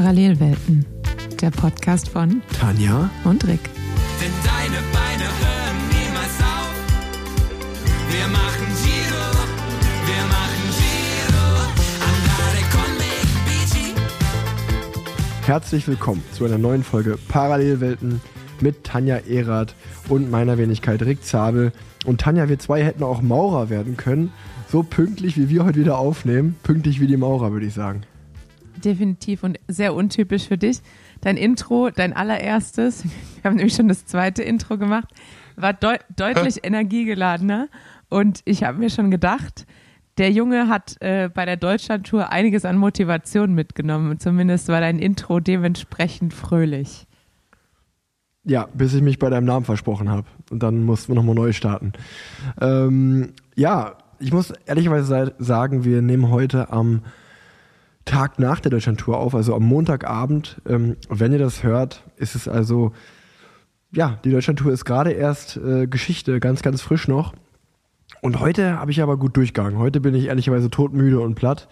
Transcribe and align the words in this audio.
Parallelwelten, 0.00 0.86
der 1.42 1.50
Podcast 1.50 2.08
von 2.08 2.40
Tanja 2.58 3.10
und 3.24 3.46
Rick. 3.46 3.60
Denn 4.18 4.32
deine 4.42 4.80
Beine 4.94 5.24
hören 5.24 5.76
niemals 5.90 6.40
auf. 6.40 6.72
Wir 8.08 8.26
machen 8.28 8.66
Giro, 8.82 9.26
wir 10.06 10.24
machen 10.32 10.64
Giro. 10.78 11.44
Andare 12.00 12.62
con 12.72 12.96
me, 12.96 13.12
bici. 13.44 13.92
Herzlich 15.44 15.86
willkommen 15.86 16.24
zu 16.32 16.46
einer 16.46 16.56
neuen 16.56 16.82
Folge 16.82 17.18
Parallelwelten 17.28 18.22
mit 18.62 18.84
Tanja 18.84 19.16
Erath 19.28 19.74
und 20.08 20.30
meiner 20.30 20.56
Wenigkeit 20.56 21.02
Rick 21.02 21.24
Zabel. 21.24 21.72
Und 22.06 22.22
Tanja, 22.22 22.48
wir 22.48 22.58
zwei 22.58 22.82
hätten 22.82 23.02
auch 23.02 23.20
Maurer 23.20 23.68
werden 23.68 23.98
können. 23.98 24.32
So 24.72 24.82
pünktlich, 24.82 25.36
wie 25.36 25.50
wir 25.50 25.66
heute 25.66 25.80
wieder 25.80 25.98
aufnehmen. 25.98 26.56
Pünktlich 26.62 27.02
wie 27.02 27.06
die 27.06 27.18
Maurer, 27.18 27.52
würde 27.52 27.66
ich 27.66 27.74
sagen. 27.74 28.04
Definitiv 28.84 29.42
und 29.42 29.58
sehr 29.68 29.94
untypisch 29.94 30.48
für 30.48 30.58
dich. 30.58 30.80
Dein 31.20 31.36
Intro, 31.36 31.90
dein 31.90 32.12
allererstes, 32.12 33.04
wir 33.04 33.44
haben 33.44 33.56
nämlich 33.56 33.74
schon 33.74 33.88
das 33.88 34.06
zweite 34.06 34.42
Intro 34.42 34.78
gemacht, 34.78 35.08
war 35.56 35.72
deu 35.72 35.96
deutlich 36.16 36.58
energiegeladener. 36.64 37.68
Und 38.08 38.40
ich 38.44 38.64
habe 38.64 38.78
mir 38.78 38.90
schon 38.90 39.10
gedacht, 39.10 39.66
der 40.18 40.30
Junge 40.30 40.68
hat 40.68 40.96
äh, 41.00 41.30
bei 41.32 41.46
der 41.46 41.56
Deutschlandtour 41.56 42.30
einiges 42.30 42.64
an 42.64 42.76
Motivation 42.76 43.54
mitgenommen. 43.54 44.18
Zumindest 44.18 44.68
war 44.68 44.80
dein 44.80 44.98
Intro 44.98 45.40
dementsprechend 45.40 46.34
fröhlich. 46.34 47.06
Ja, 48.44 48.68
bis 48.74 48.94
ich 48.94 49.02
mich 49.02 49.18
bei 49.18 49.30
deinem 49.30 49.44
Namen 49.44 49.64
versprochen 49.64 50.08
habe. 50.08 50.26
Und 50.50 50.62
dann 50.62 50.84
mussten 50.84 51.08
wir 51.08 51.14
nochmal 51.14 51.34
neu 51.34 51.52
starten. 51.52 51.92
Ähm, 52.60 53.34
ja, 53.54 53.96
ich 54.18 54.32
muss 54.32 54.52
ehrlicherweise 54.66 55.34
sagen, 55.38 55.84
wir 55.84 56.02
nehmen 56.02 56.30
heute 56.30 56.70
am 56.70 57.02
Tag 58.10 58.40
nach 58.40 58.58
der 58.58 58.72
Deutschlandtour 58.72 59.18
auf, 59.18 59.36
also 59.36 59.54
am 59.54 59.62
Montagabend. 59.62 60.60
Ähm, 60.68 60.96
wenn 61.08 61.32
ihr 61.32 61.38
das 61.38 61.62
hört, 61.62 62.02
ist 62.16 62.34
es 62.34 62.48
also, 62.48 62.92
ja, 63.92 64.18
die 64.24 64.32
Deutschlandtour 64.32 64.72
ist 64.72 64.84
gerade 64.84 65.12
erst 65.12 65.56
äh, 65.56 65.86
Geschichte, 65.86 66.40
ganz, 66.40 66.62
ganz 66.62 66.82
frisch 66.82 67.06
noch. 67.06 67.34
Und 68.20 68.40
heute 68.40 68.80
habe 68.80 68.90
ich 68.90 69.00
aber 69.00 69.16
gut 69.16 69.36
durchgegangen. 69.36 69.78
Heute 69.78 70.00
bin 70.00 70.16
ich 70.16 70.26
ehrlicherweise 70.26 70.70
todmüde 70.70 71.20
und 71.20 71.36
platt, 71.36 71.68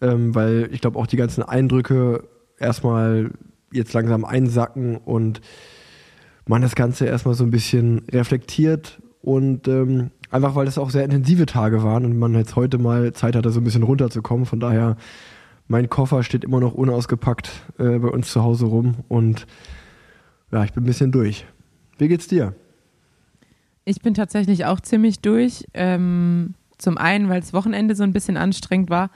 ähm, 0.00 0.32
weil 0.34 0.68
ich 0.70 0.80
glaube 0.80 0.96
auch 0.96 1.08
die 1.08 1.16
ganzen 1.16 1.42
Eindrücke 1.42 2.22
erstmal 2.58 3.32
jetzt 3.72 3.92
langsam 3.94 4.24
einsacken 4.24 4.96
und 4.96 5.40
man 6.46 6.62
das 6.62 6.76
Ganze 6.76 7.06
erstmal 7.06 7.34
so 7.34 7.42
ein 7.42 7.50
bisschen 7.50 8.04
reflektiert 8.12 9.02
und 9.22 9.66
ähm, 9.66 10.12
einfach 10.30 10.54
weil 10.54 10.68
es 10.68 10.78
auch 10.78 10.90
sehr 10.90 11.04
intensive 11.04 11.46
Tage 11.46 11.82
waren 11.82 12.04
und 12.04 12.16
man 12.16 12.34
jetzt 12.34 12.54
heute 12.54 12.78
mal 12.78 13.12
Zeit 13.12 13.34
hatte, 13.34 13.50
so 13.50 13.60
ein 13.60 13.64
bisschen 13.64 13.82
runterzukommen. 13.82 14.46
Von 14.46 14.60
daher, 14.60 14.96
mein 15.66 15.88
Koffer 15.88 16.22
steht 16.22 16.44
immer 16.44 16.60
noch 16.60 16.74
unausgepackt 16.74 17.50
äh, 17.78 17.98
bei 17.98 18.08
uns 18.08 18.30
zu 18.30 18.42
Hause 18.42 18.66
rum 18.66 18.96
und 19.08 19.46
ja, 20.52 20.64
ich 20.64 20.72
bin 20.72 20.84
ein 20.84 20.86
bisschen 20.86 21.12
durch. 21.12 21.46
Wie 21.98 22.08
geht's 22.08 22.28
dir? 22.28 22.54
Ich 23.84 24.00
bin 24.00 24.14
tatsächlich 24.14 24.64
auch 24.66 24.80
ziemlich 24.80 25.20
durch. 25.20 25.66
Ähm, 25.74 26.54
zum 26.78 26.98
einen, 26.98 27.28
weil 27.28 27.40
das 27.40 27.52
Wochenende 27.52 27.94
so 27.94 28.02
ein 28.02 28.12
bisschen 28.12 28.36
anstrengend 28.36 28.90
war 28.90 29.10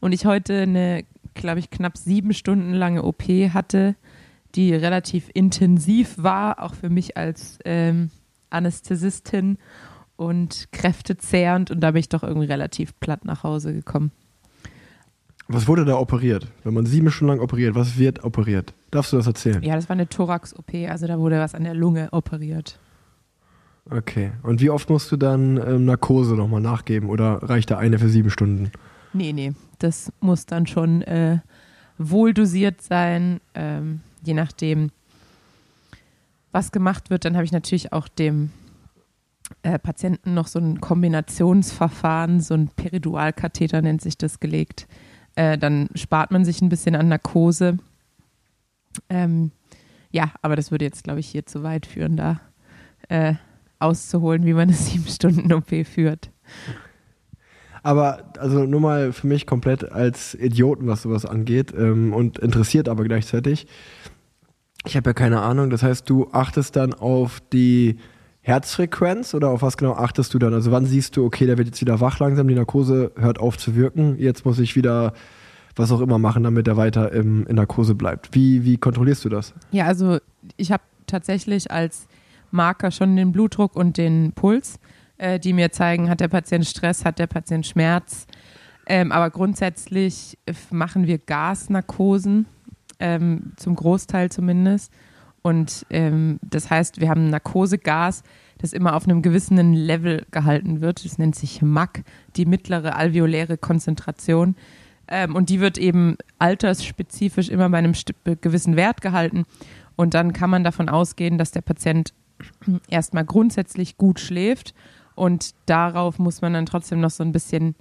und 0.00 0.12
ich 0.12 0.26
heute 0.26 0.62
eine, 0.62 1.04
glaube 1.34 1.58
ich, 1.58 1.70
knapp 1.70 1.96
sieben 1.96 2.32
Stunden 2.32 2.72
lange 2.72 3.02
OP 3.02 3.22
hatte, 3.22 3.94
die 4.54 4.74
relativ 4.74 5.30
intensiv 5.34 6.14
war, 6.16 6.62
auch 6.62 6.74
für 6.74 6.90
mich 6.90 7.16
als 7.16 7.58
ähm, 7.64 8.10
Anästhesistin 8.50 9.58
und 10.16 10.68
kräftezehrend 10.72 11.70
und 11.70 11.80
da 11.80 11.90
bin 11.90 12.00
ich 12.00 12.08
doch 12.08 12.22
irgendwie 12.22 12.46
relativ 12.46 12.98
platt 13.00 13.24
nach 13.24 13.42
Hause 13.42 13.74
gekommen. 13.74 14.12
Was 15.48 15.68
wurde 15.68 15.84
da 15.84 15.96
operiert? 15.96 16.46
Wenn 16.62 16.74
man 16.74 16.86
sieben 16.86 17.10
Stunden 17.10 17.34
lang 17.34 17.40
operiert, 17.40 17.74
was 17.74 17.98
wird 17.98 18.24
operiert? 18.24 18.72
Darfst 18.90 19.12
du 19.12 19.16
das 19.16 19.26
erzählen? 19.26 19.62
Ja, 19.62 19.74
das 19.74 19.88
war 19.88 19.94
eine 19.94 20.08
Thorax-OP, 20.08 20.74
also 20.88 21.06
da 21.06 21.18
wurde 21.18 21.38
was 21.38 21.54
an 21.54 21.64
der 21.64 21.74
Lunge 21.74 22.08
operiert. 22.12 22.78
Okay. 23.90 24.32
Und 24.42 24.60
wie 24.62 24.70
oft 24.70 24.88
musst 24.88 25.12
du 25.12 25.16
dann 25.16 25.58
ähm, 25.58 25.84
Narkose 25.84 26.34
nochmal 26.34 26.62
nachgeben 26.62 27.10
oder 27.10 27.42
reicht 27.42 27.70
da 27.70 27.78
eine 27.78 27.98
für 27.98 28.08
sieben 28.08 28.30
Stunden? 28.30 28.70
Nee, 29.12 29.32
nee, 29.32 29.52
das 29.78 30.12
muss 30.20 30.46
dann 30.46 30.66
schon 30.66 31.02
äh, 31.02 31.38
wohl 31.98 32.32
dosiert 32.32 32.80
sein, 32.80 33.40
ähm, 33.54 34.00
je 34.22 34.34
nachdem, 34.34 34.90
was 36.52 36.72
gemacht 36.72 37.10
wird. 37.10 37.26
Dann 37.26 37.34
habe 37.34 37.44
ich 37.44 37.52
natürlich 37.52 37.92
auch 37.92 38.08
dem 38.08 38.50
äh, 39.62 39.78
Patienten 39.78 40.32
noch 40.32 40.46
so 40.46 40.58
ein 40.58 40.80
Kombinationsverfahren, 40.80 42.40
so 42.40 42.54
ein 42.54 42.68
Peridualkatheter 42.68 43.82
nennt 43.82 44.00
sich 44.00 44.16
das, 44.16 44.40
gelegt. 44.40 44.86
Äh, 45.36 45.58
dann 45.58 45.88
spart 45.94 46.30
man 46.30 46.44
sich 46.44 46.62
ein 46.62 46.68
bisschen 46.68 46.94
an 46.94 47.08
Narkose. 47.08 47.78
Ähm, 49.08 49.50
ja, 50.10 50.32
aber 50.42 50.54
das 50.56 50.70
würde 50.70 50.84
jetzt, 50.84 51.04
glaube 51.04 51.20
ich, 51.20 51.26
hier 51.26 51.44
zu 51.46 51.62
weit 51.62 51.86
führen, 51.86 52.16
da 52.16 52.40
äh, 53.08 53.34
auszuholen, 53.78 54.46
wie 54.46 54.52
man 54.52 54.68
eine 54.68 54.72
sieben 54.76 55.08
Stunden 55.08 55.52
OP 55.52 55.86
führt. 55.86 56.30
Aber 57.82 58.32
also 58.38 58.64
nur 58.64 58.80
mal 58.80 59.12
für 59.12 59.26
mich 59.26 59.46
komplett 59.46 59.92
als 59.92 60.34
Idioten, 60.34 60.86
was 60.86 61.02
sowas 61.02 61.26
angeht 61.26 61.74
ähm, 61.76 62.14
und 62.14 62.38
interessiert 62.38 62.88
aber 62.88 63.04
gleichzeitig. 63.04 63.66
Ich 64.86 64.96
habe 64.96 65.10
ja 65.10 65.14
keine 65.14 65.42
Ahnung. 65.42 65.68
Das 65.68 65.82
heißt, 65.82 66.08
du 66.08 66.28
achtest 66.32 66.76
dann 66.76 66.94
auf 66.94 67.40
die 67.52 67.98
Herzfrequenz 68.44 69.32
oder 69.32 69.48
auf 69.48 69.62
was 69.62 69.78
genau 69.78 69.94
achtest 69.94 70.34
du 70.34 70.38
dann? 70.38 70.52
Also 70.52 70.70
wann 70.70 70.84
siehst 70.84 71.16
du, 71.16 71.24
okay, 71.24 71.46
der 71.46 71.56
wird 71.56 71.68
jetzt 71.68 71.80
wieder 71.80 72.00
wach 72.00 72.18
langsam, 72.18 72.46
die 72.46 72.54
Narkose 72.54 73.10
hört 73.16 73.40
auf 73.40 73.56
zu 73.56 73.74
wirken, 73.74 74.18
jetzt 74.18 74.44
muss 74.44 74.58
ich 74.58 74.76
wieder 74.76 75.14
was 75.76 75.90
auch 75.90 76.02
immer 76.02 76.18
machen, 76.18 76.42
damit 76.44 76.68
er 76.68 76.76
weiter 76.76 77.10
im, 77.12 77.46
in 77.46 77.56
Narkose 77.56 77.94
bleibt. 77.94 78.34
Wie, 78.34 78.64
wie 78.64 78.76
kontrollierst 78.76 79.24
du 79.24 79.30
das? 79.30 79.54
Ja, 79.70 79.86
also 79.86 80.18
ich 80.58 80.70
habe 80.70 80.82
tatsächlich 81.06 81.70
als 81.70 82.06
Marker 82.50 82.90
schon 82.90 83.16
den 83.16 83.32
Blutdruck 83.32 83.74
und 83.76 83.96
den 83.96 84.32
Puls, 84.32 84.78
äh, 85.16 85.40
die 85.40 85.54
mir 85.54 85.72
zeigen, 85.72 86.10
hat 86.10 86.20
der 86.20 86.28
Patient 86.28 86.66
Stress, 86.66 87.06
hat 87.06 87.18
der 87.18 87.26
Patient 87.26 87.66
Schmerz. 87.66 88.26
Ähm, 88.86 89.10
aber 89.10 89.30
grundsätzlich 89.30 90.36
machen 90.70 91.06
wir 91.06 91.16
Gasnarkosen, 91.16 92.44
ähm, 93.00 93.54
zum 93.56 93.74
Großteil 93.74 94.30
zumindest. 94.30 94.92
Und 95.46 95.84
ähm, 95.90 96.40
das 96.42 96.70
heißt, 96.70 97.02
wir 97.02 97.10
haben 97.10 97.28
Narkosegas, 97.28 98.22
das 98.56 98.72
immer 98.72 98.96
auf 98.96 99.04
einem 99.04 99.20
gewissen 99.20 99.74
Level 99.74 100.24
gehalten 100.30 100.80
wird. 100.80 101.04
Das 101.04 101.18
nennt 101.18 101.36
sich 101.36 101.60
MAC, 101.60 102.02
die 102.36 102.46
mittlere 102.46 102.96
alveoläre 102.96 103.58
Konzentration. 103.58 104.56
Ähm, 105.06 105.34
und 105.34 105.50
die 105.50 105.60
wird 105.60 105.76
eben 105.76 106.16
altersspezifisch 106.38 107.50
immer 107.50 107.68
bei 107.68 107.76
einem 107.76 107.92
gewissen 108.40 108.76
Wert 108.76 109.02
gehalten. 109.02 109.44
Und 109.96 110.14
dann 110.14 110.32
kann 110.32 110.48
man 110.48 110.64
davon 110.64 110.88
ausgehen, 110.88 111.36
dass 111.36 111.50
der 111.50 111.60
Patient 111.60 112.14
erstmal 112.88 113.26
grundsätzlich 113.26 113.98
gut 113.98 114.20
schläft. 114.20 114.74
Und 115.14 115.54
darauf 115.66 116.18
muss 116.18 116.40
man 116.40 116.54
dann 116.54 116.64
trotzdem 116.64 117.00
noch 117.00 117.10
so 117.10 117.22
ein 117.22 117.32
bisschen 117.32 117.74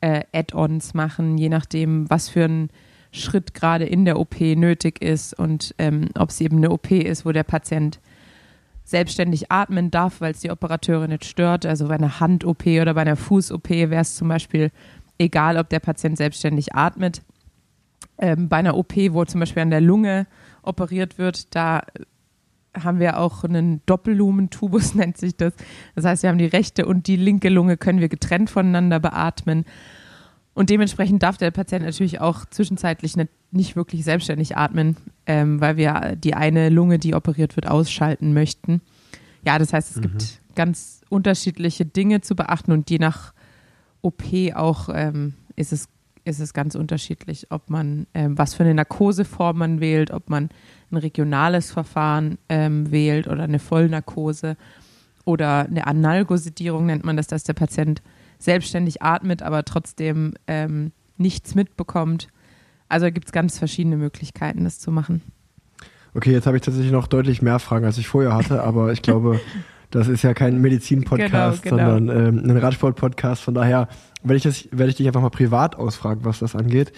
äh, 0.00 0.22
Add-ons 0.32 0.94
machen, 0.94 1.36
je 1.36 1.50
nachdem, 1.50 2.08
was 2.08 2.30
für 2.30 2.44
ein 2.46 2.70
Schritt 3.12 3.54
gerade 3.54 3.84
in 3.84 4.04
der 4.04 4.18
OP 4.18 4.40
nötig 4.40 5.00
ist 5.02 5.38
und 5.38 5.74
ähm, 5.78 6.08
ob 6.18 6.30
es 6.30 6.40
eben 6.40 6.56
eine 6.56 6.70
OP 6.70 6.90
ist, 6.90 7.24
wo 7.24 7.32
der 7.32 7.44
Patient 7.44 8.00
selbstständig 8.84 9.52
atmen 9.52 9.90
darf, 9.90 10.20
weil 10.20 10.32
es 10.32 10.40
die 10.40 10.50
Operateure 10.50 11.06
nicht 11.06 11.24
stört. 11.24 11.66
Also 11.66 11.88
bei 11.88 11.94
einer 11.94 12.20
Hand-OP 12.20 12.66
oder 12.66 12.94
bei 12.94 13.02
einer 13.02 13.16
Fuß-OP 13.16 13.68
wäre 13.68 14.00
es 14.00 14.16
zum 14.16 14.28
Beispiel 14.28 14.70
egal, 15.18 15.56
ob 15.56 15.68
der 15.68 15.80
Patient 15.80 16.16
selbstständig 16.16 16.74
atmet. 16.74 17.22
Ähm, 18.18 18.48
bei 18.48 18.56
einer 18.56 18.76
OP, 18.76 18.94
wo 19.10 19.24
zum 19.24 19.40
Beispiel 19.40 19.62
an 19.62 19.70
der 19.70 19.80
Lunge 19.80 20.26
operiert 20.62 21.18
wird, 21.18 21.54
da 21.54 21.82
haben 22.74 22.98
wir 22.98 23.18
auch 23.18 23.44
einen 23.44 23.82
Doppellumentubus, 23.86 24.94
nennt 24.96 25.18
sich 25.18 25.36
das. 25.36 25.52
Das 25.94 26.04
heißt, 26.04 26.22
wir 26.22 26.30
haben 26.30 26.38
die 26.38 26.46
rechte 26.46 26.86
und 26.86 27.06
die 27.06 27.16
linke 27.16 27.50
Lunge 27.50 27.76
können 27.76 28.00
wir 28.00 28.08
getrennt 28.08 28.50
voneinander 28.50 29.00
beatmen. 29.00 29.64
Und 30.54 30.68
dementsprechend 30.68 31.22
darf 31.22 31.38
der 31.38 31.50
Patient 31.50 31.84
natürlich 31.84 32.20
auch 32.20 32.44
zwischenzeitlich 32.46 33.14
nicht, 33.50 33.76
wirklich 33.76 34.04
selbstständig 34.04 34.56
atmen, 34.56 34.96
ähm, 35.26 35.60
weil 35.60 35.76
wir 35.76 36.16
die 36.16 36.34
eine 36.34 36.68
Lunge, 36.68 36.98
die 36.98 37.14
operiert 37.14 37.56
wird, 37.56 37.68
ausschalten 37.68 38.34
möchten. 38.34 38.82
Ja, 39.44 39.58
das 39.58 39.72
heißt, 39.72 39.90
es 39.90 39.96
mhm. 39.96 40.02
gibt 40.02 40.40
ganz 40.54 41.00
unterschiedliche 41.08 41.86
Dinge 41.86 42.20
zu 42.20 42.36
beachten 42.36 42.72
und 42.72 42.90
je 42.90 42.98
nach 42.98 43.32
OP 44.02 44.22
auch 44.54 44.88
ähm, 44.92 45.34
ist, 45.56 45.72
es, 45.72 45.88
ist 46.24 46.40
es 46.40 46.52
ganz 46.52 46.74
unterschiedlich, 46.74 47.46
ob 47.50 47.70
man 47.70 48.06
ähm, 48.12 48.36
was 48.36 48.54
für 48.54 48.64
eine 48.64 48.74
Narkoseform 48.74 49.58
man 49.58 49.80
wählt, 49.80 50.10
ob 50.10 50.28
man 50.28 50.50
ein 50.90 50.96
regionales 50.98 51.70
Verfahren 51.70 52.38
ähm, 52.48 52.90
wählt 52.90 53.26
oder 53.26 53.44
eine 53.44 53.58
Vollnarkose 53.58 54.56
oder 55.24 55.66
eine 55.66 55.86
Analgosedierung 55.86 56.86
nennt 56.86 57.04
man 57.04 57.16
das, 57.16 57.26
dass 57.26 57.44
der 57.44 57.54
Patient 57.54 58.02
selbstständig 58.44 59.02
atmet, 59.02 59.42
aber 59.42 59.64
trotzdem 59.64 60.34
ähm, 60.46 60.92
nichts 61.16 61.54
mitbekommt. 61.54 62.28
Also 62.88 63.06
gibt 63.10 63.26
es 63.26 63.32
ganz 63.32 63.58
verschiedene 63.58 63.96
Möglichkeiten, 63.96 64.64
das 64.64 64.78
zu 64.78 64.90
machen. 64.90 65.22
Okay, 66.14 66.32
jetzt 66.32 66.46
habe 66.46 66.56
ich 66.58 66.62
tatsächlich 66.62 66.92
noch 66.92 67.06
deutlich 67.06 67.40
mehr 67.40 67.58
Fragen, 67.58 67.86
als 67.86 67.96
ich 67.96 68.06
vorher 68.06 68.34
hatte, 68.34 68.62
aber 68.62 68.92
ich 68.92 69.02
glaube, 69.02 69.40
Das 69.92 70.08
ist 70.08 70.22
ja 70.22 70.32
kein 70.32 70.58
Medizin-Podcast, 70.62 71.62
Genau, 71.62 71.76
genau. 71.76 71.90
sondern 71.90 72.38
ähm, 72.38 72.50
ein 72.50 72.56
Radsport-Podcast. 72.56 73.42
Von 73.42 73.52
daher 73.52 73.88
werde 74.22 74.36
ich, 74.38 74.42
das- 74.42 74.66
werde 74.70 74.88
ich 74.88 74.96
dich 74.96 75.06
einfach 75.06 75.20
mal 75.20 75.28
privat 75.28 75.76
ausfragen, 75.76 76.24
was 76.24 76.38
das 76.38 76.56
angeht. 76.56 76.92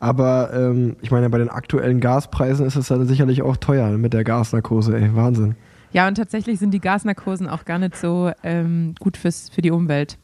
Aber 0.00 0.50
ähm, 0.52 0.96
ich 1.02 1.12
meine, 1.12 1.30
bei 1.30 1.38
den 1.38 1.48
aktuellen 1.50 2.00
Gaspreisen 2.00 2.66
ist 2.66 2.74
es 2.74 2.88
dann 2.88 3.06
sicherlich 3.06 3.42
auch 3.42 3.56
teuer 3.56 3.90
mit 3.90 4.12
der 4.12 4.24
Gasnarkose. 4.24 4.96
Ey, 4.98 5.14
Wahnsinn. 5.14 5.54
Ja, 5.92 6.08
und 6.08 6.16
tatsächlich 6.16 6.58
sind 6.58 6.72
die 6.74 6.80
Gasnarkosen 6.80 7.48
auch 7.48 7.64
gar 7.64 7.78
nicht 7.78 7.94
so 7.96 8.32
ähm, 8.42 8.96
gut 8.98 9.16
fürs, 9.16 9.48
für 9.48 9.62
die 9.62 9.70
Umwelt. 9.70 10.18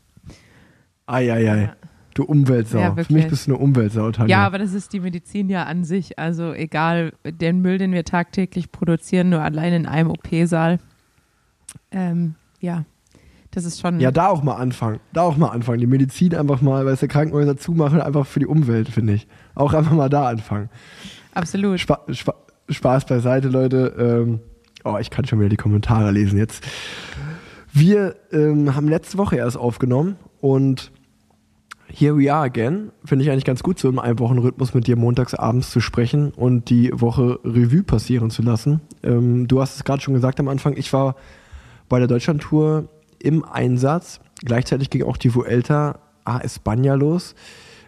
Eieiei. 1.08 1.72
Du 2.14 2.24
Umweltsau. 2.24 2.80
Ja, 2.80 2.94
Für 2.96 3.12
mich 3.12 3.28
bist 3.28 3.46
du 3.46 3.52
eine 3.52 3.60
Umweltsau, 3.60 4.10
Tanja. 4.10 4.38
Ja, 4.38 4.46
aber 4.46 4.58
das 4.58 4.74
ist 4.74 4.92
die 4.92 4.98
Medizin 4.98 5.48
ja 5.48 5.64
an 5.64 5.84
sich. 5.84 6.18
Also 6.18 6.52
egal, 6.52 7.12
den 7.24 7.60
Müll, 7.60 7.78
den 7.78 7.92
wir 7.92 8.04
tagtäglich 8.04 8.72
produzieren, 8.72 9.28
nur 9.28 9.40
allein 9.40 9.72
in 9.72 9.86
einem 9.86 10.10
OP-Saal. 10.10 10.80
Ähm, 11.92 12.34
ja, 12.60 12.84
das 13.52 13.64
ist 13.64 13.80
schon. 13.80 14.00
Ja, 14.00 14.10
da 14.10 14.28
auch 14.28 14.42
mal 14.42 14.56
anfangen. 14.56 14.98
Da 15.12 15.22
auch 15.22 15.36
mal 15.36 15.50
anfangen. 15.50 15.78
Die 15.78 15.86
Medizin 15.86 16.34
einfach 16.34 16.60
mal, 16.60 16.84
weil 16.84 16.94
es 16.94 17.00
der 17.00 17.08
Krankenhäuser 17.08 17.56
zumachen, 17.56 18.00
einfach 18.00 18.26
für 18.26 18.40
die 18.40 18.46
Umwelt, 18.46 18.88
finde 18.88 19.12
ich. 19.12 19.28
Auch 19.54 19.72
einfach 19.72 19.92
mal 19.92 20.08
da 20.08 20.28
anfangen. 20.28 20.70
absolut. 21.34 21.78
Spa 21.78 22.00
Spa 22.10 22.34
Spaß 22.68 23.06
beiseite, 23.06 23.48
Leute. 23.48 23.94
Ähm, 23.96 24.40
oh, 24.84 24.98
ich 25.00 25.10
kann 25.10 25.24
schon 25.24 25.38
wieder 25.38 25.48
die 25.48 25.56
Kommentare 25.56 26.10
lesen 26.10 26.36
jetzt. 26.36 26.66
Wir 27.72 28.16
ähm, 28.32 28.74
haben 28.74 28.88
letzte 28.88 29.18
Woche 29.18 29.36
erst 29.36 29.56
aufgenommen 29.56 30.16
und 30.40 30.90
here 31.92 32.16
we 32.16 32.32
are 32.32 32.44
again. 32.44 32.92
Finde 33.04 33.24
ich 33.24 33.30
eigentlich 33.30 33.44
ganz 33.44 33.62
gut, 33.62 33.78
so 33.78 33.88
im 33.88 33.98
Einwochenrhythmus 33.98 34.74
mit 34.74 34.86
dir 34.86 34.96
montags 34.96 35.34
abends 35.34 35.70
zu 35.70 35.80
sprechen 35.80 36.32
und 36.32 36.70
die 36.70 36.90
Woche 36.92 37.40
Revue 37.44 37.82
passieren 37.82 38.30
zu 38.30 38.42
lassen. 38.42 38.80
Ähm, 39.02 39.48
du 39.48 39.60
hast 39.60 39.76
es 39.76 39.84
gerade 39.84 40.02
schon 40.02 40.14
gesagt 40.14 40.40
am 40.40 40.48
Anfang, 40.48 40.76
ich 40.76 40.92
war 40.92 41.16
bei 41.88 41.98
der 41.98 42.08
Deutschlandtour 42.08 42.88
im 43.18 43.44
Einsatz. 43.44 44.20
Gleichzeitig 44.44 44.90
ging 44.90 45.02
auch 45.02 45.16
die 45.16 45.34
Vuelta 45.34 45.98
a 46.24 46.38
España 46.38 46.94
los. 46.94 47.34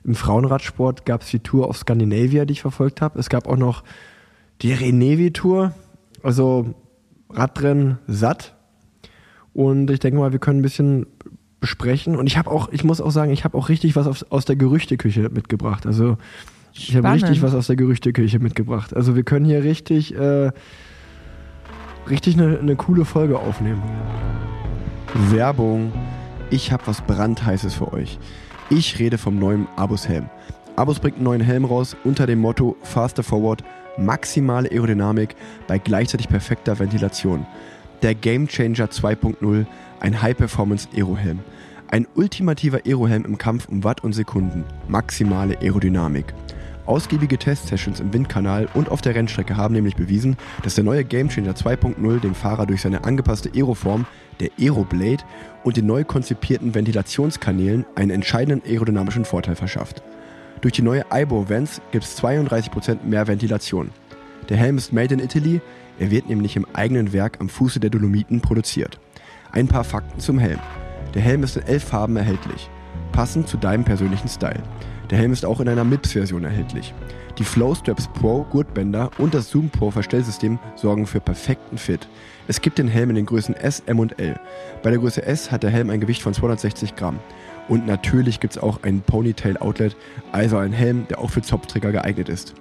Im 0.02 0.14
Frauenradsport 0.14 1.04
gab 1.04 1.22
es 1.22 1.30
die 1.30 1.40
Tour 1.40 1.68
auf 1.68 1.76
Scandinavia, 1.76 2.46
die 2.46 2.52
ich 2.52 2.62
verfolgt 2.62 3.02
habe. 3.02 3.18
Es 3.18 3.28
gab 3.28 3.46
auch 3.46 3.56
noch 3.56 3.84
die 4.62 4.72
Renevi-Tour, 4.72 5.74
also 6.22 6.74
Radrennen 7.28 7.98
satt. 8.06 8.56
Und 9.52 9.90
ich 9.90 10.00
denke 10.00 10.18
mal, 10.18 10.32
wir 10.32 10.38
können 10.38 10.60
ein 10.60 10.62
bisschen 10.62 11.06
besprechen. 11.60 12.16
Und 12.16 12.26
ich 12.26 12.38
habe 12.38 12.50
auch, 12.50 12.70
ich 12.72 12.84
muss 12.84 13.00
auch 13.00 13.10
sagen, 13.10 13.32
ich 13.32 13.44
habe 13.44 13.56
auch 13.56 13.68
richtig 13.68 13.96
was 13.96 14.06
aus, 14.06 14.24
aus 14.30 14.44
der 14.44 14.56
Gerüchteküche 14.56 15.28
mitgebracht. 15.28 15.86
Also 15.86 16.16
ich 16.72 16.96
habe 16.96 17.12
richtig 17.12 17.42
was 17.42 17.54
aus 17.54 17.66
der 17.66 17.76
Gerüchteküche 17.76 18.38
mitgebracht. 18.38 18.94
Also 18.96 19.16
wir 19.16 19.22
können 19.22 19.44
hier 19.44 19.62
richtig, 19.62 20.14
äh, 20.14 20.50
richtig 22.08 22.34
eine, 22.34 22.58
eine 22.58 22.76
coole 22.76 23.04
Folge 23.04 23.38
aufnehmen. 23.38 23.82
Werbung. 25.30 25.92
Ich 26.50 26.72
habe 26.72 26.86
was 26.86 27.00
brandheißes 27.02 27.74
für 27.74 27.92
euch. 27.92 28.18
Ich 28.70 28.98
rede 28.98 29.18
vom 29.18 29.38
neuen 29.38 29.66
Abus 29.76 30.08
Helm. 30.08 30.30
Abus 30.76 30.98
bringt 30.98 31.16
einen 31.16 31.24
neuen 31.24 31.40
Helm 31.40 31.64
raus 31.64 31.96
unter 32.04 32.26
dem 32.26 32.40
Motto 32.40 32.76
Faster 32.82 33.22
Forward, 33.22 33.62
maximale 33.98 34.70
Aerodynamik 34.70 35.34
bei 35.66 35.78
gleichzeitig 35.78 36.28
perfekter 36.28 36.78
Ventilation. 36.78 37.46
Der 38.02 38.14
Game 38.14 38.48
Changer 38.48 38.86
2.0, 38.86 39.66
ein 40.00 40.20
High-Performance 40.20 40.88
Aerohelm. 40.94 41.40
Ein 41.88 42.06
ultimativer 42.14 42.80
Aerohelm 42.86 43.24
im 43.24 43.38
Kampf 43.38 43.68
um 43.68 43.84
Watt 43.84 44.02
und 44.02 44.12
Sekunden. 44.12 44.64
Maximale 44.88 45.58
Aerodynamik. 45.60 46.34
Ausgiebige 46.86 47.38
Testsessions 47.38 48.00
im 48.00 48.12
Windkanal 48.12 48.68
und 48.74 48.88
auf 48.88 49.00
der 49.00 49.14
Rennstrecke 49.14 49.56
haben 49.56 49.74
nämlich 49.74 49.96
bewiesen, 49.96 50.36
dass 50.62 50.74
der 50.74 50.84
neue 50.84 51.04
Gamechanger 51.04 51.52
2.0 51.52 52.20
dem 52.20 52.34
Fahrer 52.34 52.66
durch 52.66 52.80
seine 52.80 53.04
angepasste 53.04 53.50
Aeroform, 53.54 54.06
der 54.40 54.50
Aeroblade 54.58 55.22
und 55.62 55.76
den 55.76 55.86
neu 55.86 56.04
konzipierten 56.04 56.74
Ventilationskanälen 56.74 57.84
einen 57.94 58.10
entscheidenden 58.10 58.68
aerodynamischen 58.68 59.24
Vorteil 59.24 59.54
verschafft. 59.54 60.02
Durch 60.62 60.74
die 60.74 60.82
neue 60.82 61.04
IBO 61.12 61.48
Vents 61.48 61.80
gibt 61.92 62.04
es 62.04 62.20
32% 62.20 63.04
mehr 63.04 63.28
Ventilation. 63.28 63.90
Der 64.48 64.56
Helm 64.56 64.78
ist 64.78 64.92
made 64.92 65.14
in 65.14 65.20
Italy, 65.20 65.60
er 65.98 66.10
wird 66.10 66.28
nämlich 66.28 66.56
im 66.56 66.66
eigenen 66.72 67.12
Werk 67.12 67.36
am 67.40 67.48
Fuße 67.48 67.78
der 67.78 67.90
Dolomiten 67.90 68.40
produziert. 68.40 68.98
Ein 69.52 69.66
paar 69.66 69.84
Fakten 69.84 70.20
zum 70.20 70.38
Helm. 70.38 70.60
Der 71.14 71.22
Helm 71.22 71.42
ist 71.42 71.56
in 71.56 71.64
elf 71.64 71.82
Farben 71.82 72.16
erhältlich, 72.16 72.70
passend 73.10 73.48
zu 73.48 73.56
deinem 73.56 73.82
persönlichen 73.84 74.28
Style. 74.28 74.62
Der 75.10 75.18
Helm 75.18 75.32
ist 75.32 75.44
auch 75.44 75.58
in 75.58 75.68
einer 75.68 75.82
MIPS-Version 75.82 76.44
erhältlich. 76.44 76.94
Die 77.36 77.42
Flow 77.42 77.74
Straps 77.74 78.06
Pro 78.06 78.44
Gurtbänder 78.44 79.10
und 79.18 79.34
das 79.34 79.50
Zoom 79.50 79.68
Pro 79.68 79.90
Verstellsystem 79.90 80.60
sorgen 80.76 81.04
für 81.04 81.18
perfekten 81.18 81.78
Fit. 81.78 82.06
Es 82.46 82.60
gibt 82.60 82.78
den 82.78 82.86
Helm 82.86 83.10
in 83.10 83.16
den 83.16 83.26
Größen 83.26 83.56
S, 83.56 83.82
M 83.86 83.98
und 83.98 84.20
L. 84.20 84.38
Bei 84.84 84.90
der 84.90 85.00
Größe 85.00 85.24
S 85.26 85.50
hat 85.50 85.64
der 85.64 85.70
Helm 85.70 85.90
ein 85.90 86.00
Gewicht 86.00 86.22
von 86.22 86.32
260 86.32 86.94
Gramm. 86.94 87.18
Und 87.68 87.88
natürlich 87.88 88.38
gibt 88.38 88.54
es 88.54 88.62
auch 88.62 88.84
ein 88.84 89.00
Ponytail 89.00 89.56
Outlet, 89.56 89.96
also 90.30 90.58
ein 90.58 90.72
Helm, 90.72 91.08
der 91.08 91.18
auch 91.18 91.30
für 91.30 91.42
Zopfträger 91.42 91.90
geeignet 91.90 92.28
ist. 92.28 92.54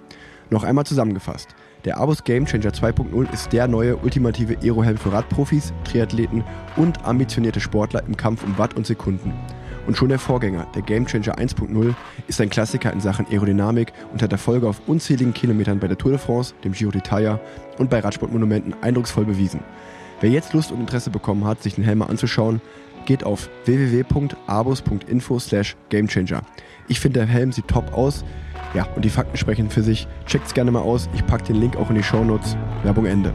Noch 0.49 0.63
einmal 0.63 0.85
zusammengefasst. 0.85 1.49
Der 1.85 1.97
Abus 1.97 2.25
Game 2.25 2.45
Changer 2.45 2.71
2.0 2.71 3.33
ist 3.33 3.53
der 3.53 3.65
neue 3.69 3.95
ultimative 3.95 4.57
Aerohelm 4.61 4.97
für 4.97 5.13
Radprofis, 5.13 5.71
Triathleten 5.85 6.43
und 6.75 7.05
ambitionierte 7.05 7.61
Sportler 7.61 8.03
im 8.05 8.17
Kampf 8.17 8.43
um 8.43 8.57
Watt 8.57 8.75
und 8.75 8.85
Sekunden. 8.85 9.33
Und 9.87 9.95
schon 9.95 10.09
der 10.09 10.19
Vorgänger, 10.19 10.67
der 10.75 10.81
Game 10.81 11.05
Changer 11.05 11.39
1.0, 11.39 11.95
ist 12.27 12.41
ein 12.41 12.49
Klassiker 12.49 12.91
in 12.91 12.99
Sachen 12.99 13.25
Aerodynamik 13.27 13.93
und 14.11 14.21
hat 14.21 14.33
Erfolge 14.33 14.67
auf 14.67 14.81
unzähligen 14.87 15.33
Kilometern 15.33 15.79
bei 15.79 15.87
der 15.87 15.97
Tour 15.97 16.11
de 16.11 16.19
France, 16.19 16.53
dem 16.65 16.73
Giro 16.73 16.91
d'Italia 16.91 17.39
und 17.77 17.89
bei 17.89 17.99
Radsportmonumenten 17.99 18.75
eindrucksvoll 18.81 19.23
bewiesen. 19.23 19.61
Wer 20.19 20.31
jetzt 20.31 20.51
Lust 20.51 20.73
und 20.73 20.81
Interesse 20.81 21.11
bekommen 21.11 21.45
hat, 21.45 21.63
sich 21.63 21.75
den 21.75 21.85
Helm 21.85 21.99
mal 21.99 22.07
anzuschauen, 22.07 22.61
geht 23.05 23.23
auf 23.23 23.49
www.abus.info 23.63 25.39
slash 25.39 25.77
gamechanger. 25.89 26.41
Ich 26.89 26.99
finde, 26.99 27.19
der 27.19 27.27
Helm 27.27 27.53
sieht 27.53 27.69
top 27.69 27.93
aus. 27.93 28.25
Ja, 28.75 28.87
und 28.95 29.03
die 29.03 29.09
Fakten 29.09 29.35
sprechen 29.37 29.69
für 29.69 29.81
sich. 29.81 30.07
Checkt's 30.25 30.53
gerne 30.53 30.69
mal 30.71 30.81
aus. 30.81 31.09
Ich 31.15 31.25
packe 31.25 31.45
den 31.45 31.55
Link 31.55 31.75
auch 31.75 31.89
in 31.89 31.95
die 31.95 32.03
Shownotes. 32.03 32.55
Werbung 32.83 33.05
Ende. 33.05 33.33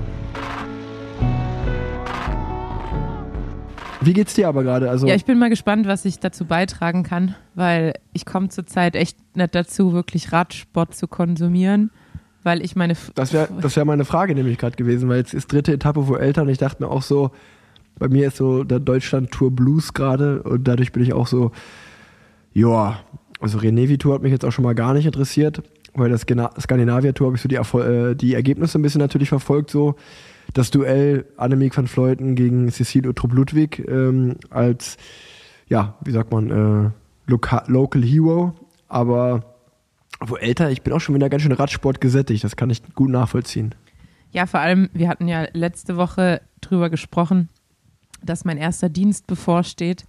Wie 4.01 4.13
geht's 4.13 4.35
dir 4.35 4.49
aber 4.49 4.63
gerade? 4.63 4.91
Also, 4.91 5.07
Ja, 5.07 5.15
ich 5.15 5.25
bin 5.25 5.39
mal 5.39 5.49
gespannt, 5.49 5.87
was 5.87 6.05
ich 6.05 6.19
dazu 6.21 6.45
beitragen 6.45 7.05
kann, 7.05 7.35
weil 7.55 7.95
ich 8.13 8.27
komme 8.27 8.49
zurzeit 8.51 8.97
echt 8.97 9.17
nicht 9.35 9.55
dazu, 9.55 9.93
wirklich 9.95 10.31
Radsport 10.31 10.95
zu 10.95 11.09
konsumieren, 11.09 11.91
weil 12.43 12.63
ich 12.63 12.77
meine. 12.77 12.93
F- 12.93 13.13
das 13.15 13.33
wäre 13.33 13.49
das 13.63 13.77
wär 13.77 13.85
meine 13.87 14.05
Frage 14.05 14.35
nämlich 14.35 14.59
gerade 14.59 14.77
gewesen, 14.77 15.09
weil 15.09 15.17
jetzt 15.19 15.33
ist 15.33 15.51
dritte 15.51 15.73
Etappe 15.73 16.03
vor 16.05 16.21
Eltern 16.21 16.47
und 16.47 16.53
ich 16.53 16.59
dachte 16.59 16.83
mir 16.83 16.91
auch 16.91 17.01
so, 17.03 17.31
bei 17.99 18.09
mir 18.09 18.29
ist 18.29 18.37
so 18.37 18.63
der 18.63 18.79
Deutschland-Tour 18.81 19.51
Blues 19.53 19.95
gerade 19.95 20.43
und 20.43 20.69
dadurch 20.69 20.93
bin 20.93 21.03
ich 21.03 21.15
auch 21.15 21.27
so, 21.27 21.53
ja, 22.53 22.99
also 23.45 23.59
Renevi-Tour 23.59 24.15
hat 24.15 24.23
mich 24.23 24.33
jetzt 24.33 24.43
auch 24.47 24.53
schon 24.53 24.65
mal 24.65 24.75
gar 24.75 24.95
nicht 24.95 25.05
interessiert, 25.05 25.63
weil 25.93 26.09
das 26.09 26.23
Skandinavia-Tour 26.23 27.27
habe 27.27 27.37
ich 27.37 27.43
so 27.43 27.49
die, 27.49 27.57
äh, 27.57 28.15
die 28.15 28.33
Ergebnisse 28.33 28.79
ein 28.79 28.83
bisschen 28.83 29.03
natürlich 29.03 29.29
verfolgt, 29.29 29.71
so. 29.71 29.97
Das 30.55 30.71
Duell 30.71 31.27
Annemiek 31.37 31.77
van 31.77 31.87
Vleuten 31.87 32.37
gegen 32.37 32.71
Cecile 32.71 33.11
Uttrup-Ludwig 33.11 33.87
ähm, 33.87 34.37
als, 34.49 34.97
ja, 35.69 35.95
wie 36.03 36.13
sagt 36.13 36.33
man, 36.33 36.51
äh, 36.87 36.91
Loca 37.27 37.65
Local 37.67 38.03
Hero, 38.03 38.55
aber 38.89 39.57
wo 40.21 40.37
älter, 40.37 40.71
ich 40.71 40.81
bin 40.81 40.95
auch 40.95 41.01
schon 41.01 41.15
wieder 41.15 41.29
ganz 41.29 41.43
schön 41.43 41.53
Radsport 41.53 42.01
gesättigt, 42.01 42.45
das 42.45 42.57
kann 42.57 42.71
ich 42.71 42.83
gut 42.95 43.11
nachvollziehen. 43.11 43.75
Ja, 44.31 44.47
vor 44.47 44.61
allem, 44.61 44.89
wir 44.95 45.09
hatten 45.09 45.29
ja 45.29 45.47
letzte 45.53 45.99
Woche 45.99 46.41
drüber 46.63 46.89
gesprochen, 46.89 47.51
dass 48.23 48.47
mein 48.47 48.57
erster 48.57 48.89
Dienst 48.89 49.27
bevorsteht, 49.27 50.07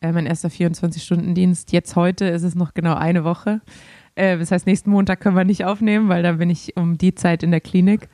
äh, 0.00 0.12
mein 0.12 0.26
erster 0.26 0.48
24-Stunden-Dienst. 0.48 1.72
Jetzt 1.72 1.96
heute 1.96 2.26
ist 2.26 2.42
es 2.42 2.54
noch 2.54 2.74
genau 2.74 2.94
eine 2.94 3.24
Woche. 3.24 3.60
Äh, 4.14 4.38
das 4.38 4.50
heißt, 4.50 4.66
nächsten 4.66 4.90
Montag 4.90 5.20
können 5.20 5.36
wir 5.36 5.44
nicht 5.44 5.64
aufnehmen, 5.64 6.08
weil 6.08 6.22
dann 6.22 6.38
bin 6.38 6.50
ich 6.50 6.76
um 6.76 6.98
die 6.98 7.14
Zeit 7.14 7.42
in 7.42 7.50
der 7.50 7.60
Klinik. 7.60 8.08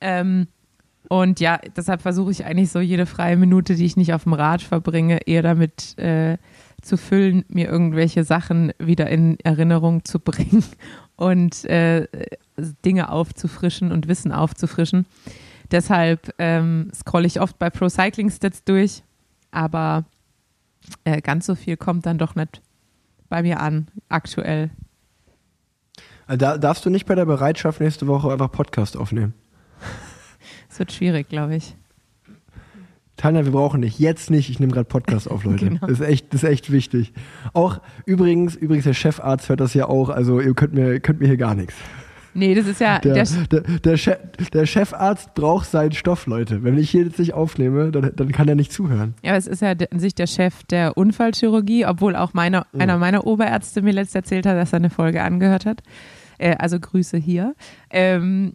Ähm, 0.00 0.48
und 1.08 1.40
ja, 1.40 1.58
deshalb 1.76 2.02
versuche 2.02 2.30
ich 2.30 2.44
eigentlich 2.44 2.70
so 2.70 2.80
jede 2.80 3.06
freie 3.06 3.36
Minute, 3.36 3.74
die 3.74 3.86
ich 3.86 3.96
nicht 3.96 4.12
auf 4.12 4.24
dem 4.24 4.34
Rad 4.34 4.62
verbringe, 4.62 5.26
eher 5.26 5.42
damit 5.42 5.98
äh, 5.98 6.36
zu 6.82 6.96
füllen, 6.96 7.44
mir 7.48 7.68
irgendwelche 7.68 8.24
Sachen 8.24 8.72
wieder 8.78 9.08
in 9.08 9.40
Erinnerung 9.40 10.04
zu 10.04 10.20
bringen 10.20 10.64
und 11.16 11.64
äh, 11.64 12.06
Dinge 12.84 13.10
aufzufrischen 13.10 13.90
und 13.90 14.06
Wissen 14.06 14.32
aufzufrischen. 14.32 15.06
Deshalb 15.70 16.34
ähm, 16.38 16.90
scrolle 16.94 17.26
ich 17.26 17.40
oft 17.40 17.58
bei 17.58 17.70
Pro 17.70 17.88
Cycling 17.88 18.30
Stats 18.30 18.64
durch, 18.64 19.02
aber 19.50 20.04
äh, 21.04 21.20
ganz 21.20 21.46
so 21.46 21.54
viel 21.54 21.76
kommt 21.76 22.06
dann 22.06 22.18
doch 22.18 22.34
nicht 22.34 22.62
bei 23.28 23.42
mir 23.42 23.60
an, 23.60 23.88
aktuell. 24.08 24.70
Also 26.26 26.38
Da 26.38 26.58
darfst 26.58 26.84
du 26.84 26.90
nicht 26.90 27.06
bei 27.06 27.14
der 27.14 27.26
Bereitschaft 27.26 27.80
nächste 27.80 28.06
Woche 28.06 28.30
einfach 28.32 28.50
Podcast 28.50 28.96
aufnehmen. 28.96 29.34
Es 30.70 30.78
wird 30.78 30.92
schwierig, 30.92 31.28
glaube 31.28 31.56
ich. 31.56 31.74
Tanja, 33.16 33.44
wir 33.44 33.52
brauchen 33.52 33.82
dich. 33.82 33.98
Jetzt 33.98 34.30
nicht. 34.30 34.48
Ich 34.48 34.60
nehme 34.60 34.72
gerade 34.72 34.88
Podcast 34.88 35.28
auf, 35.28 35.44
Leute. 35.44 35.64
Genau. 35.70 35.86
Das, 35.86 35.98
ist 35.98 36.06
echt, 36.06 36.32
das 36.32 36.42
ist 36.44 36.48
echt 36.48 36.70
wichtig. 36.70 37.12
Auch 37.52 37.80
übrigens, 38.06 38.54
übrigens, 38.54 38.84
der 38.84 38.94
Chefarzt 38.94 39.48
hört 39.48 39.60
das 39.60 39.74
ja 39.74 39.86
auch. 39.88 40.08
Also 40.08 40.40
ihr 40.40 40.54
könnt 40.54 40.74
mir, 40.74 41.00
könnt 41.00 41.20
mir 41.20 41.26
hier 41.26 41.36
gar 41.36 41.54
nichts. 41.54 41.74
Nee, 42.38 42.54
das 42.54 42.66
ist 42.66 42.80
ja 42.80 42.98
Der, 43.00 43.14
der, 43.14 43.24
der, 43.50 43.60
der, 43.78 43.96
Chef, 43.96 44.18
der 44.52 44.66
Chefarzt 44.66 45.34
braucht 45.34 45.68
seinen 45.68 45.92
Stoff, 45.92 46.26
Leute. 46.26 46.62
Wenn 46.62 46.78
ich 46.78 46.90
hier 46.90 47.02
jetzt 47.04 47.18
nicht 47.18 47.34
aufnehme, 47.34 47.90
dann, 47.90 48.12
dann 48.14 48.32
kann 48.32 48.46
er 48.48 48.54
nicht 48.54 48.72
zuhören. 48.72 49.14
Ja, 49.22 49.30
aber 49.30 49.38
es 49.38 49.46
ist 49.46 49.60
ja 49.62 49.72
an 49.72 49.98
sich 49.98 50.14
der 50.14 50.26
Chef 50.28 50.62
der 50.64 50.96
Unfallchirurgie, 50.96 51.84
obwohl 51.86 52.14
auch 52.14 52.34
meine, 52.34 52.64
einer 52.78 52.96
meiner 52.98 53.26
Oberärzte 53.26 53.82
mir 53.82 53.92
letzt 53.92 54.14
erzählt 54.14 54.46
hat, 54.46 54.56
dass 54.56 54.72
er 54.72 54.76
eine 54.76 54.90
Folge 54.90 55.22
angehört 55.22 55.66
hat. 55.66 55.82
Äh, 56.38 56.54
also 56.58 56.78
Grüße 56.78 57.16
hier. 57.16 57.54
Ähm, 57.90 58.54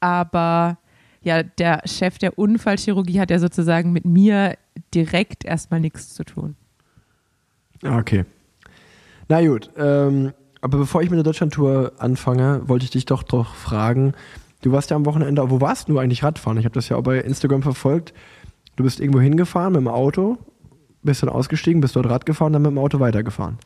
aber 0.00 0.78
ja, 1.22 1.44
der 1.44 1.82
Chef 1.86 2.18
der 2.18 2.36
Unfallchirurgie 2.38 3.20
hat 3.20 3.30
ja 3.30 3.38
sozusagen 3.38 3.92
mit 3.92 4.04
mir 4.04 4.56
direkt 4.92 5.44
erstmal 5.44 5.78
nichts 5.80 6.14
zu 6.14 6.24
tun. 6.24 6.56
Ah, 7.84 7.98
Okay. 7.98 8.24
Na 9.28 9.40
gut, 9.46 9.70
ähm, 9.78 10.32
aber 10.62 10.78
bevor 10.78 11.02
ich 11.02 11.10
mit 11.10 11.16
der 11.16 11.24
Deutschlandtour 11.24 11.92
anfange, 11.98 12.62
wollte 12.68 12.84
ich 12.84 12.90
dich 12.92 13.04
doch 13.04 13.24
doch 13.24 13.54
fragen. 13.56 14.14
Du 14.62 14.70
warst 14.70 14.90
ja 14.90 14.96
am 14.96 15.04
Wochenende, 15.04 15.50
wo 15.50 15.60
warst 15.60 15.88
du 15.88 15.98
eigentlich 15.98 16.22
Radfahren? 16.22 16.56
Ich 16.56 16.64
habe 16.64 16.74
das 16.74 16.88
ja 16.88 16.96
auch 16.96 17.02
bei 17.02 17.18
Instagram 17.18 17.62
verfolgt. 17.62 18.14
Du 18.76 18.84
bist 18.84 19.00
irgendwo 19.00 19.20
hingefahren 19.20 19.72
mit 19.72 19.80
dem 19.80 19.88
Auto, 19.88 20.38
bist 21.02 21.20
dann 21.22 21.30
ausgestiegen, 21.30 21.80
bist 21.80 21.96
dort 21.96 22.08
Rad 22.08 22.26
gefahren, 22.26 22.52
dann 22.52 22.62
mit 22.62 22.70
dem 22.70 22.78
Auto 22.78 23.00
weitergefahren. 23.00 23.58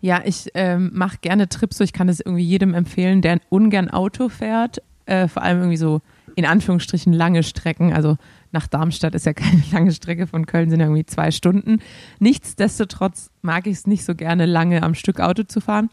Ja, 0.00 0.22
ich 0.24 0.48
ähm, 0.54 0.90
mache 0.94 1.18
gerne 1.20 1.50
Trips, 1.50 1.76
so 1.76 1.84
ich 1.84 1.92
kann 1.92 2.08
es 2.08 2.20
irgendwie 2.20 2.42
jedem 2.42 2.72
empfehlen, 2.72 3.20
der 3.20 3.38
ungern 3.50 3.90
Auto 3.90 4.30
fährt, 4.30 4.82
äh, 5.04 5.28
vor 5.28 5.42
allem 5.42 5.58
irgendwie 5.58 5.76
so 5.76 6.00
in 6.36 6.46
Anführungsstrichen 6.46 7.12
lange 7.12 7.42
Strecken. 7.42 7.92
Also 7.92 8.16
nach 8.50 8.66
Darmstadt 8.66 9.14
ist 9.14 9.26
ja 9.26 9.32
keine 9.34 9.62
lange 9.72 9.92
Strecke, 9.92 10.26
von 10.26 10.46
Köln 10.46 10.70
sind 10.70 10.80
irgendwie 10.80 11.04
zwei 11.04 11.32
Stunden. 11.32 11.80
Nichtsdestotrotz 12.18 13.30
mag 13.42 13.66
ich 13.66 13.74
es 13.74 13.86
nicht 13.86 14.06
so 14.06 14.14
gerne, 14.14 14.46
lange 14.46 14.82
am 14.82 14.94
Stück 14.94 15.20
Auto 15.20 15.42
zu 15.42 15.60
fahren 15.60 15.90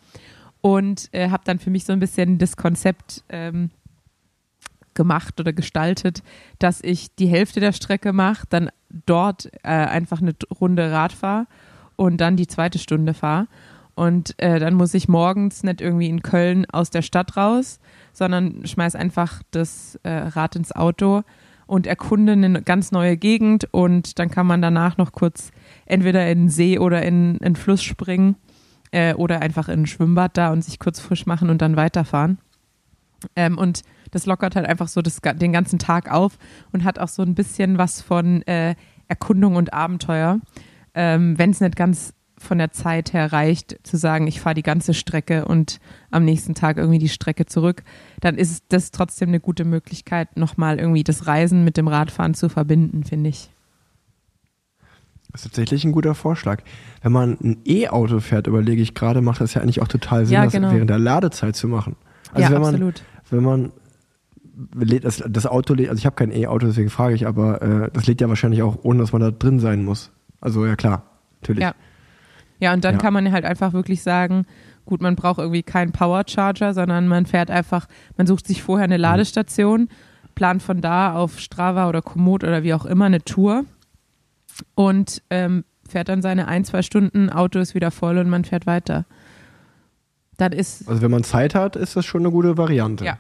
und 0.67 1.07
äh, 1.13 1.29
habe 1.29 1.43
dann 1.45 1.59
für 1.59 1.69
mich 1.69 1.86
so 1.86 1.93
ein 1.93 2.01
bisschen 2.01 2.39
das 2.39 2.57
Konzept 2.57 3.24
ähm, 3.29 3.69
gemacht 4.95 5.39
oder 5.39 5.53
gestaltet, 5.53 6.24
dass 6.59 6.81
ich 6.83 7.15
die 7.15 7.27
Hälfte 7.27 7.62
der 7.62 7.71
Strecke 7.71 8.12
mache, 8.12 8.45
dann 8.50 8.69
dort 9.05 9.50
äh, 9.63 9.69
einfach 9.69 10.21
eine 10.21 10.33
Runde 10.59 10.91
Rad 10.91 11.13
fahre 11.13 11.47
und 11.95 12.19
dann 12.19 12.36
die 12.36 12.47
zweite 12.47 12.79
Stunde 12.79 13.13
fahre. 13.13 13.47
Und 13.95 14.36
äh, 14.41 14.59
dann 14.59 14.74
muss 14.74 14.93
ich 14.93 15.07
morgens 15.07 15.63
nicht 15.63 15.79
irgendwie 15.79 16.09
in 16.09 16.21
Köln 16.21 16.65
aus 16.69 16.89
der 16.89 17.01
Stadt 17.01 17.38
raus, 17.38 17.79
sondern 18.12 18.65
schmeiß 18.65 18.95
einfach 18.95 19.43
das 19.51 19.97
äh, 20.03 20.09
Rad 20.09 20.57
ins 20.57 20.75
Auto 20.75 21.24
und 21.65 21.88
erkunde 21.88 22.33
eine 22.33 22.62
ganz 22.62 22.91
neue 22.91 23.15
Gegend 23.15 23.69
und 23.71 24.19
dann 24.19 24.29
kann 24.29 24.45
man 24.45 24.62
danach 24.62 24.97
noch 24.97 25.13
kurz 25.13 25.51
entweder 25.86 26.29
in 26.29 26.39
den 26.39 26.50
See 26.50 26.77
oder 26.77 27.03
in 27.03 27.39
einen 27.41 27.55
Fluss 27.55 27.83
springen 27.83 28.36
äh, 28.91 29.13
oder 29.13 29.41
einfach 29.41 29.70
in 29.70 29.82
ein 29.82 29.86
Schwimmbad 29.88 30.38
da 30.38 30.51
und 30.51 30.63
sich 30.63 30.79
kurz 30.79 31.00
frisch 31.00 31.25
machen 31.25 31.50
und 31.50 31.62
dann 31.62 31.75
weiterfahren. 31.75 32.39
Ähm, 33.36 33.58
und 33.58 33.82
das 34.12 34.25
lockert 34.25 34.56
halt 34.56 34.67
einfach 34.67 34.88
so 34.88 35.01
das, 35.01 35.20
den 35.22 35.51
ganzen 35.51 35.79
Tag 35.79 36.12
auf 36.12 36.38
und 36.72 36.84
hat 36.84 37.00
auch 37.00 37.08
so 37.08 37.24
ein 37.24 37.36
bisschen 37.36 37.77
was 37.77 38.01
von 38.01 38.41
äh, 38.44 38.75
Erkundung 39.08 39.56
und 39.56 39.74
Abenteuer. 39.74 40.39
Ähm, 40.94 41.38
Wenn 41.38 41.51
es 41.51 41.62
nicht 41.62 41.75
ganz 41.75 42.13
von 42.38 42.60
der 42.60 42.72
Zeit 42.72 43.13
her 43.13 43.34
reicht, 43.34 43.79
zu 43.84 43.98
sagen, 43.98 44.27
ich 44.27 44.39
fahre 44.39 44.53
die 44.53 44.63
ganze 44.63 44.94
Strecke 44.94 45.46
und 45.46 45.79
am 46.12 46.24
nächsten 46.24 46.53
Tag 46.53 46.77
irgendwie 46.77 47.00
die 47.00 47.10
Strecke 47.10 47.48
zurück, 47.48 47.84
dann 48.22 48.38
ist 48.38 48.65
das 48.70 48.91
trotzdem 48.91 49.29
eine 49.29 49.39
gute 49.39 49.65
Möglichkeit, 49.65 50.38
nochmal 50.38 50.79
irgendwie 50.79 51.03
das 51.03 51.25
Reisen 51.25 51.63
mit 51.63 51.77
dem 51.77 51.88
Radfahren 51.88 52.36
zu 52.36 52.50
verbinden, 52.50 53.03
finde 53.03 53.32
ich. 53.32 53.50
Das 55.38 55.46
ist 55.46 55.51
tatsächlich 55.51 55.86
ein 55.86 55.91
guter 55.91 56.15
Vorschlag. 56.15 56.63
Wenn 57.03 57.12
man 57.12 57.38
ein 57.44 57.58
E-Auto 57.63 58.22
fährt, 58.22 58.48
überlege 58.48 58.82
ich 58.82 58.96
gerade, 58.96 59.22
macht 59.22 59.39
das 59.39 59.53
ja 59.53 59.62
eigentlich 59.62 59.84
auch 59.84 59.88
total 59.88 60.25
Sinn, 60.25 60.34
Ja, 60.34 60.46
das 60.46 60.53
genau. 60.53 60.72
während 60.72 60.89
der 60.89 60.98
Ladezeit 60.98 61.56
zu 61.56 61.67
machen. 61.67 61.96
Also 62.34 62.41
ja, 62.41 62.56
wenn 62.56 62.62
man, 62.63 62.74
absolut. 62.74 63.03
wenn 63.29 63.44
man 63.44 63.72
das, 65.03 65.24
das 65.29 65.46
Auto 65.46 65.75
lädt, 65.75 65.89
also 65.89 66.00
ich 66.00 66.08
habe 66.08 66.15
kein 66.15 66.32
E-Auto, 66.32 66.65
deswegen 66.65 66.89
frage 66.89 67.13
ich, 67.13 67.27
aber 67.27 67.62
äh, 67.62 67.89
das 67.94 68.08
lädt 68.08 68.20
ja 68.20 68.29
wahrscheinlich 68.29 68.63
auch, 68.63 68.79
ohne 68.82 68.98
dass 68.98 69.12
man 69.12 69.22
da 69.22 69.29
drin 69.29 69.60
sein 69.60 69.86
muss. 69.86 70.12
Also 70.41 70.65
ja 70.65 70.75
klar, 70.75 71.03
natürlich. 71.41 71.62
Ja. 71.62 71.75
Ja, 72.60 72.74
und 72.74 72.84
dann 72.84 72.96
Ja. 72.96 73.00
kann 73.00 73.13
man 73.13 73.32
halt 73.32 73.46
einfach 73.46 73.74
wirklich 73.74 74.01
sagen, 74.01 74.48
gut, 74.86 75.03
man 75.03 75.15
braucht 75.15 75.38
irgendwie 75.38 75.62
keinen 75.62 75.91
Powercharger, 75.91 76.74
sondern 76.74 77.08
man 77.08 77.27
fährt 77.27 77.51
einfach, 77.51 77.86
man 78.17 78.25
sucht 78.25 78.48
sich 78.48 78.63
vorher 78.63 78.86
eine 78.86 78.98
Ladestation, 78.98 79.88
plant 80.34 80.63
von 80.63 80.82
da 80.82 81.13
auf 81.13 81.39
Strava 81.39 81.88
oder 81.89 82.01
Komoot 82.01 82.44
oder 82.44 82.63
wie 82.63 82.74
auch 82.74 82.86
immer 82.88 83.06
eine 83.06 83.24
Tour 83.24 83.65
und 84.76 85.22
ähm, 85.30 85.64
fährt 85.88 86.10
dann 86.10 86.22
seine 86.22 86.48
ein, 86.48 86.66
zwei 86.66 86.82
Stunden, 86.82 87.30
Auto 87.30 87.60
ist 87.60 87.76
wieder 87.76 87.92
voll 87.92 88.18
und 88.18 88.30
man 88.30 88.44
fährt 88.46 88.66
weiter. 88.68 89.06
Dann 90.38 90.52
ist 90.52 90.88
Also 90.88 91.02
wenn 91.02 91.12
man 91.12 91.24
Zeit 91.24 91.56
hat, 91.56 91.76
ist 91.76 91.96
das 91.96 92.06
schon 92.06 92.22
eine 92.22 92.32
gute 92.32 92.58
Variante. 92.58 93.04
Ja. 93.06 93.18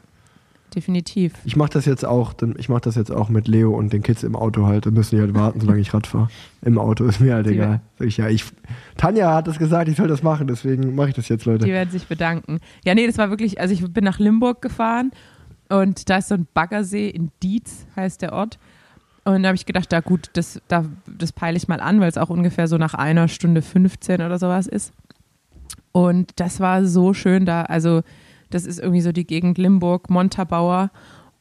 definitiv. 0.75 1.33
Ich 1.45 1.55
mache 1.55 1.71
das 1.71 1.85
jetzt 1.85 2.05
auch, 2.05 2.33
ich 2.57 2.69
mache 2.69 2.81
das 2.81 2.95
jetzt 2.95 3.11
auch 3.11 3.29
mit 3.29 3.47
Leo 3.47 3.75
und 3.75 3.93
den 3.93 4.03
Kids 4.03 4.21
im 4.23 4.35
Auto 4.35 4.67
halt. 4.67 4.85
Da 4.85 4.91
müssen 4.91 5.15
die 5.15 5.21
halt 5.21 5.33
warten, 5.33 5.59
solange 5.61 5.79
ich 5.79 5.93
Rad 5.93 6.05
fahre. 6.05 6.27
Im 6.61 6.77
Auto 6.77 7.05
ist 7.05 7.19
mir 7.19 7.33
halt 7.35 7.47
Die 7.47 7.53
egal. 7.53 7.81
Sag 7.97 8.07
ich, 8.07 8.17
ja, 8.17 8.27
ich, 8.27 8.43
Tanja 8.97 9.33
hat 9.33 9.47
das 9.47 9.57
gesagt, 9.57 9.87
ich 9.87 9.95
soll 9.97 10.07
das 10.07 10.21
machen, 10.21 10.45
deswegen 10.47 10.93
mache 10.93 11.09
ich 11.09 11.15
das 11.15 11.29
jetzt, 11.29 11.45
Die 11.45 11.49
Leute. 11.49 11.65
werden 11.65 11.89
sich 11.89 12.05
bedanken. 12.05 12.59
Ja, 12.85 12.93
nee, 12.93 13.07
das 13.07 13.17
war 13.17 13.29
wirklich, 13.29 13.59
also 13.59 13.73
ich 13.73 13.91
bin 13.91 14.03
nach 14.03 14.19
Limburg 14.19 14.61
gefahren 14.61 15.11
und 15.69 16.09
da 16.09 16.17
ist 16.17 16.27
so 16.27 16.35
ein 16.35 16.47
Baggersee 16.53 17.09
in 17.09 17.31
Dietz, 17.41 17.87
heißt 17.95 18.21
der 18.21 18.33
Ort. 18.33 18.59
Und 19.27 19.43
da 19.43 19.49
habe 19.49 19.57
ich 19.57 19.65
gedacht, 19.65 19.91
da 19.91 19.99
gut, 19.99 20.29
das, 20.33 20.61
da, 20.69 20.85
das 21.05 21.33
peile 21.33 21.57
ich 21.57 21.67
mal 21.67 21.81
an, 21.81 21.99
weil 21.99 22.07
es 22.07 22.17
auch 22.17 22.29
ungefähr 22.29 22.69
so 22.69 22.77
nach 22.77 22.93
einer 22.93 23.27
Stunde 23.27 23.61
15 23.61 24.21
oder 24.21 24.39
sowas 24.39 24.67
ist. 24.67 24.93
Und 25.91 26.31
das 26.37 26.61
war 26.61 26.85
so 26.85 27.13
schön 27.13 27.45
da. 27.45 27.63
Also, 27.63 28.03
das 28.51 28.65
ist 28.65 28.79
irgendwie 28.79 29.01
so 29.01 29.11
die 29.11 29.27
Gegend 29.27 29.57
Limburg, 29.57 30.09
Montabaur. 30.09 30.91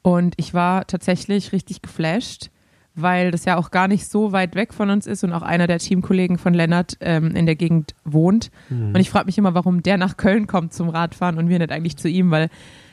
Und 0.02 0.34
ich 0.36 0.52
war 0.52 0.88
tatsächlich 0.88 1.52
richtig 1.52 1.80
geflasht, 1.80 2.50
weil 2.96 3.30
das 3.30 3.44
ja 3.44 3.56
auch 3.56 3.70
gar 3.70 3.86
nicht 3.86 4.08
so 4.08 4.32
weit 4.32 4.56
weg 4.56 4.74
von 4.74 4.90
uns 4.90 5.06
ist 5.06 5.22
und 5.22 5.32
auch 5.32 5.42
einer 5.42 5.68
der 5.68 5.78
Teamkollegen 5.78 6.38
von 6.38 6.54
Lennart 6.54 6.96
ähm, 6.98 7.36
in 7.36 7.46
der 7.46 7.54
Gegend 7.54 7.94
wohnt. 8.04 8.50
Und 8.94 9.00
ich 9.00 9.10
frage 9.10 9.26
mich 9.26 9.38
immer, 9.38 9.54
warum 9.54 9.84
der 9.84 9.96
nach 9.96 10.16
Köln 10.16 10.48
kommt 10.48 10.72
zum 10.72 10.88
Radfahren 10.88 11.38
und 11.38 11.48
wir 11.48 11.60
nicht 11.60 11.70
eigentlich 11.70 11.96
zu 11.96 12.08
ihm, 12.08 12.32
weil 12.32 12.48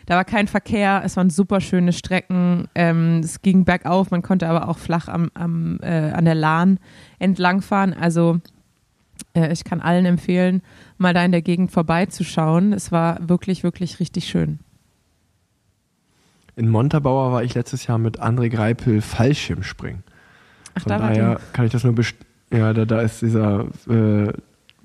da 0.06 0.16
war 0.16 0.26
kein 0.26 0.48
Verkehr, 0.48 1.02
es 1.06 1.18
waren 1.18 1.30
super 1.30 1.62
schöne 1.62 1.94
Strecken, 1.94 2.68
ähm, 2.76 3.22
es 3.24 3.42
ging 3.42 3.66
bergauf, 3.66 4.12
man 4.12 4.22
konnte 4.22 4.48
aber 4.48 4.70
auch 4.70 4.78
flach 4.78 5.08
am, 5.08 5.32
am, 5.34 5.80
äh, 5.82 6.12
an 6.12 6.26
der 6.26 6.36
Lahn 6.36 6.80
entlangfahren. 7.20 7.94
Also 7.94 8.40
äh, 9.34 9.52
ich 9.52 9.64
kann 9.64 9.82
allen 9.82 10.06
empfehlen, 10.06 10.62
mal 10.98 11.14
da 11.14 11.24
in 11.24 11.32
der 11.32 11.42
Gegend 11.42 11.72
vorbeizuschauen. 11.72 12.74
Es 12.74 12.92
war 12.92 13.18
wirklich, 13.28 13.64
wirklich 13.64 14.00
richtig 14.00 14.28
schön. 14.28 14.60
In 16.56 16.70
Montabaur 16.70 17.32
war 17.32 17.44
ich 17.44 17.56
letztes 17.56 17.88
Jahr 17.88 17.98
mit 17.98 18.22
André 18.22 18.50
Greipel 18.50 19.02
Fallschirmspringen. 19.02 20.04
Ach, 20.76 20.82
Von 20.84 20.90
da 20.90 21.00
war 21.00 21.10
daher 21.10 21.40
kann 21.54 21.66
ich 21.66 21.72
das 21.72 21.84
nur 21.84 21.94
best 21.94 22.16
ja, 22.52 22.72
da, 22.72 22.86
da 22.86 23.02
ist 23.02 23.22
dieser 23.24 23.66
äh, 23.90 24.32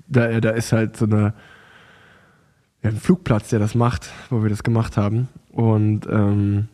da, 0.07 0.39
da 0.39 0.49
ist 0.49 0.71
halt 0.71 0.97
so 0.97 1.05
eine 1.05 1.33
ja, 2.83 2.89
ein 2.89 2.97
Flugplatz, 2.97 3.49
der 3.49 3.59
das 3.59 3.75
macht, 3.75 4.09
wo 4.29 4.41
wir 4.43 4.49
das 4.49 4.63
gemacht 4.63 4.97
haben. 4.97 5.27
Und 5.51 6.07
ähm, 6.09 6.67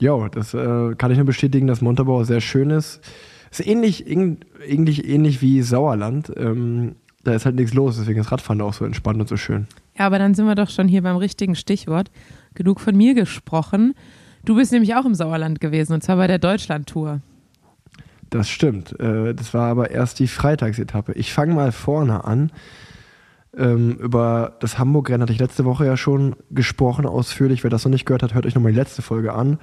ja, 0.00 0.28
das 0.28 0.54
äh, 0.54 0.94
kann 0.96 1.10
ich 1.10 1.18
nur 1.18 1.26
bestätigen, 1.26 1.66
dass 1.66 1.80
Montabaur 1.80 2.24
sehr 2.24 2.40
schön 2.40 2.70
ist. 2.70 3.00
Ist 3.50 3.66
ähnlich, 3.66 4.06
ähn- 4.06 4.38
ähnlich, 4.66 5.06
ähnlich 5.08 5.42
wie 5.42 5.62
Sauerland. 5.62 6.32
Ähm, 6.36 6.96
da 7.24 7.34
ist 7.34 7.44
halt 7.44 7.54
nichts 7.56 7.74
los, 7.74 7.98
deswegen 7.98 8.20
ist 8.20 8.32
Radfahren 8.32 8.60
auch 8.62 8.72
so 8.74 8.84
entspannt 8.84 9.20
und 9.20 9.28
so 9.28 9.36
schön. 9.36 9.66
Ja, 9.98 10.06
aber 10.06 10.18
dann 10.18 10.34
sind 10.34 10.46
wir 10.46 10.54
doch 10.54 10.70
schon 10.70 10.88
hier 10.88 11.02
beim 11.02 11.16
richtigen 11.16 11.54
Stichwort. 11.54 12.10
Genug 12.54 12.80
von 12.80 12.96
mir 12.96 13.14
gesprochen. 13.14 13.94
Du 14.44 14.56
bist 14.56 14.72
nämlich 14.72 14.94
auch 14.96 15.04
im 15.04 15.14
Sauerland 15.14 15.60
gewesen 15.60 15.92
und 15.92 16.02
zwar 16.02 16.16
bei 16.16 16.26
der 16.26 16.38
Deutschland-Tour. 16.38 17.20
Das 18.30 18.48
stimmt. 18.48 18.98
Äh, 18.98 19.34
das 19.34 19.52
war 19.54 19.68
aber 19.68 19.90
erst 19.90 20.18
die 20.18 20.26
Freitagsetappe. 20.26 21.12
Ich 21.12 21.32
fange 21.32 21.54
mal 21.54 21.70
vorne 21.70 22.24
an. 22.24 22.50
Ähm, 23.56 23.96
über 23.96 24.56
das 24.60 24.78
Hamburg-Rennen 24.78 25.22
hatte 25.22 25.32
ich 25.32 25.38
letzte 25.38 25.64
Woche 25.64 25.84
ja 25.84 25.96
schon 25.96 26.36
gesprochen, 26.50 27.06
ausführlich. 27.06 27.62
Wer 27.62 27.70
das 27.70 27.84
noch 27.84 27.92
nicht 27.92 28.06
gehört 28.06 28.22
hat, 28.22 28.34
hört 28.34 28.46
euch 28.46 28.54
nochmal 28.54 28.72
die 28.72 28.78
letzte 28.78 29.02
Folge 29.02 29.34
an. 29.34 29.58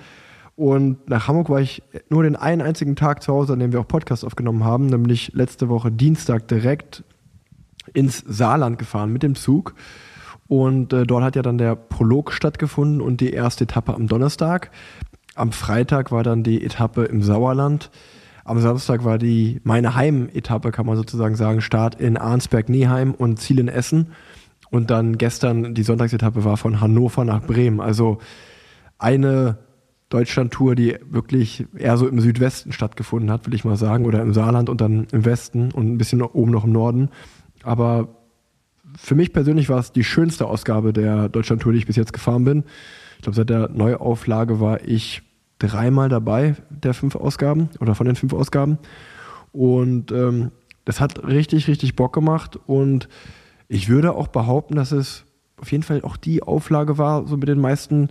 Und 0.56 1.10
nach 1.10 1.28
Hamburg 1.28 1.50
war 1.50 1.62
ich 1.62 1.82
nur 2.10 2.24
den 2.24 2.36
einen 2.36 2.62
einzigen 2.62 2.96
Tag 2.96 3.24
zu 3.24 3.34
Hause, 3.34 3.54
an 3.54 3.60
dem 3.60 3.72
wir 3.72 3.80
auch 3.80 3.88
Podcast 3.88 4.26
aufgenommen 4.26 4.64
haben, 4.64 4.88
nämlich 4.88 5.32
letzte 5.34 5.70
Woche 5.70 5.92
Dienstag 5.92 6.48
direkt 6.50 7.04
ins 7.94 8.24
Saarland 8.28 8.78
gefahren 8.78 9.12
mit 9.12 9.24
dem 9.24 9.36
Zug. 9.36 9.74
Und 10.48 10.94
äh, 10.94 11.06
dort 11.06 11.24
hat 11.24 11.36
ja 11.36 11.44
dann 11.44 11.58
der 11.58 11.76
Prolog 11.76 12.34
stattgefunden 12.34 13.02
und 13.02 13.22
die 13.22 13.32
erste 13.32 13.64
Etappe 13.64 13.94
am 13.94 14.08
Donnerstag. 14.08 14.72
Am 15.36 15.52
Freitag 15.52 16.12
war 16.12 16.24
dann 16.24 16.44
die 16.44 16.64
Etappe 16.64 17.06
im 17.06 17.24
Sauerland. 17.24 17.90
Am 18.50 18.60
Samstag 18.60 19.04
war 19.04 19.20
die 19.20 19.62
meine 19.64 19.94
Heim-Etappe, 19.94 20.72
kann 20.72 20.88
man 20.88 20.98
sozusagen 20.98 21.36
sagen, 21.36 21.62
Start 21.62 22.02
in 22.02 22.18
Arnsberg-Neheim 22.18 23.14
und 23.14 23.40
Ziel 23.40 23.60
in 23.60 23.68
Essen. 23.68 24.08
Und 24.72 24.90
dann 24.90 25.20
gestern 25.20 25.76
die 25.76 25.84
Sonntagsetappe 25.84 26.44
war 26.44 26.58
von 26.58 26.82
Hannover 26.82 27.26
nach 27.26 27.44
Bremen. 27.44 27.80
Also 27.80 28.18
eine 28.98 29.60
Deutschland-Tour, 30.10 30.74
die 30.74 30.98
wirklich 31.12 31.68
eher 31.78 31.96
so 31.98 32.08
im 32.08 32.20
Südwesten 32.22 32.72
stattgefunden 32.72 33.30
hat, 33.30 33.46
will 33.46 33.54
ich 33.54 33.66
mal 33.66 33.78
sagen, 33.78 34.08
oder 34.08 34.20
im 34.24 34.34
Saarland 34.34 34.68
und 34.68 34.82
dann 34.82 35.06
im 35.12 35.26
Westen 35.26 35.72
und 35.72 35.88
ein 35.88 36.00
bisschen 36.00 36.24
oben 36.24 36.50
noch 36.50 36.64
im 36.64 36.72
Norden. 36.72 37.10
Aber 37.62 38.08
für 38.98 39.14
mich 39.14 39.32
persönlich 39.32 39.70
war 39.70 39.78
es 39.78 39.92
die 39.92 40.04
schönste 40.04 40.48
Ausgabe 40.48 40.92
der 40.92 41.30
Deutschland-Tour, 41.30 41.74
die 41.74 41.78
ich 41.78 41.86
bis 41.86 41.98
jetzt 41.98 42.14
gefahren 42.14 42.46
bin. 42.46 42.64
Ich 43.18 43.22
glaube, 43.22 43.36
seit 43.36 43.52
der 43.52 43.70
Neuauflage 43.70 44.60
war 44.60 44.84
ich 44.84 45.22
dreimal 45.60 46.10
dabei, 46.10 46.56
der 46.70 46.94
fünf 46.94 47.16
Ausgaben 47.16 47.70
oder 47.80 47.96
von 47.96 48.08
den 48.08 48.16
fünf 48.16 48.34
Ausgaben. 48.34 48.80
Und 49.52 50.12
ähm, 50.12 50.52
das 50.86 51.00
hat 51.00 51.24
richtig, 51.28 51.68
richtig 51.68 51.96
Bock 51.96 52.14
gemacht. 52.14 52.58
Und 52.66 53.08
ich 53.68 53.90
würde 53.90 54.16
auch 54.16 54.28
behaupten, 54.28 54.76
dass 54.76 54.92
es 54.92 55.26
auf 55.58 55.72
jeden 55.72 55.84
Fall 55.84 56.02
auch 56.02 56.18
die 56.18 56.42
Auflage 56.42 56.98
war, 56.98 57.28
so 57.28 57.38
mit 57.38 57.50
den 57.50 57.60
meisten 57.60 58.10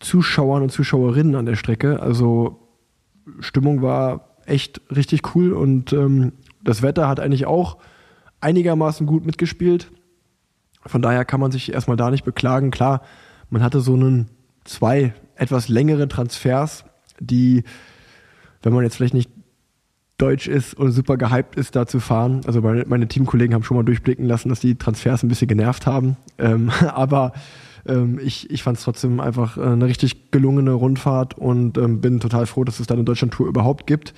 Zuschauern 0.00 0.62
und 0.62 0.72
Zuschauerinnen 0.72 1.36
an 1.36 1.46
der 1.46 1.56
Strecke. 1.56 2.00
Also 2.00 2.58
Stimmung 3.40 3.82
war 3.82 4.36
echt 4.46 4.80
richtig 4.94 5.34
cool 5.34 5.52
und 5.52 5.92
ähm, 5.92 6.32
das 6.62 6.82
Wetter 6.82 7.08
hat 7.08 7.20
eigentlich 7.20 7.46
auch 7.46 7.78
einigermaßen 8.40 9.06
gut 9.06 9.26
mitgespielt. 9.26 9.90
Von 10.84 11.02
daher 11.02 11.24
kann 11.24 11.40
man 11.40 11.50
sich 11.50 11.72
erstmal 11.72 11.96
da 11.96 12.10
nicht 12.10 12.24
beklagen. 12.24 12.70
Klar, 12.70 13.02
man 13.50 13.62
hatte 13.62 13.80
so 13.80 13.94
einen 13.94 14.28
zwei 14.64 15.14
etwas 15.36 15.68
längere 15.68 16.08
Transfers, 16.08 16.84
die, 17.20 17.64
wenn 18.62 18.72
man 18.72 18.84
jetzt 18.84 18.96
vielleicht 18.96 19.14
nicht 19.14 19.30
deutsch 20.18 20.48
ist 20.48 20.74
und 20.74 20.92
super 20.92 21.16
gehypt 21.16 21.56
ist, 21.56 21.76
da 21.76 21.86
zu 21.86 22.00
fahren. 22.00 22.40
Also 22.46 22.62
meine, 22.62 22.84
meine 22.86 23.06
Teamkollegen 23.06 23.54
haben 23.54 23.62
schon 23.62 23.76
mal 23.76 23.82
durchblicken 23.82 24.24
lassen, 24.24 24.48
dass 24.48 24.60
die 24.60 24.76
Transfers 24.76 25.22
ein 25.22 25.28
bisschen 25.28 25.48
genervt 25.48 25.86
haben. 25.86 26.16
Ähm, 26.38 26.70
aber 26.88 27.32
ähm, 27.86 28.18
ich, 28.22 28.50
ich 28.50 28.62
fand 28.62 28.78
es 28.78 28.84
trotzdem 28.84 29.20
einfach 29.20 29.58
äh, 29.58 29.62
eine 29.62 29.86
richtig 29.86 30.30
gelungene 30.30 30.72
Rundfahrt 30.72 31.36
und 31.36 31.76
ähm, 31.78 32.00
bin 32.00 32.20
total 32.20 32.46
froh, 32.46 32.64
dass 32.64 32.80
es 32.80 32.86
da 32.86 32.94
eine 32.94 33.04
Deutschland-Tour 33.04 33.46
überhaupt 33.46 33.86
gibt. 33.86 34.14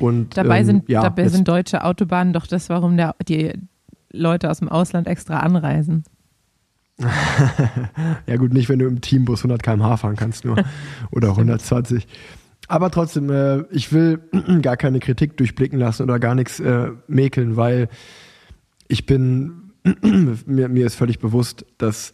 Und, 0.00 0.36
dabei 0.36 0.60
ähm, 0.60 0.66
sind, 0.66 0.88
ja, 0.88 1.02
dabei 1.02 1.28
sind 1.28 1.46
deutsche 1.46 1.84
Autobahnen 1.84 2.32
doch 2.32 2.46
das, 2.46 2.68
warum 2.68 2.96
der, 2.96 3.14
die 3.26 3.52
Leute 4.10 4.50
aus 4.50 4.60
dem 4.60 4.68
Ausland 4.68 5.06
extra 5.06 5.40
anreisen. 5.40 6.04
Ja 8.26 8.36
gut, 8.36 8.52
nicht, 8.52 8.68
wenn 8.68 8.78
du 8.78 8.86
im 8.86 9.00
Teambus 9.00 9.40
100 9.40 9.62
km/h 9.62 9.96
fahren 9.98 10.16
kannst 10.16 10.44
nur 10.44 10.56
oder 11.10 11.30
120. 11.30 12.06
Aber 12.66 12.90
trotzdem, 12.90 13.30
äh, 13.30 13.62
ich 13.70 13.92
will 13.92 14.20
gar 14.62 14.76
keine 14.76 15.00
Kritik 15.00 15.36
durchblicken 15.36 15.78
lassen 15.78 16.02
oder 16.02 16.18
gar 16.18 16.34
nichts 16.34 16.60
äh, 16.60 16.90
mäkeln, 17.06 17.56
weil 17.56 17.88
ich 18.88 19.06
bin, 19.06 19.72
mir, 20.46 20.68
mir 20.68 20.86
ist 20.86 20.96
völlig 20.96 21.18
bewusst, 21.18 21.64
dass 21.78 22.12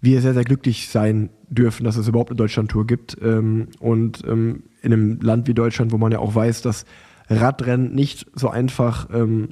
wir 0.00 0.20
sehr, 0.20 0.34
sehr 0.34 0.44
glücklich 0.44 0.88
sein 0.88 1.30
dürfen, 1.48 1.84
dass 1.84 1.96
es 1.96 2.06
überhaupt 2.06 2.30
eine 2.30 2.36
Deutschlandtour 2.36 2.86
gibt. 2.86 3.16
Ähm, 3.22 3.68
und 3.80 4.22
ähm, 4.26 4.64
in 4.82 4.92
einem 4.92 5.20
Land 5.20 5.48
wie 5.48 5.54
Deutschland, 5.54 5.92
wo 5.92 5.98
man 5.98 6.12
ja 6.12 6.18
auch 6.18 6.34
weiß, 6.34 6.62
dass 6.62 6.84
Radrennen 7.28 7.94
nicht 7.94 8.26
so 8.34 8.48
einfach 8.48 9.08
ähm, 9.12 9.50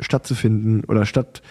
stattzufinden 0.00 0.84
oder 0.84 1.06
statt, 1.06 1.42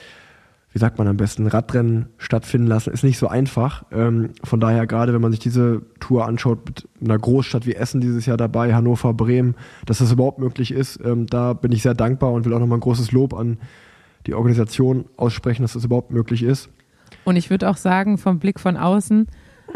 wie 0.72 0.80
sagt 0.80 1.00
man 1.00 1.08
am 1.08 1.18
besten, 1.18 1.48
Radrennen 1.48 2.10
stattfinden 2.18 2.68
lassen, 2.68 2.92
ist 2.92 3.04
nicht 3.04 3.18
so 3.18 3.28
einfach. 3.28 3.86
Ähm, 3.92 4.32
von 4.44 4.60
daher, 4.60 4.86
gerade 4.86 5.14
wenn 5.14 5.22
man 5.22 5.32
sich 5.32 5.40
diese 5.40 5.82
Tour 6.00 6.28
anschaut, 6.28 6.66
mit 6.66 6.88
einer 7.04 7.18
Großstadt 7.18 7.66
wie 7.66 7.74
Essen 7.74 8.02
dieses 8.02 8.26
Jahr 8.28 8.38
dabei, 8.38 8.74
Hannover, 8.74 9.14
Bremen, 9.14 9.56
dass 9.86 9.98
das 9.98 10.12
überhaupt 10.12 10.38
möglich 10.38 10.72
ist, 10.72 11.00
ähm, 11.04 11.26
da 11.26 11.54
bin 11.54 11.72
ich 11.72 11.82
sehr 11.82 11.96
dankbar 11.96 12.32
und 12.32 12.46
will 12.46 12.54
auch 12.54 12.60
nochmal 12.60 12.78
ein 12.78 12.82
großes 12.82 13.12
Lob 13.12 13.34
an 13.34 13.58
die 14.28 14.36
Organisation 14.36 15.06
aussprechen, 15.18 15.64
dass 15.64 15.74
das 15.74 15.86
überhaupt 15.86 16.12
möglich 16.12 16.44
ist. 16.44 16.70
Und 17.24 17.36
ich 17.36 17.50
würde 17.50 17.70
auch 17.70 17.78
sagen, 17.78 18.18
vom 18.18 18.38
Blick 18.40 18.60
von 18.60 18.78
außen 18.78 19.28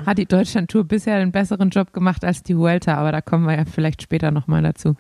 hat 0.06 0.18
die 0.18 0.26
Deutschland-Tour 0.26 0.84
bisher 0.84 1.16
einen 1.16 1.32
besseren 1.32 1.70
Job 1.70 1.94
gemacht 1.94 2.24
als 2.24 2.44
die 2.44 2.58
Vuelta, 2.58 2.96
aber 2.96 3.12
da 3.12 3.22
kommen 3.22 3.46
wir 3.46 3.56
ja 3.56 3.66
vielleicht 3.66 4.02
später 4.02 4.32
nochmal 4.32 4.62
dazu. 4.62 4.96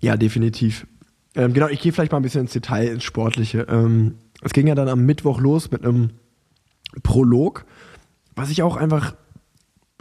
Ja, 0.00 0.16
definitiv. 0.16 0.86
Ähm, 1.34 1.52
genau, 1.52 1.68
ich 1.68 1.80
gehe 1.80 1.92
vielleicht 1.92 2.12
mal 2.12 2.18
ein 2.18 2.22
bisschen 2.22 2.42
ins 2.42 2.52
Detail, 2.52 2.88
ins 2.88 3.04
Sportliche. 3.04 3.66
Ähm, 3.68 4.14
es 4.42 4.52
ging 4.52 4.66
ja 4.66 4.74
dann 4.74 4.88
am 4.88 5.04
Mittwoch 5.04 5.40
los 5.40 5.70
mit 5.70 5.84
einem 5.84 6.10
Prolog, 7.02 7.64
was 8.34 8.50
ich 8.50 8.62
auch 8.62 8.76
einfach, 8.76 9.14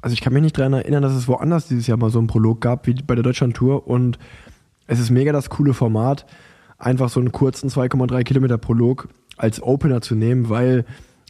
also 0.01 0.13
ich 0.13 0.21
kann 0.21 0.33
mich 0.33 0.43
nicht 0.43 0.57
daran 0.57 0.73
erinnern, 0.73 1.01
dass 1.01 1.13
es 1.13 1.27
woanders 1.27 1.67
dieses 1.67 1.87
Jahr 1.87 1.97
mal 1.97 2.09
so 2.09 2.19
einen 2.19 2.27
Prolog 2.27 2.61
gab 2.61 2.87
wie 2.87 2.93
bei 2.93 3.15
der 3.15 3.23
Deutschland-Tour 3.23 3.87
und 3.87 4.19
es 4.87 4.99
ist 4.99 5.09
mega 5.09 5.31
das 5.31 5.49
coole 5.49 5.73
Format, 5.73 6.25
einfach 6.77 7.09
so 7.09 7.19
einen 7.19 7.31
kurzen 7.31 7.69
2,3 7.69 8.23
Kilometer 8.23 8.57
Prolog 8.57 9.07
als 9.37 9.61
Opener 9.61 10.01
zu 10.01 10.15
nehmen, 10.15 10.49
weil 10.49 10.85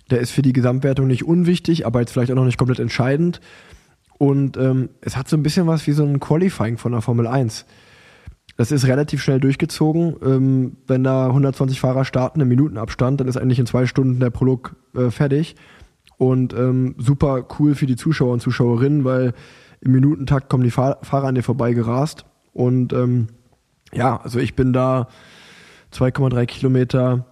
der 0.10 0.20
ist 0.20 0.32
für 0.32 0.42
die 0.42 0.54
Gesamtwertung 0.54 1.08
nicht 1.08 1.24
unwichtig, 1.24 1.86
aber 1.86 2.00
jetzt 2.00 2.12
vielleicht 2.12 2.32
auch 2.32 2.36
noch 2.36 2.46
nicht 2.46 2.58
komplett 2.58 2.80
entscheidend. 2.80 3.42
Und 4.18 4.56
ähm, 4.58 4.90
es 5.02 5.18
hat 5.18 5.28
so 5.28 5.36
ein 5.36 5.44
bisschen 5.44 5.68
was 5.68 5.88
wie 5.88 5.92
so 5.92 6.04
ein 6.04 6.20
Qualifying 6.20 6.78
von 6.78 6.92
der 6.92 7.02
Formel 7.02 7.28
1. 7.28 7.66
Das 8.58 8.72
ist 8.72 8.88
relativ 8.88 9.22
schnell 9.22 9.40
durchgezogen. 9.40 10.16
Ähm, 10.24 10.78
wenn 10.88 11.04
da 11.04 11.28
120 11.28 11.80
Fahrer 11.80 12.06
starten 12.06 12.40
im 12.40 12.48
Minutenabstand, 12.48 13.20
dann 13.20 13.28
ist 13.28 13.38
eigentlich 13.38 13.60
in 13.60 13.66
zwei 13.66 13.86
Stunden 13.86 14.20
der 14.20 14.30
Prolog 14.30 14.76
äh, 14.96 15.12
fertig. 15.12 15.56
Und 16.18 16.54
ähm, 16.54 16.96
super 16.98 17.46
cool 17.60 17.76
für 17.76 17.86
die 17.86 17.98
Zuschauer 17.98 18.32
und 18.34 18.42
Zuschauerinnen, 18.42 19.04
weil 19.04 19.34
im 19.82 19.92
Minutentakt 19.92 20.50
kommen 20.50 20.64
die 20.64 20.72
Fahr 20.72 21.00
Fahrer 21.02 21.28
an 21.28 21.36
dir 21.36 21.44
vorbei 21.44 21.74
gerast. 21.74 22.26
Und 22.54 22.94
ähm, 22.94 23.28
ja, 23.94 24.22
also 24.22 24.40
ich 24.40 24.56
bin 24.56 24.72
da 24.72 25.10
2,3 25.94 26.46
Kilometer, 26.46 27.26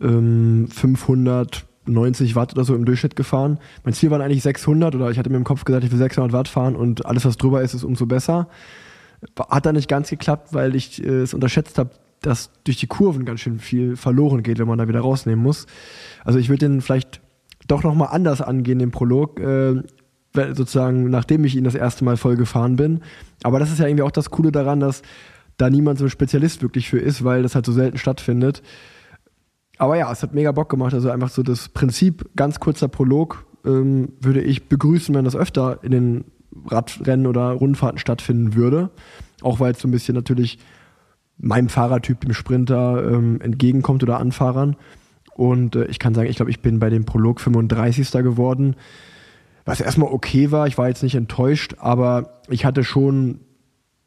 ähm, 0.00 0.66
590 0.68 2.34
Watt 2.34 2.52
oder 2.54 2.64
so 2.64 2.74
im 2.74 2.84
Durchschnitt 2.84 3.14
gefahren. 3.14 3.60
Mein 3.84 3.94
Ziel 3.94 4.10
waren 4.10 4.20
eigentlich 4.20 4.42
600 4.42 4.96
oder 4.96 5.10
ich 5.10 5.18
hatte 5.18 5.30
mir 5.30 5.36
im 5.36 5.44
Kopf 5.44 5.64
gesagt, 5.64 5.84
ich 5.84 5.92
will 5.92 5.98
600 5.98 6.32
Watt 6.32 6.48
fahren 6.48 6.74
und 6.74 7.06
alles, 7.06 7.24
was 7.24 7.36
drüber 7.36 7.62
ist, 7.62 7.74
ist 7.74 7.84
umso 7.84 8.06
besser. 8.06 8.48
Hat 9.48 9.66
dann 9.66 9.74
nicht 9.74 9.88
ganz 9.88 10.10
geklappt, 10.10 10.52
weil 10.52 10.74
ich 10.74 11.02
äh, 11.02 11.22
es 11.22 11.34
unterschätzt 11.34 11.78
habe, 11.78 11.90
dass 12.20 12.50
durch 12.64 12.78
die 12.78 12.86
Kurven 12.86 13.24
ganz 13.24 13.40
schön 13.40 13.58
viel 13.58 13.96
verloren 13.96 14.42
geht, 14.42 14.58
wenn 14.58 14.68
man 14.68 14.78
da 14.78 14.88
wieder 14.88 15.00
rausnehmen 15.00 15.42
muss. 15.42 15.66
Also 16.24 16.38
ich 16.38 16.48
würde 16.48 16.66
den 16.68 16.80
vielleicht 16.80 17.20
doch 17.66 17.82
nochmal 17.82 18.08
anders 18.12 18.40
angehen, 18.40 18.78
den 18.78 18.90
Prolog, 18.90 19.40
äh, 19.40 19.82
sozusagen 20.34 21.10
nachdem 21.10 21.44
ich 21.44 21.54
ihn 21.54 21.64
das 21.64 21.74
erste 21.74 22.04
Mal 22.04 22.16
voll 22.16 22.36
gefahren 22.36 22.76
bin. 22.76 23.00
Aber 23.42 23.58
das 23.58 23.70
ist 23.70 23.78
ja 23.78 23.86
irgendwie 23.86 24.02
auch 24.02 24.10
das 24.10 24.30
Coole 24.30 24.52
daran, 24.52 24.80
dass 24.80 25.02
da 25.56 25.70
niemand 25.70 25.98
so 25.98 26.04
ein 26.06 26.10
Spezialist 26.10 26.62
wirklich 26.62 26.88
für 26.88 26.98
ist, 26.98 27.24
weil 27.24 27.42
das 27.42 27.54
halt 27.54 27.66
so 27.66 27.72
selten 27.72 27.98
stattfindet. 27.98 28.62
Aber 29.78 29.96
ja, 29.96 30.10
es 30.10 30.22
hat 30.22 30.34
mega 30.34 30.52
Bock 30.52 30.68
gemacht. 30.68 30.94
Also 30.94 31.10
einfach 31.10 31.30
so 31.30 31.42
das 31.42 31.68
Prinzip, 31.68 32.28
ganz 32.36 32.60
kurzer 32.60 32.88
Prolog, 32.88 33.46
ähm, 33.64 34.12
würde 34.20 34.40
ich 34.40 34.68
begrüßen, 34.68 35.14
wenn 35.14 35.24
das 35.24 35.36
öfter 35.36 35.78
in 35.82 35.90
den 35.90 36.24
Radrennen 36.66 37.26
oder 37.26 37.50
Rundfahrten 37.50 37.98
stattfinden 37.98 38.54
würde. 38.54 38.90
Auch 39.42 39.60
weil 39.60 39.72
es 39.72 39.80
so 39.80 39.88
ein 39.88 39.92
bisschen 39.92 40.14
natürlich 40.14 40.58
meinem 41.38 41.68
Fahrertyp, 41.68 42.20
dem 42.20 42.32
Sprinter, 42.32 43.10
ähm, 43.10 43.40
entgegenkommt 43.40 44.02
oder 44.02 44.18
Anfahrern. 44.18 44.76
Und 45.34 45.76
äh, 45.76 45.86
ich 45.86 45.98
kann 45.98 46.14
sagen, 46.14 46.28
ich 46.28 46.36
glaube, 46.36 46.50
ich 46.50 46.60
bin 46.60 46.78
bei 46.78 46.90
dem 46.90 47.04
Prolog 47.04 47.40
35. 47.40 48.10
geworden. 48.22 48.76
Was 49.64 49.80
erstmal 49.80 50.12
okay 50.12 50.50
war, 50.50 50.66
ich 50.66 50.78
war 50.78 50.88
jetzt 50.88 51.02
nicht 51.02 51.14
enttäuscht, 51.14 51.76
aber 51.78 52.40
ich 52.48 52.64
hatte 52.64 52.84
schon, 52.84 53.40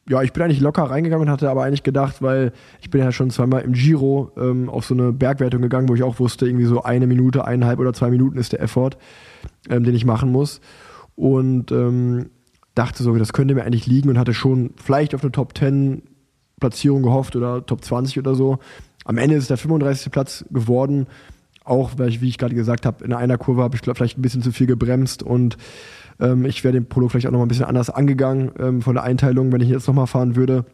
ja, 0.08 0.22
ich 0.22 0.32
bin 0.32 0.44
eigentlich 0.44 0.60
locker 0.60 0.84
reingegangen 0.84 1.28
und 1.28 1.32
hatte 1.32 1.50
aber 1.50 1.64
eigentlich 1.64 1.84
gedacht, 1.84 2.22
weil 2.22 2.54
ich 2.80 2.92
bin 2.92 3.02
ja 3.02 3.12
schon 3.12 3.32
zweimal 3.32 3.64
im 3.64 3.74
Giro 3.74 4.32
ähm, 4.38 4.70
auf 4.70 4.86
so 4.86 4.94
eine 4.94 5.12
Bergwertung 5.12 5.62
gegangen, 5.62 5.90
wo 5.90 5.96
ich 5.96 6.04
auch 6.04 6.20
wusste, 6.20 6.46
irgendwie 6.46 6.66
so 6.66 6.84
eine 6.84 7.08
Minute, 7.08 7.46
eineinhalb 7.46 7.80
oder 7.80 7.94
zwei 7.94 8.12
Minuten 8.12 8.38
ist 8.38 8.54
der 8.54 8.62
Effort, 8.62 8.92
ähm, 9.70 9.84
den 9.84 9.96
ich 9.96 10.06
machen 10.06 10.32
muss. 10.32 10.62
Und 11.16 11.72
ähm, 11.72 12.30
dachte 12.78 13.04
so, 13.04 13.16
das 13.16 13.34
könnte 13.34 13.56
mir 13.56 13.64
eigentlich 13.64 13.88
liegen 13.88 14.10
und 14.10 14.18
hatte 14.18 14.34
schon 14.34 14.72
vielleicht 14.84 15.16
auf 15.16 15.24
eine 15.24 15.32
Top 15.32 15.58
10 15.58 16.04
Platzierung 16.60 17.04
gehofft 17.04 17.36
oder 17.36 17.66
Top 17.66 17.84
20 17.84 18.20
oder 18.20 18.36
so. 18.36 18.60
Am 19.06 19.18
Ende 19.18 19.36
ist 19.36 19.44
es 19.44 19.48
der 19.48 19.58
35. 19.58 20.12
Platz 20.12 20.46
geworden. 20.50 21.08
Auch, 21.64 21.92
weil 21.98 22.10
ich, 22.10 22.22
wie 22.22 22.30
ich 22.30 22.38
gerade 22.38 22.56
gesagt 22.56 22.86
habe, 22.86 23.04
in 23.04 23.12
einer 23.12 23.38
Kurve 23.38 23.62
habe 23.62 23.76
ich 23.76 23.82
vielleicht 23.82 24.18
ein 24.18 24.22
bisschen 24.22 24.42
zu 24.42 24.54
viel 24.54 24.68
gebremst 24.68 25.22
und 25.22 25.58
ähm, 26.20 26.46
ich 26.46 26.64
wäre 26.64 26.74
den 26.74 26.88
Prolog 26.88 27.12
vielleicht 27.12 27.28
auch 27.28 27.32
noch 27.32 27.42
ein 27.42 27.48
bisschen 27.50 27.66
anders 27.66 27.90
angegangen 27.90 28.52
ähm, 28.58 28.82
von 28.82 28.96
der 28.96 29.04
Einteilung, 29.04 29.52
wenn 29.52 29.60
ich 29.60 29.70
jetzt 29.70 29.86
noch 29.88 29.94
mal 29.94 30.06
fahren 30.06 30.38
würde. 30.38 30.66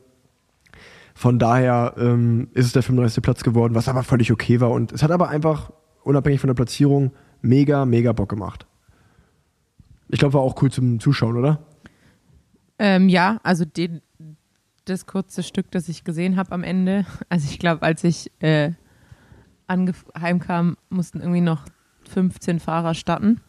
Von 1.15 1.39
daher 1.39 1.95
ähm, 1.97 2.47
ist 2.53 2.67
es 2.67 2.73
der 2.73 2.83
35. 2.83 3.23
Platz 3.23 3.43
geworden, 3.43 3.75
was 3.75 3.87
aber 3.87 4.03
völlig 4.03 4.31
okay 4.31 4.59
war. 4.61 4.71
Und 4.71 4.91
es 4.91 5.01
hat 5.01 5.11
aber 5.11 5.29
einfach, 5.29 5.71
unabhängig 6.03 6.39
von 6.39 6.47
der 6.47 6.55
Platzierung, 6.55 7.11
mega, 7.41 7.85
mega 7.85 8.13
Bock 8.13 8.29
gemacht. 8.29 8.67
Ich 10.09 10.19
glaube, 10.19 10.35
war 10.35 10.41
auch 10.41 10.61
cool 10.61 10.71
zum 10.71 10.99
Zuschauen, 10.99 11.37
oder? 11.37 11.59
Ähm, 12.83 13.07
ja, 13.07 13.39
also 13.43 13.63
den, 13.63 14.01
das 14.83 15.05
kurze 15.05 15.41
Stück, 15.41 15.71
das 15.71 15.87
ich 15.87 16.03
gesehen 16.03 16.35
habe 16.35 16.51
am 16.51 16.63
Ende. 16.63 17.05
Also 17.29 17.47
ich 17.49 17.57
glaube, 17.57 17.81
als 17.81 18.03
ich 18.03 18.29
äh, 18.41 18.71
heimkam, 19.69 20.75
mussten 20.89 21.21
irgendwie 21.21 21.39
noch 21.39 21.63
15 22.09 22.59
Fahrer 22.59 22.93
starten. 22.93 23.39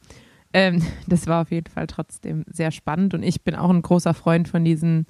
Ähm, 0.52 0.82
das 1.08 1.26
war 1.26 1.42
auf 1.42 1.50
jeden 1.50 1.68
Fall 1.68 1.88
trotzdem 1.88 2.44
sehr 2.46 2.70
spannend 2.70 3.12
und 3.12 3.24
ich 3.24 3.42
bin 3.42 3.56
auch 3.56 3.70
ein 3.70 3.82
großer 3.82 4.14
Freund 4.14 4.48
von 4.48 4.64
diesen 4.64 5.06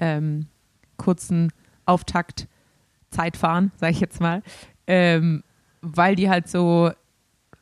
ähm, 0.00 0.48
kurzen 0.96 1.52
Auftakt-Zeitfahren, 1.86 3.70
sage 3.76 3.92
ich 3.92 4.00
jetzt 4.00 4.20
mal, 4.20 4.42
ähm, 4.88 5.44
weil 5.80 6.16
die 6.16 6.28
halt 6.28 6.48
so, 6.48 6.90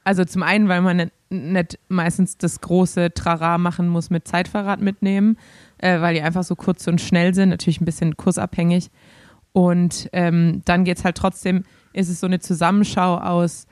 also 0.05 0.25
zum 0.25 0.43
einen, 0.43 0.69
weil 0.69 0.81
man 0.81 1.11
nicht 1.29 1.79
meistens 1.89 2.39
das 2.39 2.63
große 2.63 3.13
Trara 3.13 3.59
machen 3.59 3.91
muss 3.91 4.09
mit 4.09 4.27
Zeitfahrrad 4.27 4.81
mitnehmen, 4.81 5.37
äh, 5.79 6.01
weil 6.01 6.15
die 6.15 6.23
einfach 6.23 6.45
so 6.45 6.57
kurz 6.57 6.87
und 6.87 7.01
schnell 7.01 7.35
sind, 7.35 7.49
natürlich 7.51 7.81
ein 7.81 7.85
bisschen 7.85 8.17
kursabhängig. 8.17 8.91
Und 9.53 10.09
ähm, 10.13 10.63
dann 10.65 10.85
geht 10.85 10.99
es 10.99 11.05
halt 11.05 11.17
trotzdem, 11.17 11.65
ist 11.93 12.09
es 12.09 12.21
so 12.21 12.27
eine 12.27 12.39
Zusammenschau 12.39 13.17
aus 13.19 13.67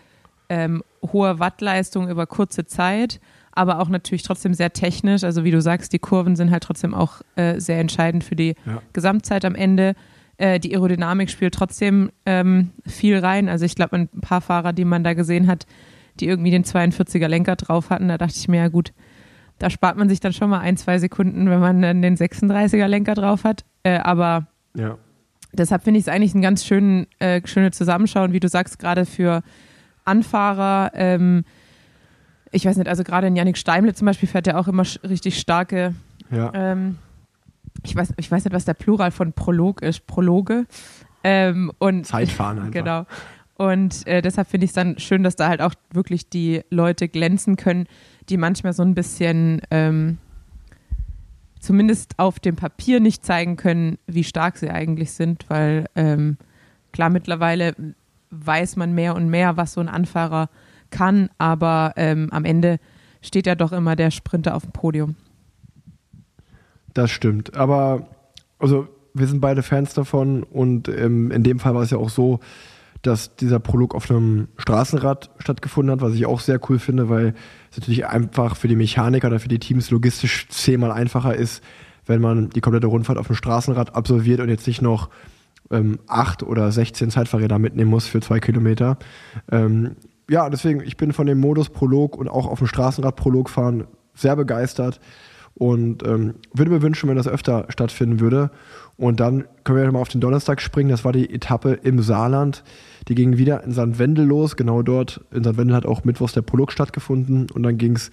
ähm, 0.49 0.83
hohe 1.12 1.38
Wattleistung 1.38 2.09
über 2.09 2.27
kurze 2.27 2.64
Zeit, 2.66 3.21
aber 3.53 3.81
auch 3.81 3.88
natürlich 3.88 4.23
trotzdem 4.23 4.55
sehr 4.55 4.73
technisch. 4.73 5.25
Also 5.25 5.45
wie 5.45 5.51
du 5.51 5.61
sagst, 5.61 5.92
die 5.92 5.99
Kurven 5.99 6.37
sind 6.37 6.51
halt 6.51 6.62
trotzdem 6.62 6.95
auch 6.95 7.23
äh, 7.37 7.61
sehr 7.61 7.79
entscheidend 7.81 8.25
für 8.25 8.37
die 8.37 8.55
Ja. 8.66 8.83
Gesamtzeit 8.92 9.45
am 9.45 9.55
Ende. 9.55 9.95
Äh, 10.38 10.61
die 10.61 10.75
Aerodynamik 10.75 11.31
spielt 11.31 11.55
trotzdem 11.55 12.11
ähm, 12.27 12.71
viel 12.87 13.19
rein. 13.19 13.49
Also 13.49 13.64
ich 13.64 13.75
glaube, 13.75 13.97
ein 13.97 14.09
paar 14.09 14.40
Fahrer, 14.40 14.73
die 14.73 14.85
man 14.85 15.05
da 15.05 15.14
gesehen 15.14 15.47
hat, 15.47 15.66
die 16.21 16.27
irgendwie 16.29 16.51
den 16.51 16.64
42er 16.64 17.29
Lenker 17.29 17.57
drauf 17.57 17.90
hatten, 17.90 18.09
da 18.09 18.19
dachte 18.19 18.35
ich 18.37 18.49
mir, 18.49 18.59
ja 18.59 18.69
gut, 18.69 18.92
da 19.59 19.71
spart 19.71 19.97
man 19.97 20.09
sich 20.09 20.21
dann 20.21 20.33
schon 20.33 20.51
mal 20.51 20.61
ein, 20.61 20.77
zwei 20.77 20.99
Sekunden, 20.99 21.49
wenn 21.49 21.61
man 21.61 21.81
dann 21.83 22.03
den 22.03 22.16
36er 22.16 22.87
Lenker 22.87 23.14
drauf 23.14 23.45
hat. 23.45 23.64
Äh, 23.85 23.99
aber 23.99 24.47
Ja. 24.75 24.97
deshalb 25.53 25.83
finde 25.85 25.99
ich 25.99 26.05
es 26.07 26.09
eigentlich 26.12 26.35
ein 26.35 26.42
ganz 26.42 26.64
schön, 26.64 27.07
äh, 27.19 27.40
schöne 27.47 27.71
Zusammenschauen, 27.71 28.33
wie 28.33 28.40
du 28.40 28.49
sagst, 28.49 28.79
gerade 28.79 29.07
für 29.07 29.42
Anfahrer. 30.05 30.92
Ähm, 30.95 31.45
ich 32.53 32.64
weiß 32.66 32.77
nicht, 32.77 32.88
also 32.88 33.03
gerade 33.05 33.27
in 33.27 33.37
Yannick 33.37 33.59
Steimle 33.59 33.95
zum 33.95 34.07
Beispiel 34.07 34.29
fährt 34.29 34.47
er 34.47 34.59
auch 34.59 34.69
immer 34.69 34.85
richtig 35.09 35.38
starke, 35.38 35.95
Ja. 36.31 36.51
ähm, 36.55 36.99
ich, 37.83 37.95
weiß, 37.95 38.14
ich 38.16 38.31
weiß 38.31 38.45
nicht, 38.45 38.55
was 38.55 38.64
der 38.64 38.75
Plural 38.75 39.11
von 39.11 39.33
Prolog 39.33 39.83
ist, 39.83 40.07
Prologe. 40.07 40.66
Ähm, 41.25 41.73
und 41.79 42.07
Zeitfahren 42.07 42.59
einfach. 42.61 42.73
Genau. 42.73 43.07
Und 43.57 44.07
äh, 44.07 44.21
deshalb 44.21 44.49
finde 44.49 44.64
ich 44.64 44.71
es 44.71 44.75
dann 44.75 44.99
schön, 44.99 45.23
dass 45.23 45.37
da 45.37 45.49
halt 45.49 45.62
auch 45.62 45.73
wirklich 45.90 46.29
die 46.29 46.62
Leute 46.71 47.09
glänzen 47.09 47.57
können, 47.57 47.87
die 48.29 48.37
manchmal 48.37 48.75
so 48.75 48.83
ein 48.83 48.95
bisschen 48.95 49.62
ähm, 49.71 50.19
zumindest 51.61 52.19
auf 52.19 52.38
dem 52.38 52.57
Papier 52.57 53.01
nicht 53.01 53.25
zeigen 53.25 53.57
können, 53.57 53.99
wie 54.07 54.25
stark 54.25 54.59
sie 54.59 54.71
eigentlich 54.71 55.12
sind, 55.12 55.47
weil 55.49 55.87
ähm, 55.95 56.37
klar, 56.92 57.09
mittlerweile 57.09 57.75
weiß 58.31 58.77
man 58.77 58.95
mehr 58.95 59.14
und 59.14 59.31
mehr, 59.31 59.57
was 59.57 59.73
so 59.73 59.81
ein 59.81 59.88
Anfahrer 59.88 60.51
kann, 60.90 61.31
aber 61.38 61.95
ähm, 61.97 62.29
am 62.33 62.45
Ende 62.45 62.79
steht 63.23 63.47
ja 63.47 63.55
doch 63.55 63.73
immer 63.73 63.97
der 63.97 64.11
Sprinter 64.11 64.55
auf 64.55 64.62
dem 64.62 64.73
Podium. 64.73 65.16
Das 66.92 67.11
stimmt. 67.11 67.57
Aber 67.57 68.07
also 68.59 68.88
wir 69.14 69.27
sind 69.27 69.40
beide 69.40 69.62
Fans 69.62 69.95
davon 69.95 70.42
und 70.42 70.88
ähm, 70.88 71.31
in 71.31 71.42
dem 71.42 71.59
Fall 71.59 71.75
war 71.75 71.83
es 71.83 71.90
ja 71.90 71.99
auch 71.99 72.11
so, 72.11 72.40
dass 73.03 73.37
dieser 73.37 73.61
Prolog 73.61 73.95
auf 73.95 74.11
einem 74.11 74.49
Straßenrad 74.57 75.31
stattgefunden 75.39 75.93
hat, 75.93 76.01
was 76.01 76.15
ich 76.15 76.27
auch 76.27 76.41
sehr 76.41 76.61
cool 76.69 76.79
finde, 76.79 77.09
weil 77.09 77.35
es 77.71 77.79
natürlich 77.79 78.07
einfach 78.07 78.57
für 78.57 78.69
die 78.69 78.77
Mechaniker 78.77 79.29
oder 79.29 79.41
für 79.41 79.49
die 79.49 79.59
Teams 79.59 79.91
logistisch 79.91 80.49
zehnmal 80.49 80.93
einfacher 80.93 81.35
ist, 81.35 81.63
wenn 82.07 82.21
man 82.21 82.51
die 82.51 82.61
komplette 82.61 82.87
Rundfahrt 82.87 83.19
auf 83.19 83.27
dem 83.27 83.37
Straßenrad 83.37 83.95
absolviert 83.95 84.41
und 84.41 84.49
jetzt 84.49 84.67
nicht 84.67 84.83
noch 84.83 85.11
ähm, 85.71 85.99
acht 86.07 86.43
oder 86.43 86.71
16 86.71 87.11
Zeitfahrräder 87.11 87.59
mitnehmen 87.59 87.91
muss 87.91 88.07
für 88.07 88.21
zwei 88.21 88.41
Kilometer. 88.41 88.99
Ähm, 89.51 89.97
ja, 90.29 90.51
deswegen, 90.51 90.81
ich 90.81 90.97
bin 90.97 91.13
von 91.13 91.27
dem 91.27 91.39
Modus 91.39 91.69
Prolog 91.71 92.17
und 92.17 92.29
auch 92.29 92.47
auf 92.47 92.59
dem 92.59 92.67
Straßenrad 92.67 93.17
Prolog 93.17 93.51
fahren 93.51 93.85
sehr 94.15 94.37
begeistert 94.37 95.01
und 95.55 96.07
ähm, 96.07 96.35
würde 96.53 96.71
mir 96.71 96.83
wünschen, 96.83 97.09
wenn 97.09 97.17
das 97.17 97.29
öfter 97.29 97.67
stattfinden 97.69 98.21
würde. 98.21 98.51
Und 98.99 99.21
dann 99.21 99.45
können 99.65 99.79
wir 99.79 99.93
mal 99.93 100.01
auf 100.01 100.09
den 100.09 100.21
Donnerstag 100.21 100.61
springen. 100.61 100.89
Das 100.89 101.05
war 101.05 101.13
die 101.13 101.33
Etappe 101.33 101.73
im 101.73 102.01
Saarland. 102.01 102.65
Die 103.09 103.15
ging 103.15 103.37
wieder 103.37 103.63
in 103.63 103.73
St. 103.73 103.99
Wendel 103.99 104.25
los. 104.25 104.57
Genau 104.57 104.83
dort 104.83 105.21
in 105.33 105.45
St. 105.45 105.59
Wendel 105.59 105.77
hat 105.77 105.87
auch 105.87 106.05
mittwochs 106.05 106.33
der 106.33 106.43
Prolog 106.43 106.73
stattgefunden. 106.73 107.51
Und 107.51 107.63
dann 107.63 107.77
ging 107.77 107.97
es 107.97 108.11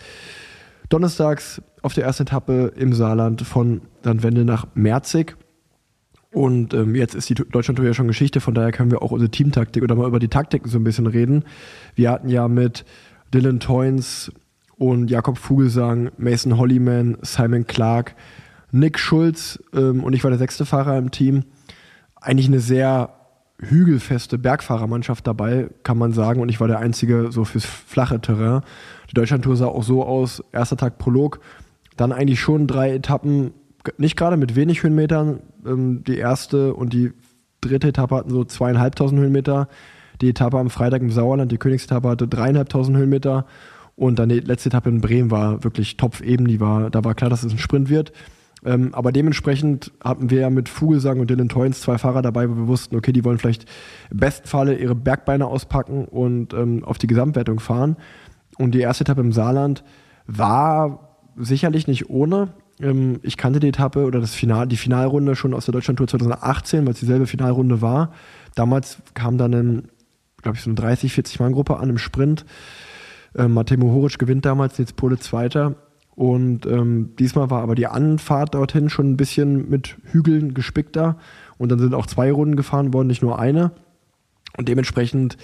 donnerstags 0.90 1.62
auf 1.82 1.94
der 1.94 2.04
ersten 2.04 2.24
Etappe 2.24 2.74
im 2.76 2.94
Saarland 2.94 3.42
von 3.44 3.82
St. 4.02 4.24
Wendel 4.24 4.44
nach 4.44 4.68
Merzig. 4.74 5.38
Und 6.34 6.74
ähm, 6.74 6.96
jetzt 6.96 7.14
ist 7.16 7.30
die 7.30 7.36
Deutschlandtour 7.36 7.86
ja 7.86 7.94
schon 7.94 8.08
Geschichte, 8.08 8.42
von 8.42 8.56
daher 8.56 8.72
können 8.72 8.90
wir 8.90 9.04
auch 9.04 9.12
unsere 9.12 9.30
Teamtaktik 9.30 9.84
oder 9.84 9.96
mal 9.96 10.08
über 10.08 10.20
die 10.20 10.30
Taktiken 10.30 10.68
so 10.68 10.80
ein 10.80 10.84
bisschen 10.84 11.06
reden. 11.06 11.44
Wir 11.94 12.10
hatten 12.10 12.28
ja 12.28 12.48
mit 12.48 12.86
Dylan 13.32 13.60
Toynes 13.60 14.32
und 14.76 15.12
Jakob 15.12 15.38
Vogelsang, 15.38 16.12
Mason 16.18 16.58
Hollyman, 16.58 17.18
Simon 17.22 17.68
Clark, 17.68 18.16
Nick 18.74 18.98
Schulz 18.98 19.64
ähm, 19.74 20.04
und 20.04 20.14
ich 20.14 20.24
war 20.24 20.32
der 20.32 20.40
sechste 20.40 20.66
Fahrer 20.66 20.98
im 20.98 21.12
Team. 21.12 21.44
Eigentlich 22.20 22.48
eine 22.48 22.60
sehr 22.60 23.12
hügelfeste 23.60 24.40
Bergfahrermannschaft 24.40 25.26
dabei, 25.28 25.70
kann 25.84 25.98
man 25.98 26.12
sagen. 26.12 26.42
Und 26.42 26.50
ich 26.50 26.60
war 26.60 26.68
der 26.68 26.80
Einzige 26.80 27.32
so 27.32 27.46
fürs 27.46 27.66
flache 27.66 28.20
Terrain. 28.20 28.62
Die 29.12 29.14
Deutschlandtour 29.14 29.56
sah 29.56 29.68
auch 29.68 29.84
so 29.84 30.04
aus, 30.04 30.44
erster 30.52 30.76
Tag 30.76 30.98
Prolog, 30.98 31.40
dann 31.98 32.12
eigentlich 32.12 32.40
schon 32.40 32.66
drei 32.66 32.96
Etappen, 32.96 33.52
nicht 33.98 34.18
gerade 34.18 34.38
mit 34.38 34.56
wenig 34.56 34.82
Höhenmetern. 34.82 35.42
Ähm, 35.66 36.04
die 36.04 36.18
erste 36.18 36.74
und 36.74 36.94
die 36.94 37.12
dritte 37.62 37.90
Etappe 37.90 38.16
hatten 38.16 38.32
so 38.32 38.44
zweieinhalbtausend 38.44 39.22
Höhenmeter. 39.22 39.68
Die 40.20 40.30
Etappe 40.30 40.58
am 40.58 40.72
Freitag 40.72 41.02
im 41.02 41.12
Sauerland, 41.12 41.52
die 41.52 41.58
Königsetappe 41.58 42.10
hatte 42.10 42.28
dreieinhalbtausend 42.28 42.98
Höhenmeter. 42.98 43.46
Und 43.96 44.18
dann 44.18 44.30
die 44.30 44.40
letzte 44.40 44.70
Etappe 44.70 44.90
in 44.90 45.02
Bremen 45.02 45.30
war 45.30 45.64
wirklich 45.64 45.98
topfeben. 45.98 46.48
Die 46.48 46.60
war, 46.60 46.90
da 46.90 47.04
war 47.04 47.14
klar, 47.14 47.30
dass 47.30 47.44
es 47.44 47.52
ein 47.52 47.60
Sprint 47.60 47.90
wird. 47.90 48.12
Ähm, 48.66 48.94
aber 48.94 49.12
dementsprechend 49.12 49.92
hatten 50.04 50.30
wir 50.30 50.42
ja 50.42 50.50
mit 50.50 50.70
Vogelsang 50.70 51.20
und 51.20 51.30
Dylan 51.30 51.50
Toynes 51.50 51.82
zwei 51.82 51.98
Fahrer 51.98 52.22
dabei, 52.22 52.50
wo 52.50 52.56
wir 52.56 52.68
wussten, 52.68 52.96
okay, 52.96 53.12
die 53.12 53.26
wollen 53.26 53.38
vielleicht 53.38 53.66
im 54.12 54.74
ihre 54.76 54.96
Bergbeine 54.96 55.48
auspacken 55.48 56.06
und 56.06 56.54
ähm, 56.54 56.84
auf 56.84 56.98
die 56.98 57.08
Gesamtwertung 57.08 57.60
fahren. 57.60 57.98
Und 58.58 58.72
die 58.72 58.80
erste 58.80 59.04
Etappe 59.04 59.22
im 59.22 59.32
Saarland 59.32 59.84
war 60.28 61.18
sicherlich 61.36 61.88
nicht 61.88 62.10
ohne. 62.10 62.54
Ähm, 62.80 63.20
ich 63.24 63.38
kannte 63.38 63.60
die 63.60 63.70
Etappe 63.70 64.06
oder 64.06 64.20
das 64.20 64.34
Final, 64.34 64.68
die 64.68 64.78
Finalrunde 64.78 65.36
schon 65.36 65.54
aus 65.54 65.66
der 65.66 65.74
Deutschlandtour 65.74 66.08
2018, 66.08 66.86
weil 66.86 66.94
es 66.94 67.00
dieselbe 67.00 67.28
Finalrunde 67.28 67.82
war. 67.82 68.14
Damals 68.56 69.00
kam 69.14 69.38
dann, 69.38 69.90
glaube 70.42 70.58
ich, 70.58 70.64
so 70.64 70.70
eine 70.70 70.76
30, 70.76 71.14
40 71.14 71.40
Mann 71.40 71.54
Gruppe 71.54 71.78
an 71.78 71.90
im 71.90 71.98
Sprint. 71.98 72.46
Ähm, 73.36 73.54
Matej 73.54 73.78
Mohoric 73.78 74.20
gewinnt 74.20 74.46
damals, 74.46 74.78
jetzt 74.78 74.96
Pole 74.96 75.18
Zweiter. 75.18 75.76
Und 76.16 76.66
ähm, 76.66 77.16
diesmal 77.18 77.50
war 77.50 77.62
aber 77.62 77.76
die 77.76 77.88
Anfahrt 77.88 78.54
dorthin 78.54 78.90
schon 78.90 79.12
ein 79.12 79.18
bisschen 79.18 79.70
mit 79.70 79.98
Hügeln 80.04 80.54
gespickter. 80.54 81.18
Und 81.58 81.70
dann 81.70 81.80
sind 81.80 81.94
auch 81.94 82.06
zwei 82.06 82.32
Runden 82.32 82.56
gefahren 82.56 82.94
worden, 82.94 83.08
nicht 83.08 83.22
nur 83.22 83.40
eine. 83.40 83.72
Und 84.58 84.70
dementsprechend 84.70 85.38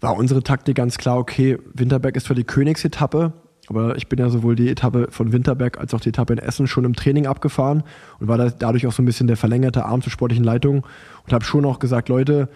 war 0.00 0.16
unsere 0.16 0.42
Taktik 0.42 0.76
ganz 0.76 0.98
klar, 0.98 1.18
okay, 1.18 1.58
Winterberg 1.72 2.16
ist 2.16 2.26
für 2.26 2.34
die 2.34 2.44
Königsetappe. 2.44 3.32
Aber 3.68 3.96
ich 3.96 4.08
bin 4.08 4.18
ja 4.18 4.28
sowohl 4.28 4.56
die 4.56 4.68
Etappe 4.68 5.08
von 5.10 5.32
Winterberg 5.32 5.78
als 5.78 5.94
auch 5.94 6.00
die 6.00 6.10
Etappe 6.10 6.34
in 6.34 6.38
Essen 6.38 6.66
schon 6.66 6.84
im 6.84 6.94
Training 6.94 7.26
abgefahren 7.26 7.82
und 8.20 8.28
war 8.28 8.36
da 8.36 8.50
dadurch 8.50 8.86
auch 8.86 8.92
so 8.92 9.02
ein 9.02 9.06
bisschen 9.06 9.26
der 9.26 9.38
verlängerte 9.38 9.86
Arm 9.86 10.02
zur 10.02 10.12
sportlichen 10.12 10.44
Leitung 10.44 10.86
und 11.24 11.32
habe 11.32 11.44
schon 11.44 11.64
auch 11.64 11.78
gesagt, 11.78 12.10
Leute, 12.10 12.50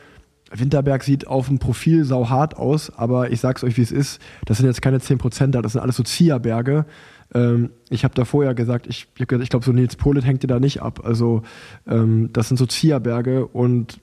Winterberg 0.50 1.02
sieht 1.02 1.26
auf 1.26 1.48
dem 1.48 1.58
Profil 1.58 2.04
sauhart 2.04 2.56
aus, 2.56 2.90
aber 2.96 3.30
ich 3.30 3.40
sag's 3.40 3.64
euch, 3.64 3.76
wie 3.76 3.82
es 3.82 3.92
ist. 3.92 4.20
Das 4.46 4.58
sind 4.58 4.66
jetzt 4.66 4.82
keine 4.82 4.98
10% 4.98 5.48
da, 5.48 5.62
das 5.62 5.72
sind 5.72 5.80
alles 5.80 5.96
so 5.96 6.02
Zieherberge. 6.02 6.86
Ähm, 7.34 7.70
ich 7.90 8.04
habe 8.04 8.14
da 8.14 8.24
vorher 8.24 8.54
gesagt, 8.54 8.86
ich, 8.86 9.08
ich, 9.16 9.26
glaube, 9.26 9.64
so 9.64 9.72
Nils 9.72 9.96
Polit 9.96 10.24
hängt 10.24 10.42
dir 10.42 10.48
da 10.48 10.60
nicht 10.60 10.82
ab. 10.82 11.00
Also 11.04 11.42
ähm, 11.86 12.30
das 12.32 12.48
sind 12.48 12.56
so 12.56 12.66
Zieherberge 12.66 13.46
und 13.46 14.00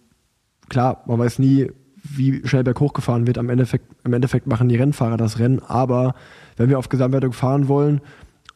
klar, 0.69 1.03
man 1.07 1.19
weiß 1.19 1.39
nie, 1.39 1.69
wie 2.03 2.45
schnell 2.47 2.63
berghoch 2.63 2.93
gefahren 2.93 3.25
wird. 3.25 3.38
Am 3.38 3.49
Endeffekt, 3.49 3.85
Im 4.03 4.13
Endeffekt 4.13 4.47
machen 4.47 4.69
die 4.69 4.75
Rennfahrer 4.75 5.17
das 5.17 5.39
Rennen, 5.39 5.59
aber 5.59 6.13
wenn 6.57 6.69
wir 6.69 6.77
auf 6.77 6.89
Gesamtwertung 6.89 7.33
fahren 7.33 7.67
wollen, 7.67 8.01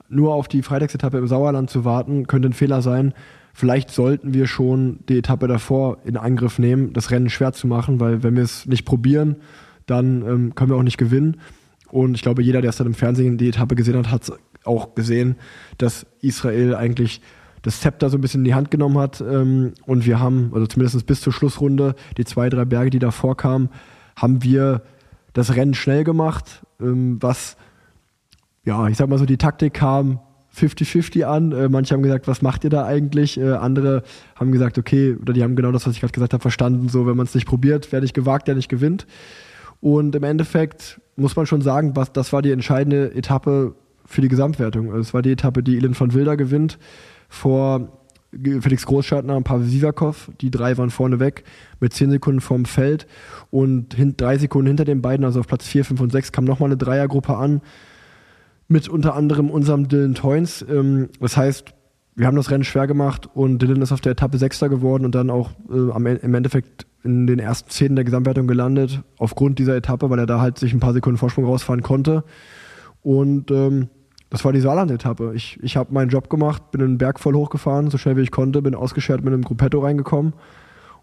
nur 0.07 0.33
auf 0.33 0.47
die 0.47 0.61
Freitagsetappe 0.61 1.17
im 1.17 1.27
Sauerland 1.27 1.69
zu 1.69 1.85
warten, 1.85 2.27
könnte 2.27 2.49
ein 2.49 2.53
Fehler 2.53 2.81
sein. 2.81 3.13
Vielleicht 3.53 3.89
sollten 3.91 4.33
wir 4.33 4.47
schon 4.47 4.99
die 5.09 5.17
Etappe 5.17 5.47
davor 5.47 5.97
in 6.05 6.17
Angriff 6.17 6.59
nehmen, 6.59 6.93
das 6.93 7.11
Rennen 7.11 7.29
schwer 7.29 7.53
zu 7.53 7.67
machen, 7.67 7.99
weil 7.99 8.23
wenn 8.23 8.35
wir 8.35 8.43
es 8.43 8.65
nicht 8.65 8.85
probieren, 8.85 9.37
dann 9.85 10.21
ähm, 10.21 10.55
können 10.55 10.69
wir 10.69 10.77
auch 10.77 10.83
nicht 10.83 10.97
gewinnen. 10.97 11.37
Und 11.91 12.15
ich 12.15 12.21
glaube, 12.21 12.43
jeder, 12.43 12.61
der 12.61 12.69
es 12.69 12.77
dann 12.77 12.87
im 12.87 12.93
Fernsehen 12.93 13.37
die 13.37 13.49
Etappe 13.49 13.75
gesehen 13.75 13.97
hat, 13.97 14.11
hat 14.11 14.31
auch 14.65 14.95
gesehen, 14.95 15.35
dass 15.77 16.05
Israel 16.21 16.75
eigentlich 16.75 17.21
das 17.61 17.81
Zepter 17.81 18.09
so 18.09 18.17
ein 18.17 18.21
bisschen 18.21 18.41
in 18.41 18.45
die 18.45 18.53
Hand 18.53 18.71
genommen 18.71 18.97
hat. 18.97 19.21
Ähm, 19.21 19.73
und 19.85 20.05
wir 20.05 20.19
haben, 20.19 20.51
also 20.53 20.67
zumindest 20.67 21.05
bis 21.05 21.21
zur 21.21 21.33
Schlussrunde, 21.33 21.95
die 22.17 22.25
zwei, 22.25 22.49
drei 22.49 22.65
Berge, 22.65 22.89
die 22.89 22.99
davor 22.99 23.35
kamen, 23.35 23.69
haben 24.15 24.43
wir 24.43 24.81
das 25.33 25.55
Rennen 25.55 25.73
schnell 25.73 26.03
gemacht, 26.03 26.61
ähm, 26.81 27.17
was, 27.21 27.57
ja, 28.65 28.87
ich 28.87 28.97
sag 28.97 29.09
mal 29.09 29.19
so, 29.19 29.25
die 29.25 29.37
Taktik 29.37 29.73
kam 29.73 30.19
50-50 30.55 31.23
an. 31.23 31.51
Äh, 31.51 31.69
manche 31.69 31.93
haben 31.93 32.01
gesagt, 32.01 32.27
was 32.27 32.41
macht 32.41 32.63
ihr 32.63 32.69
da 32.69 32.85
eigentlich? 32.85 33.39
Äh, 33.39 33.53
andere 33.53 34.03
haben 34.35 34.51
gesagt, 34.51 34.77
okay, 34.77 35.15
oder 35.21 35.33
die 35.33 35.43
haben 35.43 35.55
genau 35.55 35.71
das, 35.71 35.85
was 35.85 35.93
ich 35.93 36.01
gerade 36.01 36.13
gesagt 36.13 36.33
habe, 36.33 36.41
verstanden. 36.41 36.89
So, 36.89 37.07
wenn 37.07 37.17
man 37.17 37.25
es 37.25 37.35
nicht 37.35 37.47
probiert, 37.47 37.91
wer 37.91 38.01
nicht 38.01 38.13
gewagt, 38.13 38.47
der 38.47 38.55
nicht 38.55 38.69
gewinnt. 38.69 39.05
Und 39.81 40.15
im 40.15 40.23
Endeffekt 40.23 40.99
muss 41.15 41.35
man 41.35 41.45
schon 41.45 41.61
sagen, 41.61 41.95
was, 41.95 42.11
das 42.11 42.33
war 42.33 42.41
die 42.41 42.51
entscheidende 42.51 43.13
Etappe 43.13 43.75
für 44.09 44.21
die 44.21 44.27
Gesamtwertung. 44.27 44.93
Es 44.95 45.13
war 45.13 45.21
die 45.21 45.31
Etappe, 45.31 45.63
die 45.63 45.77
Elin 45.77 45.93
von 45.93 46.13
Wilder 46.13 46.35
gewinnt 46.35 46.79
vor 47.29 47.99
Felix 48.31 48.85
Großschartner 48.85 49.35
und 49.35 49.43
Pavel 49.43 49.67
Sivakov. 49.67 50.31
Die 50.41 50.51
drei 50.51 50.77
waren 50.77 50.89
vorne 50.89 51.19
weg 51.19 51.43
mit 51.79 51.93
zehn 51.93 52.11
Sekunden 52.11 52.41
vorm 52.41 52.65
Feld 52.65 53.07
und 53.51 53.95
drei 54.17 54.37
Sekunden 54.37 54.67
hinter 54.67 54.85
den 54.85 55.01
beiden, 55.01 55.25
also 55.25 55.39
auf 55.39 55.47
Platz 55.47 55.67
vier, 55.67 55.85
fünf 55.85 56.01
und 56.01 56.11
sechs, 56.11 56.31
kam 56.31 56.45
nochmal 56.45 56.69
eine 56.69 56.77
Dreiergruppe 56.77 57.35
an 57.35 57.61
mit 58.67 58.87
unter 58.87 59.15
anderem 59.15 59.49
unserem 59.49 59.87
Dylan 59.87 60.13
Toynes. 60.15 60.65
Ähm, 60.69 61.09
das 61.19 61.37
heißt, 61.37 61.73
wir 62.15 62.27
haben 62.27 62.35
das 62.35 62.51
Rennen 62.51 62.63
schwer 62.63 62.85
gemacht 62.85 63.29
und 63.33 63.61
Dylan 63.61 63.81
ist 63.81 63.91
auf 63.91 64.01
der 64.01 64.11
Etappe 64.11 64.37
Sechster 64.37 64.69
geworden 64.69 65.05
und 65.05 65.15
dann 65.15 65.29
auch 65.29 65.51
äh, 65.71 65.91
am, 65.91 66.05
im 66.05 66.33
Endeffekt 66.33 66.85
in 67.03 67.27
den 67.27 67.39
ersten 67.39 67.69
zehn 67.69 67.95
der 67.95 68.05
Gesamtwertung 68.05 68.47
gelandet, 68.47 69.01
aufgrund 69.17 69.57
dieser 69.57 69.75
Etappe, 69.75 70.09
weil 70.09 70.19
er 70.19 70.25
da 70.25 70.41
halt 70.41 70.59
sich 70.59 70.73
ein 70.73 70.79
paar 70.79 70.93
Sekunden 70.93 71.17
Vorsprung 71.17 71.45
rausfahren 71.45 71.81
konnte. 71.81 72.23
Und 73.01 73.49
ähm, 73.51 73.89
das 74.29 74.45
war 74.45 74.53
die 74.53 74.59
Saarland-Etappe. 74.59 75.33
Ich, 75.35 75.59
ich 75.61 75.75
habe 75.75 75.93
meinen 75.93 76.09
Job 76.09 76.29
gemacht, 76.29 76.71
bin 76.71 76.81
den 76.81 76.97
Berg 76.97 77.19
voll 77.19 77.33
hochgefahren, 77.33 77.89
so 77.89 77.97
schnell 77.97 78.15
wie 78.15 78.21
ich 78.21 78.31
konnte, 78.31 78.61
bin 78.61 78.75
ausgeschert 78.75 79.23
mit 79.23 79.33
einem 79.33 79.43
Gruppetto 79.43 79.79
reingekommen. 79.79 80.33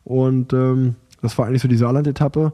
Und 0.05 0.53
ähm, 0.53 0.95
das 1.23 1.37
war 1.37 1.47
eigentlich 1.47 1.62
so 1.62 1.69
die 1.69 1.77
Saarland-Etappe. 1.77 2.53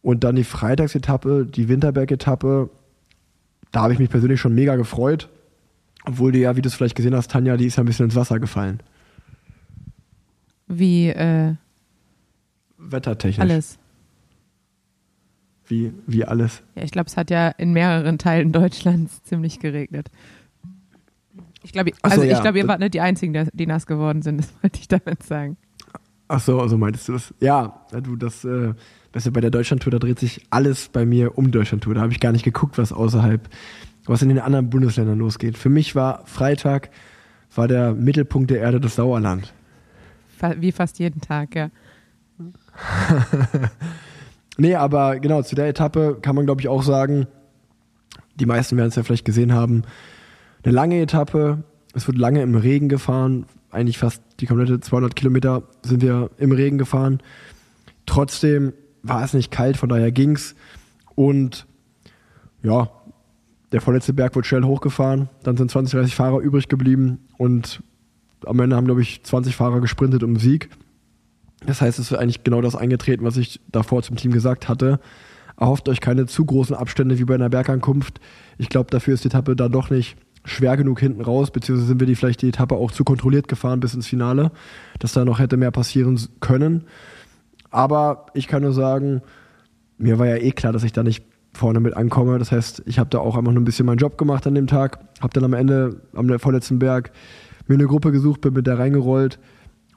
Und 0.00 0.24
dann 0.24 0.36
die 0.36 0.44
Freitagsetappe, 0.44 1.46
die 1.46 1.68
Winterberg-Etappe, 1.68 2.70
da 3.72 3.82
habe 3.82 3.92
ich 3.92 3.98
mich 3.98 4.08
persönlich 4.08 4.40
schon 4.40 4.54
mega 4.54 4.76
gefreut. 4.76 5.28
Obwohl 6.04 6.32
die 6.32 6.38
ja, 6.38 6.56
wie 6.56 6.62
du 6.62 6.68
es 6.68 6.74
vielleicht 6.74 6.94
gesehen 6.94 7.14
hast, 7.14 7.30
Tanja, 7.30 7.56
die 7.56 7.66
ist 7.66 7.76
ja 7.76 7.82
ein 7.82 7.86
bisschen 7.86 8.06
ins 8.06 8.14
Wasser 8.14 8.38
gefallen. 8.38 8.80
Wie 10.68 11.08
äh, 11.08 11.54
Wettertechnisch. 12.78 13.40
alles. 13.40 13.78
Wie, 15.68 15.92
wie 16.06 16.24
alles. 16.24 16.62
Ja, 16.74 16.82
ich 16.84 16.90
glaube, 16.92 17.08
es 17.08 17.16
hat 17.16 17.30
ja 17.30 17.48
in 17.48 17.72
mehreren 17.72 18.18
Teilen 18.18 18.52
Deutschlands 18.52 19.22
ziemlich 19.24 19.58
geregnet. 19.58 20.10
Ich 21.62 21.72
glaube, 21.72 21.90
so, 21.90 21.98
also 22.02 22.22
ich 22.22 22.30
ja. 22.30 22.40
glaube, 22.40 22.58
ihr 22.58 22.68
wart 22.68 22.78
nicht 22.78 22.94
die 22.94 23.00
Einzigen, 23.00 23.48
die- 23.52 23.66
nass 23.66 23.86
geworden 23.86 24.22
sind, 24.22 24.38
das 24.38 24.52
wollte 24.62 24.78
ich 24.78 24.88
damit 24.88 25.22
sagen. 25.22 25.56
Ach 26.28 26.40
so, 26.40 26.60
also 26.60 26.76
meintest 26.78 27.08
du 27.08 27.12
das? 27.12 27.34
Ja, 27.40 27.86
du, 28.02 28.16
das, 28.16 28.44
äh, 28.44 28.74
weißt 29.12 29.26
du, 29.26 29.32
bei 29.32 29.40
der 29.40 29.50
Deutschlandtour, 29.50 29.92
da 29.92 29.98
dreht 29.98 30.18
sich 30.18 30.44
alles 30.50 30.88
bei 30.88 31.04
mir 31.06 31.38
um 31.38 31.50
Deutschlandtour. 31.50 31.94
Da 31.94 32.00
habe 32.00 32.12
ich 32.12 32.20
gar 32.20 32.32
nicht 32.32 32.44
geguckt, 32.44 32.78
was 32.78 32.92
außerhalb, 32.92 33.48
was 34.06 34.22
in 34.22 34.28
den 34.28 34.40
anderen 34.40 34.70
Bundesländern 34.70 35.18
losgeht. 35.18 35.56
Für 35.56 35.68
mich 35.68 35.94
war 35.94 36.26
Freitag, 36.26 36.90
war 37.54 37.68
der 37.68 37.94
Mittelpunkt 37.94 38.50
der 38.50 38.60
Erde 38.60 38.80
das 38.80 38.96
Sauerland. 38.96 39.52
Wie 40.58 40.72
fast 40.72 40.98
jeden 40.98 41.20
Tag, 41.20 41.54
ja. 41.54 41.70
Nee, 44.56 44.74
aber 44.74 45.18
genau, 45.20 45.42
zu 45.42 45.54
der 45.54 45.68
Etappe 45.68 46.18
kann 46.20 46.34
man, 46.34 46.46
glaube 46.46 46.60
ich, 46.60 46.68
auch 46.68 46.82
sagen, 46.82 47.26
die 48.36 48.46
meisten 48.46 48.76
werden 48.76 48.88
es 48.88 48.96
ja 48.96 49.02
vielleicht 49.02 49.24
gesehen 49.24 49.52
haben, 49.52 49.82
eine 50.62 50.74
lange 50.74 51.00
Etappe, 51.00 51.64
es 51.94 52.06
wird 52.06 52.18
lange 52.18 52.42
im 52.42 52.54
Regen 52.54 52.88
gefahren, 52.88 53.46
eigentlich 53.70 53.98
fast 53.98 54.22
die 54.40 54.46
komplette 54.46 54.80
200 54.80 55.14
Kilometer 55.14 55.62
sind 55.82 56.02
wir 56.02 56.30
im 56.38 56.52
Regen 56.52 56.78
gefahren. 56.78 57.20
Trotzdem 58.06 58.72
war 59.02 59.24
es 59.24 59.34
nicht 59.34 59.50
kalt, 59.50 59.76
von 59.76 59.88
daher 59.88 60.12
ging's 60.12 60.54
und 61.14 61.66
ja, 62.62 62.90
der 63.72 63.80
vorletzte 63.80 64.12
Berg 64.12 64.34
wurde 64.34 64.46
schnell 64.46 64.64
hochgefahren, 64.64 65.28
dann 65.42 65.56
sind 65.56 65.70
20, 65.70 65.92
30 65.92 66.14
Fahrer 66.14 66.40
übrig 66.40 66.68
geblieben 66.68 67.18
und 67.36 67.82
am 68.44 68.60
Ende 68.60 68.76
haben, 68.76 68.86
glaube 68.86 69.02
ich, 69.02 69.22
20 69.22 69.56
Fahrer 69.56 69.80
gesprintet 69.80 70.22
um 70.22 70.36
Sieg. 70.36 70.70
Das 71.66 71.80
heißt, 71.80 71.98
es 71.98 72.10
ist 72.10 72.16
eigentlich 72.16 72.44
genau 72.44 72.60
das 72.60 72.76
eingetreten, 72.76 73.24
was 73.24 73.36
ich 73.36 73.60
davor 73.70 74.02
zum 74.02 74.16
Team 74.16 74.32
gesagt 74.32 74.68
hatte. 74.68 75.00
Erhofft 75.58 75.88
euch 75.88 76.00
keine 76.00 76.26
zu 76.26 76.44
großen 76.44 76.76
Abstände 76.76 77.18
wie 77.18 77.24
bei 77.24 77.34
einer 77.34 77.48
Bergankunft. 77.48 78.20
Ich 78.58 78.68
glaube, 78.68 78.90
dafür 78.90 79.14
ist 79.14 79.24
die 79.24 79.28
Etappe 79.28 79.56
dann 79.56 79.72
doch 79.72 79.90
nicht 79.90 80.16
schwer 80.44 80.76
genug 80.76 81.00
hinten 81.00 81.22
raus, 81.22 81.50
beziehungsweise 81.50 81.88
sind 81.88 82.00
wir 82.00 82.06
die 82.06 82.14
vielleicht 82.14 82.42
die 82.42 82.48
Etappe 82.48 82.76
auch 82.76 82.92
zu 82.92 83.04
kontrolliert 83.04 83.48
gefahren 83.48 83.80
bis 83.80 83.94
ins 83.94 84.06
Finale, 84.06 84.52
dass 85.00 85.12
da 85.12 85.24
noch 85.24 85.38
hätte 85.40 85.56
mehr 85.56 85.72
passieren 85.72 86.20
können. 86.40 86.84
Aber 87.70 88.26
ich 88.34 88.46
kann 88.46 88.62
nur 88.62 88.72
sagen, 88.72 89.22
mir 89.98 90.18
war 90.18 90.26
ja 90.26 90.36
eh 90.36 90.52
klar, 90.52 90.72
dass 90.72 90.84
ich 90.84 90.92
da 90.92 91.02
nicht 91.02 91.24
vorne 91.52 91.80
mit 91.80 91.96
ankomme. 91.96 92.38
Das 92.38 92.52
heißt, 92.52 92.82
ich 92.86 92.98
habe 92.98 93.10
da 93.10 93.18
auch 93.18 93.36
einfach 93.36 93.52
nur 93.52 93.60
ein 93.60 93.64
bisschen 93.64 93.86
meinen 93.86 93.98
Job 93.98 94.18
gemacht 94.18 94.46
an 94.46 94.54
dem 94.54 94.66
Tag, 94.66 95.00
habe 95.20 95.32
dann 95.32 95.44
am 95.44 95.54
Ende, 95.54 96.00
am 96.14 96.38
vorletzten 96.38 96.78
Berg, 96.78 97.10
mir 97.66 97.74
eine 97.74 97.86
Gruppe 97.86 98.12
gesucht, 98.12 98.40
bin 98.42 98.52
mit 98.52 98.66
der 98.66 98.78
reingerollt 98.78 99.40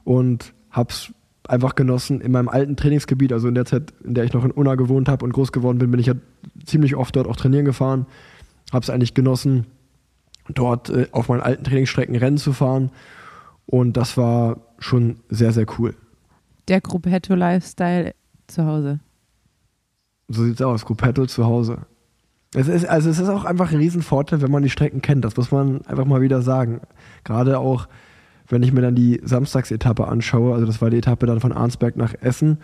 und 0.04 0.54
hab's 0.72 1.14
einfach 1.50 1.76
genossen 1.76 2.22
in 2.22 2.32
meinem 2.32 2.50
alten 2.50 2.76
Trainingsgebiet, 2.76 3.34
also 3.34 3.48
in 3.48 3.56
der 3.56 3.66
Zeit, 3.66 3.94
in 4.04 4.14
der 4.14 4.24
ich 4.24 4.34
noch 4.34 4.46
in 4.46 4.52
Unna 4.52 4.76
gewohnt 4.76 5.10
habe 5.10 5.26
und 5.26 5.32
groß 5.32 5.52
geworden 5.52 5.80
bin, 5.80 5.92
bin 5.92 6.00
ich 6.00 6.06
ja 6.06 6.14
ziemlich 6.66 6.96
oft 6.96 7.16
dort 7.16 7.28
auch 7.28 7.36
trainieren 7.36 7.66
gefahren. 7.66 8.06
Hab's 8.72 8.90
eigentlich 8.90 9.14
genossen, 9.14 9.66
dort 10.54 10.90
äh, 10.90 11.08
auf 11.12 11.30
meinen 11.30 11.42
alten 11.42 11.64
Trainingsstrecken 11.64 12.16
Rennen 12.16 12.38
zu 12.38 12.54
fahren 12.54 12.92
und 13.66 13.98
das 13.98 14.18
war 14.18 14.58
schon 14.80 15.18
sehr, 15.30 15.52
sehr 15.52 15.66
cool. 15.78 15.96
Der 16.68 16.82
Gruppetto 16.82 17.34
Lifestyle 17.34 18.14
zu 18.48 18.66
Hause. 18.66 19.00
So 20.28 20.44
sieht's 20.44 20.62
aus, 20.62 20.86
Gruppetto 20.86 21.26
zu 21.26 21.46
Hause. 21.46 21.80
Es 22.54 22.68
ist, 22.68 22.86
also 22.86 23.10
es 23.10 23.20
ist 23.20 23.30
auch 23.30 23.46
einfach 23.46 23.72
ein 23.72 23.78
Riesenvorteil, 23.78 24.42
wenn 24.42 24.52
man 24.52 24.64
die 24.64 24.70
Strecken 24.70 25.02
kennt. 25.02 25.24
Das 25.24 25.38
muss 25.38 25.52
man 25.52 25.86
einfach 25.86 26.06
mal 26.06 26.22
wieder 26.22 26.42
sagen. 26.42 26.82
Gerade 27.24 27.60
auch, 27.60 27.88
wenn 28.50 28.64
ich 28.64 28.74
mir 28.74 28.82
dann 28.82 28.96
die 28.96 29.22
Samstagsetappe 29.24 30.08
anschaue, 30.08 30.54
also 30.54 30.66
das 30.66 30.82
war 30.82 30.90
die 30.90 30.98
Etappe 30.98 31.26
dann 31.26 31.40
von 31.40 31.52
Arnsberg 31.52 31.96
nach 31.96 32.14
Essen. 32.20 32.58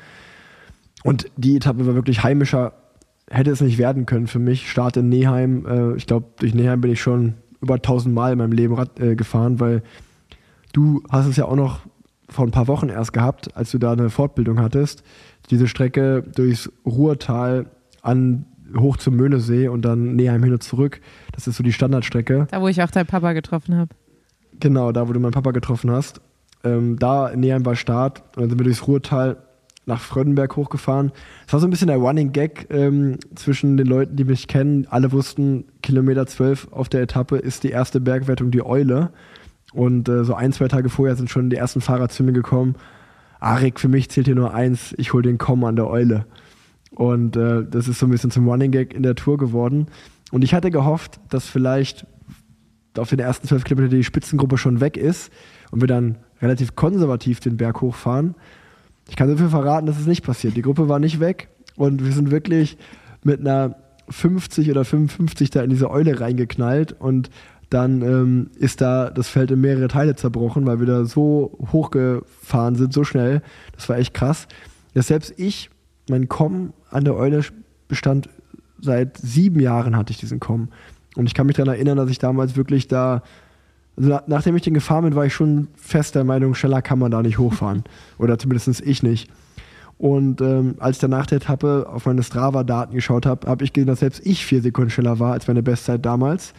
Und 1.03 1.27
die 1.37 1.55
Etappe 1.55 1.85
war 1.85 1.93
wirklich 1.93 2.23
heimischer, 2.23 2.73
hätte 3.29 3.51
es 3.51 3.61
nicht 3.61 3.77
werden 3.77 4.05
können 4.05 4.27
für 4.27 4.39
mich. 4.39 4.69
Start 4.69 4.97
in 4.97 5.09
Neheim, 5.09 5.65
äh, 5.65 5.95
ich 5.95 6.07
glaube, 6.07 6.27
durch 6.39 6.53
Neheim 6.53 6.81
bin 6.81 6.91
ich 6.91 7.01
schon 7.01 7.35
über 7.61 7.75
1000 7.75 8.13
Mal 8.13 8.33
in 8.33 8.39
meinem 8.39 8.51
Leben 8.51 8.73
Rad, 8.73 8.99
äh, 8.99 9.15
gefahren, 9.15 9.59
weil 9.59 9.83
du 10.73 11.03
hast 11.09 11.27
es 11.27 11.35
ja 11.35 11.45
auch 11.45 11.55
noch 11.55 11.81
vor 12.27 12.45
ein 12.45 12.51
paar 12.51 12.67
Wochen 12.67 12.89
erst 12.89 13.13
gehabt, 13.13 13.55
als 13.55 13.71
du 13.71 13.77
da 13.77 13.91
eine 13.91 14.09
Fortbildung 14.09 14.59
hattest. 14.59 15.03
Diese 15.51 15.67
Strecke 15.67 16.23
durchs 16.35 16.71
Ruhrtal 16.85 17.67
an 18.01 18.45
hoch 18.75 18.97
zum 18.97 19.15
Möhnesee 19.15 19.67
und 19.67 19.83
dann 19.83 20.15
Neheim 20.15 20.43
hin 20.43 20.53
und 20.53 20.63
zurück. 20.63 21.01
Das 21.33 21.47
ist 21.47 21.57
so 21.57 21.63
die 21.63 21.73
Standardstrecke. 21.73 22.47
Da, 22.49 22.61
wo 22.61 22.67
ich 22.67 22.81
auch 22.81 22.89
deinen 22.89 23.05
Papa 23.05 23.33
getroffen 23.33 23.75
habe. 23.75 23.89
Genau, 24.59 24.91
da 24.91 25.07
wo 25.07 25.13
du 25.13 25.19
meinen 25.19 25.31
Papa 25.31 25.51
getroffen 25.51 25.91
hast. 25.91 26.21
Ähm, 26.63 26.97
da 26.97 27.35
Neheim 27.35 27.65
war 27.65 27.75
Start 27.75 28.23
und 28.35 28.41
dann 28.41 28.49
sind 28.49 28.59
wir 28.59 28.63
durchs 28.63 28.87
Ruhrtal 28.87 29.37
nach 29.85 30.01
Frödenberg 30.01 30.55
hochgefahren. 30.55 31.11
Das 31.45 31.53
war 31.53 31.59
so 31.59 31.67
ein 31.67 31.69
bisschen 31.69 31.87
der 31.87 31.97
Running 31.97 32.31
Gag 32.31 32.67
ähm, 32.71 33.19
zwischen 33.35 33.77
den 33.77 33.85
Leuten, 33.85 34.15
die 34.15 34.23
mich 34.23 34.47
kennen. 34.47 34.87
Alle 34.89 35.11
wussten, 35.11 35.65
Kilometer 35.83 36.25
12 36.25 36.69
auf 36.71 36.89
der 36.89 37.01
Etappe 37.01 37.37
ist 37.37 37.63
die 37.63 37.69
erste 37.69 38.01
Bergwertung 38.01 38.51
die 38.51 38.65
Eule. 38.65 39.11
Und 39.73 40.09
äh, 40.09 40.23
so 40.23 40.33
ein, 40.33 40.53
zwei 40.53 40.67
Tage 40.67 40.89
vorher 40.89 41.15
sind 41.15 41.29
schon 41.29 41.49
die 41.49 41.57
ersten 41.57 41.81
Fahrer 41.81 42.09
zu 42.09 42.23
mir 42.23 42.31
gekommen. 42.31 42.75
Arik, 43.39 43.79
für 43.79 43.89
mich 43.89 44.09
zählt 44.09 44.25
hier 44.25 44.35
nur 44.35 44.53
eins, 44.53 44.95
ich 44.97 45.13
hole 45.13 45.23
den 45.23 45.37
Komm 45.37 45.63
an 45.65 45.75
der 45.75 45.87
Eule. 45.87 46.25
Und 46.91 47.35
äh, 47.35 47.63
das 47.69 47.87
ist 47.87 47.99
so 47.99 48.07
ein 48.07 48.09
bisschen 48.09 48.31
zum 48.31 48.47
Running 48.47 48.71
Gag 48.71 48.93
in 48.93 49.03
der 49.03 49.15
Tour 49.15 49.37
geworden. 49.37 49.87
Und 50.31 50.43
ich 50.43 50.53
hatte 50.53 50.71
gehofft, 50.71 51.19
dass 51.29 51.47
vielleicht 51.47 52.07
auf 52.99 53.09
den 53.09 53.19
ersten 53.19 53.47
zwölf 53.47 53.63
Kilometern 53.63 53.97
die 53.97 54.03
Spitzengruppe 54.03 54.57
schon 54.57 54.81
weg 54.81 54.97
ist 54.97 55.31
und 55.71 55.81
wir 55.81 55.87
dann 55.87 56.17
relativ 56.41 56.75
konservativ 56.75 57.39
den 57.39 57.57
Berg 57.57 57.81
hochfahren. 57.81 58.35
Ich 59.09 59.15
kann 59.15 59.29
so 59.29 59.37
viel 59.37 59.49
verraten, 59.49 59.85
dass 59.85 59.99
es 59.99 60.07
nicht 60.07 60.23
passiert. 60.23 60.55
Die 60.55 60.61
Gruppe 60.61 60.89
war 60.89 60.99
nicht 60.99 61.19
weg 61.19 61.49
und 61.75 62.03
wir 62.03 62.11
sind 62.11 62.31
wirklich 62.31 62.77
mit 63.23 63.39
einer 63.39 63.75
50 64.09 64.69
oder 64.69 64.85
55 64.85 65.49
da 65.49 65.63
in 65.63 65.69
diese 65.69 65.89
Eule 65.89 66.19
reingeknallt 66.19 66.93
und 66.93 67.29
dann 67.69 68.01
ähm, 68.01 68.51
ist 68.57 68.81
da 68.81 69.09
das 69.09 69.27
Feld 69.27 69.51
in 69.51 69.61
mehrere 69.61 69.87
Teile 69.87 70.15
zerbrochen, 70.15 70.65
weil 70.65 70.79
wir 70.79 70.85
da 70.85 71.05
so 71.05 71.57
hochgefahren 71.71 72.75
sind, 72.75 72.93
so 72.93 73.03
schnell. 73.03 73.41
Das 73.73 73.89
war 73.89 73.97
echt 73.97 74.13
krass. 74.13 74.47
Dass 74.93 75.07
selbst 75.07 75.33
ich, 75.37 75.69
mein 76.07 76.29
Kommen 76.29 76.73
an 76.89 77.03
der 77.03 77.15
Eule 77.15 77.41
bestand 77.87 78.29
seit 78.79 79.17
sieben 79.17 79.59
Jahren 79.59 79.97
hatte 79.97 80.11
ich 80.11 80.19
diesen 80.19 80.39
Kommen. 80.39 80.69
Und 81.15 81.27
ich 81.27 81.33
kann 81.33 81.47
mich 81.47 81.55
daran 81.55 81.73
erinnern, 81.73 81.97
dass 81.97 82.09
ich 82.09 82.19
damals 82.19 82.55
wirklich 82.55 82.87
da, 82.87 83.23
also 83.97 84.09
na, 84.09 84.23
nachdem 84.27 84.55
ich 84.55 84.63
den 84.63 84.73
gefahren 84.73 85.05
bin, 85.05 85.15
war 85.15 85.25
ich 85.25 85.33
schon 85.33 85.69
fest 85.75 86.15
der 86.15 86.23
Meinung, 86.23 86.53
schneller 86.55 86.81
kann 86.81 86.99
man 86.99 87.11
da 87.11 87.21
nicht 87.21 87.37
hochfahren. 87.37 87.83
Oder 88.17 88.37
zumindest 88.37 88.81
ich 88.81 89.03
nicht. 89.03 89.29
Und 89.97 90.41
ähm, 90.41 90.75
als 90.79 90.97
ich 90.97 91.01
dann 91.01 91.11
nach 91.11 91.25
der 91.25 91.37
Etappe 91.37 91.87
auf 91.89 92.05
meine 92.05 92.21
Strava-Daten 92.21 92.93
geschaut 92.93 93.25
habe, 93.25 93.47
habe 93.47 93.63
ich 93.63 93.71
gesehen, 93.71 93.87
dass 93.87 93.99
selbst 93.99 94.25
ich 94.25 94.45
vier 94.45 94.61
Sekunden 94.61 94.89
schneller 94.89 95.19
war 95.19 95.33
als 95.33 95.47
meine 95.47 95.63
Bestzeit 95.63 96.05
damals. 96.05 96.53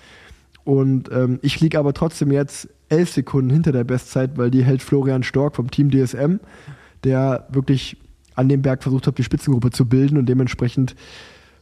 Und 0.64 1.12
ähm, 1.12 1.38
ich 1.42 1.60
liege 1.60 1.78
aber 1.78 1.92
trotzdem 1.92 2.32
jetzt 2.32 2.68
elf 2.88 3.12
Sekunden 3.12 3.50
hinter 3.50 3.72
der 3.72 3.84
Bestzeit, 3.84 4.38
weil 4.38 4.50
die 4.50 4.64
hält 4.64 4.82
Florian 4.82 5.22
Stork 5.22 5.56
vom 5.56 5.70
Team 5.70 5.90
DSM, 5.90 6.36
der 7.04 7.46
wirklich 7.50 7.98
an 8.34 8.48
dem 8.48 8.62
Berg 8.62 8.82
versucht 8.82 9.06
hat, 9.06 9.18
die 9.18 9.24
Spitzengruppe 9.24 9.70
zu 9.70 9.86
bilden 9.86 10.16
und 10.16 10.26
dementsprechend 10.26 10.94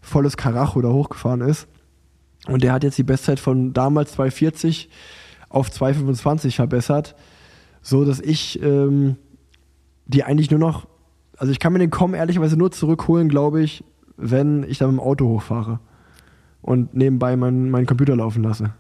volles 0.00 0.36
Karacho 0.36 0.80
da 0.80 0.88
hochgefahren 0.88 1.40
ist. 1.40 1.66
Und 2.46 2.62
der 2.62 2.72
hat 2.72 2.84
jetzt 2.84 2.98
die 2.98 3.04
Bestzeit 3.04 3.40
von 3.40 3.72
damals 3.72 4.18
2,40 4.18 4.88
auf 5.48 5.70
2,25 5.70 6.56
verbessert, 6.56 7.14
so 7.80 8.04
dass 8.04 8.20
ich 8.20 8.60
ähm, 8.62 9.16
die 10.06 10.24
eigentlich 10.24 10.50
nur 10.50 10.60
noch, 10.60 10.86
also 11.36 11.52
ich 11.52 11.58
kann 11.58 11.72
mir 11.72 11.78
den 11.78 11.90
Kommen 11.90 12.14
ehrlicherweise 12.14 12.56
nur 12.56 12.70
zurückholen, 12.70 13.28
glaube 13.28 13.62
ich, 13.62 13.84
wenn 14.16 14.64
ich 14.64 14.78
da 14.78 14.86
mit 14.86 14.96
dem 14.96 15.00
Auto 15.00 15.26
hochfahre 15.26 15.80
und 16.60 16.94
nebenbei 16.94 17.36
meinen 17.36 17.70
meinen 17.70 17.86
Computer 17.86 18.16
laufen 18.16 18.42
lasse. 18.42 18.74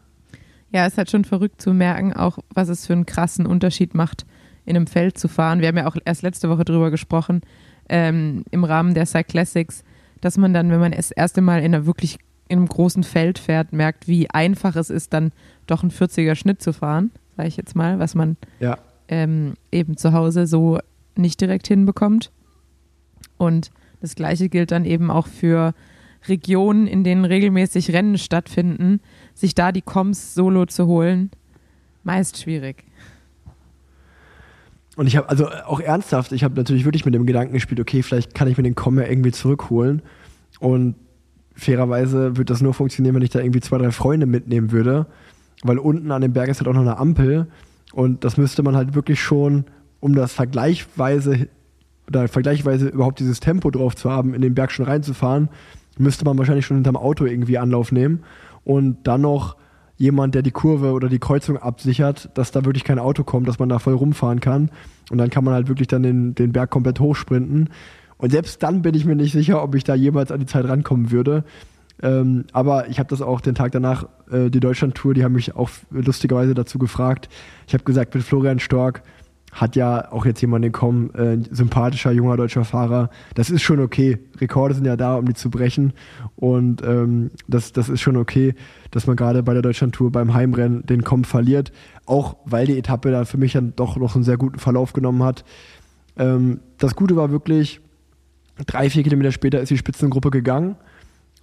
Ja, 0.70 0.86
ist 0.86 0.98
halt 0.98 1.10
schon 1.10 1.24
verrückt 1.24 1.62
zu 1.62 1.72
merken, 1.72 2.12
auch 2.12 2.38
was 2.52 2.68
es 2.68 2.86
für 2.86 2.92
einen 2.92 3.06
krassen 3.06 3.46
Unterschied 3.46 3.94
macht, 3.94 4.26
in 4.64 4.76
einem 4.76 4.86
Feld 4.86 5.18
zu 5.18 5.28
fahren. 5.28 5.60
Wir 5.60 5.68
haben 5.68 5.76
ja 5.76 5.86
auch 5.86 5.96
erst 6.04 6.22
letzte 6.22 6.48
Woche 6.48 6.64
drüber 6.64 6.90
gesprochen, 6.90 7.42
ähm, 7.88 8.44
im 8.50 8.64
Rahmen 8.64 8.94
der 8.94 9.06
Cyclassics, 9.06 9.84
dass 10.20 10.36
man 10.36 10.54
dann, 10.54 10.70
wenn 10.70 10.80
man 10.80 10.92
das 10.92 11.10
erste 11.10 11.42
Mal 11.42 11.58
in 11.58 11.74
einer 11.74 11.86
wirklich 11.86 12.18
in 12.48 12.58
einem 12.58 12.68
großen 12.68 13.02
Feld 13.04 13.38
fährt, 13.38 13.72
merkt, 13.72 14.06
wie 14.06 14.28
einfach 14.30 14.76
es 14.76 14.90
ist, 14.90 15.12
dann 15.12 15.32
doch 15.66 15.82
einen 15.82 15.90
40er 15.90 16.34
Schnitt 16.34 16.62
zu 16.62 16.72
fahren, 16.72 17.10
sage 17.36 17.48
ich 17.48 17.56
jetzt 17.56 17.74
mal, 17.74 17.98
was 17.98 18.14
man 18.14 18.36
Ja. 18.60 18.78
ähm, 19.08 19.54
eben 19.72 19.96
zu 19.96 20.12
Hause 20.12 20.46
so 20.46 20.78
nicht 21.16 21.40
direkt 21.40 21.66
hinbekommt. 21.66 22.30
Und 23.38 23.70
das 24.00 24.14
Gleiche 24.14 24.48
gilt 24.48 24.70
dann 24.72 24.84
eben 24.84 25.10
auch 25.10 25.26
für 25.26 25.74
Regionen, 26.28 26.86
in 26.86 27.04
denen 27.04 27.24
regelmäßig 27.24 27.92
Rennen 27.92 28.18
stattfinden, 28.18 29.00
sich 29.34 29.54
da 29.54 29.72
die 29.72 29.82
Koms 29.82 30.34
solo 30.34 30.66
zu 30.66 30.86
holen, 30.86 31.30
meist 32.02 32.40
schwierig. 32.40 32.84
Und 34.96 35.06
ich 35.06 35.16
habe 35.16 35.28
also 35.28 35.48
auch 35.48 35.80
ernsthaft, 35.80 36.32
ich 36.32 36.44
habe 36.44 36.54
natürlich 36.54 36.84
wirklich 36.84 37.04
mit 37.04 37.14
dem 37.14 37.26
Gedanken 37.26 37.54
gespielt, 37.54 37.80
okay, 37.80 38.02
vielleicht 38.02 38.34
kann 38.34 38.46
ich 38.48 38.56
mir 38.56 38.62
den 38.62 38.74
Com 38.74 38.98
ja 38.98 39.06
irgendwie 39.06 39.32
zurückholen. 39.32 40.02
Und 40.60 40.94
fairerweise 41.54 42.36
wird 42.36 42.50
das 42.50 42.60
nur 42.60 42.74
funktionieren, 42.74 43.14
wenn 43.14 43.22
ich 43.22 43.30
da 43.30 43.40
irgendwie 43.40 43.60
zwei, 43.60 43.78
drei 43.78 43.90
Freunde 43.90 44.26
mitnehmen 44.26 44.72
würde. 44.72 45.06
Weil 45.62 45.78
unten 45.78 46.10
an 46.10 46.22
dem 46.22 46.32
Berg 46.32 46.48
ist 46.48 46.60
halt 46.60 46.68
auch 46.68 46.74
noch 46.74 46.82
eine 46.82 46.98
Ampel. 46.98 47.46
Und 47.92 48.24
das 48.24 48.36
müsste 48.36 48.62
man 48.62 48.76
halt 48.76 48.94
wirklich 48.94 49.20
schon, 49.20 49.64
um 50.00 50.14
das 50.14 50.32
vergleichsweise 50.32 51.48
oder 52.08 52.28
vergleichsweise 52.28 52.88
überhaupt 52.88 53.20
dieses 53.20 53.40
Tempo 53.40 53.70
drauf 53.70 53.96
zu 53.96 54.10
haben, 54.10 54.34
in 54.34 54.42
den 54.42 54.54
Berg 54.54 54.72
schon 54.72 54.84
reinzufahren, 54.84 55.48
müsste 55.96 56.24
man 56.24 56.36
wahrscheinlich 56.36 56.66
schon 56.66 56.76
hinterm 56.76 56.96
Auto 56.96 57.24
irgendwie 57.24 57.56
Anlauf 57.56 57.92
nehmen. 57.92 58.24
Und 58.64 59.06
dann 59.06 59.22
noch 59.22 59.56
jemand, 59.96 60.34
der 60.34 60.42
die 60.42 60.50
Kurve 60.50 60.92
oder 60.92 61.08
die 61.08 61.18
Kreuzung 61.18 61.56
absichert, 61.56 62.30
dass 62.34 62.50
da 62.50 62.64
wirklich 62.64 62.84
kein 62.84 62.98
Auto 62.98 63.24
kommt, 63.24 63.46
dass 63.48 63.58
man 63.58 63.68
da 63.68 63.78
voll 63.78 63.94
rumfahren 63.94 64.40
kann. 64.40 64.70
Und 65.10 65.18
dann 65.18 65.30
kann 65.30 65.44
man 65.44 65.54
halt 65.54 65.68
wirklich 65.68 65.88
dann 65.88 66.02
den, 66.02 66.34
den 66.34 66.52
Berg 66.52 66.70
komplett 66.70 66.98
hochsprinten. 67.00 67.70
Und 68.16 68.30
selbst 68.30 68.62
dann 68.62 68.82
bin 68.82 68.94
ich 68.94 69.04
mir 69.04 69.16
nicht 69.16 69.32
sicher, 69.32 69.62
ob 69.62 69.74
ich 69.74 69.84
da 69.84 69.94
jemals 69.94 70.30
an 70.30 70.40
die 70.40 70.46
Zeit 70.46 70.66
rankommen 70.66 71.10
würde. 71.10 71.44
Ähm, 72.02 72.44
aber 72.52 72.88
ich 72.88 72.98
habe 72.98 73.08
das 73.08 73.22
auch 73.22 73.40
den 73.40 73.54
Tag 73.54 73.72
danach, 73.72 74.08
äh, 74.30 74.50
die 74.50 74.60
Deutschland-Tour, 74.60 75.14
die 75.14 75.24
haben 75.24 75.34
mich 75.34 75.54
auch 75.54 75.70
lustigerweise 75.90 76.54
dazu 76.54 76.78
gefragt. 76.78 77.28
Ich 77.66 77.74
habe 77.74 77.84
gesagt, 77.84 78.14
mit 78.14 78.24
Florian 78.24 78.58
Stork 78.58 79.02
hat 79.54 79.76
ja 79.76 80.10
auch 80.10 80.26
jetzt 80.26 80.40
jemand 80.40 80.64
gekommen, 80.64 81.14
äh, 81.14 81.38
sympathischer, 81.54 82.10
junger 82.10 82.36
deutscher 82.36 82.64
Fahrer. 82.64 83.10
Das 83.34 83.50
ist 83.50 83.62
schon 83.62 83.78
okay. 83.78 84.18
Rekorde 84.40 84.74
sind 84.74 84.84
ja 84.84 84.96
da, 84.96 85.14
um 85.14 85.26
die 85.26 85.34
zu 85.34 85.48
brechen. 85.48 85.92
Und 86.34 86.82
ähm, 86.82 87.30
das, 87.46 87.72
das 87.72 87.88
ist 87.88 88.00
schon 88.00 88.16
okay, 88.16 88.54
dass 88.90 89.06
man 89.06 89.14
gerade 89.14 89.44
bei 89.44 89.52
der 89.52 89.62
Deutschland-Tour 89.62 90.10
beim 90.10 90.34
Heimrennen 90.34 90.84
den 90.84 91.04
Com 91.04 91.22
verliert. 91.22 91.70
Auch 92.04 92.36
weil 92.44 92.66
die 92.66 92.76
Etappe 92.76 93.12
da 93.12 93.24
für 93.24 93.38
mich 93.38 93.52
dann 93.52 93.74
doch 93.76 93.96
noch 93.96 94.16
einen 94.16 94.24
sehr 94.24 94.36
guten 94.36 94.58
Verlauf 94.58 94.92
genommen 94.92 95.22
hat. 95.22 95.44
Ähm, 96.16 96.58
das 96.78 96.96
Gute 96.96 97.14
war 97.14 97.30
wirklich, 97.30 97.80
drei, 98.66 98.90
vier 98.90 99.02
Kilometer 99.02 99.32
später 99.32 99.60
ist 99.60 99.70
die 99.70 99.78
Spitzengruppe 99.78 100.30
gegangen. 100.30 100.76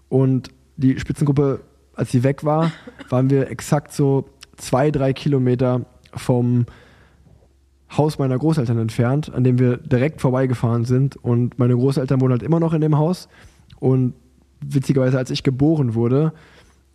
Und 0.10 0.50
die 0.78 1.00
Spitzengruppe, 1.00 1.62
als 1.95 2.12
sie 2.12 2.24
weg 2.24 2.43
war, 2.43 2.71
waren 3.10 3.30
wir 3.30 3.50
exakt 3.50 3.93
so 3.93 4.30
zwei, 4.58 4.91
drei 4.91 5.13
Kilometer 5.13 5.86
vom 6.13 6.65
Haus 7.95 8.19
meiner 8.19 8.38
Großeltern 8.38 8.78
entfernt, 8.78 9.34
an 9.34 9.43
dem 9.43 9.60
wir 9.60 9.78
direkt 9.78 10.21
vorbeigefahren 10.21 10.86
sind. 10.86 11.17
Und 11.17 11.60
meine 11.60 11.76
Großeltern 11.76 12.21
wohnen 12.21 12.32
halt 12.32 12.43
immer 12.43 12.60
noch 12.60 12.74
in 12.74 12.82
dem 12.82 12.97
Haus. 12.97 13.28
Und 13.80 14.13
witzigerweise, 14.62 15.17
als 15.17 15.32
ich 15.32 15.43
geboren 15.43 15.93
wurde, 15.93 16.34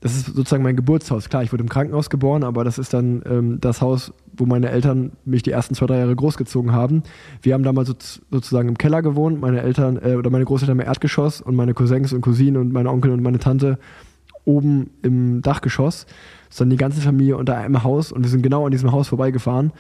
das 0.07 0.17
ist 0.17 0.27
sozusagen 0.27 0.63
mein 0.63 0.77
Geburtshaus. 0.77 1.29
Klar, 1.29 1.43
ich 1.43 1.53
wurde 1.53 1.65
im 1.65 1.69
Krankenhaus 1.69 2.11
geboren, 2.11 2.45
aber 2.45 2.63
das 2.63 2.79
ist 2.79 2.95
dann 2.95 3.23
ähm, 3.29 3.61
das 3.61 3.81
Haus, 3.81 4.13
wo 4.37 4.47
meine 4.47 4.71
Eltern 4.71 5.13
mich 5.25 5.43
die 5.43 5.51
ersten 5.51 5.75
zwei, 5.75 5.87
drei 5.87 5.99
Jahre 5.99 6.15
großgezogen 6.15 6.71
haben. 6.71 7.03
Wir 7.43 7.55
haben 7.55 7.65
damals 7.65 7.89
so, 7.89 7.95
sozusagen 8.31 8.69
im 8.69 8.79
Keller 8.79 9.03
gewohnt, 9.03 9.41
meine 9.41 9.63
Eltern 9.63 9.99
äh, 10.01 10.15
oder 10.15 10.31
meine 10.31 10.45
Großeltern 10.45 10.79
im 10.79 10.87
Erdgeschoss 10.87 11.41
und 11.41 11.57
meine 11.57 11.75
Cousins 11.75 12.13
und 12.13 12.21
Cousinen 12.21 12.57
und 12.57 12.73
meine 12.73 12.89
Onkel 12.91 13.11
und 13.11 13.21
meine 13.21 13.41
Tante 13.41 13.79
oben 14.45 14.91
im 15.03 15.43
Dachgeschoss. 15.43 16.07
Ist 16.49 16.61
dann 16.61 16.71
die 16.71 16.77
ganze 16.77 17.01
Familie 17.01 17.37
unter 17.37 17.57
einem 17.57 17.83
Haus 17.83 18.13
und 18.13 18.23
wir 18.23 18.31
sind 18.31 18.43
genau 18.43 18.65
an 18.65 18.71
diesem 18.71 18.93
Haus 18.93 19.09
vorbeigefahren. 19.09 19.73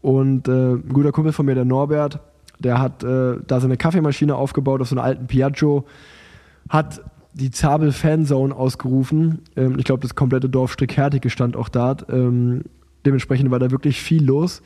Und 0.00 0.46
äh, 0.46 0.74
ein 0.74 0.92
guter 0.92 1.10
Kumpel 1.10 1.32
von 1.32 1.44
mir, 1.44 1.56
der 1.56 1.64
Norbert, 1.64 2.20
der 2.60 2.78
hat 2.78 3.02
äh, 3.02 3.38
da 3.44 3.58
seine 3.58 3.76
Kaffeemaschine 3.76 4.36
aufgebaut 4.36 4.80
auf 4.80 4.88
so 4.88 4.94
einer 4.94 5.02
alten 5.02 5.26
Piaggio, 5.26 5.86
hat 6.68 7.02
die 7.40 7.50
Zabel 7.50 7.92
Fanzone 7.92 8.54
ausgerufen. 8.54 9.40
Ähm, 9.56 9.78
ich 9.78 9.84
glaube, 9.84 10.02
das 10.02 10.14
komplette 10.14 10.48
Dorf 10.48 10.72
Strickhertige 10.72 11.30
stand 11.30 11.56
auch 11.56 11.68
da. 11.68 11.96
Ähm, 12.10 12.62
dementsprechend 13.04 13.50
war 13.50 13.58
da 13.58 13.70
wirklich 13.70 14.00
viel 14.00 14.24
los. 14.24 14.62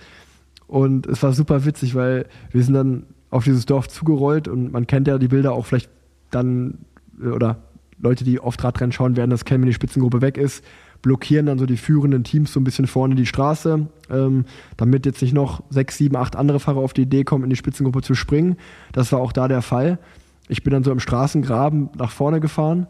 Und 0.66 1.06
es 1.06 1.22
war 1.22 1.32
super 1.32 1.64
witzig, 1.64 1.94
weil 1.94 2.26
wir 2.50 2.62
sind 2.62 2.74
dann 2.74 3.04
auf 3.30 3.44
dieses 3.44 3.66
Dorf 3.66 3.88
zugerollt 3.88 4.48
und 4.48 4.72
man 4.72 4.86
kennt 4.86 5.08
ja 5.08 5.18
die 5.18 5.28
Bilder 5.28 5.52
auch 5.52 5.66
vielleicht 5.66 5.90
dann, 6.30 6.78
äh, 7.20 7.28
oder 7.28 7.58
Leute, 8.00 8.24
die 8.24 8.40
oft 8.40 8.62
Radrennen 8.62 8.92
schauen, 8.92 9.16
werden 9.16 9.30
das 9.30 9.44
kennen, 9.44 9.62
wenn 9.62 9.68
die 9.68 9.74
Spitzengruppe 9.74 10.20
weg 10.20 10.36
ist 10.36 10.64
blockieren 11.04 11.44
dann 11.46 11.58
so 11.58 11.66
die 11.66 11.76
führenden 11.76 12.24
Teams 12.24 12.52
so 12.52 12.58
ein 12.58 12.64
bisschen 12.64 12.86
vorne 12.86 13.14
die 13.14 13.26
Straße, 13.26 13.86
ähm, 14.10 14.46
damit 14.78 15.04
jetzt 15.04 15.20
nicht 15.20 15.34
noch 15.34 15.62
sechs, 15.68 15.98
sieben, 15.98 16.16
acht 16.16 16.34
andere 16.34 16.60
Fahrer 16.60 16.78
auf 16.78 16.94
die 16.94 17.02
Idee 17.02 17.24
kommen, 17.24 17.44
in 17.44 17.50
die 17.50 17.56
Spitzengruppe 17.56 18.00
zu 18.00 18.14
springen. 18.14 18.56
Das 18.92 19.12
war 19.12 19.20
auch 19.20 19.32
da 19.32 19.46
der 19.46 19.60
Fall. 19.60 19.98
Ich 20.48 20.62
bin 20.62 20.72
dann 20.72 20.84
so 20.84 20.92
im 20.92 21.00
Straßengraben 21.00 21.90
nach 21.96 22.10
vorne 22.10 22.40
gefahren 22.40 22.86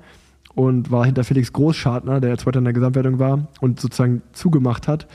und 0.54 0.90
war 0.90 1.04
hinter 1.04 1.24
Felix 1.24 1.52
Großschartner, 1.52 2.20
der 2.20 2.38
Zweiter 2.38 2.58
in 2.58 2.64
der 2.64 2.72
Gesamtwertung 2.72 3.18
war 3.18 3.48
und 3.60 3.80
sozusagen 3.80 4.22
zugemacht 4.32 4.88
hat. 4.88 5.06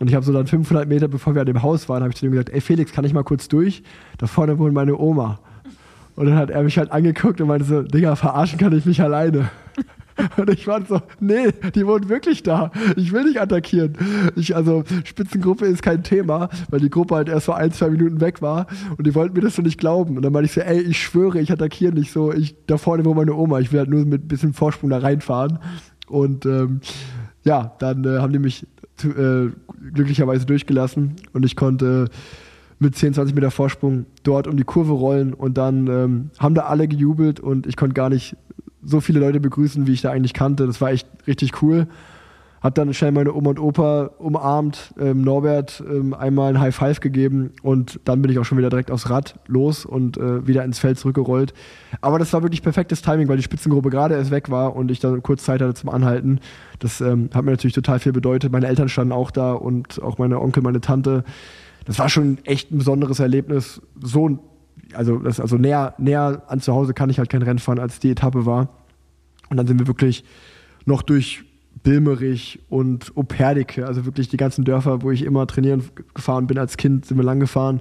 Und 0.00 0.08
ich 0.08 0.14
habe 0.14 0.24
so 0.24 0.32
dann 0.32 0.46
500 0.46 0.88
Meter, 0.88 1.08
bevor 1.08 1.34
wir 1.34 1.40
an 1.40 1.46
dem 1.46 1.62
Haus 1.62 1.88
waren, 1.88 2.02
habe 2.02 2.12
ich 2.12 2.18
zu 2.18 2.26
ihm 2.26 2.32
gesagt, 2.32 2.50
ey 2.50 2.60
Felix, 2.60 2.92
kann 2.92 3.04
ich 3.04 3.12
mal 3.12 3.22
kurz 3.22 3.48
durch? 3.48 3.82
Da 4.18 4.26
vorne 4.26 4.58
wohnt 4.58 4.74
meine 4.74 4.98
Oma. 4.98 5.38
Und 6.16 6.26
dann 6.26 6.36
hat 6.36 6.50
er 6.50 6.62
mich 6.62 6.78
halt 6.78 6.92
angeguckt 6.92 7.40
und 7.40 7.48
meinte 7.48 7.64
so, 7.64 7.82
Digga, 7.82 8.16
verarschen 8.16 8.58
kann 8.58 8.72
ich 8.76 8.84
mich 8.84 9.02
alleine. 9.02 9.50
Und 10.36 10.50
ich 10.50 10.66
war 10.66 10.84
so, 10.84 11.00
nee, 11.20 11.48
die 11.74 11.86
wohnen 11.86 12.08
wirklich 12.08 12.42
da. 12.42 12.70
Ich 12.96 13.12
will 13.12 13.24
nicht 13.24 13.40
attackieren. 13.40 13.96
Ich, 14.36 14.54
also 14.54 14.84
Spitzengruppe 15.04 15.66
ist 15.66 15.82
kein 15.82 16.02
Thema, 16.02 16.48
weil 16.70 16.80
die 16.80 16.90
Gruppe 16.90 17.16
halt 17.16 17.28
erst 17.28 17.46
so 17.46 17.52
ein, 17.52 17.72
zwei 17.72 17.90
Minuten 17.90 18.20
weg 18.20 18.42
war 18.42 18.66
und 18.96 19.06
die 19.06 19.14
wollten 19.14 19.34
mir 19.34 19.40
das 19.40 19.56
so 19.56 19.62
nicht 19.62 19.78
glauben. 19.78 20.16
Und 20.16 20.22
dann 20.22 20.32
meinte 20.32 20.46
ich 20.46 20.52
so, 20.52 20.60
ey, 20.60 20.80
ich 20.80 21.02
schwöre, 21.02 21.40
ich 21.40 21.50
attackiere 21.50 21.92
nicht 21.92 22.12
so. 22.12 22.32
Ich, 22.32 22.54
da 22.66 22.78
vorne 22.78 23.04
wo 23.04 23.14
meine 23.14 23.34
Oma, 23.34 23.60
ich 23.60 23.72
will 23.72 23.80
halt 23.80 23.90
nur 23.90 24.04
mit 24.04 24.24
ein 24.24 24.28
bisschen 24.28 24.52
Vorsprung 24.52 24.90
da 24.90 24.98
reinfahren. 24.98 25.58
Und 26.06 26.46
ähm, 26.46 26.80
ja, 27.44 27.74
dann 27.78 28.04
äh, 28.04 28.18
haben 28.18 28.32
die 28.32 28.38
mich 28.38 28.66
äh, 29.02 29.48
glücklicherweise 29.92 30.46
durchgelassen 30.46 31.16
und 31.32 31.44
ich 31.44 31.56
konnte 31.56 32.08
mit 32.78 32.96
10, 32.96 33.14
20 33.14 33.34
Meter 33.34 33.50
Vorsprung 33.50 34.06
dort 34.22 34.46
um 34.46 34.56
die 34.56 34.64
Kurve 34.64 34.92
rollen 34.92 35.34
und 35.34 35.58
dann 35.58 35.86
ähm, 35.86 36.30
haben 36.38 36.54
da 36.54 36.62
alle 36.62 36.88
gejubelt 36.88 37.40
und 37.40 37.66
ich 37.66 37.76
konnte 37.76 37.94
gar 37.94 38.10
nicht 38.10 38.36
so 38.84 39.00
viele 39.00 39.20
Leute 39.20 39.40
begrüßen, 39.40 39.86
wie 39.86 39.92
ich 39.92 40.02
da 40.02 40.10
eigentlich 40.10 40.34
kannte. 40.34 40.66
Das 40.66 40.80
war 40.80 40.90
echt 40.90 41.08
richtig 41.26 41.62
cool. 41.62 41.86
Hab 42.64 42.74
dann 42.76 42.94
schnell 42.94 43.12
meine 43.12 43.34
Oma 43.34 43.50
und 43.50 43.60
Opa 43.60 44.10
umarmt, 44.16 44.94
ähm, 44.98 45.20
Norbert 45.20 45.84
ähm, 45.86 46.14
einmal 46.14 46.54
ein 46.54 46.60
High 46.60 46.74
Five 46.74 47.00
gegeben 47.00 47.52
und 47.62 48.00
dann 48.04 48.22
bin 48.22 48.32
ich 48.32 48.38
auch 48.38 48.46
schon 48.46 48.56
wieder 48.56 48.70
direkt 48.70 48.90
aufs 48.90 49.10
Rad 49.10 49.38
los 49.46 49.84
und 49.84 50.16
äh, 50.16 50.46
wieder 50.46 50.64
ins 50.64 50.78
Feld 50.78 50.98
zurückgerollt. 50.98 51.52
Aber 52.00 52.18
das 52.18 52.32
war 52.32 52.42
wirklich 52.42 52.62
perfektes 52.62 53.02
Timing, 53.02 53.28
weil 53.28 53.36
die 53.36 53.42
Spitzengruppe 53.42 53.90
gerade 53.90 54.14
erst 54.14 54.30
weg 54.30 54.50
war 54.50 54.74
und 54.74 54.90
ich 54.90 54.98
dann 54.98 55.22
kurz 55.22 55.44
Zeit 55.44 55.60
hatte 55.60 55.74
zum 55.74 55.90
Anhalten. 55.90 56.40
Das 56.78 57.02
ähm, 57.02 57.28
hat 57.34 57.44
mir 57.44 57.50
natürlich 57.50 57.74
total 57.74 57.98
viel 57.98 58.12
bedeutet. 58.12 58.50
Meine 58.50 58.66
Eltern 58.66 58.88
standen 58.88 59.12
auch 59.12 59.30
da 59.30 59.52
und 59.52 60.02
auch 60.02 60.16
meine 60.16 60.40
Onkel, 60.40 60.62
meine 60.62 60.80
Tante. 60.80 61.24
Das 61.84 61.98
war 61.98 62.08
schon 62.08 62.38
echt 62.44 62.72
ein 62.72 62.78
besonderes 62.78 63.20
Erlebnis. 63.20 63.82
So 64.00 64.38
also, 64.94 65.18
das, 65.18 65.40
also 65.40 65.56
näher, 65.56 65.94
näher 65.98 66.42
an 66.48 66.60
zu 66.60 66.72
Hause 66.72 66.94
kann 66.94 67.10
ich 67.10 67.18
halt 67.18 67.28
kein 67.28 67.42
Rennen 67.42 67.58
fahren, 67.58 67.78
als 67.78 67.98
die 68.00 68.10
Etappe 68.10 68.46
war. 68.46 68.68
Und 69.50 69.56
dann 69.56 69.66
sind 69.66 69.78
wir 69.78 69.86
wirklich 69.86 70.24
noch 70.86 71.02
durch 71.02 71.44
Bilmerich 71.82 72.60
und 72.68 73.16
Operdike, 73.16 73.86
also 73.86 74.04
wirklich 74.04 74.28
die 74.28 74.36
ganzen 74.36 74.64
Dörfer, 74.64 75.02
wo 75.02 75.10
ich 75.10 75.22
immer 75.22 75.46
trainieren 75.46 75.84
gefahren 76.14 76.46
bin 76.46 76.58
als 76.58 76.76
Kind, 76.76 77.04
sind 77.04 77.16
wir 77.16 77.24
lang 77.24 77.40
gefahren. 77.40 77.80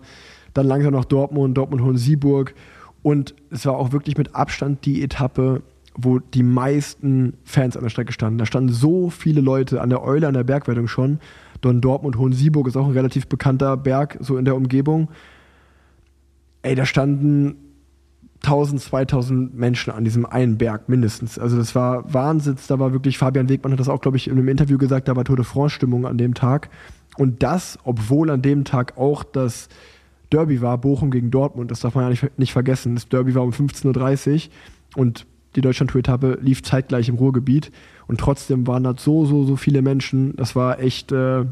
Dann 0.54 0.68
langsam 0.68 0.94
nach 0.94 1.06
Dortmund, 1.06 1.58
Dortmund-Hohensieburg. 1.58 2.54
Und 3.02 3.34
es 3.50 3.66
war 3.66 3.78
auch 3.78 3.92
wirklich 3.92 4.18
mit 4.18 4.36
Abstand 4.36 4.86
die 4.86 5.04
Etappe, 5.04 5.62
wo 5.96 6.20
die 6.20 6.44
meisten 6.44 7.34
Fans 7.44 7.78
an 7.78 7.84
der 7.84 7.90
Strecke 7.90 8.14
standen. 8.14 8.40
Da 8.40 8.46
standen 8.46 8.74
so 8.74 9.10
viele 9.10 9.42
Leute 9.42 9.82
an 9.82 9.90
der 9.90 10.04
Eule, 10.04 10.28
an 10.28 10.34
der 10.34 10.44
Bergwertung 10.44 10.88
schon. 10.88 11.20
Don 11.62 11.82
Dortmund, 11.82 12.18
Hohensieburg 12.18 12.68
ist 12.68 12.76
auch 12.76 12.88
ein 12.88 12.94
relativ 12.94 13.28
bekannter 13.28 13.78
Berg, 13.78 14.18
so 14.20 14.38
in 14.38 14.46
der 14.46 14.56
Umgebung 14.56 15.10
ey, 16.64 16.76
da 16.76 16.86
standen 16.86 17.56
1000, 18.44 18.82
2000 18.82 19.58
Menschen 19.58 19.94
an 19.94 20.04
diesem 20.04 20.26
einen 20.26 20.58
Berg 20.58 20.90
mindestens. 20.90 21.40
Also 21.40 21.58
das 21.58 21.76
war 21.76 22.14
Wahnsinn. 22.14 22.58
Da 22.68 22.78
war 22.78 22.92
wirklich, 22.92 23.18
Fabian 23.18 23.48
Wegmann 23.48 23.72
hat 23.72 23.80
das 23.80 23.88
auch, 23.88 24.02
glaube 24.02 24.18
ich, 24.18 24.28
in 24.28 24.34
einem 24.34 24.50
Interview 24.50 24.78
gesagt, 24.78 25.08
da 25.08 25.16
war 25.16 25.24
Tour 25.24 25.38
de 25.38 25.46
France-Stimmung 25.46 26.06
an 26.06 26.18
dem 26.18 26.34
Tag. 26.34 26.70
Und 27.18 27.42
das, 27.44 27.80
obwohl 27.84 28.30
an 28.30 28.42
dem 28.42 28.66
Tag 28.66 28.98
auch 28.98 29.24
das 29.24 29.70
Derby 30.30 30.62
war, 30.62 30.78
Bochum 30.78 31.12
gegen 31.12 31.32
Dortmund, 31.32 31.72
das 31.72 31.82
darf 31.82 31.96
man 31.96 32.06
ja 32.06 32.10
nicht, 32.10 32.38
nicht 32.38 32.54
vergessen. 32.54 32.96
Das 32.96 33.08
Derby 33.08 33.34
war 33.36 33.44
um 33.44 33.52
15.30 33.52 34.48
Uhr 34.48 35.02
und 35.02 35.26
die 35.56 35.62
Deutschland-Tour-Etappe 35.62 36.40
lief 36.42 36.64
zeitgleich 36.64 37.08
im 37.08 37.16
Ruhrgebiet. 37.16 37.72
Und 38.08 38.20
trotzdem 38.20 38.68
waren 38.68 38.84
da 38.84 38.96
so, 38.98 39.26
so, 39.26 39.44
so 39.46 39.56
viele 39.56 39.82
Menschen. 39.82 40.36
Das 40.36 40.56
war 40.56 40.80
echt, 40.80 41.12
äh, 41.12 41.46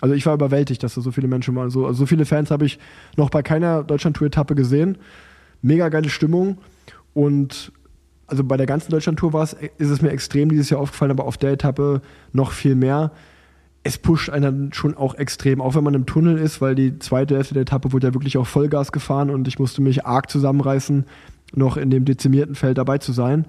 also 0.00 0.14
ich 0.14 0.26
war 0.26 0.34
überwältigt, 0.34 0.82
dass 0.82 0.94
da 0.94 1.00
so 1.00 1.10
viele 1.10 1.28
Menschen 1.28 1.54
waren. 1.54 1.70
So, 1.70 1.86
also 1.86 2.00
so 2.00 2.06
viele 2.06 2.26
Fans 2.26 2.50
habe 2.50 2.66
ich 2.66 2.78
noch 3.16 3.30
bei 3.30 3.42
keiner 3.42 3.82
Deutschland-Tour-Etappe 3.82 4.54
gesehen. 4.54 4.98
Mega 5.62 5.88
geile 5.88 6.10
Stimmung. 6.10 6.58
Und 7.14 7.72
also 8.26 8.44
bei 8.44 8.56
der 8.56 8.66
ganzen 8.66 8.90
Deutschland-Tour 8.90 9.32
war 9.32 9.42
es, 9.42 9.54
ist 9.54 9.90
es 9.90 10.02
mir 10.02 10.10
extrem 10.10 10.50
dieses 10.50 10.70
Jahr 10.70 10.80
aufgefallen, 10.80 11.12
aber 11.12 11.24
auf 11.24 11.38
der 11.38 11.52
Etappe 11.52 12.02
noch 12.32 12.52
viel 12.52 12.74
mehr. 12.74 13.12
es 13.84 13.98
pusht 13.98 14.30
einen 14.30 14.72
schon 14.72 14.96
auch 14.96 15.14
extrem, 15.14 15.60
auch 15.60 15.76
wenn 15.76 15.84
man 15.84 15.94
im 15.94 16.06
Tunnel 16.06 16.38
ist, 16.38 16.60
weil 16.60 16.74
die 16.74 16.98
zweite 16.98 17.36
Hälfte 17.36 17.54
der 17.54 17.62
Etappe 17.62 17.92
wurde 17.92 18.08
ja 18.08 18.14
wirklich 18.14 18.36
auch 18.36 18.46
Vollgas 18.46 18.90
gefahren 18.90 19.30
und 19.30 19.46
ich 19.46 19.60
musste 19.60 19.80
mich 19.80 20.04
arg 20.04 20.28
zusammenreißen, 20.28 21.06
noch 21.54 21.76
in 21.76 21.90
dem 21.90 22.04
dezimierten 22.04 22.56
Feld 22.56 22.78
dabei 22.78 22.98
zu 22.98 23.12
sein. 23.12 23.46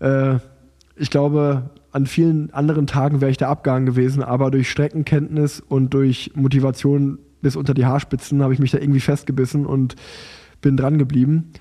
Äh, 0.00 0.36
ich 0.96 1.08
glaube, 1.08 1.70
an 1.92 2.06
vielen 2.06 2.52
anderen 2.52 2.86
Tagen 2.86 3.20
wäre 3.20 3.30
ich 3.30 3.36
der 3.36 3.48
Abgang 3.48 3.86
gewesen, 3.86 4.22
aber 4.22 4.50
durch 4.50 4.70
Streckenkenntnis 4.70 5.60
und 5.60 5.94
durch 5.94 6.32
Motivation 6.34 7.18
bis 7.40 7.56
unter 7.56 7.74
die 7.74 7.86
Haarspitzen 7.86 8.42
habe 8.42 8.52
ich 8.52 8.58
mich 8.58 8.70
da 8.70 8.78
irgendwie 8.78 9.00
festgebissen 9.00 9.64
und 9.64 9.96
bin 10.60 10.76
dran 10.76 10.98
geblieben. 10.98 11.52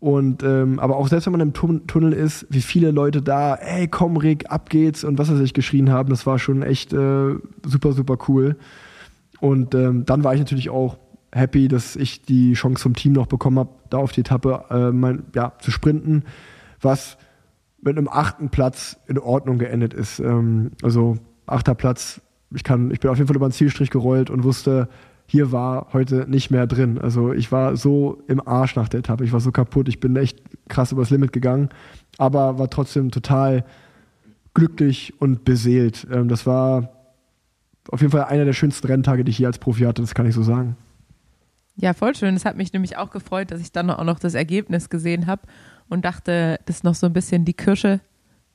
Und 0.00 0.42
ähm, 0.42 0.80
aber 0.80 0.96
auch 0.96 1.08
selbst 1.08 1.26
wenn 1.26 1.32
man 1.32 1.40
im 1.40 1.52
Tun 1.54 1.86
Tunnel 1.86 2.12
ist, 2.12 2.46
wie 2.50 2.60
viele 2.60 2.90
Leute 2.90 3.22
da, 3.22 3.54
ey, 3.54 3.88
komm 3.88 4.18
Rick, 4.18 4.50
ab 4.50 4.68
geht's 4.68 5.02
und 5.02 5.18
was 5.18 5.30
er 5.30 5.36
sich 5.36 5.54
geschrien 5.54 5.90
haben, 5.90 6.10
das 6.10 6.26
war 6.26 6.38
schon 6.38 6.62
echt 6.62 6.92
äh, 6.92 7.34
super, 7.64 7.92
super 7.92 8.18
cool. 8.28 8.56
Und 9.40 9.74
ähm, 9.74 10.04
dann 10.04 10.22
war 10.22 10.34
ich 10.34 10.40
natürlich 10.40 10.68
auch 10.68 10.98
happy, 11.32 11.68
dass 11.68 11.96
ich 11.96 12.22
die 12.22 12.52
Chance 12.52 12.82
vom 12.82 12.94
Team 12.94 13.12
noch 13.12 13.26
bekommen 13.26 13.58
habe, 13.58 13.70
da 13.90 13.98
auf 13.98 14.12
die 14.12 14.20
Etappe 14.20 14.64
äh, 14.70 14.90
mein, 14.92 15.24
ja, 15.34 15.52
zu 15.58 15.70
sprinten, 15.70 16.24
was 16.80 17.16
mit 17.84 17.98
einem 17.98 18.08
achten 18.08 18.48
Platz 18.48 18.98
in 19.06 19.18
Ordnung 19.18 19.58
geendet 19.58 19.94
ist. 19.94 20.18
Ähm, 20.18 20.72
also 20.82 21.16
achter 21.46 21.74
Platz, 21.74 22.20
ich 22.54 22.64
kann, 22.64 22.90
ich 22.90 23.00
bin 23.00 23.10
auf 23.10 23.18
jeden 23.18 23.28
Fall 23.28 23.36
über 23.36 23.48
den 23.48 23.52
Zielstrich 23.52 23.90
gerollt 23.90 24.30
und 24.30 24.44
wusste, 24.44 24.88
hier 25.26 25.52
war 25.52 25.88
heute 25.92 26.26
nicht 26.28 26.50
mehr 26.50 26.66
drin. 26.66 26.98
Also 26.98 27.32
ich 27.32 27.52
war 27.52 27.76
so 27.76 28.22
im 28.26 28.46
Arsch 28.46 28.76
nach 28.76 28.88
der 28.88 29.00
Etappe, 29.00 29.24
ich 29.24 29.32
war 29.32 29.40
so 29.40 29.52
kaputt, 29.52 29.88
ich 29.88 30.00
bin 30.00 30.16
echt 30.16 30.40
krass 30.68 30.92
übers 30.92 31.10
Limit 31.10 31.32
gegangen, 31.32 31.68
aber 32.18 32.58
war 32.58 32.70
trotzdem 32.70 33.10
total 33.10 33.64
glücklich 34.54 35.14
und 35.20 35.44
beseelt. 35.44 36.06
Ähm, 36.10 36.28
das 36.28 36.46
war 36.46 36.90
auf 37.90 38.00
jeden 38.00 38.12
Fall 38.12 38.24
einer 38.24 38.46
der 38.46 38.54
schönsten 38.54 38.86
Renntage, 38.86 39.24
die 39.24 39.30
ich 39.30 39.36
hier 39.36 39.46
als 39.46 39.58
Profi 39.58 39.84
hatte, 39.84 40.00
das 40.00 40.14
kann 40.14 40.26
ich 40.26 40.34
so 40.34 40.42
sagen. 40.42 40.76
Ja, 41.76 41.92
voll 41.92 42.14
schön. 42.14 42.36
Es 42.36 42.44
hat 42.44 42.56
mich 42.56 42.72
nämlich 42.72 42.96
auch 42.96 43.10
gefreut, 43.10 43.50
dass 43.50 43.60
ich 43.60 43.72
dann 43.72 43.90
auch 43.90 44.04
noch 44.04 44.20
das 44.20 44.34
Ergebnis 44.34 44.90
gesehen 44.90 45.26
habe 45.26 45.42
und 45.88 46.04
dachte, 46.04 46.58
das 46.66 46.76
ist 46.76 46.84
noch 46.84 46.94
so 46.94 47.06
ein 47.06 47.12
bisschen 47.12 47.44
die 47.44 47.54
Kirsche 47.54 48.00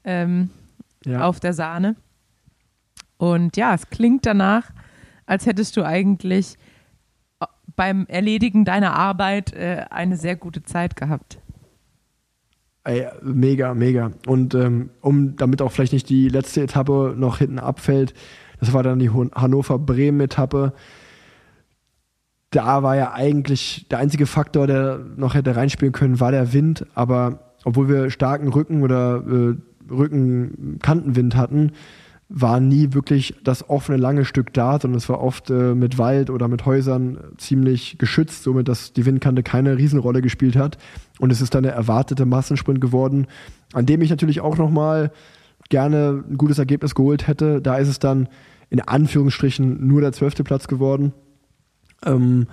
ähm, 0.03 0.49
Ja. 1.05 1.21
auf 1.27 1.39
der 1.39 1.53
Sahne. 1.53 1.95
Und 3.17 3.57
ja, 3.57 3.73
es 3.73 3.89
klingt 3.89 4.25
danach, 4.25 4.71
als 5.25 5.45
hättest 5.45 5.75
du 5.77 5.83
eigentlich 5.83 6.55
äh, 7.39 7.45
beim 7.75 8.05
Erledigen 8.07 8.65
deiner 8.65 8.93
Arbeit 8.95 9.53
äh, 9.53 9.85
eine 9.89 10.15
sehr 10.17 10.35
gute 10.35 10.63
Zeit 10.63 10.95
gehabt. 10.95 11.39
Ey, 12.85 13.07
mega, 13.21 13.73
mega. 13.73 14.11
Und 14.25 14.55
ähm, 14.55 14.89
um 15.01 15.35
damit 15.35 15.61
auch 15.61 15.71
vielleicht 15.71 15.93
nicht 15.93 16.09
die 16.09 16.29
letzte 16.29 16.61
Etappe 16.63 17.13
noch 17.15 17.37
hinten 17.39 17.59
abfällt, 17.59 18.13
das 18.59 18.73
war 18.73 18.83
dann 18.83 18.99
die 18.99 19.09
Hannover-Bremen-Etappe. 19.09 20.73
Da 22.51 22.81
war 22.81 22.95
ja 22.95 23.13
eigentlich 23.13 23.87
der 23.89 23.99
einzige 23.99 24.25
Faktor, 24.25 24.65
der 24.65 24.99
noch 25.17 25.35
hätte 25.35 25.55
reinspielen 25.55 25.91
können, 25.91 26.19
war 26.19 26.31
der 26.31 26.51
Wind. 26.53 26.85
Aber 26.95 27.53
obwohl 27.63 27.89
wir 27.89 28.09
starken 28.09 28.47
Rücken 28.47 28.81
oder 28.81 29.23
äh, 29.27 29.55
Rückenkantenwind 29.91 31.35
hatten, 31.35 31.71
war 32.29 32.59
nie 32.59 32.93
wirklich 32.93 33.35
das 33.43 33.69
offene 33.69 33.97
lange 33.97 34.23
Stück 34.23 34.53
da, 34.53 34.79
sondern 34.79 34.97
es 34.97 35.09
war 35.09 35.19
oft 35.19 35.49
äh, 35.49 35.73
mit 35.73 35.97
Wald 35.97 36.29
oder 36.29 36.47
mit 36.47 36.65
Häusern 36.65 37.17
ziemlich 37.37 37.97
geschützt, 37.97 38.43
somit 38.43 38.67
dass 38.67 38.93
die 38.93 39.05
Windkante 39.05 39.41
keine 39.41 39.77
Riesenrolle 39.77 40.21
gespielt 40.21 40.55
hat. 40.55 40.77
Und 41.19 41.31
es 41.31 41.41
ist 41.41 41.55
dann 41.55 41.63
der 41.63 41.73
erwartete 41.73 42.27
Massensprint 42.27 42.81
geworden, 42.81 43.25
an 43.73 43.87
dem 43.87 44.01
ich 44.01 44.11
natürlich 44.11 44.41
auch 44.41 44.57
nochmal 44.57 45.11
gerne 45.69 46.23
ein 46.29 46.37
gutes 46.37 46.59
Ergebnis 46.59 46.93
geholt 46.93 47.27
hätte. 47.27 47.61
Da 47.61 47.77
ist 47.77 47.87
es 47.87 47.97
dann 47.97 48.29
in 48.69 48.79
Anführungsstrichen 48.79 49.87
nur 49.87 50.01
der 50.01 50.11
zwölfte 50.11 50.43
Platz 50.43 50.67
geworden. 50.67 51.13
Ähm, 52.05 52.47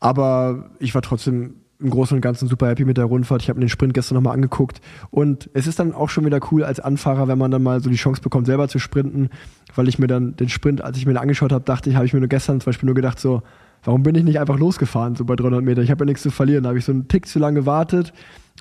aber 0.00 0.70
ich 0.78 0.94
war 0.94 1.02
trotzdem 1.02 1.54
im 1.78 1.90
Großen 1.90 2.14
und 2.14 2.22
Ganzen 2.22 2.48
super 2.48 2.68
happy 2.68 2.84
mit 2.84 2.96
der 2.96 3.04
Rundfahrt. 3.04 3.42
Ich 3.42 3.48
habe 3.48 3.58
mir 3.58 3.66
den 3.66 3.70
Sprint 3.70 3.94
gestern 3.94 4.14
nochmal 4.14 4.34
angeguckt. 4.34 4.80
Und 5.10 5.50
es 5.52 5.66
ist 5.66 5.78
dann 5.78 5.92
auch 5.92 6.08
schon 6.08 6.24
wieder 6.24 6.40
cool 6.50 6.64
als 6.64 6.80
Anfahrer, 6.80 7.28
wenn 7.28 7.38
man 7.38 7.50
dann 7.50 7.62
mal 7.62 7.80
so 7.80 7.90
die 7.90 7.96
Chance 7.96 8.22
bekommt, 8.22 8.46
selber 8.46 8.68
zu 8.68 8.78
sprinten. 8.78 9.28
Weil 9.74 9.88
ich 9.88 9.98
mir 9.98 10.06
dann 10.06 10.36
den 10.36 10.48
Sprint, 10.48 10.82
als 10.82 10.96
ich 10.96 11.06
mir 11.06 11.12
den 11.12 11.18
angeschaut 11.18 11.52
habe, 11.52 11.64
dachte 11.64 11.90
ich, 11.90 11.96
habe 11.96 12.06
ich 12.06 12.14
mir 12.14 12.20
nur 12.20 12.28
gestern 12.28 12.60
zum 12.60 12.66
Beispiel 12.66 12.86
nur 12.86 12.94
gedacht, 12.94 13.20
so, 13.20 13.42
warum 13.84 14.02
bin 14.02 14.14
ich 14.14 14.24
nicht 14.24 14.40
einfach 14.40 14.58
losgefahren, 14.58 15.16
so 15.16 15.24
bei 15.24 15.36
300 15.36 15.62
Meter? 15.62 15.82
Ich 15.82 15.90
habe 15.90 16.04
ja 16.04 16.06
nichts 16.06 16.22
zu 16.22 16.30
verlieren. 16.30 16.62
Da 16.62 16.70
habe 16.70 16.78
ich 16.78 16.84
so 16.84 16.92
einen 16.92 17.08
Tick 17.08 17.26
zu 17.26 17.38
lange 17.38 17.60
gewartet 17.60 18.12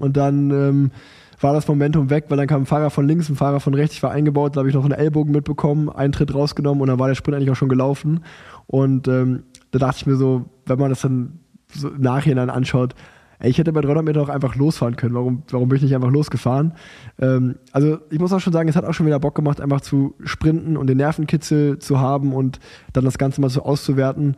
und 0.02 0.18
dann 0.18 0.52
ähm, 0.52 0.92
war 1.40 1.54
das 1.54 1.68
Momentum 1.68 2.10
weg, 2.10 2.26
weil 2.30 2.38
dann 2.38 2.48
kam 2.48 2.64
ein 2.64 2.66
Fahrer 2.66 2.90
von 2.90 3.08
links, 3.08 3.30
ein 3.30 3.36
Fahrer 3.36 3.60
von 3.60 3.74
rechts. 3.74 3.96
Ich 3.96 4.04
war 4.04 4.12
eingebaut, 4.12 4.56
da 4.56 4.60
habe 4.60 4.70
ich 4.70 4.76
noch 4.76 4.84
einen 4.84 4.94
Ellbogen 4.94 5.32
mitbekommen, 5.32 5.90
einen 5.90 6.12
Tritt 6.12 6.34
rausgenommen 6.34 6.82
und 6.82 6.88
dann 6.88 7.00
war 7.00 7.08
der 7.08 7.16
Sprint 7.16 7.38
eigentlich 7.38 7.52
auch 7.52 7.56
schon 7.56 7.70
gelaufen. 7.70 8.22
Und 8.68 9.08
ähm, 9.08 9.44
da 9.76 9.88
dachte 9.88 9.98
ich 9.98 10.06
mir 10.06 10.16
so, 10.16 10.46
wenn 10.66 10.80
man 10.80 10.90
das 10.90 11.02
dann 11.02 11.40
so 11.68 11.90
im 11.90 12.00
Nachhinein 12.02 12.50
anschaut, 12.50 12.96
ey, 13.40 13.50
ich 13.50 13.58
hätte 13.58 13.74
bei 13.74 13.82
300 13.82 14.06
Meter 14.06 14.22
auch 14.22 14.30
einfach 14.30 14.56
losfahren 14.56 14.96
können. 14.96 15.14
Warum, 15.14 15.44
warum 15.50 15.68
bin 15.68 15.76
ich 15.76 15.84
nicht 15.84 15.96
einfach 15.96 16.12
losgefahren? 16.12 16.74
Ähm, 17.20 17.56
also 17.74 18.00
ich 18.10 18.20
muss 18.20 18.32
auch 18.32 18.40
schon 18.40 18.54
sagen, 18.54 18.70
es 18.70 18.78
hat 18.78 18.86
auch 18.86 18.94
schon 18.94 19.06
wieder 19.06 19.20
Bock 19.20 19.36
gemacht, 19.36 19.60
einfach 19.60 19.82
zu 19.82 20.16
sprinten 20.24 20.78
und 20.78 20.88
den 20.88 20.96
Nervenkitzel 20.96 21.80
zu 21.80 22.00
haben 22.00 22.34
und 22.34 22.60
dann 22.94 23.04
das 23.04 23.18
Ganze 23.18 23.42
mal 23.42 23.50
so 23.50 23.64
auszuwerten. 23.64 24.38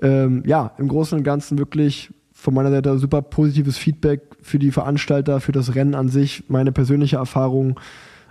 Ähm, 0.00 0.44
ja, 0.46 0.72
im 0.78 0.86
Großen 0.86 1.18
und 1.18 1.24
Ganzen 1.24 1.58
wirklich 1.58 2.12
von 2.32 2.54
meiner 2.54 2.70
Seite 2.70 2.96
super 2.98 3.20
positives 3.20 3.78
Feedback 3.78 4.20
für 4.42 4.60
die 4.60 4.70
Veranstalter, 4.70 5.40
für 5.40 5.52
das 5.52 5.74
Rennen 5.74 5.96
an 5.96 6.08
sich, 6.08 6.44
meine 6.46 6.70
persönliche 6.70 7.16
Erfahrung. 7.16 7.80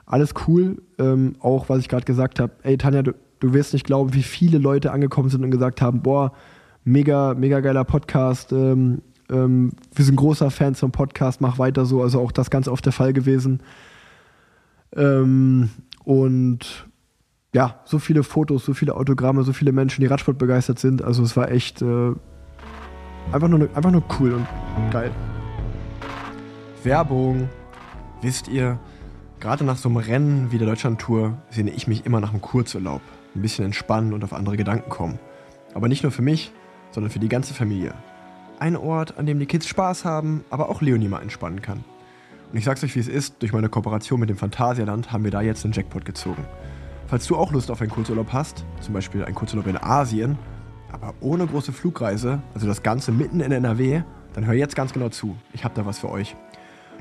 Alles 0.06 0.34
cool. 0.48 0.82
Ähm, 0.98 1.36
auch 1.40 1.68
was 1.68 1.80
ich 1.80 1.90
gerade 1.90 2.06
gesagt 2.06 2.40
habe. 2.40 2.54
Ey, 2.64 2.78
Tanja, 2.78 3.04
du, 3.04 3.16
du 3.42 3.54
wirst 3.54 3.74
nicht 3.74 3.86
glauben, 3.86 4.14
wie 4.14 4.24
viele 4.24 4.58
Leute 4.58 4.92
angekommen 4.92 5.30
sind 5.30 5.44
und 5.44 5.52
gesagt 5.52 5.82
haben, 5.82 6.02
boah, 6.02 6.32
mega, 6.86 7.34
mega 7.34 7.60
geiler 7.60 7.84
Podcast. 7.84 8.54
Ähm, 8.54 9.02
ähm, 9.30 9.72
wir 9.94 10.06
sind 10.06 10.16
großer 10.16 10.50
Fans 10.52 10.80
vom 10.80 10.92
Podcast, 10.92 11.42
mach 11.42 11.60
weiter 11.60 11.86
so. 11.86 12.02
Also 12.02 12.22
auch 12.22 12.32
das 12.32 12.50
ganz 12.50 12.68
oft 12.68 12.86
der 12.86 12.94
Fall 12.94 13.12
gewesen. 13.12 13.62
Ähm, 14.96 15.70
und 16.04 16.88
ja, 17.54 17.82
so 17.86 18.00
viele 18.00 18.24
Fotos, 18.24 18.64
so 18.64 18.74
viele 18.74 18.96
Autogramme, 18.96 19.44
so 19.44 19.54
viele 19.54 19.72
Menschen, 19.72 20.02
die 20.02 20.08
Radsport 20.08 20.38
begeistert 20.38 20.80
sind. 20.80 21.04
Also 21.04 21.24
es 21.24 21.36
war 21.36 21.52
echt 21.52 21.82
äh, 21.82 22.14
einfach, 23.32 23.48
nur, 23.48 23.70
einfach 23.76 23.92
nur 23.92 24.04
cool 24.20 24.34
und 24.34 24.48
geil. 24.92 25.12
Werbung. 26.84 27.50
Wisst 28.22 28.48
ihr, 28.48 28.80
gerade 29.40 29.64
nach 29.64 29.78
so 29.78 29.90
einem 29.90 29.98
Rennen 29.98 30.52
wie 30.52 30.60
der 30.60 30.68
Deutschlandtour 30.68 31.38
sehne 31.50 31.72
ich 31.72 31.88
mich 31.88 32.06
immer 32.06 32.20
nach 32.20 32.30
einem 32.30 32.42
Kurzurlaub. 32.42 33.02
Ein 33.36 33.42
bisschen 33.42 33.66
entspannen 33.66 34.14
und 34.14 34.24
auf 34.24 34.34
andere 34.34 34.58
Gedanken 34.58 34.90
kommen. 34.90 35.20
Aber 35.74 35.88
nicht 35.88 36.04
nur 36.04 36.12
für 36.12 36.22
mich, 36.22 36.52
sondern 36.92 37.12
für 37.12 37.20
die 37.20 37.30
ganze 37.30 37.54
Familie. 37.54 37.94
Ein 38.60 38.76
Ort, 38.76 39.18
an 39.18 39.26
dem 39.26 39.40
die 39.40 39.46
Kids 39.46 39.68
Spaß 39.68 40.06
haben, 40.06 40.44
aber 40.50 40.70
auch 40.70 40.82
Leonie 40.82 41.08
mal 41.08 41.22
entspannen 41.22 41.62
kann. 41.62 41.84
Und 42.52 42.58
ich 42.58 42.66
sag's 42.66 42.84
euch, 42.84 42.96
wie 42.96 43.00
es 43.00 43.08
ist, 43.08 43.42
durch 43.42 43.54
meine 43.54 43.70
Kooperation 43.70 44.20
mit 44.20 44.30
dem 44.30 44.38
Phantasialand 44.38 45.12
haben 45.12 45.24
wir 45.24 45.32
da 45.32 45.42
jetzt 45.42 45.64
einen 45.64 45.74
Jackpot 45.74 46.04
gezogen. 46.04 46.46
Falls 47.08 47.26
du 47.26 47.38
auch 47.38 47.52
Lust 47.52 47.72
auf 47.72 47.82
einen 47.82 47.90
Kurzurlaub 47.90 48.34
hast, 48.34 48.66
zum 48.82 48.94
Beispiel 48.94 49.24
einen 49.24 49.36
Kurzurlaub 49.36 49.68
in 49.68 49.78
Asien, 49.78 50.38
aber 50.92 51.14
ohne 51.22 51.48
große 51.48 51.72
Flugreise, 51.72 52.42
also 52.54 52.68
das 52.68 52.84
Ganze 52.84 53.12
mitten 53.12 53.40
in 53.40 53.52
NRW, 53.52 54.04
dann 54.34 54.46
hör 54.46 54.54
jetzt 54.54 54.76
ganz 54.76 54.94
genau 54.94 55.10
zu. 55.10 55.38
Ich 55.54 55.64
hab 55.64 55.74
da 55.76 55.86
was 55.86 56.00
für 56.00 56.10
euch. 56.10 56.36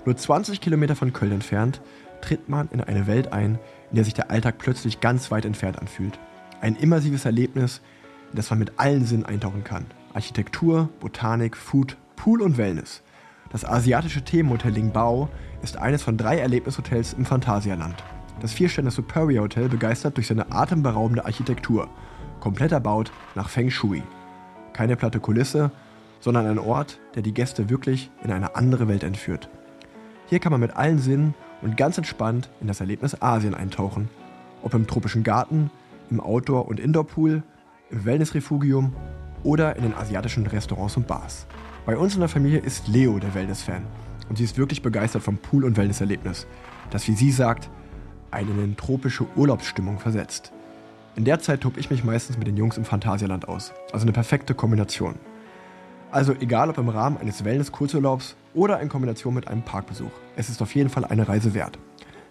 Nur 0.04 0.16
20 0.16 0.60
Kilometer 0.60 0.96
von 0.96 1.12
Köln 1.12 1.32
entfernt 1.32 1.80
tritt 2.20 2.48
man 2.48 2.68
in 2.72 2.80
eine 2.80 3.06
Welt 3.06 3.32
ein, 3.32 3.58
in 3.90 3.96
der 3.96 4.04
sich 4.04 4.14
der 4.14 4.30
Alltag 4.30 4.56
plötzlich 4.58 5.00
ganz 5.00 5.30
weit 5.30 5.44
entfernt 5.44 5.78
anfühlt. 5.78 6.18
Ein 6.60 6.76
immersives 6.76 7.24
Erlebnis, 7.24 7.80
in 8.30 8.36
das 8.36 8.50
man 8.50 8.58
mit 8.58 8.72
allen 8.78 9.04
Sinnen 9.04 9.26
eintauchen 9.26 9.64
kann. 9.64 9.86
Architektur, 10.14 10.88
Botanik, 11.00 11.56
Food, 11.56 11.96
Pool 12.16 12.42
und 12.42 12.58
Wellness. 12.58 13.02
Das 13.50 13.64
asiatische 13.64 14.22
Themenhotel 14.22 14.72
Lingbao 14.72 15.28
ist 15.62 15.76
eines 15.76 16.02
von 16.02 16.16
drei 16.16 16.38
Erlebnishotels 16.38 17.14
im 17.14 17.24
Phantasialand. 17.24 17.96
Das 18.40 18.52
Viersterne 18.52 18.90
Superior 18.90 19.44
Hotel 19.44 19.68
begeistert 19.68 20.16
durch 20.16 20.28
seine 20.28 20.50
atemberaubende 20.52 21.24
Architektur, 21.24 21.88
komplett 22.40 22.72
erbaut 22.72 23.12
nach 23.34 23.48
Feng 23.48 23.70
Shui. 23.70 24.02
Keine 24.72 24.96
platte 24.96 25.20
Kulisse, 25.20 25.72
sondern 26.20 26.46
ein 26.46 26.58
Ort, 26.58 27.00
der 27.14 27.22
die 27.22 27.34
Gäste 27.34 27.68
wirklich 27.68 28.10
in 28.22 28.30
eine 28.30 28.54
andere 28.54 28.88
Welt 28.88 29.02
entführt. 29.02 29.50
Hier 30.26 30.38
kann 30.38 30.52
man 30.52 30.60
mit 30.60 30.76
allen 30.76 30.98
Sinnen 30.98 31.34
und 31.62 31.76
ganz 31.76 31.98
entspannt 31.98 32.50
in 32.60 32.66
das 32.66 32.80
Erlebnis 32.80 33.20
Asien 33.20 33.54
eintauchen. 33.54 34.08
Ob 34.62 34.74
im 34.74 34.86
tropischen 34.86 35.22
Garten, 35.22 35.70
im 36.10 36.20
Outdoor- 36.20 36.68
und 36.68 36.80
Indoorpool, 36.80 37.42
im 37.90 38.04
Wellnessrefugium 38.04 38.94
oder 39.42 39.76
in 39.76 39.82
den 39.82 39.94
asiatischen 39.94 40.46
Restaurants 40.46 40.96
und 40.96 41.06
Bars. 41.06 41.46
Bei 41.86 41.96
uns 41.96 42.14
in 42.14 42.20
der 42.20 42.28
Familie 42.28 42.58
ist 42.58 42.88
Leo 42.88 43.18
der 43.18 43.34
Wellness-Fan 43.34 43.82
und 44.28 44.36
sie 44.36 44.44
ist 44.44 44.58
wirklich 44.58 44.82
begeistert 44.82 45.22
vom 45.22 45.38
Pool- 45.38 45.64
und 45.64 45.76
Wellnesserlebnis, 45.76 46.46
das, 46.90 47.06
wie 47.08 47.14
sie 47.14 47.32
sagt, 47.32 47.70
einen 48.30 48.62
in 48.62 48.76
tropische 48.76 49.26
Urlaubsstimmung 49.36 49.98
versetzt. 49.98 50.52
In 51.16 51.24
der 51.24 51.40
Zeit 51.40 51.62
tob 51.62 51.76
ich 51.76 51.90
mich 51.90 52.04
meistens 52.04 52.38
mit 52.38 52.46
den 52.46 52.56
Jungs 52.56 52.76
im 52.76 52.84
Phantasialand 52.84 53.48
aus, 53.48 53.72
also 53.92 54.04
eine 54.04 54.12
perfekte 54.12 54.54
Kombination. 54.54 55.16
Also 56.10 56.34
egal 56.34 56.70
ob 56.70 56.78
im 56.78 56.88
Rahmen 56.88 57.18
eines 57.18 57.44
Wellness-Kurzurlaubs 57.44 58.34
oder 58.52 58.80
in 58.80 58.88
Kombination 58.88 59.32
mit 59.32 59.46
einem 59.46 59.62
Parkbesuch, 59.62 60.10
es 60.34 60.48
ist 60.48 60.60
auf 60.60 60.74
jeden 60.74 60.90
Fall 60.90 61.04
eine 61.04 61.28
Reise 61.28 61.54
wert. 61.54 61.78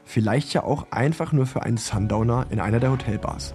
Vielleicht 0.04 0.54
ja 0.54 0.64
auch 0.64 0.88
einfach 0.92 1.32
nur 1.32 1.46
für 1.46 1.64
einen 1.64 1.78
Sundowner 1.78 2.46
in 2.50 2.60
einer 2.60 2.80
der 2.80 2.92
Hotelbars. 2.92 3.54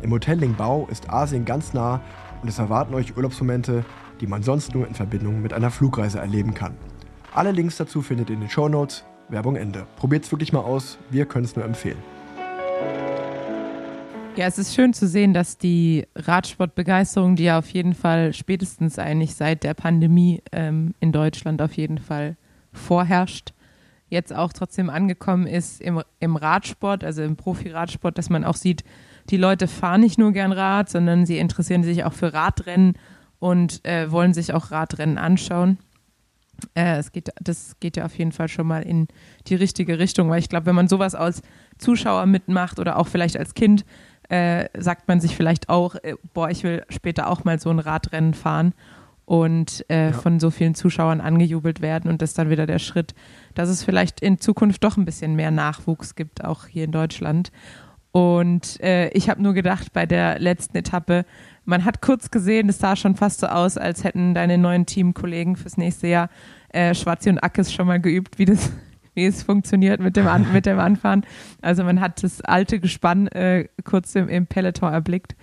Im 0.00 0.12
Hotel 0.12 0.38
Lingbao 0.38 0.88
ist 0.90 1.10
Asien 1.10 1.44
ganz 1.44 1.74
nah 1.74 2.00
und 2.40 2.48
es 2.48 2.58
erwarten 2.58 2.94
euch 2.94 3.16
Urlaubsmomente, 3.16 3.84
die 4.20 4.26
man 4.26 4.42
sonst 4.42 4.74
nur 4.74 4.86
in 4.86 4.94
Verbindung 4.94 5.42
mit 5.42 5.52
einer 5.52 5.70
Flugreise 5.70 6.18
erleben 6.18 6.54
kann. 6.54 6.74
Alle 7.34 7.52
Links 7.52 7.76
dazu 7.76 8.00
findet 8.00 8.30
ihr 8.30 8.36
in 8.36 8.40
den 8.40 8.50
Show 8.50 8.68
Notes. 8.68 9.04
Werbung 9.28 9.56
Ende. 9.56 9.86
Probiert's 9.96 10.32
wirklich 10.32 10.54
mal 10.54 10.60
aus, 10.60 10.98
wir 11.10 11.26
können 11.26 11.44
es 11.44 11.54
nur 11.54 11.64
empfehlen. 11.64 11.98
Ja, 14.38 14.46
es 14.46 14.56
ist 14.56 14.72
schön 14.72 14.92
zu 14.92 15.08
sehen, 15.08 15.34
dass 15.34 15.58
die 15.58 16.06
Radsportbegeisterung, 16.14 17.34
die 17.34 17.42
ja 17.42 17.58
auf 17.58 17.68
jeden 17.70 17.92
Fall 17.92 18.32
spätestens 18.32 18.96
eigentlich 18.96 19.34
seit 19.34 19.64
der 19.64 19.74
Pandemie 19.74 20.44
ähm, 20.52 20.94
in 21.00 21.10
Deutschland 21.10 21.60
auf 21.60 21.72
jeden 21.72 21.98
Fall 21.98 22.36
vorherrscht, 22.72 23.52
jetzt 24.08 24.32
auch 24.32 24.52
trotzdem 24.52 24.90
angekommen 24.90 25.48
ist 25.48 25.80
im, 25.80 26.04
im 26.20 26.36
Radsport, 26.36 27.02
also 27.02 27.24
im 27.24 27.34
Profi-Radsport, 27.34 28.16
dass 28.16 28.30
man 28.30 28.44
auch 28.44 28.54
sieht, 28.54 28.84
die 29.28 29.38
Leute 29.38 29.66
fahren 29.66 30.02
nicht 30.02 30.20
nur 30.20 30.30
gern 30.30 30.52
Rad, 30.52 30.88
sondern 30.88 31.26
sie 31.26 31.38
interessieren 31.38 31.82
sich 31.82 32.04
auch 32.04 32.12
für 32.12 32.32
Radrennen 32.32 32.94
und 33.40 33.84
äh, 33.84 34.08
wollen 34.12 34.34
sich 34.34 34.54
auch 34.54 34.70
Radrennen 34.70 35.18
anschauen. 35.18 35.78
Äh, 36.74 36.98
es 36.98 37.10
geht, 37.10 37.30
das 37.40 37.76
geht 37.80 37.96
ja 37.96 38.04
auf 38.04 38.16
jeden 38.16 38.30
Fall 38.30 38.46
schon 38.46 38.68
mal 38.68 38.82
in 38.82 39.08
die 39.48 39.56
richtige 39.56 39.98
Richtung, 39.98 40.30
weil 40.30 40.38
ich 40.38 40.48
glaube, 40.48 40.66
wenn 40.66 40.76
man 40.76 40.86
sowas 40.86 41.16
als 41.16 41.42
Zuschauer 41.78 42.26
mitmacht 42.26 42.78
oder 42.78 42.98
auch 42.98 43.08
vielleicht 43.08 43.36
als 43.36 43.54
Kind, 43.54 43.84
äh, 44.28 44.68
sagt 44.78 45.08
man 45.08 45.20
sich 45.20 45.36
vielleicht 45.36 45.68
auch, 45.68 45.94
äh, 45.96 46.14
boah, 46.34 46.50
ich 46.50 46.62
will 46.64 46.84
später 46.90 47.28
auch 47.30 47.44
mal 47.44 47.58
so 47.58 47.70
ein 47.70 47.78
Radrennen 47.78 48.34
fahren 48.34 48.74
und 49.24 49.84
äh, 49.88 50.06
Ja. 50.06 50.12
von 50.12 50.40
so 50.40 50.50
vielen 50.50 50.74
Zuschauern 50.74 51.20
angejubelt 51.20 51.80
werden 51.80 52.10
und 52.10 52.22
das 52.22 52.30
ist 52.30 52.38
dann 52.38 52.50
wieder 52.50 52.66
der 52.66 52.78
Schritt, 52.78 53.14
dass 53.54 53.68
es 53.68 53.82
vielleicht 53.84 54.20
in 54.20 54.38
Zukunft 54.40 54.82
doch 54.84 54.96
ein 54.96 55.04
bisschen 55.04 55.34
mehr 55.36 55.50
Nachwuchs 55.50 56.14
gibt, 56.14 56.44
auch 56.44 56.66
hier 56.66 56.84
in 56.84 56.92
Deutschland. 56.92 57.52
Und 58.10 58.80
äh, 58.80 59.10
ich 59.10 59.28
habe 59.28 59.42
nur 59.42 59.52
gedacht, 59.52 59.92
bei 59.92 60.06
der 60.06 60.38
letzten 60.38 60.78
Etappe, 60.78 61.24
man 61.66 61.84
hat 61.84 62.00
kurz 62.00 62.30
gesehen, 62.30 62.68
es 62.70 62.78
sah 62.78 62.96
schon 62.96 63.16
fast 63.16 63.40
so 63.40 63.46
aus, 63.46 63.76
als 63.76 64.02
hätten 64.02 64.32
deine 64.34 64.56
neuen 64.56 64.86
Teamkollegen 64.86 65.56
fürs 65.56 65.76
nächste 65.76 66.08
Jahr 66.08 66.30
äh, 66.70 66.94
Schwarzi 66.94 67.28
und 67.28 67.38
Ackes 67.38 67.72
schon 67.72 67.86
mal 67.86 68.00
geübt, 68.00 68.38
wie 68.38 68.46
das 68.46 68.70
wie 69.18 69.26
es 69.26 69.42
funktioniert 69.42 70.00
mit 70.00 70.16
dem, 70.16 70.28
An 70.28 70.46
mit 70.52 70.64
dem 70.64 70.78
Anfahren. 70.78 71.26
Also 71.60 71.82
man 71.82 72.00
hat 72.00 72.22
das 72.22 72.40
alte 72.40 72.78
Gespann 72.78 73.26
äh, 73.26 73.66
kurz 73.82 74.14
im, 74.14 74.28
im 74.28 74.46
Peloton 74.46 74.92
erblickt 74.92 75.34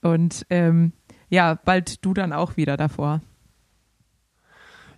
und 0.00 0.46
ähm, 0.48 0.92
ja, 1.28 1.58
bald 1.64 2.04
du 2.04 2.14
dann 2.14 2.32
auch 2.32 2.56
wieder 2.56 2.76
davor. 2.76 3.20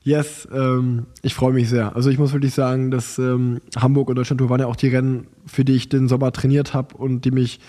Yes, 0.03 0.47
ähm, 0.53 1.07
ich 1.23 1.35
freue 1.35 1.55
mich 1.55 1.71
sehr. 1.71 1.97
Also 1.97 2.11
ich 2.11 2.19
muss 2.19 2.35
wirklich 2.35 2.53
sagen, 2.53 2.91
dass 2.91 3.19
ähm, 3.19 3.63
Hamburg 3.77 4.11
und 4.11 4.17
Deutschland 4.17 4.41
Tour 4.41 4.51
waren 4.51 4.61
ja 4.61 4.67
auch 4.67 4.77
die 4.77 4.89
Rennen, 4.89 5.29
für 5.47 5.65
die 5.65 5.75
ich 5.75 5.89
den 5.89 6.07
Sommer 6.07 6.31
trainiert 6.31 6.75
habe 6.75 6.97
und 6.97 7.25
die 7.25 7.31
mich 7.31 7.61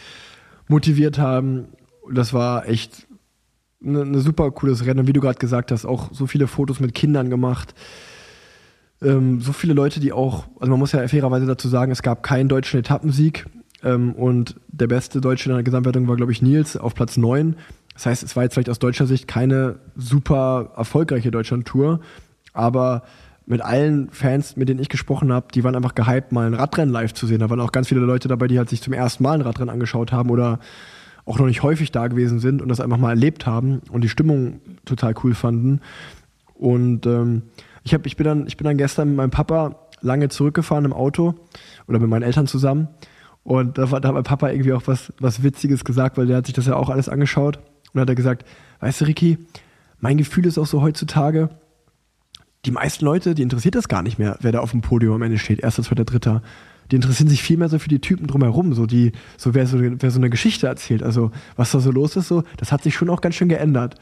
motiviert 0.68 1.20
haben. 1.20 1.70
Das 2.12 2.34
war 2.34 2.68
echt 2.68 3.08
eine 3.82 4.06
ne 4.06 4.20
super 4.20 4.52
cooles 4.52 4.86
Rennen. 4.86 5.02
Und 5.02 5.08
wie 5.08 5.14
du 5.14 5.22
gerade 5.22 5.40
gesagt 5.40 5.72
hast, 5.72 5.86
auch 5.86 6.10
so 6.14 6.28
viele 6.28 6.48
Fotos 6.48 6.82
mit 6.82 6.94
Kindern 6.94 7.30
gemacht. 7.30 7.74
Ähm, 9.02 9.42
so 9.42 9.54
viele 9.54 9.74
Leute, 9.74 10.00
die 10.00 10.12
auch, 10.12 10.48
also 10.60 10.72
man 10.72 10.80
muss 10.80 10.92
ja 10.92 11.08
fairerweise 11.08 11.46
dazu 11.46 11.68
sagen, 11.68 11.92
es 11.92 12.02
gab 12.02 12.24
keinen 12.24 12.50
deutschen 12.50 12.80
Etappensieg. 12.80 13.46
Ähm, 13.84 14.14
und 14.14 14.56
der 14.68 14.88
beste 14.88 15.22
Deutsche 15.22 15.50
in 15.50 15.56
der 15.56 15.64
Gesamtwertung 15.64 16.08
war, 16.08 16.16
glaube 16.16 16.32
ich, 16.32 16.42
Nils 16.42 16.76
auf 16.76 16.96
Platz 16.96 17.18
9. 17.18 17.56
Das 17.94 18.06
heißt, 18.06 18.24
es 18.24 18.36
war 18.36 18.44
jetzt 18.44 18.54
vielleicht 18.54 18.70
aus 18.70 18.80
deutscher 18.80 19.08
Sicht 19.08 19.28
keine 19.28 19.80
super 19.96 20.72
erfolgreiche 20.76 21.32
Deutschland-Tour, 21.32 22.00
aber 22.54 23.04
mit 23.46 23.62
allen 23.62 24.10
Fans, 24.12 24.56
mit 24.58 24.70
denen 24.70 24.80
ich 24.80 24.90
gesprochen 24.90 25.34
habe, 25.34 25.48
die 25.54 25.64
waren 25.64 25.76
einfach 25.76 25.96
gehypt, 25.96 26.32
mal 26.32 26.46
ein 26.46 26.54
Radrennen 26.54 26.94
live 26.94 27.14
zu 27.14 27.26
sehen. 27.26 27.40
Da 27.40 27.50
waren 27.50 27.60
auch 27.60 27.72
ganz 27.72 27.88
viele 27.88 28.02
Leute 28.02 28.28
dabei, 28.28 28.48
die 28.48 28.58
halt 28.60 28.70
sich 28.70 28.82
zum 28.82 28.94
ersten 28.94 29.24
Mal 29.24 29.34
ein 29.34 29.42
Radrennen 29.42 29.74
angeschaut 29.74 30.12
haben 30.12 30.30
oder 30.30 30.60
auch 31.26 31.40
noch 31.40 31.48
nicht 31.48 31.64
häufig 31.64 31.92
da 31.92 32.08
gewesen 32.08 32.40
sind 32.40 32.62
und 32.62 32.70
das 32.70 32.80
einfach 32.80 32.98
mal 32.98 33.10
erlebt 33.10 33.46
haben 33.46 33.82
und 33.92 34.04
die 34.04 34.10
Stimmung 34.10 34.62
total 34.86 35.14
cool 35.24 35.34
fanden. 35.34 35.82
Und 36.54 37.06
ähm, 37.06 37.44
ich, 37.90 37.94
hab, 37.96 38.06
ich, 38.06 38.16
bin 38.18 38.26
dann, 38.26 38.46
ich 38.46 38.56
bin 38.56 38.66
dann 38.66 38.78
gestern 38.78 39.10
mit 39.10 39.18
meinem 39.18 39.32
Papa 39.32 39.88
lange 40.02 40.30
zurückgefahren 40.30 40.86
im 40.86 40.94
Auto 40.94 41.34
oder 41.88 42.00
mit 42.00 42.08
meinen 42.08 42.22
Eltern 42.22 42.46
zusammen. 42.46 42.88
Und 43.44 43.80
da, 43.80 43.90
war, 43.90 44.00
da 44.00 44.10
hat 44.10 44.16
mein 44.16 44.24
Papa 44.24 44.50
irgendwie 44.50 44.74
auch 44.74 44.84
was, 44.86 45.12
was 45.20 45.42
Witziges 45.42 45.84
gesagt, 45.84 46.18
weil 46.18 46.28
der 46.28 46.38
hat 46.38 46.46
sich 46.46 46.54
das 46.54 46.68
ja 46.68 46.76
auch 46.76 46.90
alles 46.90 47.10
angeschaut. 47.10 47.58
Und 47.58 47.96
dann 47.96 48.02
hat 48.02 48.10
er 48.10 48.16
gesagt, 48.16 48.46
weißt 48.82 49.02
du, 49.02 49.06
Ricky, 49.06 49.40
mein 50.00 50.18
Gefühl 50.18 50.46
ist 50.46 50.60
auch 50.60 50.68
so 50.68 50.84
heutzutage, 50.84 51.50
die 52.66 52.72
meisten 52.72 53.06
Leute, 53.06 53.34
die 53.34 53.42
interessiert 53.42 53.74
das 53.74 53.88
gar 53.88 54.04
nicht 54.04 54.20
mehr, 54.20 54.38
wer 54.42 54.52
da 54.52 54.60
auf 54.60 54.72
dem 54.72 54.82
Podium 54.82 55.16
am 55.16 55.22
Ende 55.24 55.40
steht, 55.40 55.62
erster, 55.62 55.82
zweiter, 55.82 56.06
dritter. 56.06 56.44
Die 56.92 56.96
interessieren 56.96 57.30
sich 57.30 57.42
viel 57.42 57.58
mehr 57.58 57.70
so 57.70 57.80
für 57.80 57.90
die 57.90 58.02
Typen 58.02 58.28
drumherum, 58.28 58.74
so 58.74 58.86
die, 58.86 59.14
so 59.38 59.56
wer 59.56 59.66
so, 59.66 59.80
wer 59.82 60.12
so 60.12 60.20
eine 60.20 60.30
Geschichte 60.30 60.68
erzählt, 60.68 61.02
also 61.02 61.32
was 61.56 61.72
da 61.72 61.80
so 61.80 61.92
los 61.92 62.16
ist, 62.16 62.28
so, 62.28 62.44
das 62.58 62.72
hat 62.72 62.84
sich 62.84 62.96
schon 62.96 63.10
auch 63.10 63.22
ganz 63.22 63.34
schön 63.34 63.50
geändert. 63.50 63.96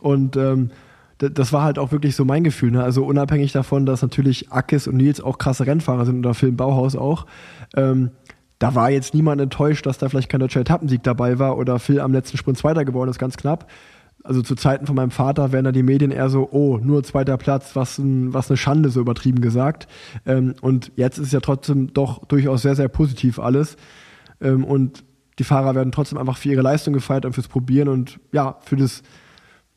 Und 0.00 0.36
ähm, 0.36 0.70
das 1.18 1.52
war 1.52 1.62
halt 1.62 1.78
auch 1.78 1.92
wirklich 1.92 2.16
so 2.16 2.24
mein 2.24 2.44
Gefühl. 2.44 2.72
Ne? 2.72 2.82
Also 2.82 3.04
unabhängig 3.04 3.52
davon, 3.52 3.86
dass 3.86 4.02
natürlich 4.02 4.50
Ackes 4.50 4.88
und 4.88 4.96
Nils 4.96 5.20
auch 5.20 5.38
krasse 5.38 5.66
Rennfahrer 5.66 6.06
sind 6.06 6.18
oder 6.18 6.34
Film 6.34 6.56
Bauhaus 6.56 6.96
auch, 6.96 7.26
ähm, 7.76 8.10
da 8.58 8.74
war 8.74 8.90
jetzt 8.90 9.14
niemand 9.14 9.40
enttäuscht, 9.40 9.84
dass 9.86 9.98
da 9.98 10.08
vielleicht 10.08 10.28
kein 10.28 10.40
deutscher 10.40 10.60
Etappensieg 10.60 11.02
dabei 11.02 11.38
war 11.38 11.58
oder 11.58 11.78
Phil 11.78 12.00
am 12.00 12.12
letzten 12.12 12.36
Sprint 12.36 12.58
Zweiter 12.58 12.84
geworden 12.84 13.10
ist, 13.10 13.18
ganz 13.18 13.36
knapp. 13.36 13.70
Also 14.22 14.40
zu 14.40 14.54
Zeiten 14.54 14.86
von 14.86 14.96
meinem 14.96 15.10
Vater 15.10 15.52
wären 15.52 15.66
da 15.66 15.72
die 15.72 15.82
Medien 15.82 16.10
eher 16.10 16.30
so, 16.30 16.48
oh, 16.50 16.78
nur 16.78 17.02
zweiter 17.04 17.36
Platz, 17.36 17.76
was, 17.76 17.98
ein, 17.98 18.32
was 18.32 18.48
eine 18.48 18.56
Schande, 18.56 18.88
so 18.88 19.00
übertrieben 19.00 19.42
gesagt. 19.42 19.86
Ähm, 20.24 20.54
und 20.62 20.92
jetzt 20.96 21.18
ist 21.18 21.32
ja 21.32 21.40
trotzdem 21.40 21.92
doch 21.92 22.24
durchaus 22.24 22.62
sehr, 22.62 22.74
sehr 22.74 22.88
positiv 22.88 23.38
alles. 23.38 23.76
Ähm, 24.40 24.64
und 24.64 25.04
die 25.38 25.44
Fahrer 25.44 25.74
werden 25.74 25.92
trotzdem 25.92 26.16
einfach 26.16 26.38
für 26.38 26.48
ihre 26.48 26.62
Leistung 26.62 26.94
gefeiert 26.94 27.26
und 27.26 27.34
fürs 27.34 27.48
Probieren 27.48 27.88
und 27.88 28.18
ja, 28.32 28.56
für 28.62 28.76
das, 28.76 29.02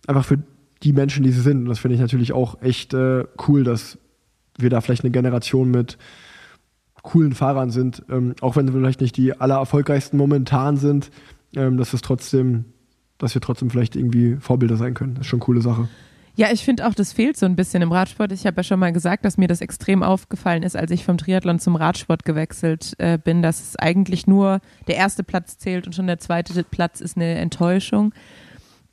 einfach 0.07 0.23
für 0.23 0.37
die 0.83 0.93
Menschen, 0.93 1.23
die 1.23 1.31
sie 1.31 1.41
sind. 1.41 1.59
Und 1.59 1.65
das 1.65 1.79
finde 1.79 1.95
ich 1.95 2.01
natürlich 2.01 2.33
auch 2.33 2.61
echt 2.61 2.93
äh, 2.93 3.25
cool, 3.47 3.63
dass 3.63 3.97
wir 4.57 4.69
da 4.69 4.81
vielleicht 4.81 5.03
eine 5.03 5.11
Generation 5.11 5.71
mit 5.71 5.97
coolen 7.03 7.33
Fahrern 7.33 7.71
sind, 7.71 8.03
ähm, 8.09 8.35
auch 8.41 8.55
wenn 8.55 8.67
sie 8.67 8.73
vielleicht 8.73 9.01
nicht 9.01 9.15
die 9.15 9.39
allererfolgreichsten 9.39 10.17
momentan 10.17 10.77
sind, 10.77 11.09
ähm, 11.55 11.77
dass 11.77 11.93
es 11.93 12.01
trotzdem, 12.01 12.65
dass 13.17 13.33
wir 13.33 13.41
trotzdem 13.41 13.69
vielleicht 13.69 13.95
irgendwie 13.95 14.35
Vorbilder 14.39 14.75
sein 14.75 14.93
können. 14.93 15.15
Das 15.15 15.21
ist 15.21 15.27
schon 15.27 15.39
eine 15.39 15.45
coole 15.45 15.61
Sache. 15.61 15.87
Ja, 16.35 16.49
ich 16.51 16.63
finde 16.63 16.85
auch, 16.85 16.93
das 16.93 17.13
fehlt 17.13 17.35
so 17.35 17.47
ein 17.47 17.55
bisschen 17.55 17.81
im 17.81 17.91
Radsport. 17.91 18.31
Ich 18.31 18.45
habe 18.45 18.57
ja 18.57 18.63
schon 18.63 18.79
mal 18.79 18.93
gesagt, 18.93 19.25
dass 19.25 19.37
mir 19.37 19.47
das 19.47 19.61
extrem 19.61 20.03
aufgefallen 20.03 20.61
ist, 20.61 20.75
als 20.75 20.91
ich 20.91 21.03
vom 21.03 21.17
Triathlon 21.17 21.57
zum 21.57 21.75
Radsport 21.75 22.25
gewechselt 22.25 22.93
äh, 22.99 23.17
bin, 23.17 23.41
dass 23.41 23.59
es 23.59 23.75
eigentlich 23.75 24.27
nur 24.27 24.59
der 24.87 24.97
erste 24.97 25.23
Platz 25.23 25.57
zählt 25.57 25.87
und 25.87 25.93
schon 25.93 26.05
der 26.05 26.19
zweite 26.19 26.63
Platz 26.63 27.01
ist 27.01 27.15
eine 27.15 27.35
Enttäuschung. 27.35 28.13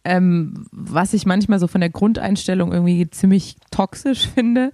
Ähm, 0.04 0.66
was 0.70 1.14
ich 1.14 1.24
manchmal 1.24 1.58
so 1.58 1.66
von 1.66 1.80
der 1.80 1.90
Grundeinstellung 1.90 2.72
irgendwie 2.72 3.08
ziemlich 3.10 3.56
toxisch 3.70 4.28
finde. 4.34 4.72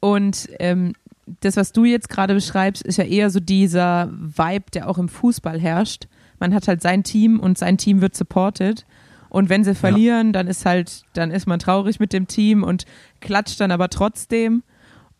Und 0.00 0.48
ähm, 0.58 0.92
das, 1.40 1.56
was 1.56 1.72
du 1.72 1.84
jetzt 1.84 2.08
gerade 2.08 2.34
beschreibst, 2.34 2.82
ist 2.82 2.98
ja 2.98 3.04
eher 3.04 3.30
so 3.30 3.40
dieser 3.40 4.10
Vibe, 4.12 4.70
der 4.74 4.88
auch 4.88 4.98
im 4.98 5.08
Fußball 5.08 5.58
herrscht. 5.58 6.06
Man 6.38 6.54
hat 6.54 6.68
halt 6.68 6.82
sein 6.82 7.04
Team 7.04 7.40
und 7.40 7.56
sein 7.56 7.78
Team 7.78 8.00
wird 8.00 8.16
supported. 8.16 8.84
Und 9.28 9.48
wenn 9.48 9.64
sie 9.64 9.74
verlieren, 9.74 10.34
dann 10.34 10.46
ist 10.46 10.66
halt, 10.66 11.04
dann 11.14 11.30
ist 11.30 11.46
man 11.46 11.58
traurig 11.58 12.00
mit 12.00 12.12
dem 12.12 12.26
Team 12.26 12.62
und 12.62 12.84
klatscht 13.20 13.60
dann 13.60 13.70
aber 13.70 13.88
trotzdem. 13.88 14.62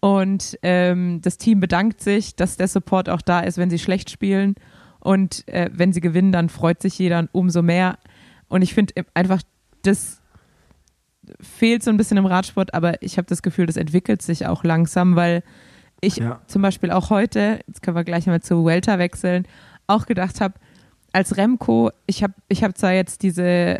Und 0.00 0.58
ähm, 0.62 1.20
das 1.22 1.38
Team 1.38 1.60
bedankt 1.60 2.02
sich, 2.02 2.34
dass 2.34 2.56
der 2.56 2.68
Support 2.68 3.08
auch 3.08 3.22
da 3.22 3.40
ist, 3.40 3.56
wenn 3.56 3.70
sie 3.70 3.78
schlecht 3.78 4.10
spielen. 4.10 4.56
Und 4.98 5.48
äh, 5.48 5.70
wenn 5.72 5.92
sie 5.92 6.00
gewinnen, 6.00 6.32
dann 6.32 6.48
freut 6.48 6.82
sich 6.82 6.98
jeder 6.98 7.28
umso 7.32 7.62
mehr. 7.62 7.98
Und 8.52 8.60
ich 8.62 8.74
finde 8.74 8.92
einfach, 9.14 9.40
das 9.82 10.20
fehlt 11.40 11.82
so 11.82 11.90
ein 11.90 11.96
bisschen 11.96 12.18
im 12.18 12.26
Radsport, 12.26 12.74
aber 12.74 13.02
ich 13.02 13.16
habe 13.16 13.26
das 13.26 13.42
Gefühl, 13.42 13.66
das 13.66 13.76
entwickelt 13.76 14.20
sich 14.22 14.46
auch 14.46 14.62
langsam, 14.64 15.16
weil 15.16 15.42
ich 16.02 16.16
Ja. 16.16 16.40
zum 16.48 16.60
Beispiel 16.62 16.90
auch 16.90 17.10
heute, 17.10 17.60
jetzt 17.66 17.80
können 17.82 17.96
wir 17.96 18.04
gleich 18.04 18.26
mal 18.26 18.42
zu 18.42 18.64
Welter 18.66 18.98
wechseln, 18.98 19.46
auch 19.86 20.04
gedacht 20.06 20.40
habe, 20.40 20.54
als 21.12 21.36
Remco, 21.36 21.90
ich 22.06 22.22
habe 22.22 22.34
ich 22.48 22.62
hab 22.62 22.76
zwar 22.76 22.92
jetzt 22.92 23.22
diese, 23.22 23.78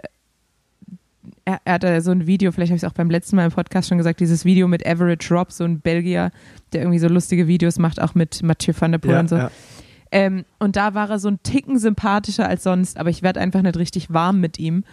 er, 1.44 1.60
er 1.64 1.74
hatte 1.74 2.00
so 2.00 2.10
ein 2.12 2.26
Video, 2.26 2.50
vielleicht 2.52 2.70
habe 2.70 2.76
ich 2.76 2.82
es 2.82 2.88
auch 2.88 2.94
beim 2.94 3.10
letzten 3.10 3.36
Mal 3.36 3.46
im 3.46 3.52
Podcast 3.52 3.88
schon 3.88 3.98
gesagt, 3.98 4.20
dieses 4.20 4.44
Video 4.44 4.68
mit 4.68 4.86
Average 4.86 5.34
Rob, 5.34 5.52
so 5.52 5.64
ein 5.64 5.80
Belgier, 5.80 6.30
der 6.72 6.82
irgendwie 6.82 6.98
so 6.98 7.08
lustige 7.08 7.46
Videos 7.46 7.78
macht, 7.78 8.00
auch 8.00 8.14
mit 8.14 8.42
Mathieu 8.42 8.72
van 8.78 8.92
der 8.92 8.98
Poel 8.98 9.18
und 9.18 9.28
so. 9.28 9.36
ja. 9.36 9.50
Ähm, 10.12 10.44
und 10.58 10.76
da 10.76 10.92
war 10.94 11.10
er 11.10 11.18
so 11.18 11.28
ein 11.28 11.42
Ticken 11.42 11.78
sympathischer 11.78 12.46
als 12.46 12.62
sonst, 12.62 12.98
aber 12.98 13.08
ich 13.08 13.22
werde 13.22 13.40
einfach 13.40 13.62
nicht 13.62 13.78
richtig 13.78 14.12
warm 14.12 14.40
mit 14.40 14.58
ihm. 14.58 14.84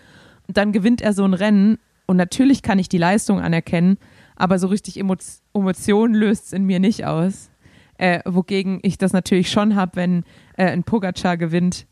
Und 0.48 0.58
dann 0.58 0.72
gewinnt 0.72 1.02
er 1.02 1.14
so 1.14 1.26
ein 1.26 1.34
Rennen 1.34 1.78
und 2.08 2.18
natürlich 2.18 2.64
kann 2.64 2.80
ich 2.80 2.90
die 2.90 2.98
Leistung 2.98 3.40
anerkennen, 3.42 3.98
aber 4.38 4.58
so 4.58 4.68
richtig 4.68 4.98
Emo 4.98 5.16
Emotionen 5.54 6.16
löst 6.16 6.48
es 6.48 6.54
in 6.54 6.64
mir 6.64 6.80
nicht 6.80 7.06
aus. 7.06 7.52
Äh, 7.98 8.22
wogegen 8.26 8.80
ich 8.82 8.98
das 8.98 9.12
natürlich 9.12 9.52
schon 9.52 9.76
habe, 9.76 9.98
wenn 9.98 10.24
äh, 10.56 10.68
ein 10.68 10.86
Pogacar 10.86 11.36
gewinnt, 11.36 11.86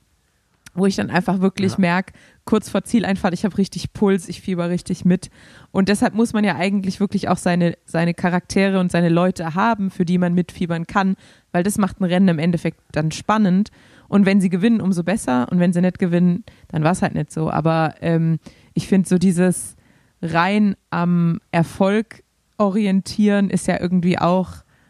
wo 0.78 0.86
ich 0.86 0.96
dann 0.96 1.10
einfach 1.10 1.42
wirklich 1.42 1.74
Ja. 1.74 1.80
merke, 1.80 2.14
kurz 2.46 2.70
vor 2.70 2.84
Zieleinfahrt, 2.84 3.34
ich 3.34 3.44
habe 3.44 3.58
richtig 3.58 3.92
Puls, 3.94 4.30
ich 4.30 4.42
fieber 4.42 4.70
richtig 4.70 5.04
mit. 5.04 5.30
Und 5.72 5.90
deshalb 5.90 6.14
muss 6.14 6.34
man 6.34 6.44
ja 6.44 6.56
eigentlich 6.56 7.00
wirklich 7.00 7.28
auch 7.28 7.38
seine, 7.38 7.78
seine 7.84 8.14
Charaktere 8.14 8.80
und 8.80 8.92
seine 8.92 9.10
Leute 9.10 9.56
haben, 9.56 9.90
für 9.92 10.06
die 10.06 10.18
man 10.18 10.34
mitfiebern 10.34 10.88
kann, 10.88 11.16
weil 11.52 11.64
das 11.64 11.78
macht 11.78 12.00
ein 12.00 12.06
Rennen 12.06 12.30
im 12.30 12.40
Endeffekt 12.40 12.80
dann 12.92 13.12
spannend. 13.12 13.70
Und 14.08 14.26
wenn 14.26 14.40
sie 14.40 14.50
gewinnen, 14.50 14.80
umso 14.80 15.04
besser. 15.04 15.48
Und 15.52 15.60
wenn 15.60 15.74
sie 15.74 15.82
nicht 15.82 16.00
gewinnen, 16.00 16.46
dann 16.70 16.84
war 16.84 16.92
es 16.92 17.02
halt 17.02 17.16
nicht 17.16 17.32
so. 17.32 17.50
Aber 17.50 17.96
ähm, 18.02 18.40
ich 18.74 18.88
finde 18.88 19.10
so 19.10 19.18
dieses 19.18 19.76
rein 20.22 20.76
am 20.92 21.42
Erfolg 21.52 22.24
orientieren 22.58 23.50
ist 23.50 23.68
ja 23.68 23.80
irgendwie 23.80 24.18
auch 24.18 24.50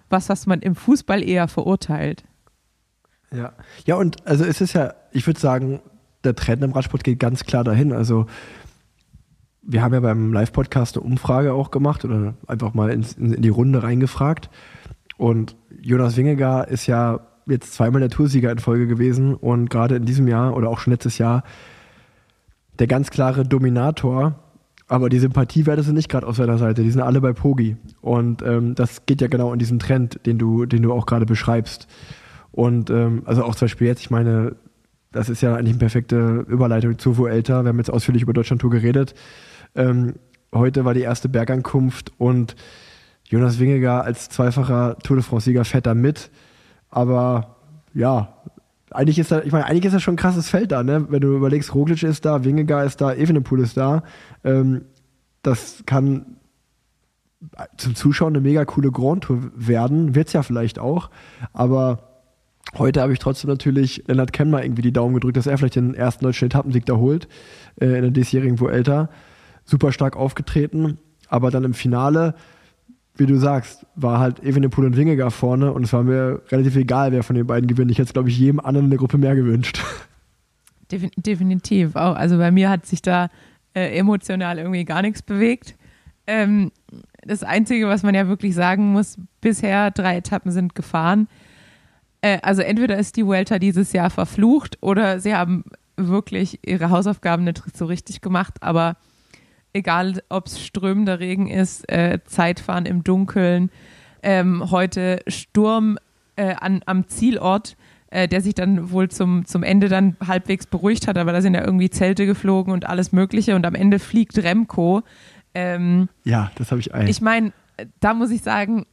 was, 0.09 0.29
was 0.29 0.45
man 0.45 0.61
im 0.61 0.75
Fußball 0.75 1.23
eher 1.23 1.47
verurteilt. 1.47 2.23
Ja. 3.31 3.53
Ja, 3.85 3.95
und 3.95 4.25
also 4.25 4.45
es 4.45 4.61
ist 4.61 4.73
ja, 4.73 4.93
ich 5.11 5.27
würde 5.27 5.39
sagen, 5.39 5.81
der 6.23 6.35
Trend 6.35 6.63
im 6.63 6.71
Radsport 6.71 7.03
geht 7.03 7.19
ganz 7.19 7.43
klar 7.43 7.63
dahin. 7.63 7.93
Also 7.93 8.25
wir 9.61 9.81
haben 9.81 9.93
ja 9.93 9.99
beim 9.99 10.31
Live-Podcast 10.31 10.97
eine 10.97 11.05
Umfrage 11.05 11.53
auch 11.53 11.71
gemacht 11.71 12.05
oder 12.05 12.35
einfach 12.47 12.73
mal 12.73 12.89
in, 12.89 13.05
in 13.17 13.41
die 13.41 13.49
Runde 13.49 13.83
reingefragt. 13.83 14.49
Und 15.17 15.55
Jonas 15.81 16.15
Wingegar 16.15 16.67
ist 16.67 16.87
ja 16.87 17.19
jetzt 17.45 17.73
zweimal 17.73 18.01
der 18.01 18.09
Toursieger 18.09 18.51
in 18.51 18.59
Folge 18.59 18.87
gewesen 18.87 19.33
und 19.35 19.69
gerade 19.69 19.95
in 19.95 20.05
diesem 20.05 20.27
Jahr 20.27 20.55
oder 20.55 20.69
auch 20.69 20.79
schon 20.79 20.93
letztes 20.93 21.17
Jahr 21.17 21.43
der 22.79 22.87
ganz 22.87 23.09
klare 23.09 23.43
Dominator. 23.43 24.35
Aber 24.89 25.09
die 25.09 25.19
Sympathiewerte 25.19 25.83
sind 25.83 25.95
nicht 25.95 26.07
gerade 26.07 26.25
auf 26.25 26.37
seiner 26.37 26.57
Seite, 26.57 26.81
die 26.81 26.91
sind 26.91 27.01
alle 27.01 27.19
bei 27.19 27.33
Pogi. 27.33 27.75
Und 27.99 28.41
ähm, 28.41 28.73
das 28.73 29.05
geht 29.05 29.19
ja 29.19 29.27
genau 29.27 29.51
in 29.51 29.59
diesen 29.59 29.79
Trend, 29.79 30.25
den 30.25 30.37
du, 30.37 30.65
den 30.65 30.81
du 30.81 30.93
auch 30.93 31.05
gerade 31.05 31.25
beschreibst. 31.25 31.87
Und 32.57 32.89
ähm, 32.89 33.21
also 33.25 33.43
auch 33.43 33.53
zum 33.53 33.67
Beispiel 33.67 33.85
jetzt, 33.85 33.99
ich 33.99 34.09
meine, 34.09 34.55
das 35.11 35.29
ist 35.29 35.41
ja 35.41 35.53
eigentlich 35.53 35.73
eine 35.73 35.77
perfekte 35.77 36.43
Überleitung 36.47 36.97
zu 36.97 37.15
Vuelta. 37.15 37.63
Wir 37.63 37.69
haben 37.69 37.77
jetzt 37.77 37.91
ausführlich 37.91 38.23
über 38.23 38.33
Deutschland 38.33 38.63
Tour 38.63 38.71
geredet. 38.71 39.13
Ähm, 39.75 40.15
heute 40.51 40.83
war 40.83 40.95
die 40.95 41.01
erste 41.01 41.29
Bergankunft 41.29 42.13
und 42.17 42.55
Jonas 43.25 43.59
Wingegar 43.59 44.05
als 44.05 44.29
zweifacher 44.29 44.97
Tour 45.03 45.17
de 45.17 45.23
France-Sieger 45.23 45.65
fährt 45.65 45.85
da 45.85 45.93
mit. 45.93 46.31
Aber 46.89 47.57
ja, 47.93 48.41
eigentlich 48.89 49.19
ist 49.19 49.31
da, 49.31 49.43
ich 49.43 49.51
meine, 49.51 49.65
eigentlich 49.65 49.85
ist 49.85 49.93
das 49.93 50.01
schon 50.01 50.15
ein 50.15 50.17
krasses 50.17 50.49
Feld 50.49 50.71
da, 50.71 50.81
ne? 50.81 51.05
Wenn 51.11 51.21
du 51.21 51.35
überlegst, 51.35 51.75
Roglic 51.75 52.01
ist 52.01 52.25
da, 52.25 52.43
Wingegar 52.43 52.85
ist 52.85 52.99
da, 53.01 53.13
Evenepoel 53.13 53.59
ist 53.59 53.77
da. 53.77 54.01
Ähm, 54.43 54.85
das 55.43 55.83
kann 55.85 56.37
zum 57.77 57.93
Zuschauen 57.93 58.35
eine 58.35 58.41
mega 58.41 58.65
coole 58.65 58.89
Grand 58.89 59.25
Tour 59.25 59.51
werden, 59.55 60.15
wird 60.15 60.25
es 60.25 60.33
ja 60.33 60.41
vielleicht 60.41 60.79
auch. 60.79 61.11
Aber 61.53 62.06
heute 62.77 63.01
habe 63.01 63.13
ich 63.13 63.19
trotzdem 63.19 63.49
natürlich 63.49 64.03
Lennart 64.07 64.33
Kemmer 64.33 64.63
irgendwie 64.63 64.81
die 64.81 64.93
Daumen 64.93 65.13
gedrückt, 65.13 65.37
dass 65.37 65.47
er 65.47 65.57
vielleicht 65.57 65.75
den 65.75 65.93
ersten 65.93 66.23
deutschen 66.23 66.45
Etappensieg 66.45 66.85
da 66.85 66.95
holt 66.95 67.27
äh, 67.79 67.85
in 67.85 68.01
der 68.01 68.11
diesjährigen 68.11 68.59
Vuelta. 68.59 69.09
Super 69.65 69.91
stark 69.91 70.15
aufgetreten, 70.15 70.97
aber 71.29 71.51
dann 71.51 71.63
im 71.63 71.73
Finale 71.73 72.35
wie 73.19 73.25
du 73.25 73.37
sagst, 73.37 73.85
war 73.95 74.19
halt 74.19 74.43
Evenepoel 74.43 74.85
und 74.85 74.97
Wingegar 74.97 75.31
vorne 75.31 75.73
und 75.73 75.83
es 75.83 75.93
war 75.93 76.03
mir 76.03 76.41
relativ 76.49 76.75
egal, 76.75 77.11
wer 77.11 77.23
von 77.23 77.35
den 77.35 77.47
beiden 77.47 77.67
gewinnt. 77.67 77.91
Ich 77.91 77.97
hätte 77.97 78.07
es, 78.07 78.13
glaube 78.13 78.29
ich, 78.29 78.37
jedem 78.37 78.59
anderen 78.59 78.85
in 78.85 78.91
der 78.91 78.99
Gruppe 78.99 79.17
mehr 79.17 79.35
gewünscht. 79.35 79.83
Definitiv 80.91 81.95
auch. 81.95 82.15
Also 82.15 82.37
bei 82.37 82.51
mir 82.51 82.69
hat 82.69 82.85
sich 82.85 83.01
da 83.01 83.29
äh, 83.73 83.97
emotional 83.97 84.57
irgendwie 84.57 84.85
gar 84.85 85.01
nichts 85.01 85.21
bewegt. 85.21 85.75
Ähm, 86.27 86.71
das 87.25 87.43
Einzige, 87.43 87.87
was 87.87 88.03
man 88.03 88.15
ja 88.15 88.27
wirklich 88.27 88.55
sagen 88.55 88.91
muss, 88.91 89.17
bisher 89.41 89.91
drei 89.91 90.17
Etappen 90.17 90.51
sind 90.51 90.75
gefahren. 90.75 91.27
Äh, 92.27 92.39
also 92.41 92.61
entweder 92.61 92.97
ist 92.97 93.15
die 93.15 93.25
Vuelta 93.25 93.59
dieses 93.59 93.93
Jahr 93.93 94.09
verflucht 94.09 94.77
oder 94.81 95.19
sie 95.19 95.33
haben 95.33 95.63
wirklich 95.95 96.59
ihre 96.65 96.89
Hausaufgaben 96.89 97.43
nicht 97.43 97.61
so 97.75 97.85
richtig 97.85 98.21
gemacht, 98.21 98.55
aber 98.61 98.97
egal 99.73 100.21
ob 100.29 100.47
es 100.47 100.63
strömender 100.63 101.19
Regen 101.19 101.47
ist, 101.47 101.89
äh, 101.89 102.19
Zeitfahren 102.25 102.85
im 102.85 103.03
Dunkeln, 103.03 103.71
ähm, 104.23 104.69
heute 104.71 105.21
Sturm 105.27 105.97
äh, 106.35 106.55
an, 106.55 106.81
am 106.85 107.07
Zielort, 107.07 107.77
äh, 108.09 108.27
der 108.27 108.41
sich 108.41 108.55
dann 108.55 108.91
wohl 108.91 109.09
zum, 109.09 109.45
zum 109.45 109.63
Ende 109.63 109.87
dann 109.87 110.17
halbwegs 110.25 110.67
beruhigt 110.67 111.07
hat, 111.07 111.17
aber 111.17 111.31
da 111.31 111.41
sind 111.41 111.53
ja 111.53 111.63
irgendwie 111.63 111.89
Zelte 111.89 112.25
geflogen 112.25 112.73
und 112.73 112.87
alles 112.87 113.11
Mögliche 113.11 113.55
und 113.55 113.65
am 113.65 113.75
Ende 113.75 113.99
fliegt 113.99 114.37
Remco. 114.37 115.03
Ähm, 115.53 116.09
ja, 116.23 116.51
das 116.55 116.71
habe 116.71 116.81
ich 116.81 116.93
ein. 116.93 117.07
Ich 117.07 117.21
meine, 117.21 117.53
da 117.99 118.13
muss 118.13 118.31
ich 118.31 118.41
sagen, 118.41 118.85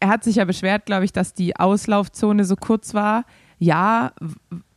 er 0.00 0.08
hat 0.08 0.24
sich 0.24 0.36
ja 0.36 0.44
beschwert, 0.44 0.86
glaube 0.86 1.04
ich, 1.04 1.12
dass 1.12 1.34
die 1.34 1.56
Auslaufzone 1.56 2.44
so 2.44 2.56
kurz 2.56 2.94
war. 2.94 3.24
Ja, 3.58 4.12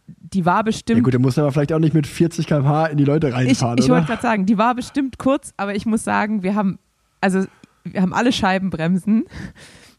die 0.08 0.46
war 0.46 0.64
bestimmt. 0.64 0.98
Ja 0.98 1.04
gut, 1.04 1.14
der 1.14 1.20
muss 1.20 1.38
aber 1.38 1.52
vielleicht 1.52 1.74
auch 1.74 1.80
nicht 1.80 1.94
mit 1.94 2.08
40 2.08 2.48
km/h 2.48 2.88
in 2.88 2.98
die 2.98 3.06
Leute 3.06 3.34
reinfahren. 3.34 3.78
Ich, 3.78 3.86
ich 3.86 3.92
wollte 3.92 4.08
gerade 4.08 4.22
sagen, 4.22 4.46
die 4.46 4.58
war 4.58 4.76
bestimmt 4.76 5.18
kurz, 5.18 5.54
aber 5.58 5.76
ich 5.76 5.86
muss 5.86 6.04
sagen, 6.04 6.44
wir 6.44 6.56
haben, 6.56 6.80
also 7.20 7.46
wir 7.84 8.02
haben 8.02 8.14
alle 8.14 8.32
Scheibenbremsen. 8.32 9.26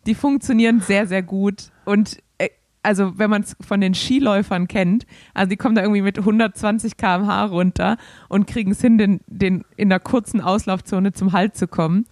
Die 0.06 0.14
funktionieren 0.14 0.80
sehr, 0.80 1.06
sehr 1.06 1.22
gut. 1.22 1.70
Und 1.84 2.18
äh, 2.38 2.48
also 2.82 3.18
wenn 3.18 3.30
man 3.30 3.42
es 3.42 3.56
von 3.60 3.80
den 3.80 3.94
Skiläufern 3.94 4.66
kennt, 4.66 5.06
also 5.34 5.50
die 5.50 5.56
kommen 5.56 5.74
da 5.74 5.82
irgendwie 5.82 6.02
mit 6.02 6.18
120 6.18 6.96
km/h 6.96 7.44
runter 7.44 7.96
und 8.28 8.46
kriegen 8.46 8.72
es 8.72 8.80
hin, 8.80 8.98
den, 8.98 9.20
den 9.26 9.64
in 9.76 9.88
der 9.88 10.00
kurzen 10.00 10.40
Auslaufzone 10.40 11.12
zum 11.12 11.32
Halt 11.32 11.56
zu 11.56 11.68
kommen. 11.68 12.06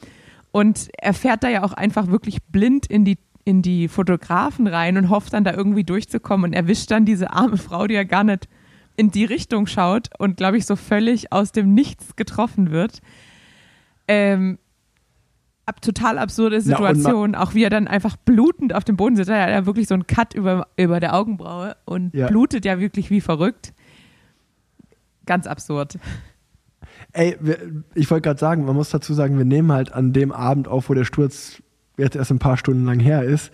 Und 0.52 0.88
er 0.98 1.14
fährt 1.14 1.44
da 1.44 1.48
ja 1.48 1.62
auch 1.62 1.72
einfach 1.72 2.08
wirklich 2.08 2.42
blind 2.44 2.86
in 2.86 3.04
die 3.04 3.18
in 3.44 3.62
die 3.62 3.88
Fotografen 3.88 4.66
rein 4.66 4.98
und 4.98 5.08
hofft 5.08 5.32
dann 5.32 5.44
da 5.44 5.54
irgendwie 5.54 5.82
durchzukommen 5.82 6.50
und 6.50 6.52
erwischt 6.52 6.90
dann 6.90 7.06
diese 7.06 7.32
arme 7.32 7.56
Frau, 7.56 7.86
die 7.86 7.94
ja 7.94 8.04
gar 8.04 8.22
nicht 8.22 8.48
in 8.96 9.10
die 9.10 9.24
Richtung 9.24 9.66
schaut 9.66 10.10
und, 10.18 10.36
glaube 10.36 10.58
ich, 10.58 10.66
so 10.66 10.76
völlig 10.76 11.32
aus 11.32 11.52
dem 11.52 11.72
Nichts 11.72 12.16
getroffen 12.16 12.70
wird. 12.70 13.00
Ähm, 14.06 14.58
ab, 15.64 15.80
total 15.80 16.18
absurde 16.18 16.60
Situation, 16.60 17.32
ja, 17.32 17.40
auch 17.40 17.54
wie 17.54 17.64
er 17.64 17.70
dann 17.70 17.88
einfach 17.88 18.16
blutend 18.16 18.74
auf 18.74 18.84
dem 18.84 18.96
Boden 18.96 19.16
sitzt. 19.16 19.30
Er 19.30 19.42
hat 19.42 19.50
ja 19.50 19.66
wirklich 19.66 19.88
so 19.88 19.94
einen 19.94 20.06
Cut 20.06 20.34
über, 20.34 20.68
über 20.76 21.00
der 21.00 21.14
Augenbraue 21.14 21.76
und 21.86 22.14
ja. 22.14 22.26
blutet 22.26 22.64
ja 22.64 22.78
wirklich 22.78 23.10
wie 23.10 23.20
verrückt. 23.20 23.72
Ganz 25.26 25.46
absurd. 25.46 25.98
Ey, 27.12 27.36
ich 27.94 28.10
wollte 28.10 28.22
gerade 28.22 28.38
sagen, 28.38 28.64
man 28.64 28.76
muss 28.76 28.90
dazu 28.90 29.14
sagen, 29.14 29.36
wir 29.36 29.44
nehmen 29.44 29.72
halt 29.72 29.92
an 29.92 30.12
dem 30.12 30.32
Abend 30.32 30.68
auf, 30.68 30.88
wo 30.88 30.94
der 30.94 31.04
Sturz 31.04 31.62
jetzt 31.96 32.16
erst 32.16 32.30
ein 32.30 32.38
paar 32.38 32.56
Stunden 32.56 32.84
lang 32.84 33.00
her 33.00 33.24
ist. 33.24 33.50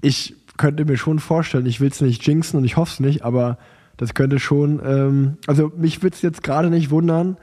Ich 0.00 0.36
könnte 0.56 0.84
mir 0.84 0.96
schon 0.96 1.18
vorstellen, 1.18 1.66
ich 1.66 1.80
will 1.80 1.88
es 1.88 2.00
nicht 2.00 2.26
jinxen 2.26 2.58
und 2.58 2.64
ich 2.64 2.76
hoffe 2.76 2.92
es 2.92 3.00
nicht, 3.00 3.24
aber 3.24 3.58
das 3.96 4.14
könnte 4.14 4.38
schon, 4.38 4.80
ähm, 4.84 5.36
also 5.46 5.72
mich 5.76 6.02
würde 6.02 6.14
es 6.14 6.22
jetzt 6.22 6.42
gerade 6.42 6.70
nicht 6.70 6.90
wundern, 6.90 7.36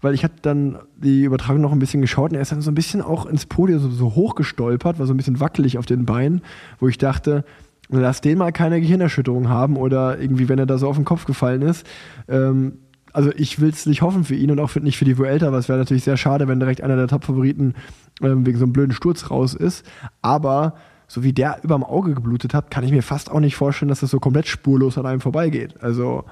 weil 0.00 0.14
ich 0.14 0.24
hatte 0.24 0.36
dann 0.42 0.78
die 0.96 1.24
Übertragung 1.24 1.60
noch 1.60 1.72
ein 1.72 1.78
bisschen 1.78 2.00
geschaut 2.00 2.30
und 2.30 2.36
er 2.36 2.42
ist 2.42 2.52
dann 2.52 2.60
so 2.60 2.70
ein 2.70 2.74
bisschen 2.74 3.02
auch 3.02 3.26
ins 3.26 3.46
Podium 3.46 3.80
so, 3.80 3.90
so 3.90 4.14
hoch 4.14 4.34
gestolpert, 4.34 4.98
war 4.98 5.06
so 5.06 5.14
ein 5.14 5.16
bisschen 5.16 5.40
wackelig 5.40 5.78
auf 5.78 5.86
den 5.86 6.04
Beinen, 6.06 6.42
wo 6.78 6.88
ich 6.88 6.98
dachte, 6.98 7.44
lass 7.88 8.20
den 8.20 8.38
mal 8.38 8.52
keine 8.52 8.80
Gehirnerschütterung 8.80 9.48
haben 9.48 9.76
oder 9.76 10.18
irgendwie, 10.18 10.48
wenn 10.48 10.58
er 10.58 10.66
da 10.66 10.78
so 10.78 10.88
auf 10.88 10.96
den 10.96 11.04
Kopf 11.04 11.24
gefallen 11.24 11.62
ist. 11.62 11.86
Ähm, 12.28 12.78
also 13.18 13.32
ich 13.34 13.60
will 13.60 13.70
es 13.70 13.84
nicht 13.84 14.00
hoffen 14.00 14.22
für 14.22 14.36
ihn 14.36 14.52
und 14.52 14.60
auch 14.60 14.72
nicht 14.76 14.96
für 14.96 15.04
die 15.04 15.18
Vuelta, 15.18 15.48
aber 15.48 15.58
es 15.58 15.68
wäre 15.68 15.76
natürlich 15.76 16.04
sehr 16.04 16.16
schade, 16.16 16.46
wenn 16.46 16.60
direkt 16.60 16.84
einer 16.84 16.94
der 16.94 17.08
Top-Favoriten 17.08 17.74
ähm, 18.22 18.46
wegen 18.46 18.56
so 18.56 18.64
einem 18.64 18.72
blöden 18.72 18.92
Sturz 18.92 19.28
raus 19.28 19.54
ist. 19.54 19.84
Aber 20.22 20.76
so 21.08 21.24
wie 21.24 21.32
der 21.32 21.58
überm 21.64 21.82
Auge 21.82 22.14
geblutet 22.14 22.54
hat, 22.54 22.70
kann 22.70 22.84
ich 22.84 22.92
mir 22.92 23.02
fast 23.02 23.28
auch 23.28 23.40
nicht 23.40 23.56
vorstellen, 23.56 23.88
dass 23.88 23.98
das 23.98 24.10
so 24.10 24.20
komplett 24.20 24.46
spurlos 24.46 24.98
an 24.98 25.06
einem 25.06 25.20
vorbeigeht. 25.20 25.82
Also 25.82 26.26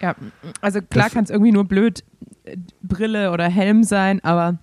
ja, 0.00 0.14
also 0.60 0.80
klar 0.80 1.10
kann 1.10 1.24
es 1.24 1.30
irgendwie 1.30 1.50
nur 1.50 1.64
blöd 1.64 2.04
äh, 2.44 2.56
Brille 2.84 3.32
oder 3.32 3.48
Helm 3.48 3.82
sein, 3.82 4.22
aber 4.22 4.58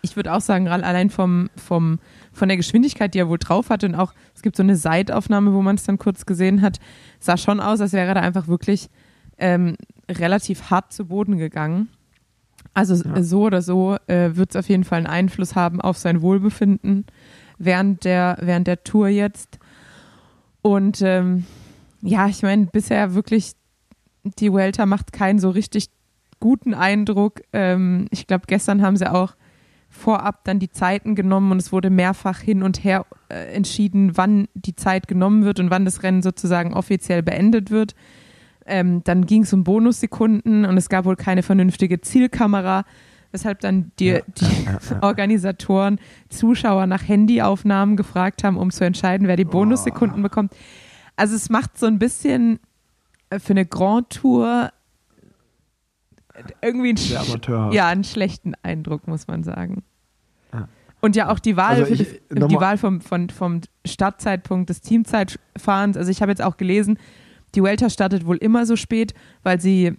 ich 0.00 0.14
würde 0.14 0.32
auch 0.32 0.42
sagen, 0.42 0.68
allein 0.68 1.10
vom, 1.10 1.50
vom, 1.56 1.98
von 2.32 2.46
der 2.46 2.56
Geschwindigkeit, 2.56 3.14
die 3.14 3.18
er 3.18 3.28
wohl 3.28 3.38
drauf 3.38 3.68
hatte 3.68 3.86
und 3.86 3.96
auch, 3.96 4.14
es 4.32 4.42
gibt 4.42 4.54
so 4.54 4.62
eine 4.62 4.76
Seitaufnahme, 4.76 5.54
wo 5.54 5.60
man 5.60 5.74
es 5.74 5.82
dann 5.82 5.98
kurz 5.98 6.24
gesehen 6.24 6.62
hat, 6.62 6.78
sah 7.18 7.36
schon 7.36 7.58
aus, 7.58 7.80
als 7.80 7.94
wäre 7.94 8.06
er 8.06 8.14
da 8.14 8.20
einfach 8.20 8.46
wirklich 8.46 8.90
ähm, 9.38 9.76
relativ 10.08 10.70
hart 10.70 10.92
zu 10.92 11.06
Boden 11.06 11.38
gegangen. 11.38 11.88
Also 12.72 12.94
ja. 12.94 13.22
so 13.22 13.42
oder 13.42 13.62
so 13.62 13.96
äh, 14.06 14.34
wird 14.34 14.50
es 14.50 14.56
auf 14.56 14.68
jeden 14.68 14.84
Fall 14.84 14.98
einen 14.98 15.06
Einfluss 15.06 15.54
haben 15.54 15.80
auf 15.80 15.96
sein 15.98 16.22
Wohlbefinden 16.22 17.06
während 17.58 18.04
der, 18.04 18.38
während 18.40 18.66
der 18.66 18.82
Tour 18.82 19.08
jetzt. 19.08 19.58
Und 20.62 21.02
ähm, 21.02 21.44
ja, 22.02 22.26
ich 22.26 22.42
meine, 22.42 22.66
bisher 22.66 23.14
wirklich, 23.14 23.52
die 24.24 24.52
Welter 24.52 24.86
macht 24.86 25.12
keinen 25.12 25.38
so 25.38 25.50
richtig 25.50 25.90
guten 26.40 26.74
Eindruck. 26.74 27.42
Ähm, 27.52 28.06
ich 28.10 28.26
glaube, 28.26 28.44
gestern 28.46 28.82
haben 28.82 28.96
sie 28.96 29.10
auch 29.10 29.34
vorab 29.88 30.44
dann 30.44 30.58
die 30.58 30.70
Zeiten 30.70 31.14
genommen 31.14 31.52
und 31.52 31.58
es 31.58 31.70
wurde 31.70 31.88
mehrfach 31.88 32.40
hin 32.40 32.62
und 32.62 32.82
her 32.82 33.06
äh, 33.28 33.54
entschieden, 33.54 34.16
wann 34.16 34.48
die 34.54 34.74
Zeit 34.74 35.06
genommen 35.06 35.44
wird 35.44 35.60
und 35.60 35.70
wann 35.70 35.84
das 35.84 36.02
Rennen 36.02 36.22
sozusagen 36.22 36.74
offiziell 36.74 37.22
beendet 37.22 37.70
wird. 37.70 37.94
Ähm, 38.66 39.02
dann 39.04 39.26
ging 39.26 39.42
es 39.42 39.52
um 39.52 39.64
Bonussekunden 39.64 40.64
und 40.64 40.76
es 40.76 40.88
gab 40.88 41.04
wohl 41.04 41.16
keine 41.16 41.42
vernünftige 41.42 42.00
Zielkamera, 42.00 42.84
weshalb 43.30 43.60
dann 43.60 43.92
die, 43.98 44.06
ja, 44.06 44.20
die 44.28 44.66
Organisatoren 45.02 45.98
Zuschauer 46.30 46.86
nach 46.86 47.06
Handyaufnahmen 47.06 47.96
gefragt 47.96 48.44
haben, 48.44 48.56
um 48.56 48.70
zu 48.70 48.84
entscheiden, 48.84 49.26
wer 49.26 49.36
die 49.36 49.44
Bonussekunden 49.44 50.20
oh. 50.20 50.22
bekommt. 50.22 50.54
Also 51.16 51.36
es 51.36 51.50
macht 51.50 51.78
so 51.78 51.86
ein 51.86 51.98
bisschen 51.98 52.58
äh, 53.30 53.38
für 53.38 53.52
eine 53.52 53.66
Grand 53.66 54.10
Tour 54.10 54.70
irgendwie 56.60 56.90
einen, 56.90 57.72
ja, 57.72 57.86
einen 57.88 58.04
schlechten 58.04 58.54
Eindruck, 58.62 59.06
muss 59.06 59.26
man 59.28 59.44
sagen. 59.44 59.84
Und 61.00 61.16
ja 61.16 61.28
auch 61.30 61.38
die 61.38 61.56
Wahl, 61.58 61.76
Also 61.82 61.92
ich- 61.92 62.22
die 62.32 62.38
nochmal- 62.38 62.60
Wahl 62.62 62.78
vom, 62.78 63.02
vom, 63.02 63.28
vom 63.28 63.60
Startzeitpunkt 63.84 64.70
des 64.70 64.80
Teamzeitfahrens. 64.80 65.98
Also 65.98 66.10
ich 66.10 66.22
habe 66.22 66.32
jetzt 66.32 66.40
auch 66.42 66.56
gelesen, 66.56 66.98
die 67.54 67.62
Welter 67.62 67.90
startet 67.90 68.26
wohl 68.26 68.36
immer 68.36 68.66
so 68.66 68.76
spät, 68.76 69.14
weil 69.42 69.60
sie 69.60 69.96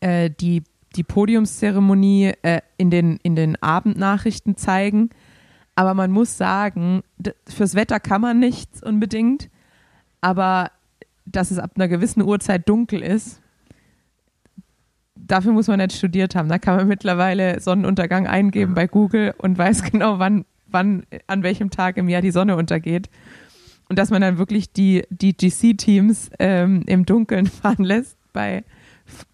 äh, 0.00 0.30
die, 0.30 0.62
die 0.96 1.04
Podiumszeremonie 1.04 2.32
äh, 2.42 2.60
in, 2.76 2.90
den, 2.90 3.18
in 3.22 3.36
den 3.36 3.60
Abendnachrichten 3.62 4.56
zeigen. 4.56 5.10
Aber 5.74 5.94
man 5.94 6.10
muss 6.10 6.36
sagen, 6.36 7.02
fürs 7.46 7.74
Wetter 7.74 8.00
kann 8.00 8.20
man 8.20 8.40
nichts 8.40 8.82
unbedingt, 8.82 9.48
aber 10.20 10.72
dass 11.24 11.50
es 11.50 11.58
ab 11.58 11.72
einer 11.76 11.88
gewissen 11.88 12.22
Uhrzeit 12.22 12.68
dunkel 12.68 13.02
ist, 13.02 13.40
dafür 15.14 15.52
muss 15.52 15.68
man 15.68 15.78
nicht 15.78 15.92
studiert 15.92 16.34
haben. 16.34 16.48
Da 16.48 16.58
kann 16.58 16.76
man 16.76 16.88
mittlerweile 16.88 17.60
Sonnenuntergang 17.60 18.26
eingeben 18.26 18.74
bei 18.74 18.86
Google 18.86 19.34
und 19.38 19.58
weiß 19.58 19.82
genau, 19.90 20.18
wann, 20.18 20.44
wann, 20.66 21.04
an 21.26 21.42
welchem 21.42 21.70
Tag 21.70 21.96
im 21.96 22.08
Jahr 22.08 22.22
die 22.22 22.30
Sonne 22.30 22.56
untergeht. 22.56 23.08
Und 23.88 23.98
dass 23.98 24.10
man 24.10 24.20
dann 24.20 24.38
wirklich 24.38 24.72
die, 24.72 25.04
die 25.10 25.36
GC-Teams 25.36 26.30
ähm, 26.38 26.82
im 26.86 27.06
Dunkeln 27.06 27.46
fahren 27.46 27.84
lässt 27.84 28.16
bei, 28.32 28.64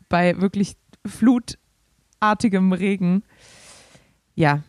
bei 0.09 0.41
wirklich 0.41 0.77
flutartigem 1.07 2.73
Regen. 2.73 3.25
Ja, 4.35 4.63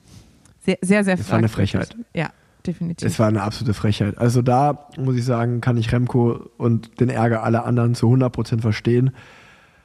sehr, 0.61 0.77
sehr, 0.81 1.03
sehr 1.03 1.13
Es 1.15 1.29
war 1.29 1.37
eine. 1.37 1.49
Frechheit. 1.49 1.95
Ja, 2.13 2.31
definitiv. 2.65 3.07
Es 3.07 3.19
war 3.19 3.27
eine 3.27 3.43
absolute 3.43 3.73
Frechheit. 3.73 4.17
Also 4.17 4.41
da 4.41 4.89
muss 4.97 5.15
ich 5.15 5.25
sagen, 5.25 5.61
kann 5.61 5.77
ich 5.77 5.91
Remco 5.91 6.49
und 6.57 6.99
den 6.99 7.09
Ärger 7.09 7.43
aller 7.43 7.65
anderen 7.65 7.93
zu 7.93 8.07
100% 8.07 8.61
verstehen. 8.61 9.11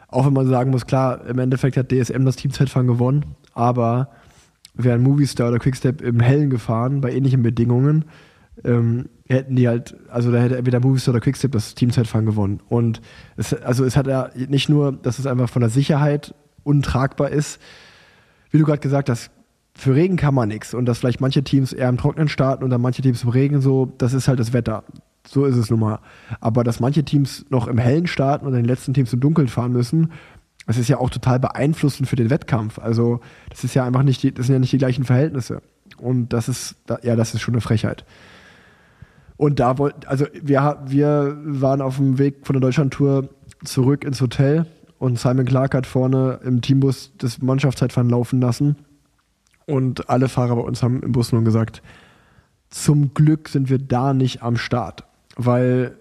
Auch 0.09 0.27
wenn 0.27 0.33
man 0.33 0.49
sagen 0.49 0.71
muss, 0.71 0.87
klar, 0.87 1.27
im 1.27 1.39
Endeffekt 1.39 1.77
hat 1.77 1.93
DSM 1.93 2.25
das 2.25 2.37
Teamzeitfahren 2.37 2.89
gewonnen, 2.89 3.37
aber 3.55 4.09
wären 4.75 5.03
Movistar 5.03 5.49
oder 5.49 5.59
Quickstep 5.59 6.01
im 6.01 6.21
Hellen 6.21 6.51
gefahren, 6.51 7.01
bei 7.01 7.13
ähnlichen 7.13 7.43
Bedingungen, 7.43 8.07
ähm, 8.65 9.09
hätten 9.35 9.57
die 9.57 9.69
halt, 9.69 9.97
also 10.09 10.33
da 10.33 10.39
hätte 10.39 10.57
entweder 10.57 10.81
Movistar 10.81 11.15
oder 11.15 11.21
Quickstep 11.21 11.53
das 11.53 11.75
Teamzeitfahren 11.75 12.27
gewonnen. 12.27 12.61
Und 12.69 13.01
es, 13.37 13.55
also 13.55 13.85
es 13.85 13.97
hat 13.97 14.07
ja 14.07 14.31
nicht 14.35 14.69
nur, 14.69 14.93
dass 14.93 15.19
es 15.19 15.27
einfach 15.27 15.49
von 15.49 15.61
der 15.61 15.71
Sicherheit 15.71 16.35
untragbar 16.65 17.31
ist, 17.31 17.61
wie 18.51 18.59
du 18.59 18.65
gerade 18.65 18.81
gesagt 18.81 19.09
hast, 19.09 19.31
für 19.75 19.95
Regen 19.95 20.17
kann 20.17 20.35
man 20.35 20.49
nichts 20.49 20.75
und 20.75 20.87
dass 20.87 20.99
vielleicht 20.99 21.21
manche 21.21 21.43
Teams 21.43 21.73
eher 21.73 21.89
im 21.89 21.97
Trocknen 21.97 22.29
starten 22.29 22.65
und 22.65 22.71
dann 22.71 22.81
manche 22.81 23.03
Teams 23.03 23.23
im 23.23 23.31
Regen 23.31 23.61
so, 23.61 23.93
das 23.99 24.13
ist 24.13 24.29
halt 24.29 24.41
das 24.41 24.53
Wetter. 24.53 24.85
So 25.27 25.45
ist 25.45 25.57
es 25.57 25.71
nun 25.71 25.81
mal. 25.81 26.01
Aber 26.41 26.65
dass 26.65 26.81
manche 26.81 27.05
Teams 27.05 27.47
noch 27.51 27.69
im 27.69 27.79
Hellen 27.79 28.07
starten 28.07 28.47
und 28.47 28.55
die 28.55 28.63
letzten 28.63 28.95
Teams 28.95 29.13
im 29.13 29.21
Dunkeln 29.21 29.49
fahren 29.49 29.73
müssen, 29.73 30.11
das 30.67 30.77
ist 30.77 30.89
ja 30.89 30.99
auch 30.99 31.11
total 31.11 31.39
beeinflussend 31.39 32.09
für 32.09 32.17
den 32.17 32.31
Wettkampf. 32.31 32.79
Also 32.79 33.21
das 33.49 33.65
ist 33.65 33.75
ja 33.75 33.85
einfach 33.85 34.03
nicht 34.03 34.23
die, 34.23 34.33
das 34.33 34.47
sind 34.47 34.55
ja 34.55 34.59
nicht 34.59 34.73
die 34.73 34.79
gleichen 34.79 35.05
Verhältnisse. 35.05 35.63
Und 35.99 36.33
das 36.33 36.49
ist, 36.49 36.77
ja, 37.03 37.17
das 37.17 37.35
ist 37.35 37.41
schon 37.41 37.55
eine 37.55 37.61
Frechheit. 37.61 38.05
Und 39.41 39.59
da 39.59 39.79
wollten, 39.79 40.07
also 40.07 40.27
wir, 40.43 40.83
wir 40.85 41.35
waren 41.43 41.81
auf 41.81 41.97
dem 41.97 42.19
Weg 42.19 42.47
von 42.47 42.53
der 42.53 42.61
Deutschlandtour 42.61 43.31
zurück 43.65 44.05
ins 44.05 44.21
Hotel 44.21 44.67
und 44.99 45.19
Simon 45.19 45.47
Clark 45.47 45.75
hat 45.75 45.87
vorne 45.87 46.41
im 46.45 46.61
Teambus 46.61 47.13
das 47.17 47.41
Mannschaftszeitfahren 47.41 48.11
laufen 48.11 48.39
lassen. 48.39 48.77
Und 49.65 50.11
alle 50.11 50.29
Fahrer 50.29 50.57
bei 50.57 50.61
uns 50.61 50.83
haben 50.83 51.03
im 51.03 51.13
Bus 51.13 51.33
nur 51.33 51.43
gesagt, 51.43 51.81
zum 52.69 53.15
Glück 53.15 53.49
sind 53.49 53.71
wir 53.71 53.79
da 53.79 54.13
nicht 54.13 54.43
am 54.43 54.59
Start, 54.59 55.05
weil 55.37 55.97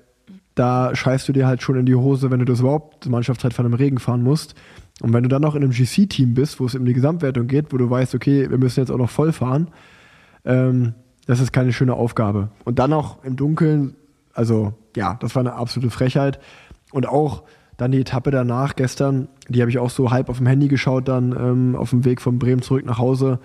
da 0.53 0.93
scheißt 0.93 1.29
du 1.29 1.31
dir 1.31 1.47
halt 1.47 1.61
schon 1.61 1.77
in 1.77 1.85
die 1.85 1.95
Hose, 1.95 2.31
wenn 2.31 2.39
du 2.39 2.45
das 2.45 2.59
überhaupt 2.59 3.07
Mannschaftszeitfahren 3.07 3.71
im 3.71 3.77
Regen 3.77 3.99
fahren 3.99 4.21
musst. 4.21 4.53
Und 5.01 5.13
wenn 5.13 5.23
du 5.23 5.29
dann 5.29 5.43
noch 5.43 5.55
in 5.55 5.63
einem 5.63 5.71
GC-Team 5.71 6.33
bist, 6.33 6.59
wo 6.59 6.65
es 6.65 6.75
um 6.75 6.83
die 6.83 6.91
Gesamtwertung 6.91 7.47
geht, 7.47 7.71
wo 7.71 7.77
du 7.77 7.89
weißt, 7.89 8.15
okay, 8.15 8.49
wir 8.49 8.57
müssen 8.57 8.81
jetzt 8.81 8.91
auch 8.91 8.97
noch 8.97 9.09
voll 9.09 9.31
fahren, 9.31 9.69
ähm, 10.43 10.93
das 11.29 11.39
ist 11.39 11.53
keine 11.53 11.71
schöne 11.71 11.93
Aufgabe. 11.93 12.49
Und 12.65 12.79
dann 12.79 12.89
noch 12.89 13.23
im 13.23 13.35
Dunkeln, 13.35 13.95
also 14.33 14.73
ja, 14.95 15.15
das 15.21 15.35
war 15.35 15.41
eine 15.41 15.53
absolute 15.53 15.91
Frechheit. 15.91 16.39
Und 16.91 17.07
auch 17.07 17.43
dann 17.77 17.91
die 17.91 17.99
Etappe 17.99 18.31
danach 18.31 18.75
gestern, 18.75 19.27
die 19.47 19.61
habe 19.61 19.69
ich 19.69 19.77
auch 19.77 19.91
so 19.91 20.09
halb 20.09 20.29
auf 20.29 20.37
dem 20.37 20.47
Handy 20.47 20.69
geschaut, 20.69 21.07
dann 21.07 21.33
ähm, 21.33 21.75
auf 21.75 21.91
dem 21.91 22.03
Weg 22.03 22.19
von 22.19 22.39
Bremen 22.39 22.63
zurück 22.63 22.83
nach 22.83 22.97
Hause. 22.97 23.37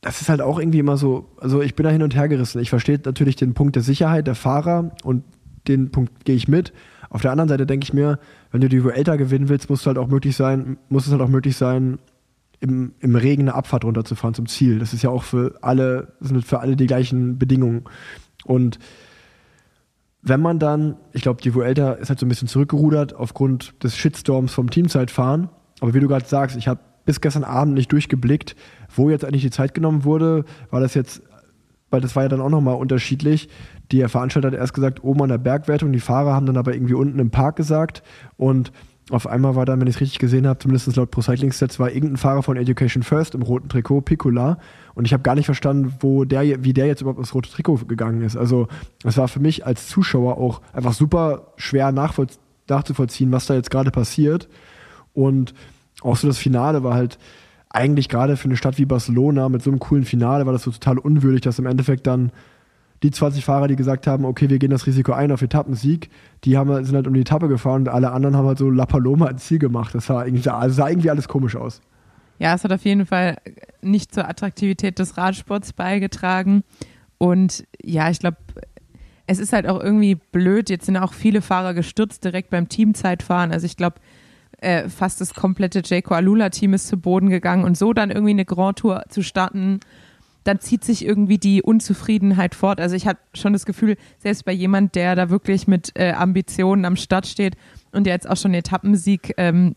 Das 0.00 0.20
ist 0.20 0.28
halt 0.28 0.40
auch 0.40 0.60
irgendwie 0.60 0.78
immer 0.78 0.96
so, 0.96 1.28
also 1.40 1.60
ich 1.60 1.74
bin 1.74 1.82
da 1.82 1.90
hin 1.90 2.04
und 2.04 2.14
her 2.14 2.28
gerissen. 2.28 2.60
Ich 2.60 2.70
verstehe 2.70 3.00
natürlich 3.04 3.34
den 3.34 3.54
Punkt 3.54 3.74
der 3.74 3.82
Sicherheit 3.82 4.28
der 4.28 4.36
Fahrer 4.36 4.92
und 5.02 5.24
den 5.66 5.90
Punkt 5.90 6.24
gehe 6.24 6.36
ich 6.36 6.46
mit. 6.46 6.72
Auf 7.10 7.20
der 7.20 7.32
anderen 7.32 7.48
Seite 7.48 7.66
denke 7.66 7.82
ich 7.82 7.92
mir, 7.92 8.20
wenn 8.52 8.60
du 8.60 8.68
die 8.68 8.84
Vuelta 8.84 9.16
gewinnen 9.16 9.48
willst, 9.48 9.68
muss 9.70 9.84
halt 9.88 9.98
auch 9.98 10.06
möglich 10.06 10.36
sein, 10.36 10.76
muss 10.88 11.06
es 11.06 11.12
halt 11.12 11.20
auch 11.20 11.26
möglich 11.26 11.56
sein, 11.56 11.98
im, 12.60 12.94
im 13.00 13.16
Regen 13.16 13.42
eine 13.42 13.54
Abfahrt 13.54 13.84
runterzufahren 13.84 14.34
zum 14.34 14.46
Ziel. 14.46 14.78
Das 14.78 14.92
ist 14.92 15.02
ja 15.02 15.10
auch 15.10 15.22
für 15.22 15.58
alle, 15.62 16.14
sind 16.20 16.44
für 16.44 16.60
alle 16.60 16.76
die 16.76 16.86
gleichen 16.86 17.38
Bedingungen. 17.38 17.84
Und 18.44 18.78
wenn 20.22 20.40
man 20.40 20.58
dann, 20.58 20.96
ich 21.12 21.22
glaube, 21.22 21.40
die 21.40 21.54
Vuelta 21.54 21.92
ist 21.92 22.08
halt 22.08 22.18
so 22.18 22.26
ein 22.26 22.28
bisschen 22.28 22.48
zurückgerudert 22.48 23.14
aufgrund 23.14 23.82
des 23.84 23.96
Shitstorms 23.96 24.52
vom 24.52 24.70
Teamzeitfahren. 24.70 25.48
Aber 25.80 25.94
wie 25.94 26.00
du 26.00 26.08
gerade 26.08 26.26
sagst, 26.26 26.56
ich 26.56 26.66
habe 26.66 26.80
bis 27.04 27.20
gestern 27.20 27.44
Abend 27.44 27.74
nicht 27.74 27.92
durchgeblickt, 27.92 28.56
wo 28.94 29.08
jetzt 29.08 29.24
eigentlich 29.24 29.42
die 29.42 29.50
Zeit 29.50 29.72
genommen 29.72 30.04
wurde. 30.04 30.44
War 30.70 30.80
das 30.80 30.94
jetzt, 30.94 31.22
weil 31.90 32.00
das 32.00 32.16
war 32.16 32.24
ja 32.24 32.28
dann 32.28 32.40
auch 32.40 32.50
nochmal 32.50 32.74
unterschiedlich. 32.74 33.48
Der 33.92 34.08
Veranstalter 34.08 34.48
hat 34.48 34.54
erst 34.54 34.74
gesagt, 34.74 35.04
oben 35.04 35.22
an 35.22 35.28
der 35.28 35.38
Bergwertung, 35.38 35.92
die 35.92 36.00
Fahrer 36.00 36.34
haben 36.34 36.46
dann 36.46 36.56
aber 36.56 36.74
irgendwie 36.74 36.94
unten 36.94 37.20
im 37.20 37.30
Park 37.30 37.54
gesagt. 37.54 38.02
Und 38.36 38.72
auf 39.10 39.28
einmal 39.28 39.54
war 39.54 39.64
dann, 39.66 39.80
wenn 39.80 39.86
ich 39.86 39.96
es 39.96 40.00
richtig 40.00 40.18
gesehen 40.18 40.48
habe, 40.48 40.58
zumindest 40.58 40.94
laut 40.96 41.12
Pro 41.12 41.22
Cycling 41.22 41.52
Stats, 41.52 41.78
war 41.78 41.92
irgendein 41.92 42.16
Fahrer 42.16 42.42
von 42.42 42.56
Education 42.56 43.04
First 43.04 43.36
im 43.36 43.42
roten 43.42 43.68
Trikot, 43.68 44.00
Piccola. 44.00 44.58
Und 44.94 45.04
ich 45.04 45.12
habe 45.12 45.22
gar 45.22 45.36
nicht 45.36 45.46
verstanden, 45.46 45.94
wo 46.00 46.24
der, 46.24 46.64
wie 46.64 46.72
der 46.72 46.86
jetzt 46.86 47.02
überhaupt 47.02 47.20
ins 47.20 47.32
rote 47.32 47.50
Trikot 47.50 47.84
gegangen 47.86 48.22
ist. 48.22 48.36
Also 48.36 48.66
es 49.04 49.16
war 49.16 49.28
für 49.28 49.38
mich 49.38 49.64
als 49.64 49.86
Zuschauer 49.86 50.38
auch 50.38 50.60
einfach 50.72 50.92
super 50.92 51.52
schwer 51.56 51.92
nachzuvollziehen, 51.92 53.30
was 53.30 53.46
da 53.46 53.54
jetzt 53.54 53.70
gerade 53.70 53.92
passiert. 53.92 54.48
Und 55.14 55.54
auch 56.02 56.16
so 56.16 56.26
das 56.26 56.38
Finale 56.38 56.82
war 56.82 56.94
halt 56.94 57.18
eigentlich 57.68 58.08
gerade 58.08 58.36
für 58.36 58.46
eine 58.46 58.56
Stadt 58.56 58.78
wie 58.78 58.86
Barcelona 58.86 59.48
mit 59.48 59.62
so 59.62 59.70
einem 59.70 59.78
coolen 59.78 60.04
Finale 60.04 60.46
war 60.46 60.52
das 60.52 60.62
so 60.62 60.70
total 60.70 60.98
unwürdig, 60.98 61.42
dass 61.42 61.58
im 61.58 61.66
Endeffekt 61.66 62.06
dann 62.06 62.32
die 63.02 63.10
20 63.10 63.44
Fahrer, 63.44 63.68
die 63.68 63.76
gesagt 63.76 64.06
haben, 64.06 64.24
okay, 64.24 64.48
wir 64.48 64.58
gehen 64.58 64.70
das 64.70 64.86
Risiko 64.86 65.12
ein 65.12 65.30
auf 65.30 65.42
Etappensieg, 65.42 66.10
die 66.44 66.56
haben, 66.56 66.84
sind 66.84 66.94
halt 66.94 67.06
um 67.06 67.14
die 67.14 67.20
Etappe 67.20 67.48
gefahren 67.48 67.82
und 67.82 67.88
alle 67.88 68.12
anderen 68.12 68.36
haben 68.36 68.46
halt 68.46 68.58
so 68.58 68.70
La 68.70 68.86
Paloma 68.86 69.28
ins 69.28 69.46
Ziel 69.46 69.58
gemacht. 69.58 69.94
Das 69.94 70.06
sah 70.06 70.24
irgendwie, 70.24 70.48
also 70.48 70.74
sah 70.74 70.88
irgendwie 70.88 71.10
alles 71.10 71.28
komisch 71.28 71.56
aus. 71.56 71.80
Ja, 72.38 72.54
es 72.54 72.64
hat 72.64 72.72
auf 72.72 72.84
jeden 72.84 73.06
Fall 73.06 73.38
nicht 73.82 74.14
zur 74.14 74.28
Attraktivität 74.28 74.98
des 74.98 75.16
Radsports 75.16 75.72
beigetragen. 75.72 76.64
Und 77.18 77.64
ja, 77.82 78.10
ich 78.10 78.18
glaube, 78.18 78.36
es 79.26 79.38
ist 79.38 79.52
halt 79.52 79.66
auch 79.66 79.80
irgendwie 79.82 80.16
blöd. 80.16 80.70
Jetzt 80.70 80.86
sind 80.86 80.96
auch 80.96 81.12
viele 81.12 81.42
Fahrer 81.42 81.74
gestürzt 81.74 82.24
direkt 82.24 82.50
beim 82.50 82.68
Teamzeitfahren. 82.68 83.52
Also 83.52 83.66
ich 83.66 83.76
glaube, 83.76 83.96
äh, 84.58 84.88
fast 84.88 85.20
das 85.20 85.34
komplette 85.34 85.82
Jayco 85.84 86.14
Alula-Team 86.14 86.74
ist 86.74 86.88
zu 86.88 86.96
Boden 86.96 87.28
gegangen 87.28 87.64
und 87.64 87.76
so 87.76 87.92
dann 87.92 88.10
irgendwie 88.10 88.30
eine 88.30 88.44
Grand 88.44 88.78
Tour 88.78 89.04
zu 89.08 89.22
starten, 89.22 89.80
dann 90.46 90.60
zieht 90.60 90.84
sich 90.84 91.04
irgendwie 91.04 91.38
die 91.38 91.62
Unzufriedenheit 91.62 92.54
fort. 92.54 92.80
Also 92.80 92.94
ich 92.94 93.06
habe 93.06 93.18
schon 93.34 93.52
das 93.52 93.66
Gefühl, 93.66 93.96
selbst 94.18 94.44
bei 94.44 94.52
jemand, 94.52 94.94
der 94.94 95.14
da 95.16 95.28
wirklich 95.30 95.66
mit 95.66 95.90
äh, 95.94 96.12
Ambitionen 96.12 96.84
am 96.84 96.96
Start 96.96 97.26
steht 97.26 97.56
und 97.92 98.04
der 98.04 98.14
jetzt 98.14 98.28
auch 98.28 98.36
schon 98.36 98.50
einen 98.50 98.60
Etappensieg 98.60 99.34
ähm, 99.38 99.74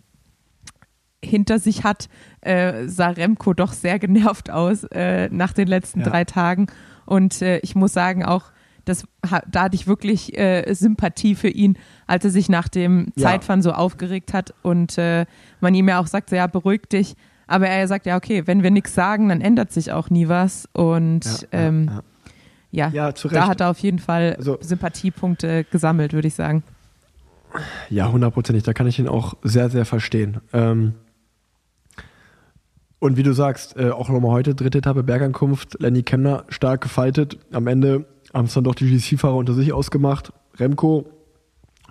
hinter 1.24 1.59
sich 1.59 1.84
hat, 1.84 2.07
äh, 2.41 2.88
sah 2.88 3.09
Remco 3.09 3.53
doch 3.53 3.74
sehr 3.74 3.99
genervt 3.99 4.49
aus 4.49 4.84
äh, 4.86 5.28
nach 5.32 5.53
den 5.53 5.67
letzten 5.67 6.01
Ja. 6.01 6.09
drei 6.09 6.24
Tagen. 6.24 6.67
Und 7.05 7.41
äh, 7.41 7.59
ich 7.59 7.76
muss 7.76 7.91
sagen, 7.93 8.24
auch 8.24 8.51
das, 8.86 9.05
da 9.51 9.63
hatte 9.63 9.76
ich 9.76 9.86
wirklich 9.88 10.38
äh, 10.38 10.74
Sympathie 10.74 11.36
für 11.36 11.49
ihn, 11.49 11.78
als 12.07 12.24
er 12.26 12.32
sich 12.32 12.47
nach 12.49 12.67
dem 12.70 13.07
Ja. 13.15 13.24
Zeitfahren 13.24 13.61
so 13.61 13.72
aufgeregt 13.72 14.34
hat 14.34 14.53
und 14.61 14.97
äh, 14.97 15.26
man 15.59 15.76
ihm 15.76 15.89
ja 15.89 15.99
auch 15.99 16.07
sagt, 16.07 16.30
so, 16.30 16.36
ja, 16.36 16.47
beruhig 16.47 16.84
dich. 16.91 17.15
Aber 17.50 17.68
er 17.68 17.88
sagt, 17.88 18.06
ja, 18.06 18.16
okay, 18.16 18.43
wenn 18.45 18.64
wir 18.64 18.72
nichts 18.72 18.93
sagen, 18.93 19.30
dann 19.30 19.41
ändert 19.41 19.72
sich 19.72 19.91
auch 19.91 20.10
nie 20.10 20.28
was. 20.30 20.68
Und 20.74 21.26
Ja, 21.26 21.47
ähm, 21.52 21.91
ja, 22.72 22.89
ja, 22.89 23.12
da 23.12 23.47
hat 23.47 23.62
er 23.62 23.70
auf 23.72 23.80
jeden 23.80 24.00
Fall 24.00 24.36
Also- 24.38 24.58
Sympathiepunkte 24.62 25.64
gesammelt, 25.66 26.14
würde 26.14 26.28
ich 26.28 26.36
sagen. 26.36 26.64
Ja, 27.89 28.12
hundertprozentig. 28.12 28.64
Da 28.64 28.74
kann 28.74 28.86
ich 28.86 29.00
ihn 29.00 29.08
auch 29.08 29.34
sehr, 29.43 29.70
sehr 29.70 29.86
verstehen. 29.86 30.38
Ähm 30.54 30.93
und 33.00 33.16
wie 33.18 33.24
du 33.24 33.34
sagst, 33.34 33.78
äh, 33.78 33.91
auch 33.91 34.10
nochmal 34.10 34.32
heute, 34.32 34.54
dritte 34.56 34.80
Etappe 34.80 35.04
Bergankunft, 35.04 35.78
Lenny 35.82 36.04
Kemner 36.04 36.43
stark 36.50 36.82
gefightet. 36.82 37.39
Am 37.52 37.66
Ende 37.68 38.06
haben 38.34 38.45
es 38.45 38.54
dann 38.54 38.66
doch 38.66 38.76
die 38.76 38.86
GC-Fahrer 38.89 39.36
unter 39.36 39.54
sich 39.54 39.72
ausgemacht. 39.74 40.34
Remco 40.58 41.10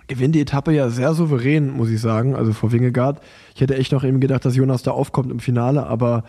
gewinnt 0.09 0.35
die 0.35 0.41
Etappe 0.41 0.73
ja 0.73 0.89
sehr 0.89 1.13
souverän, 1.13 1.69
muss 1.69 1.89
ich 1.89 2.01
sagen, 2.01 2.35
also 2.35 2.51
vor 2.51 2.73
Wingegaard. 2.73 3.21
Ich 3.55 3.61
hätte 3.61 3.77
echt 3.77 3.93
noch 3.93 4.03
eben 4.03 4.19
gedacht, 4.19 4.43
dass 4.43 4.55
Jonas 4.55 4.83
da 4.83 4.91
aufkommt 4.91 5.31
im 5.31 5.39
Finale, 5.39 5.87
aber 5.87 6.25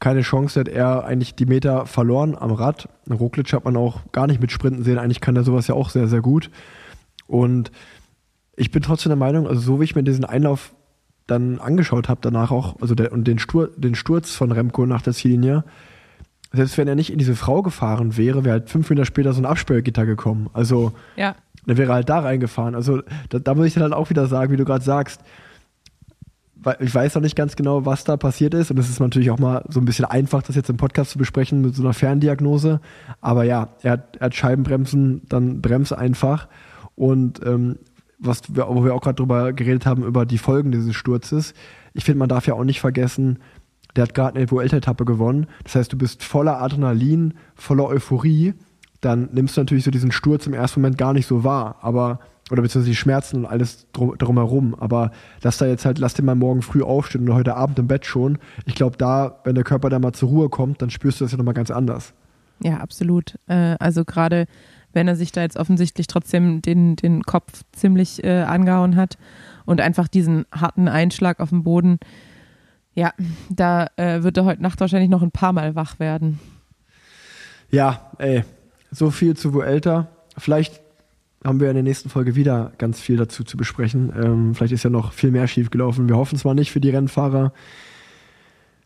keine 0.00 0.22
Chance, 0.22 0.60
hat 0.60 0.68
er 0.68 1.04
eigentlich 1.04 1.34
die 1.34 1.46
Meter 1.46 1.86
verloren 1.86 2.36
am 2.38 2.52
Rad. 2.52 2.88
Roglic 3.08 3.52
hat 3.52 3.64
man 3.64 3.76
auch 3.76 4.00
gar 4.12 4.26
nicht 4.26 4.40
mit 4.40 4.52
Sprinten 4.52 4.82
sehen, 4.82 4.98
eigentlich 4.98 5.20
kann 5.20 5.36
er 5.36 5.44
sowas 5.44 5.66
ja 5.66 5.74
auch 5.74 5.88
sehr, 5.90 6.08
sehr 6.08 6.20
gut. 6.20 6.50
Und 7.26 7.70
ich 8.56 8.70
bin 8.70 8.82
trotzdem 8.82 9.10
der 9.10 9.16
Meinung, 9.16 9.46
also 9.46 9.60
so 9.60 9.80
wie 9.80 9.84
ich 9.84 9.94
mir 9.94 10.02
diesen 10.02 10.24
Einlauf 10.24 10.74
dann 11.26 11.60
angeschaut 11.60 12.08
habe 12.08 12.20
danach 12.22 12.50
auch, 12.50 12.80
also 12.80 12.94
der, 12.94 13.12
und 13.12 13.24
den, 13.24 13.38
Stur, 13.38 13.70
den 13.76 13.94
Sturz 13.94 14.34
von 14.34 14.50
Remco 14.50 14.84
nach 14.84 15.02
der 15.02 15.12
Ziellinie, 15.12 15.64
selbst 16.52 16.76
wenn 16.78 16.88
er 16.88 16.96
nicht 16.96 17.12
in 17.12 17.18
diese 17.18 17.36
Frau 17.36 17.62
gefahren 17.62 18.16
wäre, 18.16 18.44
wäre 18.44 18.54
halt 18.54 18.70
fünf 18.70 18.90
Meter 18.90 19.04
später 19.04 19.32
so 19.32 19.40
ein 19.40 19.46
Absperrgitter 19.46 20.04
gekommen. 20.04 20.50
Also 20.52 20.92
Ja, 21.16 21.36
dann 21.66 21.76
wäre 21.76 21.92
er 21.92 21.96
halt 21.96 22.08
da 22.08 22.20
reingefahren. 22.20 22.74
Also 22.74 23.02
da, 23.28 23.38
da 23.38 23.54
muss 23.54 23.66
ich 23.66 23.74
dann 23.74 23.82
halt 23.84 23.92
auch 23.92 24.10
wieder 24.10 24.26
sagen, 24.26 24.52
wie 24.52 24.56
du 24.56 24.64
gerade 24.64 24.84
sagst, 24.84 25.20
weil 26.62 26.76
ich 26.80 26.94
weiß 26.94 27.14
noch 27.14 27.22
nicht 27.22 27.36
ganz 27.36 27.56
genau, 27.56 27.86
was 27.86 28.04
da 28.04 28.16
passiert 28.16 28.54
ist. 28.54 28.70
Und 28.70 28.78
es 28.78 28.90
ist 28.90 29.00
natürlich 29.00 29.30
auch 29.30 29.38
mal 29.38 29.64
so 29.68 29.80
ein 29.80 29.86
bisschen 29.86 30.04
einfach, 30.04 30.42
das 30.42 30.56
jetzt 30.56 30.68
im 30.68 30.76
Podcast 30.76 31.10
zu 31.10 31.18
besprechen 31.18 31.62
mit 31.62 31.74
so 31.74 31.82
einer 31.82 31.94
Ferndiagnose. 31.94 32.80
Aber 33.20 33.44
ja, 33.44 33.68
er 33.82 33.92
hat, 33.92 34.16
er 34.16 34.26
hat 34.26 34.34
Scheibenbremsen, 34.34 35.22
dann 35.28 35.62
bremse 35.62 35.96
einfach. 35.96 36.48
Und 36.96 37.44
ähm, 37.46 37.78
was 38.18 38.42
wir, 38.54 38.68
wo 38.68 38.84
wir 38.84 38.94
auch 38.94 39.00
gerade 39.00 39.16
drüber 39.16 39.52
geredet 39.52 39.86
haben, 39.86 40.04
über 40.04 40.26
die 40.26 40.38
Folgen 40.38 40.70
dieses 40.70 40.94
Sturzes. 40.94 41.54
Ich 41.94 42.04
finde, 42.04 42.18
man 42.18 42.28
darf 42.28 42.46
ja 42.46 42.54
auch 42.54 42.64
nicht 42.64 42.80
vergessen, 42.80 43.38
der 43.96 44.02
hat 44.02 44.14
gerade 44.14 44.38
eine 44.38 44.50
Vuelta-Etappe 44.50 45.04
gewonnen. 45.04 45.46
Das 45.64 45.74
heißt, 45.74 45.92
du 45.92 45.98
bist 45.98 46.22
voller 46.22 46.60
Adrenalin, 46.60 47.34
voller 47.54 47.86
Euphorie. 47.86 48.54
Dann 49.00 49.28
nimmst 49.32 49.56
du 49.56 49.62
natürlich 49.62 49.84
so 49.84 49.90
diesen 49.90 50.12
Sturz 50.12 50.46
im 50.46 50.54
ersten 50.54 50.80
Moment 50.80 50.98
gar 50.98 51.12
nicht 51.12 51.26
so 51.26 51.44
wahr. 51.44 51.76
Aber 51.80 52.20
oder 52.50 52.62
beziehungsweise 52.62 52.90
die 52.90 52.96
Schmerzen 52.96 53.36
und 53.36 53.46
alles 53.46 53.86
drum, 53.92 54.16
drumherum. 54.18 54.74
Aber 54.74 55.12
lass 55.42 55.58
da 55.58 55.66
jetzt 55.66 55.84
halt, 55.84 55.98
lass 55.98 56.14
den 56.14 56.24
mal 56.24 56.34
morgen 56.34 56.62
früh 56.62 56.82
aufstehen 56.82 57.22
oder 57.22 57.34
heute 57.34 57.56
Abend 57.56 57.78
im 57.78 57.86
Bett 57.86 58.04
schon. 58.04 58.38
Ich 58.66 58.74
glaube, 58.74 58.96
da, 58.96 59.40
wenn 59.44 59.54
der 59.54 59.64
Körper 59.64 59.88
da 59.88 59.98
mal 59.98 60.12
zur 60.12 60.28
Ruhe 60.30 60.48
kommt, 60.48 60.82
dann 60.82 60.90
spürst 60.90 61.20
du 61.20 61.24
das 61.24 61.32
ja 61.32 61.38
nochmal 61.38 61.54
ganz 61.54 61.70
anders. 61.70 62.12
ja, 62.62 62.78
absolut. 62.78 63.38
Äh, 63.46 63.76
also 63.78 64.04
gerade 64.04 64.46
wenn 64.92 65.08
er 65.08 65.16
sich 65.16 65.32
da 65.32 65.42
jetzt 65.42 65.56
offensichtlich 65.56 66.06
trotzdem 66.08 66.62
den, 66.62 66.96
den 66.96 67.22
Kopf 67.22 67.62
ziemlich 67.72 68.24
äh, 68.24 68.42
angehauen 68.42 68.96
hat 68.96 69.18
und 69.64 69.80
einfach 69.80 70.08
diesen 70.08 70.46
harten 70.52 70.88
Einschlag 70.88 71.40
auf 71.40 71.50
dem 71.50 71.62
Boden, 71.62 71.98
ja, 72.92 73.12
da 73.48 73.86
äh, 73.96 74.24
wird 74.24 74.36
er 74.36 74.44
heute 74.44 74.62
Nacht 74.62 74.80
wahrscheinlich 74.80 75.10
noch 75.10 75.22
ein 75.22 75.30
paar 75.30 75.52
Mal 75.52 75.76
wach 75.76 76.00
werden. 76.00 76.40
Ja, 77.70 78.10
ey, 78.18 78.42
so 78.90 79.10
viel 79.10 79.36
zu 79.36 79.54
Vuelta. 79.54 80.08
Vielleicht 80.36 80.80
haben 81.44 81.60
wir 81.60 81.68
in 81.68 81.74
der 81.74 81.82
nächsten 81.82 82.10
Folge 82.10 82.34
wieder 82.34 82.72
ganz 82.78 83.00
viel 83.00 83.16
dazu 83.16 83.44
zu 83.44 83.56
besprechen. 83.56 84.12
Ähm, 84.16 84.54
vielleicht 84.54 84.72
ist 84.72 84.82
ja 84.82 84.90
noch 84.90 85.12
viel 85.12 85.30
mehr 85.30 85.46
schiefgelaufen. 85.46 86.08
Wir 86.08 86.16
hoffen 86.16 86.36
es 86.36 86.44
mal 86.44 86.54
nicht 86.54 86.70
für 86.70 86.80
die 86.80 86.90
Rennfahrer. 86.90 87.52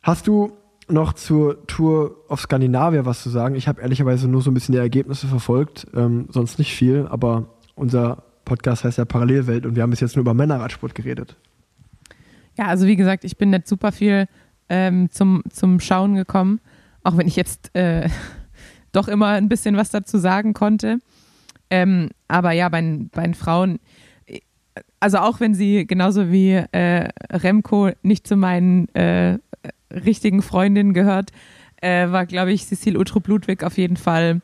Hast 0.02 0.26
du 0.26 0.52
noch 0.88 1.14
zur 1.14 1.66
Tour 1.66 2.16
auf 2.28 2.40
Skandinavien 2.40 3.06
was 3.06 3.22
zu 3.22 3.30
sagen? 3.30 3.54
Ich 3.54 3.66
habe 3.66 3.80
ehrlicherweise 3.80 4.28
nur 4.28 4.42
so 4.42 4.50
ein 4.50 4.54
bisschen 4.54 4.72
die 4.72 4.78
Ergebnisse 4.78 5.26
verfolgt, 5.26 5.86
ähm, 5.94 6.26
sonst 6.30 6.58
nicht 6.58 6.74
viel, 6.74 7.06
aber 7.08 7.46
unser 7.74 8.22
Podcast 8.44 8.84
heißt 8.84 8.98
ja 8.98 9.04
Parallelwelt 9.04 9.66
und 9.66 9.76
wir 9.76 9.82
haben 9.82 9.90
bis 9.90 10.00
jetzt 10.00 10.14
nur 10.16 10.20
über 10.20 10.34
Männerradsport 10.34 10.94
geredet. 10.94 11.36
Ja, 12.56 12.66
also 12.66 12.86
wie 12.86 12.96
gesagt, 12.96 13.24
ich 13.24 13.38
bin 13.38 13.50
nicht 13.50 13.66
super 13.66 13.90
viel 13.90 14.28
ähm, 14.68 15.10
zum, 15.10 15.42
zum 15.50 15.80
Schauen 15.80 16.14
gekommen, 16.14 16.60
auch 17.02 17.16
wenn 17.16 17.26
ich 17.26 17.36
jetzt 17.36 17.74
äh, 17.74 18.08
doch 18.96 19.08
immer 19.08 19.28
ein 19.28 19.48
bisschen 19.48 19.76
was 19.76 19.90
dazu 19.90 20.18
sagen 20.18 20.54
konnte. 20.54 20.98
Ähm, 21.70 22.10
aber 22.28 22.52
ja, 22.52 22.68
bei, 22.68 22.82
bei 23.12 23.22
den 23.22 23.34
Frauen, 23.34 23.78
äh, 24.26 24.40
also 25.00 25.18
auch 25.18 25.40
wenn 25.40 25.54
sie 25.54 25.86
genauso 25.86 26.30
wie 26.30 26.52
äh, 26.52 27.08
Remco 27.30 27.90
nicht 28.02 28.26
zu 28.26 28.36
meinen 28.36 28.88
äh, 28.94 29.38
richtigen 29.90 30.42
Freundinnen 30.42 30.94
gehört, 30.94 31.30
äh, 31.80 32.10
war, 32.10 32.26
glaube 32.26 32.52
ich, 32.52 32.66
Cecile 32.66 32.98
Utrup-Ludwig 32.98 33.62
auf 33.62 33.76
jeden 33.76 33.96
Fall 33.96 34.40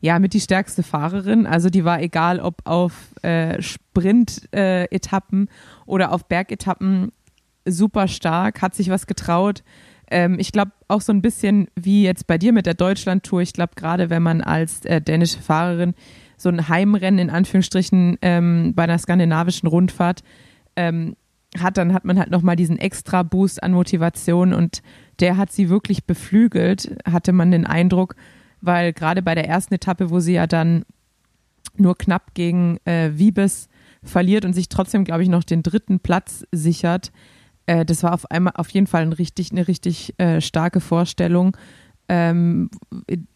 ja 0.00 0.18
mit 0.18 0.34
die 0.34 0.40
stärkste 0.40 0.82
Fahrerin. 0.82 1.46
Also 1.46 1.70
die 1.70 1.84
war 1.84 2.02
egal, 2.02 2.40
ob 2.40 2.56
auf 2.64 2.92
äh, 3.22 3.62
Sprint-Etappen 3.62 5.48
oder 5.86 6.12
auf 6.12 6.26
Bergetappen 6.26 7.12
super 7.64 8.08
stark, 8.08 8.60
hat 8.62 8.74
sich 8.74 8.90
was 8.90 9.06
getraut. 9.06 9.62
Ähm, 10.12 10.38
ich 10.38 10.52
glaube 10.52 10.72
auch 10.88 11.00
so 11.00 11.12
ein 11.12 11.22
bisschen 11.22 11.68
wie 11.74 12.04
jetzt 12.04 12.26
bei 12.26 12.38
dir 12.38 12.52
mit 12.52 12.66
der 12.66 12.74
Deutschland-Tour. 12.74 13.40
Ich 13.40 13.54
glaube, 13.54 13.72
gerade 13.74 14.10
wenn 14.10 14.22
man 14.22 14.42
als 14.42 14.84
äh, 14.84 15.00
dänische 15.00 15.40
Fahrerin 15.40 15.94
so 16.36 16.50
ein 16.50 16.68
Heimrennen 16.68 17.18
in 17.18 17.30
Anführungsstrichen 17.30 18.18
ähm, 18.20 18.74
bei 18.74 18.84
einer 18.84 18.98
skandinavischen 18.98 19.68
Rundfahrt 19.68 20.22
ähm, 20.76 21.16
hat, 21.58 21.76
dann 21.76 21.92
hat 21.94 22.04
man 22.04 22.18
halt 22.18 22.30
nochmal 22.30 22.56
diesen 22.56 22.78
extra 22.78 23.22
Boost 23.22 23.62
an 23.62 23.72
Motivation 23.72 24.52
und 24.52 24.82
der 25.20 25.36
hat 25.36 25.50
sie 25.50 25.68
wirklich 25.68 26.04
beflügelt, 26.04 26.96
hatte 27.10 27.32
man 27.32 27.50
den 27.50 27.66
Eindruck, 27.66 28.14
weil 28.60 28.92
gerade 28.92 29.22
bei 29.22 29.34
der 29.34 29.48
ersten 29.48 29.74
Etappe, 29.74 30.10
wo 30.10 30.20
sie 30.20 30.34
ja 30.34 30.46
dann 30.46 30.84
nur 31.76 31.96
knapp 31.96 32.34
gegen 32.34 32.78
äh, 32.84 33.10
Wiebes 33.14 33.68
verliert 34.02 34.44
und 34.44 34.52
sich 34.52 34.68
trotzdem, 34.68 35.04
glaube 35.04 35.22
ich, 35.22 35.28
noch 35.28 35.44
den 35.44 35.62
dritten 35.62 36.00
Platz 36.00 36.44
sichert, 36.52 37.12
äh, 37.66 37.84
das 37.84 38.02
war 38.02 38.14
auf 38.14 38.30
einmal 38.30 38.54
auf 38.56 38.70
jeden 38.70 38.86
Fall 38.86 39.02
ein 39.02 39.12
richtig, 39.12 39.52
eine 39.52 39.68
richtig 39.68 40.18
äh, 40.18 40.40
starke 40.40 40.80
Vorstellung. 40.80 41.56
Ähm, 42.08 42.68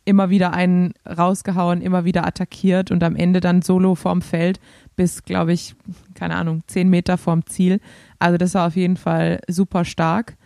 immer 0.04 0.28
wieder 0.28 0.52
einen 0.52 0.92
rausgehauen, 1.08 1.80
immer 1.80 2.04
wieder 2.04 2.26
attackiert 2.26 2.90
und 2.90 3.02
am 3.02 3.16
Ende 3.16 3.40
dann 3.40 3.62
solo 3.62 3.94
vorm 3.94 4.22
Feld 4.22 4.60
bis, 4.96 5.22
glaube 5.22 5.52
ich, 5.52 5.76
keine 6.14 6.34
Ahnung, 6.34 6.62
zehn 6.66 6.90
Meter 6.90 7.16
vorm 7.16 7.46
Ziel. 7.46 7.80
Also 8.18 8.38
das 8.38 8.54
war 8.54 8.66
auf 8.66 8.76
jeden 8.76 8.96
Fall 8.96 9.40
super 9.48 9.84
stark. 9.84 10.36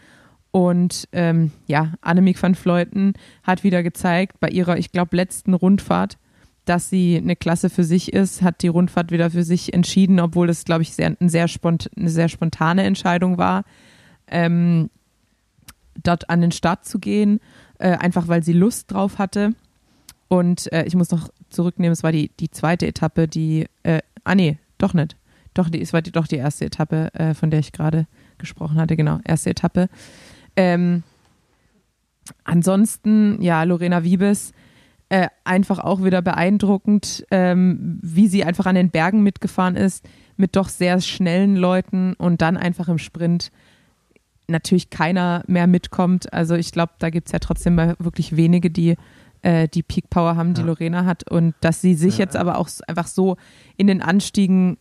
Und 0.50 1.08
ähm, 1.12 1.52
ja, 1.66 1.92
Annemiek 2.00 2.42
van 2.42 2.54
Vleuten 2.54 3.14
hat 3.42 3.62
wieder 3.62 3.82
gezeigt, 3.82 4.40
bei 4.40 4.48
ihrer, 4.48 4.76
ich 4.76 4.90
glaube, 4.92 5.16
letzten 5.16 5.54
Rundfahrt, 5.54 6.18
dass 6.64 6.90
sie 6.90 7.16
eine 7.16 7.36
Klasse 7.36 7.70
für 7.70 7.84
sich 7.84 8.12
ist, 8.12 8.42
hat 8.42 8.62
die 8.62 8.68
Rundfahrt 8.68 9.10
wieder 9.10 9.30
für 9.30 9.42
sich 9.42 9.72
entschieden, 9.74 10.20
obwohl 10.20 10.46
das, 10.46 10.64
glaube 10.64 10.82
ich, 10.82 10.94
sehr, 10.94 11.16
ein 11.18 11.28
sehr 11.28 11.48
spont 11.48 11.90
eine 11.96 12.10
sehr 12.10 12.28
spontane 12.28 12.84
Entscheidung 12.84 13.38
war, 13.38 13.64
ähm, 14.28 14.90
dort 16.02 16.30
an 16.30 16.40
den 16.40 16.52
Start 16.52 16.84
zu 16.84 16.98
gehen, 16.98 17.40
äh, 17.78 17.96
einfach 17.96 18.28
weil 18.28 18.42
sie 18.42 18.52
Lust 18.52 18.92
drauf 18.92 19.18
hatte. 19.18 19.54
Und 20.28 20.72
äh, 20.72 20.84
ich 20.84 20.94
muss 20.94 21.10
noch 21.10 21.30
zurücknehmen, 21.48 21.92
es 21.92 22.02
war 22.02 22.12
die, 22.12 22.30
die 22.38 22.50
zweite 22.50 22.86
Etappe, 22.86 23.26
die, 23.26 23.66
äh, 23.82 24.00
ah 24.22 24.34
nee, 24.34 24.58
doch 24.78 24.94
nicht. 24.94 25.16
Doch, 25.54 25.68
die, 25.68 25.80
es 25.80 25.92
war 25.92 26.02
die, 26.02 26.12
doch 26.12 26.28
die 26.28 26.36
erste 26.36 26.66
Etappe, 26.66 27.12
äh, 27.14 27.34
von 27.34 27.50
der 27.50 27.58
ich 27.58 27.72
gerade 27.72 28.06
gesprochen 28.38 28.78
hatte, 28.80 28.96
genau, 28.96 29.18
erste 29.24 29.50
Etappe. 29.50 29.88
Ähm, 30.54 31.02
ansonsten, 32.44 33.42
ja, 33.42 33.64
Lorena 33.64 34.04
Wiebes, 34.04 34.52
äh, 35.10 35.28
einfach 35.44 35.80
auch 35.80 36.02
wieder 36.02 36.22
beeindruckend, 36.22 37.26
ähm, 37.30 37.98
wie 38.02 38.28
sie 38.28 38.44
einfach 38.44 38.66
an 38.66 38.76
den 38.76 38.90
Bergen 38.90 39.22
mitgefahren 39.22 39.76
ist, 39.76 40.08
mit 40.36 40.56
doch 40.56 40.68
sehr 40.68 41.00
schnellen 41.00 41.56
Leuten 41.56 42.14
und 42.14 42.40
dann 42.40 42.56
einfach 42.56 42.88
im 42.88 42.98
Sprint 42.98 43.50
natürlich 44.46 44.88
keiner 44.90 45.42
mehr 45.46 45.66
mitkommt. 45.66 46.32
Also 46.32 46.54
ich 46.54 46.72
glaube, 46.72 46.92
da 46.98 47.10
gibt 47.10 47.26
es 47.28 47.32
ja 47.32 47.38
trotzdem 47.40 47.74
mal 47.74 47.94
wirklich 47.98 48.36
wenige, 48.36 48.70
die 48.70 48.96
äh, 49.42 49.68
die 49.68 49.82
Peak 49.82 50.10
Power 50.10 50.36
haben, 50.36 50.54
die 50.54 50.60
Ja. 50.60 50.66
Lorena 50.66 51.04
hat. 51.04 51.28
Und 51.30 51.54
dass 51.60 51.80
sie 51.80 51.94
sich 51.94 52.14
Ja, 52.18 52.24
jetzt 52.24 52.36
aber 52.36 52.58
auch 52.58 52.68
einfach 52.86 53.06
so 53.06 53.36
in 53.76 53.86
den 53.86 54.02
Anstiegen 54.02 54.76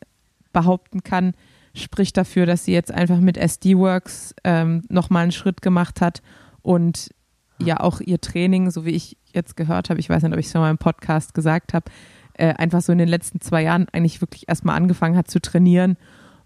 behaupten 0.53 1.01
kann, 1.03 1.33
spricht 1.73 2.17
dafür, 2.17 2.45
dass 2.45 2.65
sie 2.65 2.73
jetzt 2.73 2.91
einfach 2.91 3.19
mit 3.19 3.37
SD-Works 3.37 4.35
ähm, 4.43 4.83
nochmal 4.89 5.23
einen 5.23 5.31
Schritt 5.31 5.61
gemacht 5.61 6.01
hat 6.01 6.21
und 6.61 7.09
ja 7.61 7.79
auch 7.79 8.01
ihr 8.01 8.19
Training, 8.19 8.71
so 8.71 8.85
wie 8.85 8.91
ich 8.91 9.17
jetzt 9.33 9.55
gehört 9.55 9.89
habe, 9.89 9.99
ich 9.99 10.09
weiß 10.09 10.23
nicht, 10.23 10.33
ob 10.33 10.39
ich 10.39 10.47
es 10.47 10.55
in 10.55 10.61
meinem 10.61 10.77
Podcast 10.77 11.33
gesagt 11.33 11.73
habe, 11.73 11.85
äh, 12.33 12.53
einfach 12.53 12.81
so 12.81 12.91
in 12.91 12.97
den 12.97 13.09
letzten 13.09 13.41
zwei 13.41 13.63
Jahren 13.63 13.87
eigentlich 13.91 14.21
wirklich 14.21 14.47
erstmal 14.47 14.75
angefangen 14.75 15.17
hat 15.17 15.29
zu 15.29 15.41
trainieren 15.41 15.97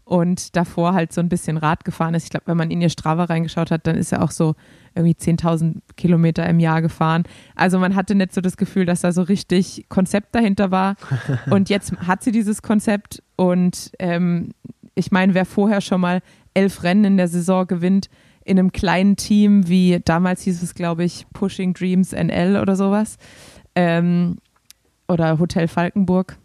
und 0.06 0.56
davor 0.56 0.94
halt 0.94 1.14
so 1.14 1.22
ein 1.22 1.30
bisschen 1.30 1.58
Rad 1.58 1.86
gefahren 1.86 2.14
ist. 2.14 2.26
Ich 2.26 2.30
glaube, 2.30 2.48
wenn 2.48 2.58
man 2.58 2.72
in 2.72 2.82
ihr 2.82 2.90
Strava 2.90 3.26
reingeschaut 3.26 3.72
hat, 3.72 3.88
dann 3.88 3.96
ist 3.96 4.12
er 4.12 4.22
auch 4.22 4.32
so 4.32 4.56
irgendwie 4.96 5.14
10.000 5.14 5.78
Kilometer 5.96 6.48
im 6.48 6.60
Jahr 6.60 6.82
gefahren. 6.82 7.24
Also 7.56 7.80
man 7.80 7.96
hatte 7.96 8.16
nicht 8.16 8.34
so 8.34 8.42
das 8.42 8.58
Gefühl, 8.58 8.86
dass 8.86 9.02
da 9.02 9.12
so 9.12 9.22
richtig 9.22 9.86
Konzept 9.90 10.36
dahinter 10.36 10.72
war. 10.72 10.96
Und 11.50 11.70
jetzt 11.70 11.96
hat 12.06 12.24
sie 12.24 12.32
dieses 12.32 12.62
Konzept 12.62 13.24
und 13.36 13.92
ähm, 13.98 14.52
ich 14.96 15.12
meine, 15.12 15.34
wer 15.34 15.46
vorher 15.46 15.82
schon 15.82 16.02
mal 16.02 16.22
elf 16.54 16.84
Rennen 16.84 17.06
in 17.06 17.18
der 17.18 17.28
Saison 17.28 17.66
gewinnt, 17.66 18.10
in 18.46 18.60
einem 18.60 18.72
kleinen 18.72 19.16
Team, 19.16 19.68
wie 19.68 20.00
damals 20.04 20.42
hieß 20.44 20.62
es, 20.62 20.76
glaube 20.76 21.04
ich, 21.04 21.26
Pushing 21.34 21.74
Dreams 21.74 22.12
NL 22.12 22.58
oder 22.62 22.76
sowas, 22.76 23.18
ähm, 23.76 24.38
oder 25.08 25.40
Hotel 25.40 25.68
Falkenburg, 25.68 26.38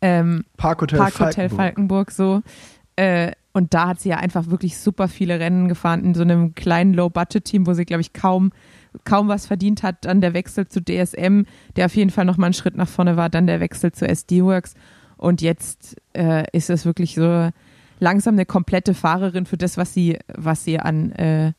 ähm, 0.00 0.44
Parkhotel, 0.56 0.98
Parkhotel 0.98 1.48
Falkenburg, 1.48 2.10
so. 2.10 2.42
Äh, 2.96 3.32
und 3.52 3.74
da 3.74 3.88
hat 3.88 4.00
sie 4.00 4.10
ja 4.10 4.16
einfach 4.18 4.48
wirklich 4.48 4.78
super 4.78 5.08
viele 5.08 5.40
Rennen 5.40 5.68
gefahren 5.68 6.04
in 6.04 6.14
so 6.14 6.22
einem 6.22 6.54
kleinen 6.54 6.94
Low-Budget-Team, 6.94 7.66
wo 7.66 7.72
sie, 7.72 7.84
glaube 7.84 8.00
ich, 8.00 8.12
kaum, 8.12 8.52
kaum 9.04 9.28
was 9.28 9.46
verdient 9.46 9.82
hat. 9.82 10.04
Dann 10.04 10.20
der 10.20 10.34
Wechsel 10.34 10.68
zu 10.68 10.80
DSM, 10.80 11.42
der 11.74 11.86
auf 11.86 11.96
jeden 11.96 12.10
Fall 12.10 12.24
nochmal 12.24 12.46
einen 12.46 12.54
Schritt 12.54 12.76
nach 12.76 12.88
vorne 12.88 13.16
war. 13.16 13.28
Dann 13.28 13.48
der 13.48 13.58
Wechsel 13.58 13.90
zu 13.90 14.06
SD-Works. 14.06 14.74
Und 15.16 15.42
jetzt 15.42 15.96
äh, 16.12 16.44
ist 16.52 16.70
es 16.70 16.86
wirklich 16.86 17.16
so 17.16 17.50
langsam 18.00 18.34
eine 18.34 18.46
komplette 18.46 18.94
Fahrerin 18.94 19.46
für 19.46 19.56
das, 19.56 19.76
was 19.76 19.94
sie, 19.94 20.18
was 20.34 20.64
sie 20.64 20.80
an 20.80 21.12
äh, 21.12 21.52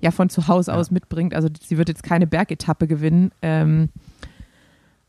ja 0.00 0.10
von 0.10 0.28
zu 0.28 0.48
Hause 0.48 0.74
aus 0.74 0.90
mitbringt. 0.90 1.34
Also 1.34 1.48
sie 1.62 1.78
wird 1.78 1.88
jetzt 1.88 2.02
keine 2.02 2.26
Bergetappe 2.26 2.86
gewinnen. 2.86 3.30
Ähm, 3.42 3.90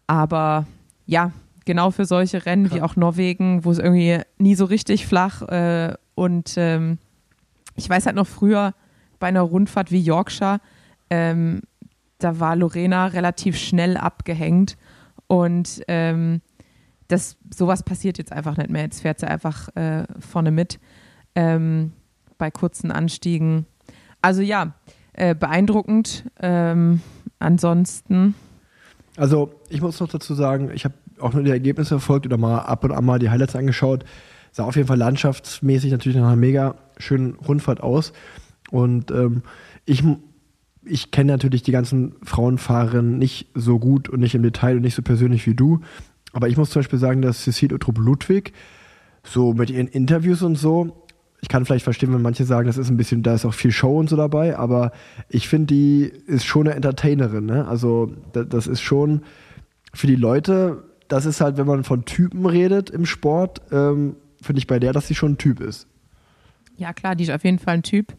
aber 0.07 0.67
ja, 1.05 1.32
genau 1.65 1.91
für 1.91 2.05
solche 2.05 2.45
Rennen 2.45 2.71
wie 2.71 2.82
auch 2.82 2.95
Norwegen, 2.95 3.65
wo 3.65 3.71
es 3.71 3.80
irgendwie 3.80 4.19
nie 4.38 4.55
so 4.55 4.65
richtig 4.65 5.07
flach 5.07 5.41
äh, 5.43 5.93
und 6.13 6.53
ähm, 6.57 6.99
ich 7.76 7.89
weiß 7.89 8.05
halt 8.05 8.15
noch 8.15 8.28
früher 8.28 8.73
bei 9.19 9.28
einer 9.28 9.41
Rundfahrt 9.41 9.91
wie 9.91 9.99
Yorkshire, 9.99 10.59
ähm, 11.09 11.61
da 12.19 12.39
war 12.39 12.55
Lorena 12.55 13.07
relativ 13.07 13.57
schnell 13.57 13.97
abgehängt 13.97 14.78
und 15.28 15.82
ähm, 15.88 16.41
das, 17.07 17.37
sowas 17.53 17.83
passiert 17.83 18.17
jetzt 18.17 18.31
einfach 18.31 18.57
nicht 18.57 18.69
mehr. 18.69 18.83
Jetzt 18.83 19.01
fährt 19.01 19.19
sie 19.19 19.27
einfach 19.27 19.75
äh, 19.75 20.05
vorne 20.19 20.51
mit 20.51 20.79
ähm, 21.35 21.91
bei 22.37 22.51
kurzen 22.51 22.91
Anstiegen. 22.91 23.65
Also 24.21 24.41
ja, 24.41 24.73
äh, 25.13 25.35
beeindruckend. 25.35 26.25
Ähm, 26.39 27.01
ansonsten. 27.39 28.35
Also 29.17 29.53
ich 29.69 29.81
muss 29.81 29.99
noch 29.99 30.09
dazu 30.09 30.33
sagen, 30.33 30.71
ich 30.73 30.85
habe 30.85 30.95
auch 31.19 31.33
nur 31.33 31.43
die 31.43 31.51
Ergebnisse 31.51 31.89
verfolgt 31.89 32.25
oder 32.25 32.37
mal 32.37 32.59
ab 32.59 32.83
und 32.83 32.91
an 32.91 33.05
mal 33.05 33.19
die 33.19 33.29
Highlights 33.29 33.55
angeschaut. 33.55 34.03
Sah 34.51 34.65
auf 34.65 34.75
jeden 34.75 34.87
Fall 34.87 34.97
landschaftsmäßig 34.97 35.91
natürlich 35.91 36.17
nach 36.17 36.27
einer 36.27 36.35
mega 36.35 36.75
schönen 36.97 37.35
Rundfahrt 37.35 37.81
aus. 37.81 38.13
Und 38.71 39.11
ähm, 39.11 39.43
ich, 39.85 40.03
ich 40.83 41.11
kenne 41.11 41.31
natürlich 41.31 41.63
die 41.63 41.71
ganzen 41.71 42.15
Frauenfahrerinnen 42.23 43.17
nicht 43.17 43.47
so 43.53 43.79
gut 43.79 44.09
und 44.09 44.19
nicht 44.19 44.35
im 44.35 44.43
Detail 44.43 44.77
und 44.77 44.81
nicht 44.81 44.95
so 44.95 45.01
persönlich 45.01 45.45
wie 45.45 45.55
du. 45.55 45.81
Aber 46.36 46.49
ich 46.49 46.57
muss 46.57 46.69
zum 46.69 46.81
Beispiel 46.81 46.99
sagen, 46.99 47.21
dass 47.21 47.43
Cecile 47.43 47.73
Utrup 47.73 47.97
Ludwig 47.97 48.51
so 49.23 49.53
mit 49.53 49.69
ihren 49.69 49.88
Interviews 49.88 50.41
und 50.41 50.57
so, 50.57 51.07
ich 51.39 51.47
kann 51.47 51.63
vielleicht 51.63 51.86
verstehen, 51.86 52.13
wenn 52.13 52.21
manche 52.21 52.43
sagen, 52.43 52.67
das 52.67 52.77
ist 52.77 52.89
ein 52.89 52.97
bisschen, 52.97 53.23
da 53.23 53.36
ist 53.36 53.45
auch 53.45 53.53
viel 53.53 53.71
Show 53.71 53.97
und 53.97 54.09
so 54.09 54.17
dabei, 54.17 54.57
aber 54.57 54.91
ich 55.29 55.47
finde, 55.47 55.67
die 55.67 56.11
ist 56.27 56.43
schon 56.43 56.67
eine 56.67 56.75
Entertainerin. 56.75 57.45
Ne? 57.45 57.65
Also 57.65 58.11
das 58.33 58.67
ist 58.67 58.81
schon 58.81 59.21
für 59.93 60.07
die 60.07 60.17
Leute, 60.17 60.83
das 61.07 61.25
ist 61.25 61.39
halt, 61.39 61.55
wenn 61.55 61.67
man 61.67 61.86
von 61.86 62.03
Typen 62.03 62.45
redet 62.45 62.89
im 62.89 63.05
Sport, 63.05 63.61
ähm, 63.71 64.17
finde 64.41 64.59
ich 64.59 64.67
bei 64.67 64.77
der, 64.77 64.91
dass 64.91 65.07
sie 65.07 65.15
schon 65.15 65.33
ein 65.33 65.38
Typ 65.38 65.61
ist. 65.61 65.88
Ja, 66.75 66.91
klar, 66.91 67.15
die 67.15 67.23
ist 67.23 67.31
auf 67.31 67.45
jeden 67.45 67.59
Fall 67.59 67.75
ein 67.75 67.83
Typ. 67.83 68.13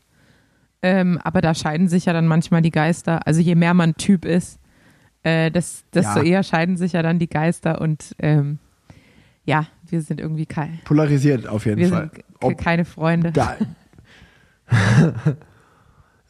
Ähm, 0.80 1.20
aber 1.22 1.42
da 1.42 1.54
scheiden 1.54 1.88
sich 1.88 2.06
ja 2.06 2.14
dann 2.14 2.26
manchmal 2.26 2.62
die 2.62 2.70
Geister. 2.70 3.26
Also 3.26 3.42
je 3.42 3.56
mehr 3.56 3.74
man 3.74 3.94
Typ 3.96 4.24
ist, 4.24 4.58
äh, 5.26 5.50
das, 5.50 5.84
desto 5.92 6.20
Ja. 6.20 6.24
eher 6.24 6.42
scheiden 6.42 6.76
sich 6.76 6.92
ja 6.92 7.02
dann 7.02 7.18
die 7.18 7.28
Geister 7.28 7.80
und 7.80 8.14
ähm, 8.18 8.58
ja, 9.44 9.66
wir 9.88 10.00
sind 10.02 10.20
irgendwie 10.20 10.46
kein, 10.46 10.80
Polarisiert 10.84 11.46
auf 11.48 11.66
jeden 11.66 11.78
wir 11.78 11.88
Fall. 11.88 12.10
sind 12.12 12.24
Ob- 12.42 12.58
keine 12.58 12.84
Freunde. 12.84 13.32
Da. 13.32 13.56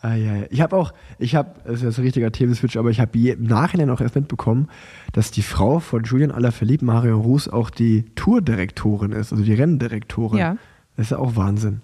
ah, 0.03 0.15
ja, 0.15 0.37
ja. 0.37 0.45
Ich 0.51 0.61
habe 0.61 0.77
auch, 0.77 0.93
ich 1.19 1.35
habe, 1.35 1.51
das 1.65 1.83
ist 1.83 1.99
ein 1.99 2.05
richtiger 2.05 2.31
Themenswitch, 2.31 2.77
aber 2.77 2.91
ich 2.91 3.01
habe 3.01 3.19
im 3.19 3.45
Nachhinein 3.45 3.91
auch 3.91 4.01
erst 4.01 4.15
mitbekommen, 4.15 4.69
dass 5.13 5.31
die 5.31 5.43
Frau 5.43 5.81
von 5.81 6.05
Julian 6.05 6.31
Alaphilippe, 6.31 6.85
Mario 6.85 7.19
Ruß, 7.21 7.49
auch 7.49 7.71
die 7.71 8.05
Tourdirektorin 8.15 9.13
ist, 9.13 9.33
also 9.33 9.45
die 9.45 9.55
Renndirektorin. 9.55 10.39
Ja. 10.39 10.57
Das 10.97 11.07
ist 11.07 11.11
ja 11.11 11.19
auch 11.19 11.37
Wahnsinn. 11.37 11.81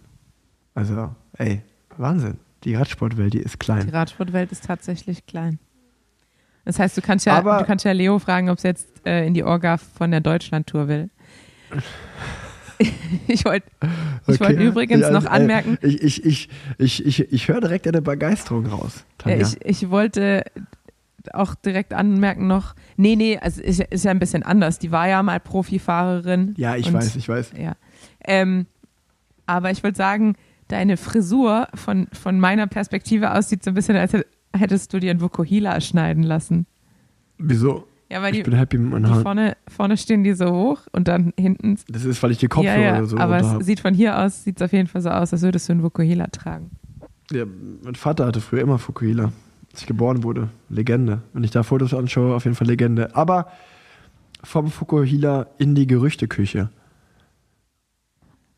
Also, 0.75 1.15
ey, 1.39 1.63
Wahnsinn. 1.97 2.39
Die 2.65 2.75
Radsportwelt, 2.75 3.35
die 3.35 3.39
ist 3.41 3.55
Die 3.55 3.59
klein. 3.59 3.89
Radsportwelt 3.89 4.53
ist 4.53 4.65
tatsächlich 4.65 5.27
klein. 5.27 5.59
Das 6.65 6.79
heißt, 6.79 6.97
du 6.97 7.01
kannst 7.03 7.27
ja, 7.27 7.35
Aber- 7.35 7.59
du 7.59 7.65
kannst 7.65 7.85
ja 7.85 7.93
Leo 7.93 8.19
fragen, 8.19 8.49
ob 8.51 8.59
es 8.59 8.63
jetzt 8.65 8.89
äh, 9.07 9.27
in 9.27 9.35
die 9.35 9.43
Orga 9.45 9.77
von 9.79 10.11
der 10.11 10.21
Deutschlandtour 10.21 10.89
will. 10.89 11.11
ich 13.29 13.45
wollte 13.45 13.67
ich 14.27 14.41
wollt 14.41 14.53
Okay. 14.57 14.67
übrigens 14.67 15.01
Ja, 15.03 15.11
noch 15.11 15.25
äh, 15.25 15.29
anmerken, 15.29 15.79
Ich, 15.83 16.03
ich, 16.03 16.25
ich, 16.25 16.49
ich, 16.79 17.07
ich, 17.07 17.33
ich 17.33 17.49
höre 17.49 17.61
direkt 17.61 17.87
eine 17.87 18.03
Begeisterung 18.03 18.67
raus. 18.67 19.05
Ja, 19.25 19.37
ich, 19.37 19.57
ich 19.65 19.91
wollte 19.91 20.45
auch 21.33 21.55
direkt 21.55 21.95
anmerken 21.95 22.49
noch, 22.49 22.75
nee, 22.97 23.15
nee, 23.15 23.39
also 23.39 23.63
ist, 23.63 23.79
ja- 23.79 23.87
ist 23.91 24.05
ja 24.05 24.11
ein 24.11 24.19
bisschen 24.19 24.43
anders. 24.43 24.79
Die 24.81 24.91
war 24.91 25.09
ja 25.09 25.23
mal 25.23 25.39
Profifahrerin. 25.41 26.55
ja, 26.57 26.75
ich 26.77 26.87
und- 26.89 26.95
weiß, 26.95 27.15
ich 27.17 27.29
weiß. 27.29 27.53
Ja. 27.59 27.75
Ähm, 28.25 28.67
aber 29.47 29.71
ich 29.71 29.83
wollte 29.85 29.99
sagen, 29.99 30.35
deine 30.69 30.97
Frisur 30.97 31.69
von, 31.75 32.09
von 32.13 32.41
meiner 32.41 32.67
Perspektive 32.67 33.33
aus 33.35 33.49
sieht 33.49 33.63
so 33.63 33.71
ein 33.71 33.75
bisschen, 33.75 33.97
als 33.97 34.13
hättest 34.57 34.93
du 34.93 35.01
dir 35.01 35.11
einen 35.11 35.21
Vokuhila 35.21 35.81
schneiden 35.81 36.23
lassen. 36.23 36.67
Wieso? 37.39 37.87
Ja, 38.11 38.21
weil 38.23 38.35
Ich 38.35 38.43
die, 38.43 38.51
bin 38.51 38.59
happy 38.59 38.77
mit 38.79 38.91
meinen 38.93 39.09
Haaren. 39.09 39.23
vorne, 39.23 39.57
vorne 39.69 39.97
stehen 39.97 40.23
die 40.23 40.35
so 40.35 40.51
hoch 40.53 40.81
und 40.93 41.09
dann 41.09 41.33
hinten. 41.39 41.79
Das 41.89 42.05
ist, 42.05 42.23
weil 42.23 42.31
ich 42.31 42.39
die 42.39 42.49
Kopfhörer 42.49 42.77
ja, 42.79 42.95
ja, 42.97 43.05
so 43.07 43.17
aber 43.17 43.39
es 43.39 43.47
habe. 43.47 43.65
sieht 43.65 43.81
von 43.81 43.95
hier 43.95 44.19
aus, 44.19 44.45
sieht 44.45 44.63
auf 44.63 44.73
jeden 44.73 44.87
Fall 44.87 45.01
so 45.01 45.09
aus, 45.09 45.33
als 45.33 45.41
würdest 45.43 45.69
du 45.69 45.73
einen 45.73 45.83
Vokuhila 45.83 46.27
tragen. 46.27 46.71
Ja, 47.31 47.45
mein 47.83 47.95
Vater 47.95 48.27
hatte 48.27 48.43
früher 48.43 48.61
immer 48.61 48.79
Fukuhila, 48.79 49.33
als 49.73 49.81
ich 49.81 49.87
geboren 49.87 50.23
wurde. 50.23 50.49
Legende. 50.69 51.23
Wenn 51.33 51.43
ich 51.45 51.51
da 51.53 51.63
Fotos 51.63 51.95
anschaue, 51.95 52.35
auf 52.35 52.45
jeden 52.45 52.55
Fall 52.55 52.67
Legende. 52.67 53.17
Aber 53.17 53.47
vom 54.45 54.71
Fukuhila 54.71 55.47
in 55.57 55.75
die 55.75 55.87
Gerüchteküche. 55.87 56.69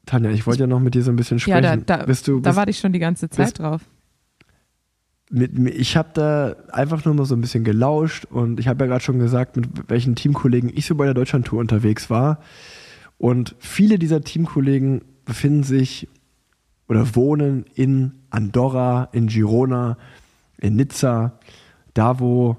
Tanja, 0.07 0.31
ich 0.31 0.47
wollte 0.47 0.61
ja 0.63 0.67
noch 0.67 0.81
mit 0.81 0.95
dir 0.95 1.03
so 1.03 1.11
ein 1.13 1.17
bisschen 1.17 1.39
Ja, 1.39 1.59
sprechen. 1.59 1.85
da, 1.87 1.99
da, 1.99 2.05
bist 2.05 2.27
du, 2.29 2.41
da 2.41 2.51
bist, 2.51 2.57
warte 2.57 2.71
ich 2.71 2.79
schon 2.79 2.93
die 2.93 2.99
ganze 2.99 3.31
Zeit 3.31 3.47
bist- 3.47 3.59
drauf. 3.61 3.83
Mit, 5.31 5.59
ich 5.75 5.97
habe 5.97 6.11
da 6.15 6.57
einfach 6.71 7.05
nur 7.05 7.15
mal 7.15 7.25
so 7.25 7.35
ein 7.35 7.41
bisschen 7.41 7.65
gelauscht 7.65 8.27
und 8.27 8.61
ich 8.61 8.69
habe 8.69 8.85
ja 8.85 8.89
gerade 8.89 9.05
schon 9.05 9.19
gesagt, 9.19 9.57
mit 9.57 9.89
welchen 9.89 10.15
Teamkollegen 10.15 10.71
ich 10.75 10.87
so 10.87 10.95
bei 10.95 11.05
der 11.05 11.15
Deutschlandtour 11.15 11.61
unterwegs 11.61 12.11
war. 12.11 12.41
Und 13.19 13.55
viele 13.59 13.99
dieser 13.99 14.21
Teamkollegen 14.21 15.03
befinden 15.25 15.63
sich 15.63 16.09
oder 16.89 17.15
wohnen 17.15 17.65
in 17.75 18.13
Andorra, 18.31 19.09
in 19.13 19.29
Girona, 19.29 19.97
in 20.59 20.77
Nizza, 20.77 21.39
da 21.95 22.21
wo 22.21 22.57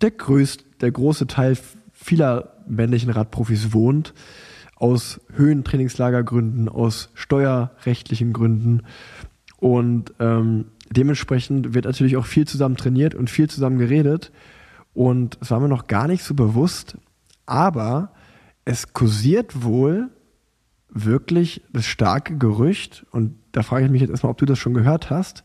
der, 0.00 0.10
größt, 0.10 0.64
der 0.80 0.90
große 0.90 1.26
Teil 1.26 1.56
vieler 1.92 2.56
männlichen 2.66 3.10
Radprofis 3.10 3.72
wohnt, 3.72 4.14
aus 4.76 5.20
Höhentrainingslagergründen, 5.34 6.68
aus 6.68 7.10
steuerrechtlichen 7.14 8.32
Gründen. 8.32 8.82
Und 9.58 10.12
ähm, 10.18 10.66
dementsprechend 10.96 11.74
wird 11.74 11.84
natürlich 11.84 12.16
auch 12.16 12.26
viel 12.26 12.46
zusammen 12.46 12.76
trainiert 12.76 13.14
und 13.14 13.30
viel 13.30 13.48
zusammen 13.48 13.78
geredet. 13.78 14.32
Und 14.94 15.38
es 15.40 15.50
war 15.50 15.60
mir 15.60 15.68
noch 15.68 15.86
gar 15.86 16.06
nicht 16.08 16.22
so 16.22 16.34
bewusst, 16.34 16.98
aber 17.46 18.12
es 18.64 18.92
kursiert 18.92 19.62
wohl 19.62 20.10
wirklich 20.88 21.62
das 21.72 21.86
starke 21.86 22.36
Gerücht, 22.36 23.06
und 23.10 23.36
da 23.52 23.62
frage 23.62 23.86
ich 23.86 23.90
mich 23.90 24.00
jetzt 24.00 24.10
erstmal, 24.10 24.30
ob 24.30 24.38
du 24.38 24.46
das 24.46 24.58
schon 24.58 24.74
gehört 24.74 25.10
hast. 25.10 25.44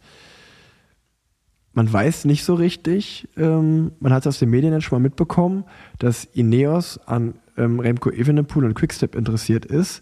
Man 1.74 1.92
weiß 1.92 2.26
nicht 2.26 2.44
so 2.44 2.56
richtig, 2.56 3.30
ähm, 3.38 3.92
man 4.00 4.12
hat 4.12 4.24
es 4.24 4.28
aus 4.28 4.40
den 4.40 4.50
Medien 4.50 4.74
jetzt 4.74 4.84
schon 4.84 4.98
mal 4.98 5.08
mitbekommen, 5.08 5.64
dass 6.00 6.26
Ineos 6.26 7.00
an 7.06 7.36
ähm, 7.56 7.80
Remco 7.80 8.10
Evenepoel 8.10 8.66
und 8.66 8.74
Quickstep 8.74 9.16
interessiert 9.16 9.66
ist. 9.66 10.02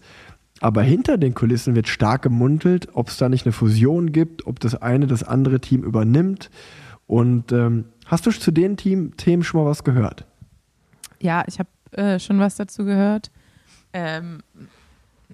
Aber 0.60 0.82
hinter 0.82 1.18
den 1.18 1.34
Kulissen 1.34 1.74
wird 1.74 1.88
stark 1.88 2.22
gemuntelt, 2.22 2.88
ob 2.94 3.08
es 3.08 3.18
da 3.18 3.28
nicht 3.28 3.44
eine 3.44 3.52
Fusion 3.52 4.12
gibt, 4.12 4.46
ob 4.46 4.58
das 4.60 4.74
eine 4.74 5.06
das 5.06 5.22
andere 5.22 5.60
Team 5.60 5.82
übernimmt. 5.82 6.50
Und 7.06 7.52
ähm, 7.52 7.86
hast 8.06 8.26
du 8.26 8.30
zu 8.30 8.50
den 8.50 8.76
Team 8.76 9.16
Themen 9.16 9.44
schon 9.44 9.62
mal 9.62 9.68
was 9.68 9.84
gehört? 9.84 10.26
Ja, 11.20 11.44
ich 11.46 11.58
habe 11.58 11.68
äh, 11.92 12.18
schon 12.18 12.38
was 12.38 12.56
dazu 12.56 12.84
gehört. 12.84 13.30
Ähm, 13.92 14.40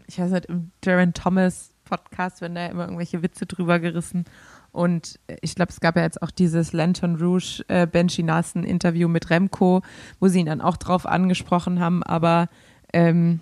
ich 0.07 0.19
weiß 0.19 0.31
nicht, 0.33 0.47
im 0.47 0.71
Jaron 0.85 1.15
Thomas 1.15 1.71
Podcast 1.85 2.41
werden 2.41 2.55
da 2.55 2.67
immer 2.67 2.85
irgendwelche 2.85 3.23
Witze 3.23 3.47
drüber 3.47 3.79
gerissen. 3.79 4.25
Und 4.73 5.19
äh, 5.27 5.37
ich 5.41 5.55
glaube, 5.55 5.71
es 5.71 5.81
gab 5.81 5.97
ja 5.97 6.03
jetzt 6.03 6.23
auch 6.23 6.31
dieses 6.31 6.73
Lantern 6.73 7.17
Rouge 7.17 7.63
äh, 7.69 7.87
Benji 7.87 8.23
Nassen 8.23 8.65
Interview 8.65 9.09
mit 9.09 9.31
Remco, 9.31 9.83
wo 10.19 10.29
sie 10.29 10.41
ihn 10.41 10.47
dann 10.47 10.61
auch 10.61 10.77
drauf 10.77 11.07
angesprochen 11.07 11.81
haben. 11.81 12.03
Aber 12.03 12.49
ähm, 12.93 13.41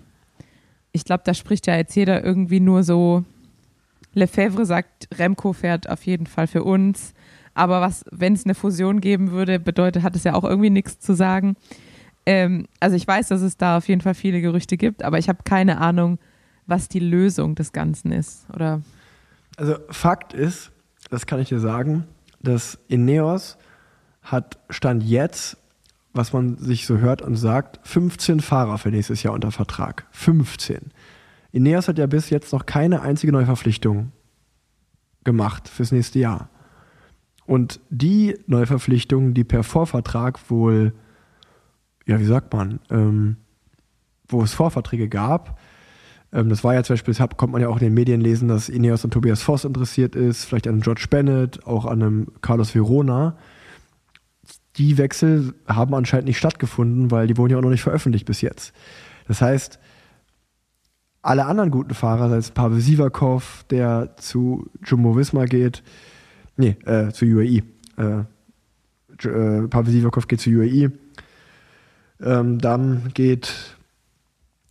ich 0.91 1.05
glaube, 1.05 1.23
da 1.25 1.33
spricht 1.33 1.67
ja 1.67 1.75
jetzt 1.75 1.95
jeder 1.95 2.23
irgendwie 2.23 2.59
nur 2.59 2.83
so. 2.83 3.23
Lefebvre 4.13 4.65
sagt, 4.65 5.07
Remco 5.17 5.53
fährt 5.53 5.89
auf 5.89 6.05
jeden 6.05 6.27
Fall 6.27 6.47
für 6.47 6.63
uns. 6.63 7.13
Aber 7.53 7.81
was, 7.81 8.03
wenn 8.11 8.33
es 8.33 8.45
eine 8.45 8.55
Fusion 8.55 9.01
geben 9.01 9.31
würde, 9.31 9.59
bedeutet, 9.59 10.03
hat 10.03 10.15
es 10.15 10.23
ja 10.23 10.33
auch 10.33 10.43
irgendwie 10.43 10.69
nichts 10.69 10.99
zu 10.99 11.13
sagen. 11.13 11.55
Ähm, 12.25 12.67
also 12.79 12.95
ich 12.95 13.07
weiß, 13.07 13.29
dass 13.29 13.41
es 13.41 13.57
da 13.57 13.77
auf 13.77 13.87
jeden 13.87 14.01
Fall 14.01 14.13
viele 14.13 14.41
Gerüchte 14.41 14.77
gibt, 14.77 15.03
aber 15.03 15.17
ich 15.17 15.27
habe 15.27 15.39
keine 15.43 15.79
Ahnung, 15.79 16.19
was 16.67 16.87
die 16.87 16.99
Lösung 16.99 17.55
des 17.55 17.71
Ganzen 17.71 18.11
ist. 18.11 18.45
Oder 18.53 18.81
Also 19.57 19.75
Fakt 19.89 20.33
ist, 20.33 20.71
das 21.09 21.25
kann 21.25 21.39
ich 21.39 21.49
dir 21.49 21.59
sagen, 21.59 22.05
dass 22.41 22.77
Ineos 22.87 23.57
hat 24.21 24.59
Stand 24.69 25.03
jetzt, 25.03 25.57
was 26.13 26.33
man 26.33 26.57
sich 26.57 26.85
so 26.85 26.97
hört 26.97 27.21
und 27.21 27.35
sagt, 27.35 27.79
15 27.87 28.39
Fahrer 28.41 28.77
für 28.77 28.89
nächstes 28.89 29.23
Jahr 29.23 29.33
unter 29.33 29.51
Vertrag. 29.51 30.07
15. 30.11 30.91
Ineos 31.51 31.87
hat 31.87 31.97
ja 31.97 32.07
bis 32.07 32.29
jetzt 32.29 32.53
noch 32.53 32.65
keine 32.65 33.01
einzige 33.01 33.31
Neuverpflichtung 33.31 34.11
gemacht 35.23 35.67
fürs 35.69 35.91
nächste 35.91 36.19
Jahr. 36.19 36.49
Und 37.45 37.79
die 37.89 38.37
Neuverpflichtungen, 38.47 39.33
die 39.33 39.43
per 39.43 39.63
Vorvertrag 39.63 40.39
wohl, 40.49 40.93
ja, 42.05 42.19
wie 42.19 42.25
sagt 42.25 42.53
man, 42.53 42.79
ähm, 42.89 43.37
wo 44.27 44.41
es 44.43 44.53
Vorverträge 44.53 45.09
gab, 45.09 45.59
ähm, 46.33 46.49
das 46.49 46.63
war 46.63 46.73
ja 46.73 46.83
zum 46.83 46.93
Beispiel, 46.93 47.13
das 47.13 47.29
konnte 47.37 47.51
man 47.53 47.61
ja 47.61 47.67
auch 47.67 47.77
in 47.77 47.85
den 47.85 47.93
Medien 47.93 48.21
lesen, 48.21 48.47
dass 48.47 48.69
Ineos 48.69 49.03
an 49.03 49.11
Tobias 49.11 49.41
Voss 49.41 49.65
interessiert 49.65 50.15
ist, 50.15 50.45
vielleicht 50.45 50.67
an 50.67 50.81
George 50.81 51.07
Bennett, 51.09 51.65
auch 51.65 51.85
an 51.85 52.01
einem 52.01 52.27
Carlos 52.41 52.73
Verona. 52.73 53.35
Die 54.77 54.97
Wechsel 54.97 55.53
haben 55.67 55.93
anscheinend 55.93 56.27
nicht 56.27 56.37
stattgefunden, 56.37 57.11
weil 57.11 57.27
die 57.27 57.37
wurden 57.37 57.51
ja 57.51 57.57
auch 57.57 57.63
noch 57.63 57.69
nicht 57.69 57.83
veröffentlicht 57.83 58.25
bis 58.25 58.41
jetzt. 58.41 58.73
Das 59.27 59.41
heißt, 59.41 59.79
alle 61.21 61.45
anderen 61.45 61.71
guten 61.71 61.93
Fahrer, 61.93 62.29
sei 62.29 62.37
es 62.37 62.51
Pavel 62.51 62.79
Sivakov, 62.79 63.65
der 63.69 64.15
zu 64.17 64.69
Jumbo 64.83 65.15
Visma 65.15 65.45
geht, 65.45 65.83
nee, 66.57 66.77
äh, 66.85 67.11
zu 67.11 67.25
UAE, 67.25 67.63
äh, 67.97 68.23
äh, 69.27 69.67
Pavel 69.67 69.91
Sivakov 69.91 70.27
geht 70.27 70.41
zu 70.41 70.49
UAE. 70.49 70.91
Ähm, 72.21 72.59
dann 72.59 73.11
geht 73.13 73.75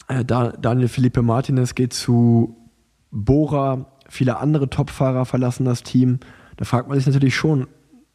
äh, 0.08 0.24
da, 0.24 0.48
Daniel 0.48 0.88
Felipe 0.88 1.22
Martinez 1.22 1.74
geht 1.74 1.92
zu 1.92 2.56
Bora. 3.10 3.86
Viele 4.08 4.38
andere 4.38 4.68
Topfahrer 4.68 5.24
verlassen 5.24 5.64
das 5.64 5.82
Team. 5.82 6.18
Da 6.56 6.64
fragt 6.64 6.88
man 6.88 6.98
sich 6.98 7.06
natürlich 7.06 7.36
schon, 7.36 7.68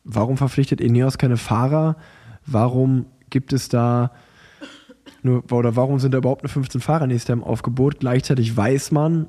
warum 0.05 0.37
verpflichtet 0.37 0.79
Ineos 0.79 1.17
keine 1.17 1.35
Fahrer? 1.35 1.97
Warum 2.45 3.07
gibt 3.29 3.51
es 3.51 3.67
da 3.67 4.11
nur, 5.23 5.43
oder 5.51 5.75
warum 5.75 5.99
sind 5.99 6.13
da 6.13 6.19
überhaupt 6.19 6.43
nur 6.43 6.49
15 6.49 6.79
Fahrer 6.79 7.07
nächstes 7.07 7.27
Jahr 7.29 7.37
im 7.37 7.43
Aufgebot? 7.43 7.99
Gleichzeitig 7.99 8.55
weiß 8.55 8.91
man, 8.91 9.27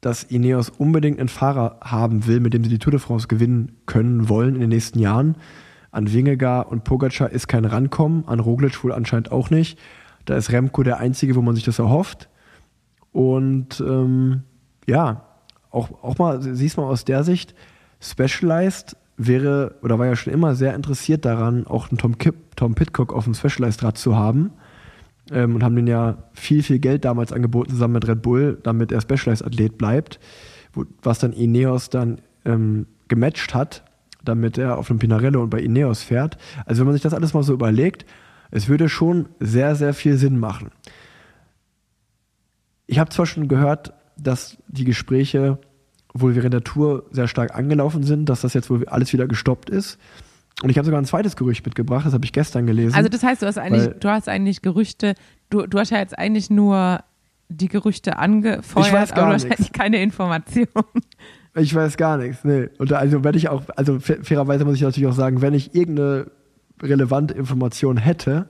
dass 0.00 0.22
Ineos 0.22 0.68
unbedingt 0.68 1.18
einen 1.18 1.28
Fahrer 1.28 1.80
haben 1.80 2.26
will, 2.26 2.40
mit 2.40 2.54
dem 2.54 2.62
sie 2.62 2.70
die 2.70 2.78
Tour 2.78 2.92
de 2.92 3.00
France 3.00 3.26
gewinnen 3.26 3.72
können 3.86 4.28
wollen 4.28 4.54
in 4.54 4.60
den 4.60 4.70
nächsten 4.70 5.00
Jahren. 5.00 5.36
An 5.90 6.12
Wingegar 6.12 6.70
und 6.70 6.84
Pogacar 6.84 7.30
ist 7.30 7.48
kein 7.48 7.64
Rankommen, 7.64 8.28
an 8.28 8.38
Roglic 8.38 8.84
wohl 8.84 8.92
anscheinend 8.92 9.32
auch 9.32 9.50
nicht. 9.50 9.78
Da 10.26 10.36
ist 10.36 10.52
Remco 10.52 10.82
der 10.82 10.98
Einzige, 10.98 11.34
wo 11.34 11.42
man 11.42 11.54
sich 11.54 11.64
das 11.64 11.78
erhofft. 11.78 12.28
Und 13.10 13.80
ähm, 13.80 14.42
ja, 14.86 15.24
auch, 15.70 16.02
auch 16.04 16.18
mal, 16.18 16.42
siehst 16.42 16.76
mal 16.76 16.84
aus 16.84 17.04
der 17.04 17.24
Sicht, 17.24 17.54
Specialized 18.00 18.96
wäre 19.18 19.74
oder 19.82 19.98
war 19.98 20.06
ja 20.06 20.16
schon 20.16 20.32
immer 20.32 20.54
sehr 20.54 20.74
interessiert 20.74 21.24
daran, 21.24 21.66
auch 21.66 21.90
einen 21.90 21.98
Tom, 21.98 22.16
Kip, 22.16 22.56
Tom 22.56 22.74
Pitcock 22.74 23.12
auf 23.12 23.24
dem 23.24 23.34
Specialized-Rad 23.34 23.98
zu 23.98 24.16
haben. 24.16 24.52
Ähm, 25.30 25.56
und 25.56 25.62
haben 25.62 25.76
den 25.76 25.86
ja 25.86 26.18
viel, 26.32 26.62
viel 26.62 26.78
Geld 26.78 27.04
damals 27.04 27.32
angeboten, 27.32 27.70
zusammen 27.70 27.94
mit 27.94 28.08
Red 28.08 28.22
Bull, 28.22 28.58
damit 28.62 28.92
er 28.92 29.02
Specialized-Athlet 29.02 29.76
bleibt. 29.76 30.20
Wo, 30.72 30.84
was 31.02 31.18
dann 31.18 31.32
Ineos 31.32 31.90
dann 31.90 32.20
ähm, 32.44 32.86
gematcht 33.08 33.54
hat, 33.54 33.84
damit 34.24 34.56
er 34.56 34.78
auf 34.78 34.88
einem 34.88 35.00
Pinarello 35.00 35.42
und 35.42 35.50
bei 35.50 35.60
Ineos 35.60 36.02
fährt. 36.02 36.38
Also 36.64 36.80
wenn 36.80 36.86
man 36.86 36.94
sich 36.94 37.02
das 37.02 37.14
alles 37.14 37.34
mal 37.34 37.42
so 37.42 37.52
überlegt, 37.52 38.06
es 38.50 38.68
würde 38.68 38.88
schon 38.88 39.28
sehr, 39.40 39.74
sehr 39.74 39.92
viel 39.92 40.16
Sinn 40.16 40.38
machen. 40.38 40.70
Ich 42.86 42.98
habe 42.98 43.10
zwar 43.10 43.26
schon 43.26 43.48
gehört, 43.48 43.92
dass 44.16 44.56
die 44.68 44.84
Gespräche 44.84 45.58
wohl 46.20 46.34
während 46.36 46.54
der 46.54 46.64
Tour 46.64 47.04
sehr 47.10 47.28
stark 47.28 47.54
angelaufen 47.54 48.02
sind, 48.02 48.28
dass 48.28 48.40
das 48.42 48.54
jetzt 48.54 48.70
wohl 48.70 48.86
alles 48.88 49.12
wieder 49.12 49.26
gestoppt 49.26 49.70
ist. 49.70 49.98
Und 50.62 50.70
ich 50.70 50.78
habe 50.78 50.86
sogar 50.86 51.00
ein 51.00 51.04
zweites 51.04 51.36
Gerücht 51.36 51.64
mitgebracht, 51.64 52.04
das 52.06 52.12
habe 52.14 52.24
ich 52.24 52.32
gestern 52.32 52.66
gelesen. 52.66 52.94
Also 52.96 53.08
das 53.08 53.22
heißt, 53.22 53.42
du 53.42 53.46
hast 53.46 53.58
eigentlich, 53.58 53.88
du 54.00 54.08
hast 54.08 54.28
eigentlich 54.28 54.60
Gerüchte, 54.62 55.14
du, 55.50 55.66
du 55.66 55.78
hast 55.78 55.90
ja 55.90 55.98
jetzt 55.98 56.18
eigentlich 56.18 56.50
nur 56.50 57.00
die 57.48 57.68
Gerüchte 57.68 58.18
angefeuert, 58.18 58.86
Ich 58.88 58.92
weiß 58.92 59.10
gar 59.14 59.18
aber 59.24 59.28
du 59.28 59.34
hast 59.36 59.44
eigentlich 59.46 59.72
keine 59.72 60.02
Information. 60.02 60.66
Ich 61.54 61.74
weiß 61.74 61.96
gar 61.96 62.18
nichts, 62.18 62.44
nee. 62.44 62.68
Und 62.78 62.92
also 62.92 63.24
wenn 63.24 63.34
ich 63.34 63.48
auch, 63.48 63.62
also 63.74 63.98
fa- 63.98 64.18
fairerweise 64.22 64.64
muss 64.64 64.76
ich 64.76 64.82
natürlich 64.82 65.08
auch 65.08 65.14
sagen, 65.14 65.42
wenn 65.42 65.54
ich 65.54 65.74
irgendeine 65.74 66.30
relevante 66.80 67.34
Information 67.34 67.96
hätte, 67.96 68.48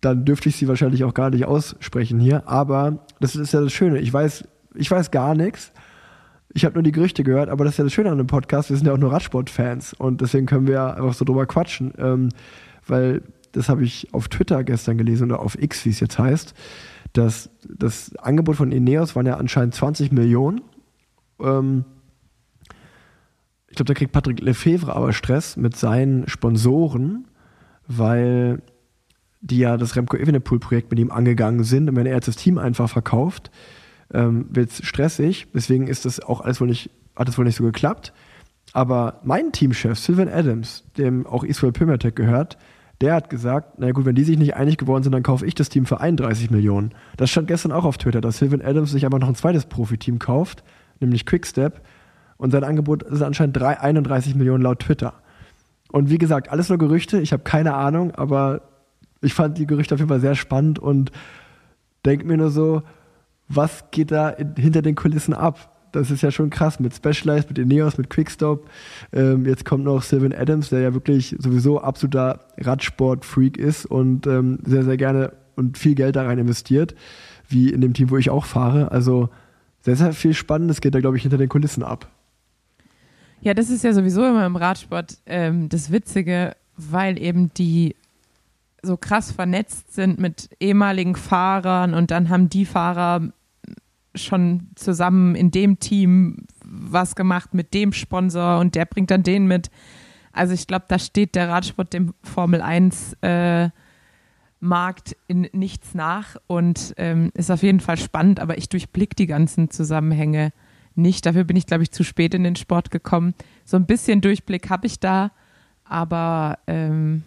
dann 0.00 0.24
dürfte 0.24 0.48
ich 0.48 0.56
sie 0.56 0.68
wahrscheinlich 0.68 1.04
auch 1.04 1.12
gar 1.12 1.28
nicht 1.30 1.44
aussprechen 1.44 2.20
hier. 2.20 2.48
Aber 2.48 3.04
das 3.20 3.36
ist 3.36 3.52
ja 3.52 3.60
das 3.60 3.72
Schöne. 3.72 3.98
Ich 3.98 4.10
weiß, 4.12 4.44
ich 4.76 4.90
weiß 4.90 5.10
gar 5.10 5.34
nichts. 5.34 5.72
Ich 6.54 6.64
habe 6.64 6.74
nur 6.74 6.82
die 6.82 6.92
Gerüchte 6.92 7.24
gehört, 7.24 7.50
aber 7.50 7.64
das 7.64 7.74
ist 7.74 7.78
ja 7.78 7.84
das 7.84 7.92
Schöne 7.92 8.10
an 8.10 8.18
dem 8.18 8.26
Podcast. 8.26 8.70
Wir 8.70 8.76
sind 8.76 8.86
ja 8.86 8.92
auch 8.92 8.98
nur 8.98 9.12
Radsport-Fans 9.12 9.94
und 9.94 10.20
deswegen 10.20 10.46
können 10.46 10.66
wir 10.66 10.74
ja 10.74 10.94
einfach 10.94 11.14
so 11.14 11.24
drüber 11.24 11.46
quatschen. 11.46 11.92
Ähm, 11.98 12.30
weil 12.86 13.22
das 13.52 13.68
habe 13.68 13.84
ich 13.84 14.12
auf 14.12 14.28
Twitter 14.28 14.64
gestern 14.64 14.98
gelesen 14.98 15.30
oder 15.30 15.40
auf 15.40 15.60
X, 15.60 15.84
wie 15.84 15.90
es 15.90 16.00
jetzt 16.00 16.18
heißt. 16.18 16.54
dass 17.12 17.50
das 17.66 18.14
Angebot 18.16 18.56
von 18.56 18.70
Ineos 18.70 19.16
waren 19.16 19.26
ja 19.26 19.36
anscheinend 19.36 19.74
20 19.74 20.12
Millionen. 20.12 20.60
Ähm, 21.40 21.84
ich 23.68 23.76
glaube, 23.76 23.88
da 23.88 23.94
kriegt 23.94 24.12
Patrick 24.12 24.40
Lefevre 24.40 24.94
aber 24.94 25.12
Stress 25.12 25.56
mit 25.56 25.76
seinen 25.76 26.28
Sponsoren, 26.28 27.26
weil 27.86 28.62
die 29.40 29.58
ja 29.58 29.76
das 29.76 29.96
Remco 29.96 30.16
Evenepoel-Projekt 30.16 30.90
mit 30.90 30.98
ihm 30.98 31.10
angegangen 31.10 31.64
sind. 31.64 31.88
Und 31.88 31.96
wenn 31.96 32.06
er 32.06 32.14
jetzt 32.14 32.28
das 32.28 32.36
Team 32.36 32.58
einfach 32.58 32.88
verkauft, 32.90 33.50
ähm, 34.12 34.46
wird 34.50 34.70
es 34.70 34.86
stressig. 34.86 35.48
Deswegen 35.54 35.86
ist 35.86 36.04
das 36.04 36.20
auch 36.20 36.40
alles 36.40 36.60
wohl 36.60 36.68
nicht, 36.68 36.90
hat 37.16 37.28
es 37.28 37.38
wohl 37.38 37.44
nicht 37.44 37.56
so 37.56 37.64
geklappt. 37.64 38.12
Aber 38.72 39.20
mein 39.24 39.52
Teamchef, 39.52 39.98
Sylvan 39.98 40.28
Adams, 40.28 40.84
dem 40.96 41.26
auch 41.26 41.44
Israel 41.44 41.72
Pimatek 41.72 42.14
gehört, 42.16 42.58
der 43.00 43.14
hat 43.14 43.30
gesagt, 43.30 43.74
na 43.78 43.92
gut, 43.92 44.04
wenn 44.04 44.16
die 44.16 44.24
sich 44.24 44.38
nicht 44.38 44.56
einig 44.56 44.76
geworden 44.76 45.04
sind, 45.04 45.12
dann 45.12 45.22
kaufe 45.22 45.46
ich 45.46 45.54
das 45.54 45.68
Team 45.68 45.86
für 45.86 46.00
31 46.00 46.50
Millionen. 46.50 46.92
Das 47.16 47.30
stand 47.30 47.46
gestern 47.46 47.72
auch 47.72 47.84
auf 47.84 47.96
Twitter, 47.96 48.20
dass 48.20 48.38
Sylvan 48.38 48.60
Adams 48.60 48.90
sich 48.90 49.06
aber 49.06 49.18
noch 49.18 49.28
ein 49.28 49.36
zweites 49.36 49.66
Profiteam 49.66 50.18
kauft, 50.18 50.64
nämlich 51.00 51.24
Quickstep. 51.24 51.80
Und 52.36 52.50
sein 52.50 52.64
Angebot 52.64 53.04
ist 53.04 53.22
anscheinend 53.22 53.56
drei- 53.56 53.80
31 53.80 54.34
Millionen 54.34 54.62
laut 54.62 54.80
Twitter. 54.80 55.14
Und 55.90 56.10
wie 56.10 56.18
gesagt, 56.18 56.50
alles 56.50 56.68
nur 56.68 56.78
Gerüchte, 56.78 57.20
ich 57.20 57.32
habe 57.32 57.42
keine 57.44 57.74
Ahnung, 57.74 58.14
aber 58.14 58.62
ich 59.20 59.34
fand 59.34 59.58
die 59.58 59.66
Gerüchte 59.66 59.94
auf 59.94 60.00
jeden 60.00 60.08
Fall 60.08 60.20
sehr 60.20 60.34
spannend 60.34 60.78
und 60.78 61.10
denke 62.04 62.26
mir 62.26 62.36
nur 62.36 62.50
so, 62.50 62.82
was 63.48 63.90
geht 63.90 64.10
da 64.10 64.30
in, 64.30 64.54
hinter 64.56 64.82
den 64.82 64.94
Kulissen 64.94 65.34
ab? 65.34 65.74
Das 65.92 66.10
ist 66.10 66.22
ja 66.22 66.30
schon 66.30 66.50
krass 66.50 66.80
mit 66.80 66.94
Specialized, 66.94 67.48
mit 67.48 67.58
Ineos, 67.58 67.96
mit 67.96 68.10
Quickstop. 68.10 68.68
Ähm, 69.12 69.46
jetzt 69.46 69.64
kommt 69.64 69.84
noch 69.84 70.02
Sylvan 70.02 70.34
Adams, 70.34 70.68
der 70.68 70.80
ja 70.80 70.94
wirklich 70.94 71.34
sowieso 71.38 71.80
absoluter 71.80 72.40
Radsport-Freak 72.58 73.56
ist 73.56 73.86
und 73.86 74.26
ähm, 74.26 74.58
sehr, 74.64 74.84
sehr 74.84 74.96
gerne 74.96 75.32
und 75.56 75.78
viel 75.78 75.94
Geld 75.94 76.16
da 76.16 76.24
rein 76.24 76.38
investiert, 76.38 76.94
wie 77.48 77.70
in 77.70 77.80
dem 77.80 77.94
Team, 77.94 78.10
wo 78.10 78.16
ich 78.16 78.30
auch 78.30 78.44
fahre. 78.44 78.92
Also 78.92 79.30
sehr, 79.80 79.96
sehr 79.96 80.12
viel 80.12 80.34
Spannendes 80.34 80.80
geht 80.80 80.94
da, 80.94 81.00
glaube 81.00 81.16
ich, 81.16 81.22
hinter 81.22 81.38
den 81.38 81.48
Kulissen 81.48 81.82
ab. 81.82 82.08
Ja, 83.40 83.54
das 83.54 83.70
ist 83.70 83.84
ja 83.84 83.92
sowieso 83.92 84.24
immer 84.26 84.44
im 84.46 84.56
Radsport 84.56 85.18
ähm, 85.26 85.68
das 85.68 85.90
Witzige, 85.90 86.56
weil 86.76 87.20
eben 87.20 87.52
die 87.54 87.94
so 88.82 88.96
krass 88.96 89.32
vernetzt 89.32 89.94
sind 89.94 90.18
mit 90.18 90.50
ehemaligen 90.60 91.16
Fahrern 91.16 91.94
und 91.94 92.10
dann 92.10 92.28
haben 92.28 92.48
die 92.48 92.64
Fahrer 92.64 93.32
schon 94.14 94.68
zusammen 94.74 95.34
in 95.34 95.50
dem 95.50 95.78
Team 95.78 96.46
was 96.64 97.14
gemacht 97.14 97.54
mit 97.54 97.74
dem 97.74 97.92
Sponsor 97.92 98.58
und 98.58 98.74
der 98.74 98.84
bringt 98.84 99.10
dann 99.10 99.22
den 99.22 99.46
mit. 99.46 99.70
Also 100.32 100.54
ich 100.54 100.66
glaube, 100.66 100.84
da 100.88 100.98
steht 100.98 101.34
der 101.34 101.48
Radsport 101.48 101.92
dem 101.92 102.14
Formel 102.22 102.60
1 102.60 103.16
äh, 103.22 103.70
Markt 104.60 105.16
in 105.26 105.48
nichts 105.52 105.94
nach 105.94 106.36
und 106.46 106.94
ähm, 106.96 107.30
ist 107.34 107.50
auf 107.50 107.62
jeden 107.62 107.80
Fall 107.80 107.96
spannend, 107.96 108.40
aber 108.40 108.58
ich 108.58 108.68
durchblick 108.68 109.16
die 109.16 109.26
ganzen 109.26 109.70
Zusammenhänge 109.70 110.52
nicht. 110.94 111.24
Dafür 111.26 111.44
bin 111.44 111.56
ich, 111.56 111.66
glaube 111.66 111.84
ich, 111.84 111.92
zu 111.92 112.02
spät 112.02 112.34
in 112.34 112.44
den 112.44 112.56
Sport 112.56 112.90
gekommen. 112.90 113.34
So 113.64 113.76
ein 113.76 113.86
bisschen 113.86 114.20
Durchblick 114.20 114.68
habe 114.68 114.86
ich 114.86 114.98
da, 114.98 115.30
aber 115.84 116.58
ähm, 116.66 117.22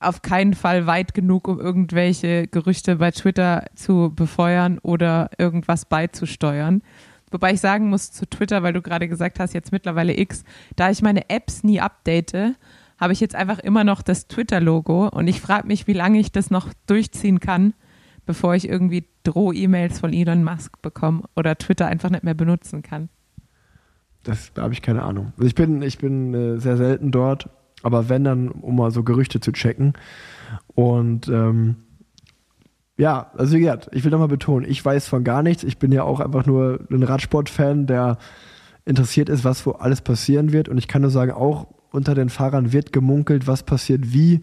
auf 0.00 0.22
keinen 0.22 0.54
Fall 0.54 0.86
weit 0.86 1.12
genug, 1.14 1.46
um 1.46 1.60
irgendwelche 1.60 2.46
Gerüchte 2.48 2.96
bei 2.96 3.10
Twitter 3.10 3.66
zu 3.74 4.12
befeuern 4.14 4.78
oder 4.78 5.30
irgendwas 5.38 5.84
beizusteuern. 5.84 6.82
Wobei 7.30 7.52
ich 7.52 7.60
sagen 7.60 7.88
muss 7.90 8.10
zu 8.10 8.28
Twitter, 8.28 8.62
weil 8.62 8.72
du 8.72 8.82
gerade 8.82 9.08
gesagt 9.08 9.38
hast, 9.38 9.52
jetzt 9.52 9.70
mittlerweile 9.70 10.18
X, 10.18 10.42
da 10.74 10.90
ich 10.90 11.02
meine 11.02 11.28
Apps 11.28 11.62
nie 11.62 11.80
update, 11.80 12.56
habe 12.98 13.12
ich 13.12 13.20
jetzt 13.20 13.34
einfach 13.34 13.58
immer 13.60 13.84
noch 13.84 14.02
das 14.02 14.26
Twitter-Logo 14.26 15.08
und 15.08 15.28
ich 15.28 15.40
frage 15.40 15.66
mich, 15.66 15.86
wie 15.86 15.92
lange 15.92 16.18
ich 16.18 16.32
das 16.32 16.50
noch 16.50 16.72
durchziehen 16.86 17.38
kann, 17.38 17.74
bevor 18.26 18.54
ich 18.54 18.68
irgendwie 18.68 19.06
Droh-E-Mails 19.22 20.00
von 20.00 20.12
Elon 20.12 20.44
Musk 20.44 20.82
bekomme 20.82 21.22
oder 21.36 21.56
Twitter 21.56 21.86
einfach 21.86 22.10
nicht 22.10 22.24
mehr 22.24 22.34
benutzen 22.34 22.82
kann. 22.82 23.10
Das, 24.22 24.52
da 24.52 24.62
habe 24.62 24.74
ich 24.74 24.82
keine 24.82 25.02
Ahnung. 25.02 25.32
Also 25.36 25.46
ich 25.46 25.54
bin, 25.54 25.82
ich 25.82 25.98
bin 25.98 26.34
äh, 26.34 26.58
sehr 26.58 26.76
selten 26.76 27.10
dort, 27.10 27.48
aber 27.82 28.08
wenn 28.08 28.24
dann, 28.24 28.48
um 28.48 28.76
mal 28.76 28.90
so 28.90 29.02
Gerüchte 29.02 29.40
zu 29.40 29.52
checken. 29.52 29.94
Und 30.74 31.28
ähm, 31.28 31.76
ja, 32.96 33.30
also 33.36 33.56
wie 33.56 33.60
gesagt, 33.60 33.88
ich 33.92 34.04
will 34.04 34.10
nochmal 34.10 34.28
betonen, 34.28 34.68
ich 34.68 34.84
weiß 34.84 35.08
von 35.08 35.24
gar 35.24 35.42
nichts. 35.42 35.64
Ich 35.64 35.78
bin 35.78 35.90
ja 35.90 36.02
auch 36.02 36.20
einfach 36.20 36.44
nur 36.44 36.80
ein 36.90 37.02
Radsport-Fan, 37.02 37.86
der 37.86 38.18
interessiert 38.84 39.28
ist, 39.28 39.44
was 39.44 39.64
wo 39.64 39.72
alles 39.72 40.02
passieren 40.02 40.52
wird. 40.52 40.68
Und 40.68 40.78
ich 40.78 40.88
kann 40.88 41.02
nur 41.02 41.10
sagen, 41.10 41.32
auch 41.32 41.68
unter 41.92 42.14
den 42.14 42.28
Fahrern 42.28 42.72
wird 42.72 42.92
gemunkelt, 42.92 43.46
was 43.46 43.62
passiert 43.62 44.12
wie. 44.12 44.42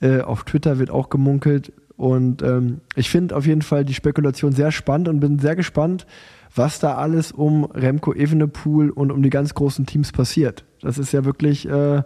Äh, 0.00 0.20
auf 0.20 0.44
Twitter 0.44 0.78
wird 0.78 0.90
auch 0.90 1.08
gemunkelt. 1.08 1.72
Und 1.96 2.42
ähm, 2.42 2.80
ich 2.94 3.10
finde 3.10 3.34
auf 3.34 3.46
jeden 3.46 3.62
Fall 3.62 3.84
die 3.84 3.94
Spekulation 3.94 4.52
sehr 4.52 4.70
spannend 4.70 5.08
und 5.08 5.20
bin 5.20 5.38
sehr 5.38 5.56
gespannt, 5.56 6.06
was 6.54 6.78
da 6.78 6.94
alles 6.94 7.32
um 7.32 7.64
Remco 7.64 8.12
Evenepoel 8.12 8.90
und 8.90 9.10
um 9.10 9.22
die 9.22 9.30
ganz 9.30 9.54
großen 9.54 9.86
Teams 9.86 10.12
passiert. 10.12 10.64
Das 10.80 10.98
ist 10.98 11.12
ja 11.12 11.24
wirklich, 11.24 11.68
äh, 11.68 12.02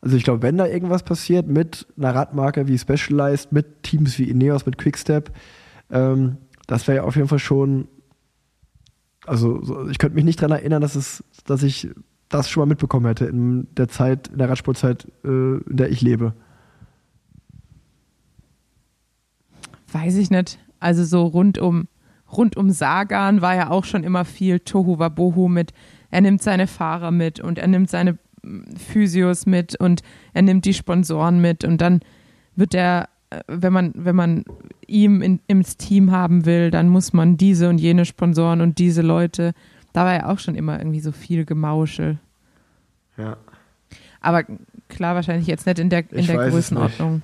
also 0.00 0.16
ich 0.16 0.24
glaube, 0.24 0.42
wenn 0.42 0.56
da 0.56 0.66
irgendwas 0.66 1.02
passiert 1.02 1.48
mit 1.48 1.86
einer 1.96 2.14
Radmarke 2.14 2.68
wie 2.68 2.78
Specialized, 2.78 3.52
mit 3.52 3.82
Teams 3.82 4.18
wie 4.18 4.30
Ineos, 4.30 4.64
mit 4.64 4.78
Quickstep, 4.78 5.32
ähm, 5.90 6.36
das 6.66 6.86
wäre 6.86 6.98
ja 6.98 7.02
auf 7.04 7.16
jeden 7.16 7.28
Fall 7.28 7.38
schon, 7.38 7.88
also 9.26 9.62
so, 9.64 9.88
ich 9.88 9.98
könnte 9.98 10.14
mich 10.14 10.24
nicht 10.24 10.40
daran 10.40 10.58
erinnern, 10.58 10.82
dass 10.82 10.94
es, 10.94 11.24
dass 11.46 11.62
ich 11.62 11.88
das 12.28 12.48
schon 12.48 12.60
mal 12.60 12.66
mitbekommen 12.66 13.06
hätte 13.06 13.24
in 13.24 13.66
der 13.74 13.88
Zeit, 13.88 14.28
in 14.28 14.38
der 14.38 14.48
Radsportzeit, 14.48 15.06
äh, 15.24 15.28
in 15.28 15.76
der 15.76 15.90
ich 15.90 16.00
lebe. 16.02 16.34
Weiß 19.90 20.16
ich 20.16 20.30
nicht. 20.30 20.58
Also 20.78 21.04
so 21.04 21.24
rund 21.24 21.58
um, 21.58 21.88
rund 22.30 22.56
um 22.56 22.70
Sagan 22.70 23.40
war 23.40 23.56
ja 23.56 23.70
auch 23.70 23.84
schon 23.84 24.04
immer 24.04 24.24
viel 24.24 24.60
Tohu 24.60 24.98
Wabohu 24.98 25.48
mit, 25.48 25.72
er 26.10 26.20
nimmt 26.20 26.42
seine 26.42 26.66
Fahrer 26.66 27.10
mit 27.10 27.40
und 27.40 27.58
er 27.58 27.66
nimmt 27.66 27.90
seine 27.90 28.18
Physios 28.76 29.46
mit 29.46 29.78
und 29.78 30.02
er 30.32 30.42
nimmt 30.42 30.64
die 30.64 30.74
Sponsoren 30.74 31.40
mit 31.40 31.64
und 31.64 31.80
dann 31.80 32.00
wird 32.56 32.74
er, 32.74 33.08
äh, 33.30 33.40
wenn 33.46 33.72
man, 33.72 33.92
wenn 33.94 34.16
man 34.16 34.44
ihm 34.86 35.22
in, 35.22 35.40
ins 35.46 35.76
Team 35.76 36.10
haben 36.10 36.44
will, 36.44 36.70
dann 36.70 36.88
muss 36.88 37.12
man 37.12 37.36
diese 37.36 37.68
und 37.68 37.78
jene 37.78 38.04
Sponsoren 38.04 38.60
und 38.60 38.78
diese 38.78 39.02
Leute. 39.02 39.52
Da 39.92 40.04
war 40.04 40.14
ja 40.14 40.26
auch 40.28 40.38
schon 40.38 40.54
immer 40.54 40.78
irgendwie 40.78 41.00
so 41.00 41.12
viel 41.12 41.44
Gemauschel. 41.44 42.18
Ja. 43.16 43.36
Aber 44.20 44.44
klar, 44.88 45.14
wahrscheinlich 45.14 45.46
jetzt 45.46 45.66
nicht 45.66 45.78
in 45.78 45.90
der, 45.90 46.10
in 46.12 46.18
Ich 46.20 46.26
der 46.26 46.48
Größenordnung. 46.48 47.22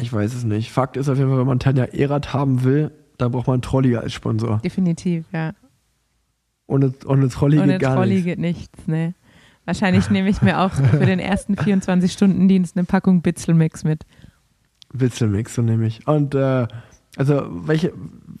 Ich 0.00 0.12
weiß 0.12 0.34
es 0.34 0.44
nicht. 0.44 0.72
Fakt 0.72 0.96
ist 0.96 1.08
auf 1.08 1.18
jeden 1.18 1.30
Fall, 1.30 1.38
wenn 1.38 1.46
man 1.46 1.58
Tanja 1.58 1.84
Erath 1.84 2.32
haben 2.32 2.64
will, 2.64 2.90
dann 3.18 3.32
braucht 3.32 3.46
man 3.46 3.62
Trolley 3.62 3.96
als 3.96 4.12
Sponsor. 4.12 4.58
Definitiv, 4.64 5.24
ja. 5.32 5.52
Ohne, 6.66 6.92
ohne 7.06 7.28
Trolley 7.28 7.58
Ohne 7.58 7.72
geht 7.74 7.82
gar 7.82 7.96
Trolley 7.96 8.14
nichts. 8.14 8.24
geht 8.24 8.38
nichts, 8.38 8.86
ne. 8.86 9.14
Wahrscheinlich 9.66 10.10
nehme 10.10 10.28
ich 10.28 10.42
mir 10.42 10.60
auch 10.60 10.72
für 10.72 11.06
den 11.06 11.18
ersten 11.18 11.54
24-Stunden-Dienst 11.54 12.76
eine 12.76 12.84
Packung 12.84 13.22
Bitzelmix 13.22 13.84
mit. 13.84 14.04
Witzelmix, 14.92 15.54
so 15.54 15.62
nehme 15.62 15.86
ich. 15.86 16.06
Und 16.06 16.34
äh, 16.34 16.66
also 17.16 17.46
welche, 17.48 17.92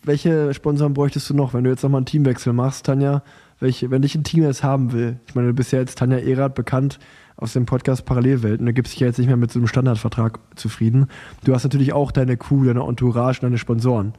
welche 0.02 0.52
Sponsoren 0.52 0.94
bräuchtest 0.94 1.30
du 1.30 1.34
noch, 1.34 1.54
wenn 1.54 1.64
du 1.64 1.70
jetzt 1.70 1.82
nochmal 1.82 2.00
einen 2.00 2.06
Teamwechsel 2.06 2.52
machst, 2.52 2.86
Tanja? 2.86 3.22
Welche, 3.60 3.90
wenn 3.90 4.02
dich 4.02 4.14
ein 4.14 4.24
Team 4.24 4.42
jetzt 4.42 4.62
haben 4.62 4.92
will? 4.92 5.18
Ich 5.26 5.34
meine, 5.34 5.48
du 5.48 5.54
bist 5.54 5.72
ja 5.72 5.78
jetzt 5.78 5.98
Tanja 5.98 6.18
Erath 6.18 6.54
bekannt 6.54 6.98
aus 7.36 7.52
dem 7.52 7.66
Podcast 7.66 8.04
Parallelwelten. 8.04 8.66
Du 8.66 8.72
gibst 8.72 8.92
dich 8.92 9.00
ja 9.00 9.06
jetzt 9.06 9.18
nicht 9.18 9.28
mehr 9.28 9.36
mit 9.36 9.50
so 9.50 9.58
einem 9.58 9.68
Standardvertrag 9.68 10.38
zufrieden. 10.56 11.06
Du 11.44 11.54
hast 11.54 11.64
natürlich 11.64 11.92
auch 11.92 12.12
deine 12.12 12.36
Crew, 12.36 12.64
deine 12.64 12.82
Entourage, 12.82 13.40
deine 13.40 13.58
Sponsoren. 13.58 14.12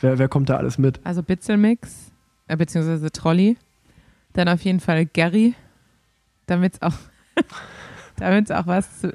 Wer, 0.00 0.18
wer 0.18 0.28
kommt 0.28 0.48
da 0.48 0.56
alles 0.56 0.78
mit? 0.78 1.00
Also 1.04 1.22
Bitzelmix, 1.22 2.09
äh, 2.50 2.56
beziehungsweise 2.56 3.10
Trolley. 3.10 3.56
Dann 4.32 4.48
auf 4.48 4.62
jeden 4.62 4.80
Fall 4.80 5.06
Gary, 5.06 5.54
damit 6.46 6.74
es 6.74 6.82
auch, 6.82 6.94
damit's 8.16 8.50
auch 8.50 8.66
was 8.66 9.00
zu, 9.00 9.14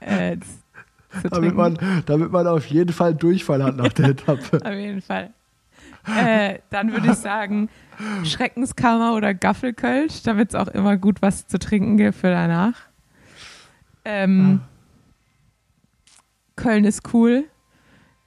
äh, 0.00 0.36
zu 0.38 1.28
Damit 1.28 1.32
trinken. 1.32 1.56
man, 1.56 2.02
damit 2.06 2.32
man 2.32 2.46
auf 2.46 2.66
jeden 2.66 2.92
Fall 2.92 3.14
Durchfall 3.14 3.62
hat 3.62 3.76
nach 3.76 3.92
der 3.92 4.04
Etappe. 4.10 4.60
Auf 4.64 4.74
jeden 4.74 5.02
Fall. 5.02 5.30
Äh, 6.06 6.60
dann 6.70 6.92
würde 6.92 7.08
ich 7.08 7.16
sagen, 7.16 7.68
Schreckenskammer 8.24 9.14
oder 9.14 9.34
Gaffelkölsch, 9.34 10.22
damit 10.22 10.50
es 10.50 10.54
auch 10.54 10.68
immer 10.68 10.96
gut 10.96 11.20
was 11.22 11.46
zu 11.46 11.58
trinken 11.58 11.96
gibt 11.96 12.16
für 12.16 12.30
danach. 12.30 12.74
Ähm, 14.04 14.60
Köln 16.56 16.84
ist 16.84 17.12
cool, 17.12 17.44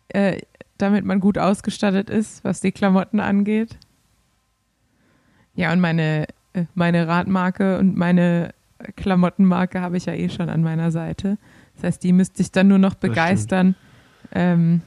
äh, 0.09 0.41
damit 0.77 1.03
man 1.03 1.19
gut 1.19 1.37
ausgestattet 1.37 2.09
ist, 2.09 2.43
was 2.43 2.61
die 2.61 2.71
Klamotten 2.71 3.19
angeht. 3.19 3.77
Ja, 5.55 5.71
und 5.71 5.79
meine, 5.79 6.27
äh, 6.53 6.65
meine 6.73 7.07
Radmarke 7.07 7.77
und 7.77 7.95
meine 7.95 8.53
Klamottenmarke 8.95 9.81
habe 9.81 9.97
ich 9.97 10.05
ja 10.05 10.13
eh 10.13 10.29
schon 10.29 10.49
an 10.49 10.61
meiner 10.61 10.91
Seite. 10.91 11.37
Das 11.75 11.83
heißt, 11.83 12.03
die 12.03 12.13
müsste 12.13 12.41
ich 12.41 12.51
dann 12.51 12.67
nur 12.67 12.77
noch 12.77 12.95
begeistern, 12.95 13.75
ähm, 14.31 14.81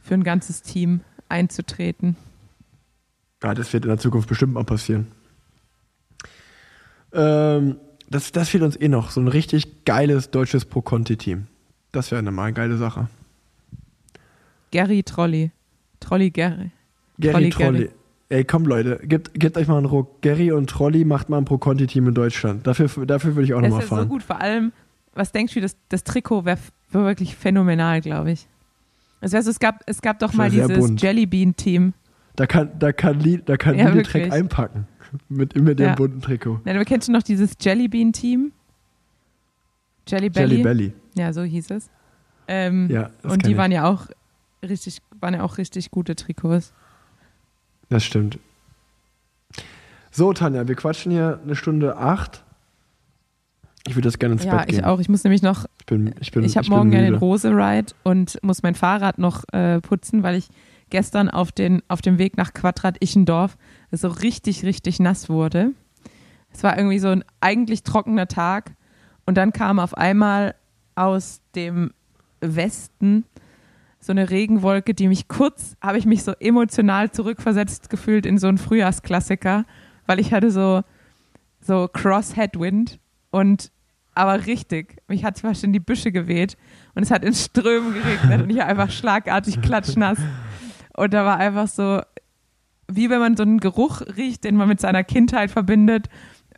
für 0.00 0.14
ein 0.14 0.24
ganzes 0.24 0.62
Team 0.62 1.00
einzutreten. 1.28 2.16
Ja, 3.42 3.54
das 3.54 3.72
wird 3.72 3.84
in 3.84 3.88
der 3.88 3.98
Zukunft 3.98 4.28
bestimmt 4.28 4.54
mal 4.54 4.64
passieren. 4.64 5.08
Ähm, 7.12 7.76
das, 8.08 8.32
das 8.32 8.48
fehlt 8.48 8.62
uns 8.62 8.76
eh 8.76 8.88
noch. 8.88 9.10
So 9.10 9.20
ein 9.20 9.28
richtig 9.28 9.84
geiles 9.84 10.30
deutsches 10.30 10.64
Pro-Conti-Team. 10.64 11.46
Das 11.90 12.10
wäre 12.10 12.22
mal 12.22 12.44
eine 12.44 12.52
geile 12.52 12.76
Sache. 12.76 13.08
Gary 14.70 15.02
Trolli. 15.02 15.50
Trolli 16.00 16.30
Gary. 16.30 16.70
Gary 17.18 17.32
Trolli, 17.32 17.50
Trolli. 17.50 17.78
Gary. 17.78 17.90
Ey, 18.32 18.44
komm 18.44 18.64
Leute, 18.64 18.98
gebt, 19.02 19.38
gebt 19.38 19.58
euch 19.58 19.68
mal 19.68 19.76
einen 19.76 19.84
Ruck. 19.84 20.22
Gary 20.22 20.52
und 20.52 20.70
Trolli 20.70 21.04
macht 21.04 21.28
mal 21.28 21.36
ein 21.36 21.44
Pro-Conti-Team 21.44 22.08
in 22.08 22.14
Deutschland. 22.14 22.66
Dafür, 22.66 22.88
dafür 23.04 23.34
würde 23.36 23.44
ich 23.44 23.52
auch 23.52 23.60
Das 23.60 23.68
nochmal 23.68 23.82
ist 23.82 23.90
so 23.90 23.96
fahren. 23.96 24.08
gut. 24.08 24.22
Vor 24.22 24.40
allem, 24.40 24.72
was 25.14 25.32
denkst 25.32 25.52
du, 25.52 25.60
das, 25.60 25.76
das 25.90 26.02
Trikot 26.02 26.46
wäre 26.46 26.56
wär 26.92 27.04
wirklich 27.04 27.36
phänomenal, 27.36 28.00
glaube 28.00 28.32
ich. 28.32 28.46
Das 29.20 29.34
heißt, 29.34 29.46
es 29.48 29.58
gab, 29.60 29.82
es 29.86 30.00
gab 30.00 30.18
doch 30.18 30.28
Das 30.28 30.36
mal 30.36 30.48
dieses. 30.50 31.00
Jellybean-Team. 31.02 31.92
Da 32.36 32.46
kann, 32.46 32.70
da 32.78 32.92
kann, 32.92 33.20
Li, 33.20 33.42
da 33.44 33.58
kann 33.58 33.76
Ja, 33.78 33.92
wirklich. 33.92 34.32
einpacken. 34.32 34.86
Mit, 35.28 35.54
mit 35.60 35.78
dem 35.78 35.88
Ja. 35.88 35.94
bunten 35.94 36.22
Trikot. 36.22 36.62
Na, 36.64 36.72
du 36.72 36.84
kennst 36.86 37.08
du 37.08 37.12
noch 37.12 37.22
dieses 37.22 37.52
Jellybean-Team? 37.60 38.50
Jelly 40.08 40.30
Belly? 40.30 40.50
Jelly 40.56 40.62
Belly. 40.62 40.92
Ja, 41.14 41.32
so 41.34 41.42
hieß 41.42 41.70
es. 41.72 41.90
Ähm, 42.48 42.88
Ja, 42.90 43.10
das 43.22 43.32
und 43.34 43.44
die 43.46 43.50
ich. 43.52 43.56
waren 43.58 43.70
ja 43.72 43.84
auch 43.84 44.06
richtig, 44.66 45.02
waren 45.20 45.34
ja 45.34 45.42
auch 45.42 45.58
richtig 45.58 45.90
gute 45.90 46.16
Trikots. 46.16 46.72
Das 47.92 48.04
stimmt. 48.04 48.38
So, 50.10 50.32
Tanja, 50.32 50.66
wir 50.66 50.74
quatschen 50.76 51.12
hier 51.12 51.40
eine 51.44 51.54
Stunde 51.54 51.98
acht. 51.98 52.42
Ich 53.86 53.94
würde 53.96 54.08
das 54.08 54.18
gerne 54.18 54.34
ins 54.36 54.44
Ja, 54.44 54.56
Bett 54.56 54.68
gehen. 54.68 54.78
ich 54.78 54.84
auch. 54.86 54.98
Ich 54.98 55.10
muss 55.10 55.24
nämlich 55.24 55.42
noch 55.42 55.66
Ich 55.80 55.84
bin, 55.86 56.14
ich 56.20 56.30
bin, 56.32 56.42
ich 56.42 56.56
habe 56.56 56.68
morgen 56.70 56.90
ja 56.92 57.00
müde. 57.00 57.10
den 57.12 57.18
Rose-Ride 57.18 57.92
und 58.02 58.38
muss 58.42 58.62
mein 58.62 58.74
Fahrrad 58.74 59.18
noch 59.18 59.44
äh, 59.52 59.80
putzen, 59.82 60.22
weil 60.22 60.36
ich 60.36 60.48
gestern 60.88 61.28
auf, 61.28 61.52
den, 61.52 61.82
auf 61.88 62.00
dem 62.00 62.16
Weg 62.16 62.38
nach 62.38 62.54
Quadrat 62.54 62.96
Ichendorf 63.04 63.58
so 63.90 64.08
richtig, 64.08 64.64
richtig 64.64 64.98
nass 64.98 65.28
wurde. 65.28 65.72
Es 66.50 66.62
war 66.62 66.78
irgendwie 66.78 66.98
so 66.98 67.08
ein 67.08 67.24
eigentlich 67.42 67.82
trockener 67.82 68.26
Tag 68.26 68.72
und 69.26 69.36
dann 69.36 69.52
kam 69.52 69.78
auf 69.78 69.94
einmal 69.98 70.54
aus 70.94 71.42
dem 71.54 71.92
Westen 72.40 73.24
so 74.02 74.10
eine 74.10 74.30
Regenwolke, 74.30 74.94
die 74.94 75.06
mich 75.06 75.28
kurz, 75.28 75.76
habe 75.80 75.96
ich 75.96 76.06
mich 76.06 76.24
so 76.24 76.32
emotional 76.32 77.12
zurückversetzt 77.12 77.88
gefühlt 77.88 78.26
in 78.26 78.36
so 78.36 78.48
einen 78.48 78.58
Frühjahrsklassiker, 78.58 79.64
weil 80.06 80.18
ich 80.18 80.32
hatte 80.32 80.50
so, 80.50 80.82
so 81.60 81.88
Cross-Headwind 81.88 82.98
und 83.30 83.70
aber 84.14 84.44
richtig. 84.46 84.96
Mich 85.06 85.24
hat 85.24 85.38
fast 85.38 85.62
in 85.62 85.72
die 85.72 85.80
Büsche 85.80 86.10
geweht 86.10 86.56
und 86.96 87.04
es 87.04 87.12
hat 87.12 87.24
in 87.24 87.32
Strömen 87.32 87.94
geregnet 87.94 88.42
und 88.42 88.50
ich 88.50 88.56
war 88.56 88.66
einfach 88.66 88.90
schlagartig 88.90 89.62
klatschnass. 89.62 90.18
Und 90.94 91.14
da 91.14 91.24
war 91.24 91.38
einfach 91.38 91.68
so, 91.68 92.02
wie 92.88 93.08
wenn 93.08 93.20
man 93.20 93.36
so 93.36 93.44
einen 93.44 93.60
Geruch 93.60 94.02
riecht, 94.16 94.42
den 94.42 94.56
man 94.56 94.68
mit 94.68 94.80
seiner 94.80 95.04
Kindheit 95.04 95.50
verbindet 95.50 96.08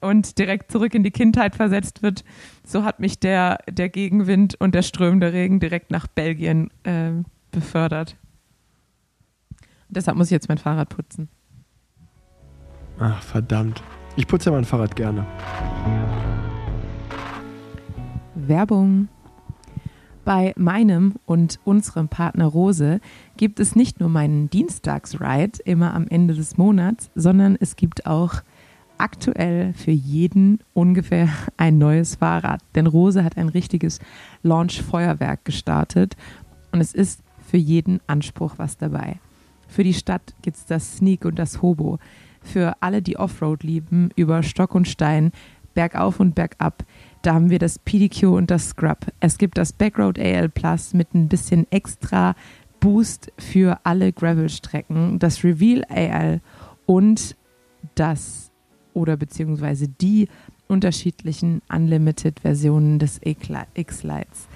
und 0.00 0.38
direkt 0.38 0.72
zurück 0.72 0.94
in 0.94 1.04
die 1.04 1.10
Kindheit 1.10 1.54
versetzt 1.54 2.02
wird. 2.02 2.24
So 2.64 2.84
hat 2.84 3.00
mich 3.00 3.20
der, 3.20 3.58
der 3.70 3.90
Gegenwind 3.90 4.56
und 4.58 4.74
der 4.74 4.82
strömende 4.82 5.32
Regen 5.32 5.60
direkt 5.60 5.90
nach 5.90 6.06
Belgien 6.06 6.70
äh, 6.84 7.12
befördert. 7.54 8.16
Und 9.88 9.96
deshalb 9.96 10.16
muss 10.16 10.28
ich 10.28 10.32
jetzt 10.32 10.48
mein 10.48 10.58
Fahrrad 10.58 10.88
putzen. 10.88 11.28
Ach, 12.98 13.22
verdammt. 13.22 13.82
Ich 14.16 14.26
putze 14.26 14.50
ja 14.50 14.52
mein 14.52 14.64
Fahrrad 14.64 14.94
gerne. 14.94 15.26
Werbung. 18.34 19.08
Bei 20.24 20.54
meinem 20.56 21.16
und 21.26 21.58
unserem 21.64 22.08
Partner 22.08 22.46
Rose 22.46 23.00
gibt 23.36 23.60
es 23.60 23.76
nicht 23.76 24.00
nur 24.00 24.08
meinen 24.08 24.48
Dienstagsride 24.48 25.58
immer 25.64 25.92
am 25.92 26.08
Ende 26.08 26.32
des 26.32 26.56
Monats, 26.56 27.10
sondern 27.14 27.56
es 27.60 27.76
gibt 27.76 28.06
auch 28.06 28.36
aktuell 28.96 29.72
für 29.74 29.90
jeden 29.90 30.60
ungefähr 30.72 31.28
ein 31.56 31.76
neues 31.76 32.14
Fahrrad. 32.14 32.62
Denn 32.74 32.86
Rose 32.86 33.22
hat 33.22 33.36
ein 33.36 33.48
richtiges 33.50 33.98
Launch-Feuerwerk 34.42 35.44
gestartet 35.44 36.16
und 36.72 36.80
es 36.80 36.94
ist 36.94 37.23
für 37.46 37.56
jeden 37.56 38.00
Anspruch 38.06 38.54
was 38.56 38.76
dabei. 38.76 39.20
Für 39.68 39.84
die 39.84 39.94
Stadt 39.94 40.34
gibt 40.42 40.56
es 40.56 40.66
das 40.66 40.96
Sneak 40.96 41.24
und 41.24 41.38
das 41.38 41.62
Hobo. 41.62 41.98
Für 42.42 42.76
alle, 42.80 43.02
die 43.02 43.16
Offroad 43.16 43.62
lieben, 43.62 44.10
über 44.16 44.42
Stock 44.42 44.74
und 44.74 44.86
Stein, 44.86 45.32
bergauf 45.74 46.20
und 46.20 46.34
bergab. 46.34 46.84
Da 47.22 47.34
haben 47.34 47.50
wir 47.50 47.58
das 47.58 47.78
PDQ 47.78 48.24
und 48.24 48.50
das 48.50 48.68
Scrub. 48.68 48.98
Es 49.20 49.38
gibt 49.38 49.58
das 49.58 49.72
Backroad 49.72 50.18
AL 50.18 50.48
Plus 50.50 50.94
mit 50.94 51.14
ein 51.14 51.28
bisschen 51.28 51.66
extra 51.70 52.34
Boost 52.80 53.32
für 53.38 53.78
alle 53.84 54.12
Gravel-Strecken, 54.12 55.18
das 55.18 55.42
Reveal 55.42 55.84
AL 55.88 56.40
und 56.86 57.34
das 57.94 58.50
oder 58.92 59.16
beziehungsweise 59.16 59.88
die 59.88 60.28
unterschiedlichen 60.68 61.62
Unlimited-Versionen 61.72 62.98
des 62.98 63.20
X-Lights. 63.22 64.48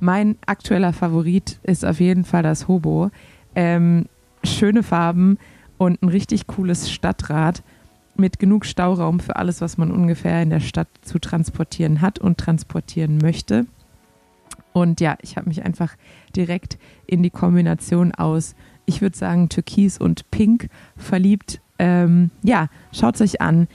Mein 0.00 0.36
aktueller 0.46 0.92
Favorit 0.92 1.58
ist 1.62 1.84
auf 1.84 2.00
jeden 2.00 2.24
Fall 2.24 2.42
das 2.42 2.68
Hobo. 2.68 3.10
Ähm, 3.54 4.06
schöne 4.44 4.82
Farben 4.82 5.38
und 5.76 6.02
ein 6.02 6.08
richtig 6.08 6.46
cooles 6.46 6.90
Stadtrad 6.90 7.62
mit 8.16 8.38
genug 8.38 8.66
Stauraum 8.66 9.20
für 9.20 9.36
alles, 9.36 9.60
was 9.60 9.78
man 9.78 9.90
ungefähr 9.90 10.42
in 10.42 10.50
der 10.50 10.60
Stadt 10.60 10.88
zu 11.02 11.18
transportieren 11.18 12.00
hat 12.00 12.18
und 12.18 12.38
transportieren 12.38 13.18
möchte. 13.18 13.66
Und 14.72 15.00
ja, 15.00 15.16
ich 15.22 15.36
habe 15.36 15.48
mich 15.48 15.64
einfach 15.64 15.96
direkt 16.36 16.78
in 17.06 17.22
die 17.22 17.30
Kombination 17.30 18.12
aus, 18.14 18.54
ich 18.86 19.00
würde 19.00 19.16
sagen, 19.16 19.48
Türkis 19.48 19.98
und 19.98 20.30
Pink 20.30 20.68
verliebt. 20.96 21.60
Ähm, 21.78 22.30
ja, 22.42 22.68
schaut 22.92 23.16
es 23.16 23.20
euch 23.20 23.40
an. 23.40 23.68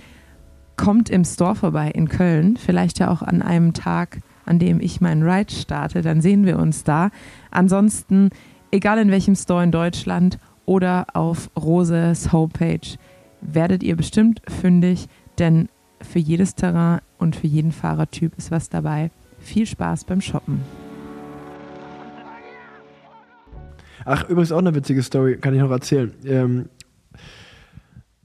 Kommt 0.75 1.09
im 1.09 1.23
Store 1.23 1.55
vorbei 1.55 1.89
in 1.91 2.09
Köln, 2.09 2.57
vielleicht 2.57 2.99
ja 2.99 3.11
auch 3.11 3.21
an 3.21 3.41
einem 3.41 3.73
Tag, 3.73 4.19
an 4.45 4.59
dem 4.59 4.79
ich 4.79 5.01
meinen 5.01 5.23
Ride 5.23 5.53
starte, 5.53 6.01
dann 6.01 6.21
sehen 6.21 6.45
wir 6.45 6.59
uns 6.59 6.83
da. 6.83 7.09
Ansonsten, 7.51 8.29
egal 8.71 8.97
in 8.99 9.11
welchem 9.11 9.35
Store 9.35 9.63
in 9.63 9.71
Deutschland 9.71 10.37
oder 10.65 11.07
auf 11.13 11.49
Roses 11.57 12.31
Homepage, 12.31 12.97
werdet 13.41 13.83
ihr 13.83 13.95
bestimmt 13.95 14.41
fündig, 14.47 15.07
denn 15.39 15.69
für 16.01 16.19
jedes 16.19 16.55
Terrain 16.55 16.99
und 17.17 17.35
für 17.35 17.47
jeden 17.47 17.71
Fahrertyp 17.71 18.37
ist 18.37 18.51
was 18.51 18.69
dabei. 18.69 19.11
Viel 19.39 19.65
Spaß 19.65 20.05
beim 20.05 20.21
Shoppen. 20.21 20.61
Ach, 24.05 24.27
übrigens 24.29 24.51
auch 24.51 24.57
eine 24.57 24.75
witzige 24.75 25.01
Story, 25.01 25.37
kann 25.37 25.53
ich 25.53 25.61
noch 25.61 25.71
erzählen. 25.71 26.13
Ähm, 26.25 26.69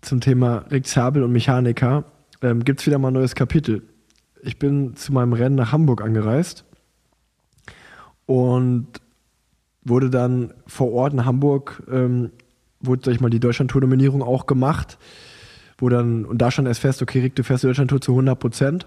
zum 0.01 0.21
Thema 0.21 0.65
Rexabel 0.71 1.23
und 1.23 1.33
Mechaniker 1.33 2.05
ähm, 2.43 2.65
gibt 2.65 2.81
es 2.81 2.87
wieder 2.87 2.99
mal 2.99 3.09
ein 3.09 3.15
neues 3.15 3.35
Kapitel. 3.35 3.83
Ich 4.43 4.59
bin 4.59 4.97
zu 4.97 5.13
meinem 5.13 5.33
Rennen 5.33 5.57
nach 5.57 5.73
Hamburg 5.73 6.03
angereist 6.03 6.65
und 8.27 8.87
wurde 9.83 10.11
dann 10.11 10.53
vor 10.67 10.93
Ort 10.93 11.13
in 11.13 11.25
Hamburg, 11.25 11.83
ähm, 11.91 12.31
wurde, 12.81 13.03
sag 13.05 13.15
ich 13.15 13.21
mal, 13.21 13.31
die 13.31 13.41
Deutschland-Tour-Nominierung 13.41 14.23
auch 14.23 14.47
gemacht. 14.47 14.99
Wo 15.79 15.89
dann, 15.89 16.25
und 16.25 16.39
da 16.39 16.51
stand 16.51 16.67
erst 16.69 16.81
fest, 16.81 17.03
okay, 17.03 17.21
Rick, 17.21 17.37
du 17.37 17.45
fährst 17.45 17.63
die 17.63 17.69
Deutschland-Tour 17.69 18.01
zu 18.01 18.13
100 18.13 18.39
Prozent. 18.39 18.87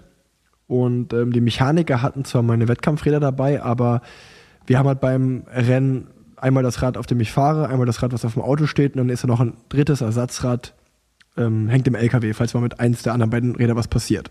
Und 0.66 1.12
ähm, 1.12 1.32
die 1.32 1.40
Mechaniker 1.40 2.02
hatten 2.02 2.24
zwar 2.24 2.42
meine 2.42 2.68
Wettkampfräder 2.68 3.20
dabei, 3.20 3.62
aber 3.62 4.02
wir 4.66 4.78
haben 4.78 4.86
halt 4.86 5.00
beim 5.00 5.44
Rennen 5.52 6.08
einmal 6.36 6.62
das 6.62 6.82
Rad, 6.82 6.96
auf 6.96 7.06
dem 7.06 7.20
ich 7.20 7.32
fahre, 7.32 7.68
einmal 7.68 7.86
das 7.86 8.02
Rad, 8.02 8.12
was 8.12 8.24
auf 8.24 8.34
dem 8.34 8.42
Auto 8.42 8.66
steht, 8.66 8.92
und 8.92 8.98
dann 8.98 9.08
ist 9.08 9.24
da 9.24 9.28
noch 9.28 9.40
ein 9.40 9.54
drittes 9.68 10.00
Ersatzrad, 10.00 10.74
ähm, 11.36 11.68
hängt 11.68 11.86
im 11.88 11.94
LKW, 11.94 12.32
falls 12.32 12.54
mal 12.54 12.60
mit 12.60 12.80
eins 12.80 13.02
der 13.02 13.12
anderen 13.12 13.30
beiden 13.30 13.56
Räder 13.56 13.76
was 13.76 13.88
passiert. 13.88 14.30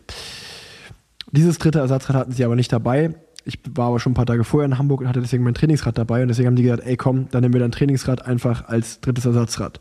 Dieses 1.31 1.57
dritte 1.57 1.79
Ersatzrad 1.79 2.15
hatten 2.15 2.31
sie 2.33 2.43
aber 2.43 2.55
nicht 2.55 2.71
dabei. 2.73 3.15
Ich 3.45 3.59
war 3.73 3.87
aber 3.87 3.99
schon 3.99 4.11
ein 4.11 4.15
paar 4.15 4.25
Tage 4.25 4.43
vorher 4.43 4.65
in 4.65 4.77
Hamburg 4.77 5.01
und 5.01 5.07
hatte 5.07 5.21
deswegen 5.21 5.43
mein 5.43 5.53
Trainingsrad 5.53 5.97
dabei 5.97 6.21
und 6.21 6.27
deswegen 6.27 6.47
haben 6.47 6.55
die 6.55 6.63
gesagt, 6.63 6.85
ey 6.85 6.97
komm, 6.97 7.29
dann 7.31 7.41
nehmen 7.41 7.53
wir 7.53 7.61
dein 7.61 7.71
Trainingsrad 7.71 8.25
einfach 8.25 8.67
als 8.67 8.99
drittes 8.99 9.25
Ersatzrad. 9.25 9.79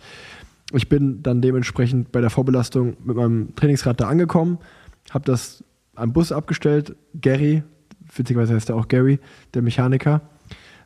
Ich 0.72 0.88
bin 0.88 1.22
dann 1.22 1.42
dementsprechend 1.42 2.12
bei 2.12 2.20
der 2.20 2.30
Vorbelastung 2.30 2.96
mit 3.04 3.16
meinem 3.16 3.54
Trainingsrad 3.56 4.00
da 4.00 4.08
angekommen, 4.08 4.58
habe 5.10 5.24
das 5.24 5.64
am 5.96 6.12
Bus 6.12 6.32
abgestellt. 6.32 6.96
Gary, 7.20 7.64
witzigerweise 8.14 8.54
heißt 8.54 8.70
er 8.70 8.76
auch 8.76 8.88
Gary, 8.88 9.18
der 9.52 9.62
Mechaniker, 9.62 10.22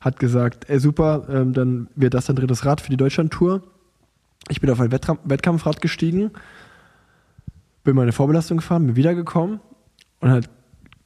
hat 0.00 0.18
gesagt, 0.18 0.68
ey 0.68 0.80
super, 0.80 1.26
ähm, 1.28 1.52
dann 1.52 1.88
wird 1.94 2.14
das 2.14 2.26
dein 2.26 2.36
drittes 2.36 2.64
Rad 2.64 2.80
für 2.80 2.90
die 2.90 2.96
Deutschlandtour. 2.96 3.62
Ich 4.48 4.60
bin 4.60 4.70
auf 4.70 4.80
ein 4.80 4.90
Wettkampfrad 4.90 5.80
gestiegen, 5.80 6.30
bin 7.84 7.94
meine 7.94 8.12
Vorbelastung 8.12 8.56
gefahren, 8.56 8.86
bin 8.86 8.96
wiedergekommen 8.96 9.60
und 10.24 10.30
hat, 10.30 10.50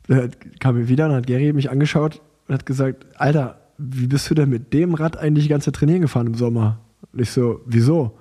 äh, 0.07 0.28
kam 0.61 0.77
mir 0.77 0.89
wieder 0.89 1.07
und 1.07 1.12
hat 1.12 1.27
Gary 1.27 1.53
mich 1.53 1.70
angeschaut 1.70 2.23
und 2.47 2.55
hat 2.55 2.65
gesagt, 2.65 3.05
Alter, 3.16 3.59
wie 3.78 4.07
bist 4.07 4.31
du 4.31 4.35
denn 4.35 4.49
mit 4.49 4.73
dem 4.73 4.95
Rad 4.95 5.16
eigentlich 5.16 5.47
die 5.47 5.51
ganze 5.51 5.66
Zeit 5.66 5.74
trainieren 5.74 6.03
gefahren 6.03 6.28
im 6.28 6.35
Sommer? 6.35 6.78
Und 7.12 7.20
ich 7.20 7.31
so, 7.31 7.61
wieso? 7.66 8.16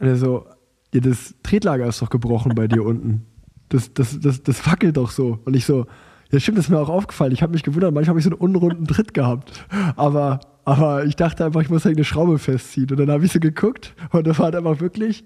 Und 0.00 0.06
er 0.06 0.16
so, 0.16 0.46
ja, 0.94 1.00
das 1.00 1.34
Tretlager 1.42 1.88
ist 1.88 2.00
doch 2.00 2.10
gebrochen 2.10 2.52
bei 2.54 2.68
dir 2.68 2.84
unten. 2.86 3.26
Das, 3.70 3.92
das, 3.92 4.20
das, 4.20 4.44
das 4.44 4.64
wackelt 4.68 4.96
doch 4.96 5.10
so. 5.10 5.40
Und 5.44 5.56
ich 5.56 5.64
so, 5.64 5.86
ja 6.30 6.38
stimmt, 6.38 6.58
das 6.58 6.66
ist 6.66 6.70
mir 6.70 6.78
auch 6.78 6.88
aufgefallen. 6.88 7.32
Ich 7.32 7.42
habe 7.42 7.52
mich 7.52 7.64
gewundert, 7.64 7.92
manchmal 7.92 8.10
habe 8.10 8.20
ich 8.20 8.24
so 8.24 8.30
einen 8.30 8.38
unrunden 8.38 8.86
Tritt 8.86 9.14
gehabt. 9.14 9.66
Aber, 9.96 10.38
aber 10.64 11.04
ich 11.06 11.16
dachte 11.16 11.44
einfach, 11.44 11.60
ich 11.60 11.70
muss 11.70 11.84
halt 11.84 11.96
eine 11.96 12.04
Schraube 12.04 12.38
festziehen. 12.38 12.88
Und 12.88 13.00
dann 13.00 13.10
habe 13.10 13.24
ich 13.24 13.32
so 13.32 13.40
geguckt 13.40 13.94
und 14.12 14.28
da 14.28 14.38
war 14.38 14.44
halt 14.44 14.54
einfach 14.54 14.78
wirklich, 14.78 15.24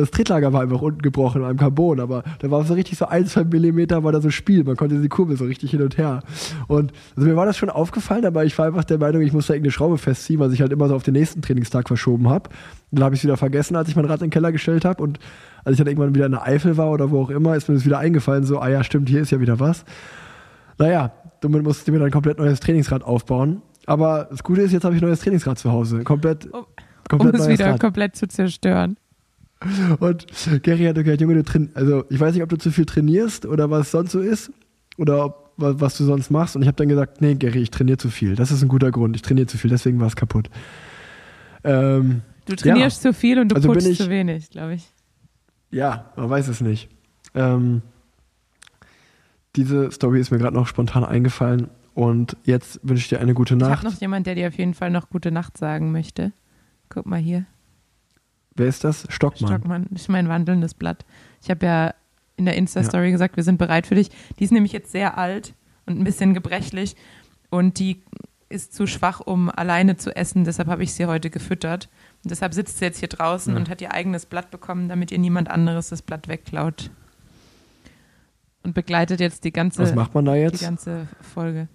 das 0.00 0.10
Tretlager 0.10 0.52
war 0.52 0.62
einfach 0.62 0.80
unten 0.82 1.02
gebrochen 1.02 1.44
am 1.44 1.56
Carbon, 1.56 2.00
aber 2.00 2.22
da 2.40 2.50
war 2.50 2.64
so 2.64 2.74
richtig 2.74 2.98
so 2.98 3.06
ein, 3.06 3.26
zwei 3.26 3.44
Millimeter 3.44 4.04
war 4.04 4.12
da 4.12 4.20
so 4.20 4.30
Spiel. 4.30 4.64
Man 4.64 4.76
konnte 4.76 5.00
die 5.00 5.08
Kurbel 5.08 5.36
so 5.36 5.44
richtig 5.44 5.70
hin 5.70 5.82
und 5.82 5.96
her. 5.98 6.22
Und 6.68 6.92
also 7.16 7.28
mir 7.28 7.36
war 7.36 7.46
das 7.46 7.56
schon 7.56 7.70
aufgefallen, 7.70 8.24
aber 8.26 8.44
ich 8.44 8.56
war 8.58 8.66
einfach 8.66 8.84
der 8.84 8.98
Meinung, 8.98 9.22
ich 9.22 9.32
muss 9.32 9.46
da 9.46 9.54
irgendeine 9.54 9.72
Schraube 9.72 9.98
festziehen, 9.98 10.40
was 10.40 10.52
ich 10.52 10.60
halt 10.60 10.72
immer 10.72 10.88
so 10.88 10.94
auf 10.94 11.02
den 11.02 11.14
nächsten 11.14 11.42
Trainingstag 11.42 11.88
verschoben 11.88 12.28
habe. 12.28 12.50
Dann 12.90 13.04
habe 13.04 13.14
ich 13.14 13.20
es 13.20 13.24
wieder 13.24 13.36
vergessen, 13.36 13.76
als 13.76 13.88
ich 13.88 13.96
mein 13.96 14.04
Rad 14.04 14.20
in 14.20 14.26
den 14.26 14.30
Keller 14.30 14.52
gestellt 14.52 14.84
habe. 14.84 15.02
Und 15.02 15.18
als 15.64 15.72
ich 15.74 15.78
dann 15.78 15.86
irgendwann 15.86 16.14
wieder 16.14 16.26
in 16.26 16.32
der 16.32 16.42
Eifel 16.42 16.76
war 16.76 16.90
oder 16.90 17.10
wo 17.10 17.22
auch 17.22 17.30
immer, 17.30 17.56
ist 17.56 17.68
mir 17.68 17.74
das 17.74 17.84
wieder 17.84 17.98
eingefallen, 17.98 18.44
so, 18.44 18.58
ah 18.60 18.68
ja, 18.68 18.84
stimmt, 18.84 19.08
hier 19.08 19.20
ist 19.22 19.30
ja 19.30 19.40
wieder 19.40 19.58
was. 19.60 19.84
Naja, 20.78 21.12
damit 21.40 21.62
musste 21.62 21.84
ich 21.84 21.92
mir 21.92 21.98
dann 21.98 22.08
ein 22.08 22.12
komplett 22.12 22.38
neues 22.38 22.60
Trainingsrad 22.60 23.02
aufbauen. 23.02 23.62
Aber 23.86 24.28
das 24.30 24.42
Gute 24.42 24.62
ist, 24.62 24.72
jetzt 24.72 24.84
habe 24.84 24.94
ich 24.96 25.02
ein 25.02 25.06
neues 25.06 25.20
Trainingsrad 25.20 25.58
zu 25.58 25.70
Hause. 25.70 26.04
Komplett, 26.04 26.46
Um, 26.46 26.60
um 26.60 26.64
komplett 27.08 27.34
es 27.34 27.46
neues 27.46 27.58
wieder 27.58 27.70
Rad. 27.72 27.80
komplett 27.80 28.16
zu 28.16 28.26
zerstören. 28.28 28.96
Und 30.00 30.26
Gary 30.62 30.84
hat 30.84 30.96
gesagt, 30.96 31.20
Junge, 31.20 31.34
du 31.34 31.42
train 31.42 31.70
also 31.74 32.04
ich 32.10 32.20
weiß 32.20 32.34
nicht, 32.34 32.42
ob 32.42 32.48
du 32.48 32.56
zu 32.58 32.70
viel 32.70 32.84
trainierst 32.86 33.46
oder 33.46 33.70
was 33.70 33.90
sonst 33.90 34.12
so 34.12 34.20
ist 34.20 34.52
oder 34.98 35.24
ob, 35.24 35.52
wa- 35.56 35.74
was 35.78 35.96
du 35.96 36.04
sonst 36.04 36.30
machst. 36.30 36.56
Und 36.56 36.62
ich 36.62 36.68
habe 36.68 36.76
dann 36.76 36.88
gesagt, 36.88 37.20
nee, 37.20 37.34
Gary, 37.34 37.60
ich 37.62 37.70
trainiere 37.70 37.98
zu 37.98 38.10
viel. 38.10 38.36
Das 38.36 38.50
ist 38.50 38.62
ein 38.62 38.68
guter 38.68 38.90
Grund. 38.90 39.16
Ich 39.16 39.22
trainiere 39.22 39.46
zu 39.46 39.56
viel, 39.58 39.70
deswegen 39.70 40.00
war 40.00 40.06
es 40.06 40.16
kaputt. 40.16 40.50
Ähm, 41.64 42.22
Du 42.46 42.54
trainierst 42.56 43.00
zu 43.00 43.14
viel 43.14 43.38
und 43.38 43.48
du 43.48 43.56
Also 43.56 43.68
putzt 43.72 43.86
ich- 43.86 43.96
zu 43.98 44.10
wenig, 44.10 44.50
glaube 44.50 44.74
ich. 44.74 44.86
ja, 45.70 46.12
man 46.16 46.28
weiß 46.28 46.48
es 46.48 46.60
nicht. 46.60 46.90
Ähm, 47.34 47.80
diese 49.56 49.90
Story 49.92 50.20
ist 50.20 50.30
mir 50.30 50.38
gerade 50.38 50.54
noch 50.56 50.66
spontan 50.66 51.04
eingefallen. 51.04 51.68
Und 51.94 52.36
jetzt 52.44 52.80
wünsche 52.82 53.02
ich 53.02 53.08
dir 53.08 53.20
eine 53.20 53.34
gute 53.34 53.54
Ich 53.54 53.60
Nacht. 53.60 53.78
habe 53.82 53.88
noch 53.94 54.00
jemand, 54.00 54.26
der 54.26 54.34
dir 54.34 54.48
auf 54.48 54.58
jeden 54.58 54.74
Fall 54.74 54.90
noch 54.90 55.08
gute 55.10 55.30
Nacht 55.30 55.56
sagen 55.56 55.92
möchte. 55.92 56.32
Guck 56.88 57.06
mal 57.06 57.20
hier. 57.20 57.46
Wer 58.56 58.66
ist 58.68 58.84
das? 58.84 59.06
Stockmann. 59.10 59.50
Stockmann, 59.50 59.86
das 59.90 60.02
ist 60.02 60.08
mein 60.08 60.28
wandelndes 60.28 60.74
Blatt. 60.74 61.04
Ich 61.42 61.50
habe 61.50 61.64
ja 61.66 61.94
in 62.36 62.44
der 62.44 62.56
Insta-Story 62.56 63.10
gesagt, 63.10 63.36
wir 63.36 63.42
sind 63.44 63.58
bereit 63.58 63.86
für 63.86 63.94
dich. 63.94 64.10
Die 64.38 64.44
ist 64.44 64.52
nämlich 64.52 64.72
jetzt 64.72 64.92
sehr 64.92 65.18
alt 65.18 65.54
und 65.86 65.98
ein 65.98 66.04
bisschen 66.04 66.34
gebrechlich 66.34 66.96
und 67.50 67.78
die 67.78 68.02
ist 68.48 68.72
zu 68.74 68.86
schwach, 68.86 69.20
um 69.20 69.50
alleine 69.50 69.96
zu 69.96 70.14
essen. 70.14 70.44
Deshalb 70.44 70.68
habe 70.68 70.82
ich 70.84 70.92
sie 70.94 71.06
heute 71.06 71.30
gefüttert. 71.30 71.88
Und 72.22 72.30
deshalb 72.30 72.54
sitzt 72.54 72.78
sie 72.78 72.84
jetzt 72.84 72.98
hier 72.98 73.08
draußen 73.08 73.52
Ja. 73.52 73.58
und 73.58 73.68
hat 73.68 73.80
ihr 73.80 73.92
eigenes 73.92 74.26
Blatt 74.26 74.50
bekommen, 74.50 74.88
damit 74.88 75.10
ihr 75.10 75.18
niemand 75.18 75.50
anderes 75.50 75.88
das 75.88 76.02
Blatt 76.02 76.28
wegklaut. 76.28 76.90
Und 78.62 78.74
begleitet 78.74 79.20
jetzt 79.20 79.44
die 79.44 79.52
ganze, 79.52 79.82
Was 79.82 79.94
macht 79.94 80.14
man 80.14 80.24
da 80.24 80.34
die 80.34 80.40
jetzt? 80.40 80.60
ganze 80.62 81.06
Folge. 81.20 81.68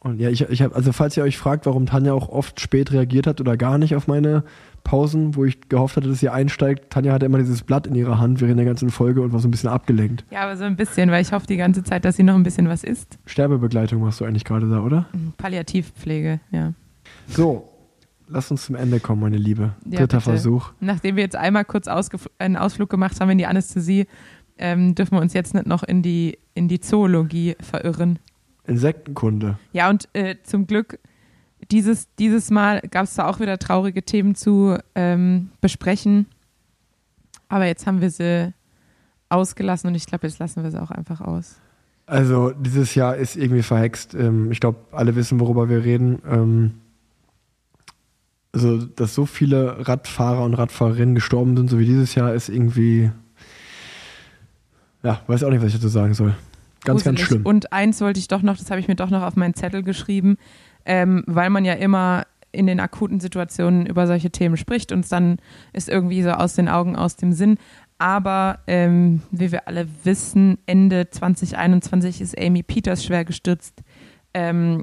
Und 0.00 0.20
ja, 0.20 0.28
ich, 0.28 0.42
ich 0.42 0.60
habe, 0.60 0.74
also 0.74 0.92
falls 0.92 1.16
ihr 1.16 1.22
euch 1.22 1.38
fragt, 1.38 1.64
warum 1.66 1.86
Tanja 1.86 2.12
auch 2.12 2.28
oft 2.28 2.60
spät 2.60 2.92
reagiert 2.92 3.26
hat 3.26 3.40
oder 3.40 3.56
gar 3.56 3.78
nicht 3.78 3.94
auf 3.94 4.06
meine 4.06 4.44
Pausen, 4.84 5.34
wo 5.34 5.44
ich 5.44 5.68
gehofft 5.68 5.96
hatte, 5.96 6.08
dass 6.08 6.20
sie 6.20 6.28
einsteigt, 6.28 6.90
Tanja 6.92 7.12
hatte 7.12 7.26
immer 7.26 7.38
dieses 7.38 7.62
Blatt 7.62 7.86
in 7.86 7.94
ihrer 7.94 8.18
Hand 8.18 8.40
während 8.40 8.58
der 8.58 8.66
ganzen 8.66 8.90
Folge 8.90 9.22
und 9.22 9.32
war 9.32 9.40
so 9.40 9.48
ein 9.48 9.50
bisschen 9.50 9.70
abgelenkt. 9.70 10.24
Ja, 10.30 10.42
aber 10.42 10.56
so 10.56 10.64
ein 10.64 10.76
bisschen, 10.76 11.10
weil 11.10 11.22
ich 11.22 11.32
hoffe 11.32 11.46
die 11.46 11.56
ganze 11.56 11.82
Zeit, 11.82 12.04
dass 12.04 12.16
sie 12.16 12.22
noch 12.22 12.34
ein 12.34 12.42
bisschen 12.42 12.68
was 12.68 12.84
isst. 12.84 13.18
Sterbebegleitung 13.26 14.00
machst 14.00 14.20
du 14.20 14.24
eigentlich 14.24 14.44
gerade 14.44 14.68
da, 14.68 14.82
oder? 14.82 15.06
Palliativpflege, 15.38 16.40
ja. 16.52 16.74
So, 17.28 17.68
lass 18.28 18.50
uns 18.50 18.66
zum 18.66 18.76
Ende 18.76 19.00
kommen, 19.00 19.22
meine 19.22 19.38
Liebe. 19.38 19.72
Ja, 19.84 20.00
Dritter 20.00 20.18
bitte. 20.18 20.20
Versuch. 20.20 20.72
Nachdem 20.80 21.16
wir 21.16 21.22
jetzt 21.22 21.36
einmal 21.36 21.64
kurz 21.64 21.88
einen 22.38 22.56
Ausflug 22.56 22.90
gemacht 22.90 23.20
haben 23.20 23.30
in 23.30 23.38
die 23.38 23.46
Anästhesie, 23.46 24.06
ähm, 24.58 24.94
dürfen 24.94 25.16
wir 25.16 25.20
uns 25.20 25.32
jetzt 25.32 25.54
nicht 25.54 25.66
noch 25.66 25.82
in 25.82 26.02
die, 26.02 26.38
in 26.54 26.68
die 26.68 26.80
Zoologie 26.80 27.56
verirren. 27.60 28.18
Insektenkunde. 28.66 29.58
Ja, 29.72 29.90
und 29.90 30.08
äh, 30.12 30.36
zum 30.42 30.66
Glück, 30.66 30.98
dieses, 31.70 32.08
dieses 32.18 32.50
Mal 32.50 32.80
gab 32.90 33.04
es 33.04 33.14
da 33.14 33.28
auch 33.28 33.40
wieder 33.40 33.58
traurige 33.58 34.02
Themen 34.02 34.34
zu 34.34 34.78
ähm, 34.94 35.50
besprechen. 35.60 36.26
Aber 37.48 37.66
jetzt 37.66 37.86
haben 37.86 38.00
wir 38.00 38.10
sie 38.10 38.52
ausgelassen 39.28 39.88
und 39.88 39.94
ich 39.94 40.06
glaube, 40.06 40.26
jetzt 40.26 40.38
lassen 40.38 40.62
wir 40.62 40.70
sie 40.70 40.80
auch 40.80 40.90
einfach 40.90 41.20
aus. 41.20 41.56
Also 42.06 42.50
dieses 42.50 42.94
Jahr 42.94 43.16
ist 43.16 43.36
irgendwie 43.36 43.62
verhext. 43.62 44.14
Ähm, 44.14 44.50
ich 44.52 44.60
glaube, 44.60 44.78
alle 44.92 45.16
wissen, 45.16 45.40
worüber 45.40 45.68
wir 45.68 45.84
reden. 45.84 46.20
Ähm, 46.28 46.72
also, 48.52 48.78
dass 48.78 49.14
so 49.14 49.26
viele 49.26 49.88
Radfahrer 49.88 50.44
und 50.44 50.54
Radfahrerinnen 50.54 51.14
gestorben 51.14 51.56
sind, 51.56 51.68
so 51.68 51.78
wie 51.78 51.86
dieses 51.86 52.14
Jahr, 52.14 52.34
ist 52.34 52.48
irgendwie. 52.48 53.10
Ja, 55.02 55.20
weiß 55.26 55.44
auch 55.44 55.50
nicht, 55.50 55.60
was 55.60 55.68
ich 55.68 55.74
dazu 55.74 55.88
sagen 55.88 56.14
soll. 56.14 56.34
Ganz, 56.84 57.02
ganz 57.02 57.18
Gruselig. 57.18 57.26
schlimm. 57.26 57.46
Und 57.46 57.72
eins 57.72 58.00
wollte 58.00 58.20
ich 58.20 58.28
doch 58.28 58.42
noch, 58.42 58.56
das 58.56 58.70
habe 58.70 58.80
ich 58.80 58.88
mir 58.88 58.94
doch 58.94 59.10
noch 59.10 59.22
auf 59.22 59.36
meinen 59.36 59.54
Zettel 59.54 59.82
geschrieben, 59.82 60.36
ähm, 60.86 61.22
weil 61.26 61.50
man 61.50 61.64
ja 61.64 61.74
immer 61.74 62.24
in 62.52 62.66
den 62.66 62.80
akuten 62.80 63.20
Situationen 63.20 63.86
über 63.86 64.06
solche 64.06 64.30
Themen 64.30 64.56
spricht 64.56 64.92
und 64.92 65.10
dann 65.10 65.38
ist 65.72 65.88
irgendwie 65.88 66.22
so 66.22 66.30
aus 66.30 66.54
den 66.54 66.68
Augen, 66.68 66.96
aus 66.96 67.16
dem 67.16 67.32
Sinn. 67.32 67.58
Aber 67.98 68.60
ähm, 68.66 69.22
wie 69.30 69.52
wir 69.52 69.68
alle 69.68 69.86
wissen, 70.04 70.58
Ende 70.66 71.10
2021 71.10 72.20
ist 72.20 72.38
Amy 72.38 72.62
Peters 72.62 73.04
schwer 73.04 73.24
gestürzt 73.24 73.82
ähm, 74.34 74.82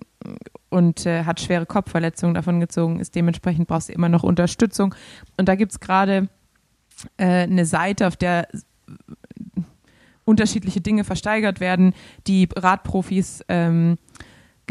und 0.69 1.05
äh, 1.05 1.25
hat 1.25 1.41
schwere 1.41 1.65
Kopfverletzungen 1.65 2.33
davon 2.33 2.59
gezogen, 2.59 2.99
ist 2.99 3.15
dementsprechend 3.15 3.67
braucht 3.67 3.83
sie 3.83 3.93
immer 3.93 4.09
noch 4.09 4.23
Unterstützung. 4.23 4.95
Und 5.37 5.49
da 5.49 5.55
gibt 5.55 5.73
es 5.73 5.79
gerade 5.79 6.29
äh, 7.17 7.43
eine 7.43 7.65
Seite, 7.65 8.07
auf 8.07 8.15
der 8.15 8.47
unterschiedliche 10.23 10.81
Dinge 10.81 11.03
versteigert 11.03 11.59
werden, 11.59 11.93
die 12.27 12.47
Radprofis 12.55 13.43
ähm, 13.49 13.97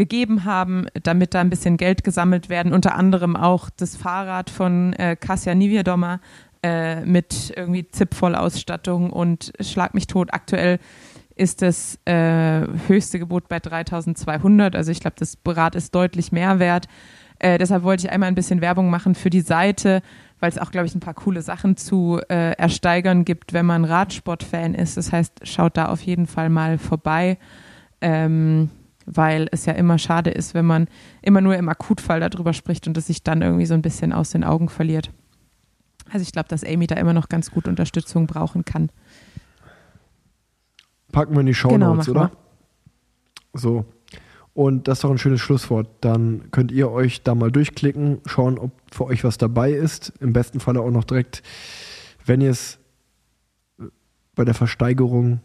gegeben 0.00 0.46
haben, 0.46 0.86
damit 1.02 1.34
da 1.34 1.42
ein 1.42 1.50
bisschen 1.50 1.76
Geld 1.76 2.04
gesammelt 2.04 2.48
werden. 2.48 2.72
Unter 2.72 2.94
anderem 2.94 3.36
auch 3.36 3.68
das 3.68 3.96
Fahrrad 3.96 4.48
von 4.48 4.94
äh, 4.94 5.14
Kasia 5.14 5.54
Niewiadommer 5.54 6.20
äh, 6.62 7.04
mit 7.04 7.52
irgendwie 7.54 7.86
ZIP-Vollausstattung 7.86 9.10
und 9.10 9.52
Schlag 9.60 9.92
mich 9.92 10.06
tot. 10.06 10.32
Aktuell 10.32 10.78
ist 11.36 11.60
das 11.60 11.98
äh, 12.06 12.62
höchste 12.88 13.18
Gebot 13.18 13.46
bei 13.48 13.60
3200. 13.60 14.74
Also 14.74 14.90
ich 14.90 15.00
glaube, 15.00 15.16
das 15.18 15.36
Rad 15.46 15.74
ist 15.74 15.94
deutlich 15.94 16.32
mehr 16.32 16.58
wert. 16.58 16.86
Äh, 17.38 17.58
deshalb 17.58 17.82
wollte 17.82 18.06
ich 18.06 18.10
einmal 18.10 18.28
ein 18.28 18.34
bisschen 18.34 18.62
Werbung 18.62 18.88
machen 18.88 19.14
für 19.14 19.28
die 19.28 19.42
Seite, 19.42 20.00
weil 20.38 20.48
es 20.48 20.56
auch, 20.56 20.70
glaube 20.70 20.86
ich, 20.86 20.94
ein 20.94 21.00
paar 21.00 21.12
coole 21.12 21.42
Sachen 21.42 21.76
zu 21.76 22.18
äh, 22.30 22.52
ersteigern 22.52 23.26
gibt, 23.26 23.52
wenn 23.52 23.66
man 23.66 23.84
Radsport-Fan 23.84 24.72
ist. 24.72 24.96
Das 24.96 25.12
heißt, 25.12 25.46
schaut 25.46 25.76
da 25.76 25.90
auf 25.90 26.00
jeden 26.00 26.26
Fall 26.26 26.48
mal 26.48 26.78
vorbei, 26.78 27.36
ähm, 28.00 28.70
weil 29.12 29.48
es 29.52 29.66
ja 29.66 29.72
immer 29.72 29.98
schade 29.98 30.30
ist, 30.30 30.54
wenn 30.54 30.66
man 30.66 30.86
immer 31.22 31.40
nur 31.40 31.56
im 31.56 31.68
Akutfall 31.68 32.20
darüber 32.20 32.52
spricht 32.52 32.86
und 32.86 32.96
es 32.96 33.06
sich 33.06 33.22
dann 33.22 33.42
irgendwie 33.42 33.66
so 33.66 33.74
ein 33.74 33.82
bisschen 33.82 34.12
aus 34.12 34.30
den 34.30 34.44
Augen 34.44 34.68
verliert. 34.68 35.10
Also 36.12 36.22
ich 36.22 36.32
glaube, 36.32 36.48
dass 36.48 36.64
Amy 36.64 36.86
da 36.86 36.96
immer 36.96 37.12
noch 37.12 37.28
ganz 37.28 37.50
gut 37.50 37.68
Unterstützung 37.68 38.26
brauchen 38.26 38.64
kann. 38.64 38.90
Packen 41.12 41.34
wir 41.34 41.40
in 41.40 41.46
die 41.46 41.54
Show 41.54 41.68
Genau, 41.68 41.94
Notes, 41.94 42.08
oder? 42.08 42.20
mal. 42.20 42.30
So. 43.54 43.84
Und 44.52 44.88
das 44.88 44.98
ist 44.98 45.04
doch 45.04 45.10
ein 45.10 45.18
schönes 45.18 45.40
Schlusswort. 45.40 45.88
Dann 46.00 46.50
könnt 46.50 46.72
ihr 46.72 46.90
euch 46.90 47.22
da 47.22 47.34
mal 47.34 47.52
durchklicken, 47.52 48.20
schauen, 48.26 48.58
ob 48.58 48.72
für 48.90 49.04
euch 49.06 49.24
was 49.24 49.38
dabei 49.38 49.72
ist. 49.72 50.12
Im 50.20 50.32
besten 50.32 50.60
Falle 50.60 50.80
auch 50.80 50.90
noch 50.90 51.04
direkt, 51.04 51.42
wenn 52.26 52.40
ihr 52.40 52.50
es 52.50 52.78
bei 54.34 54.44
der 54.44 54.54
Versteigerung 54.54 55.40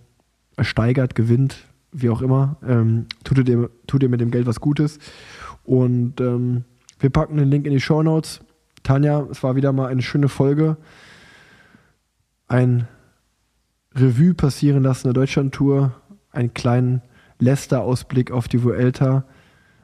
ersteigert, 0.58 1.16
gewinnt, 1.16 1.66
wie 1.96 2.10
auch 2.10 2.22
immer, 2.22 2.58
ähm, 2.68 3.06
tut, 3.24 3.48
ihr, 3.48 3.70
tut 3.88 4.04
ihr 4.04 4.10
mit 4.10 4.22
dem 4.22 4.32
Geld 4.32 4.46
was 4.46 4.60
Gutes. 4.60 5.00
Und 5.64 6.20
ähm, 6.22 6.66
wir 7.00 7.10
packen 7.10 7.38
den 7.38 7.50
Link 7.50 7.66
in 7.66 7.74
die 7.74 7.80
Show 7.80 8.04
Notes. 8.04 8.42
Tanja, 8.84 9.26
es 9.32 9.42
war 9.42 9.56
wieder 9.56 9.72
mal 9.74 9.88
eine 9.88 10.02
schöne 10.02 10.30
Folge. 10.30 10.78
Ein 12.48 12.88
Revue 13.96 14.34
passieren 14.34 14.84
lassen 14.84 15.08
der 15.08 15.14
Deutschlandtour, 15.14 15.94
einen 16.32 16.54
kleinen 16.54 17.02
Leicester-Ausblick 17.40 18.32
auf 18.32 18.48
die 18.48 18.64
Vuelta, 18.64 19.26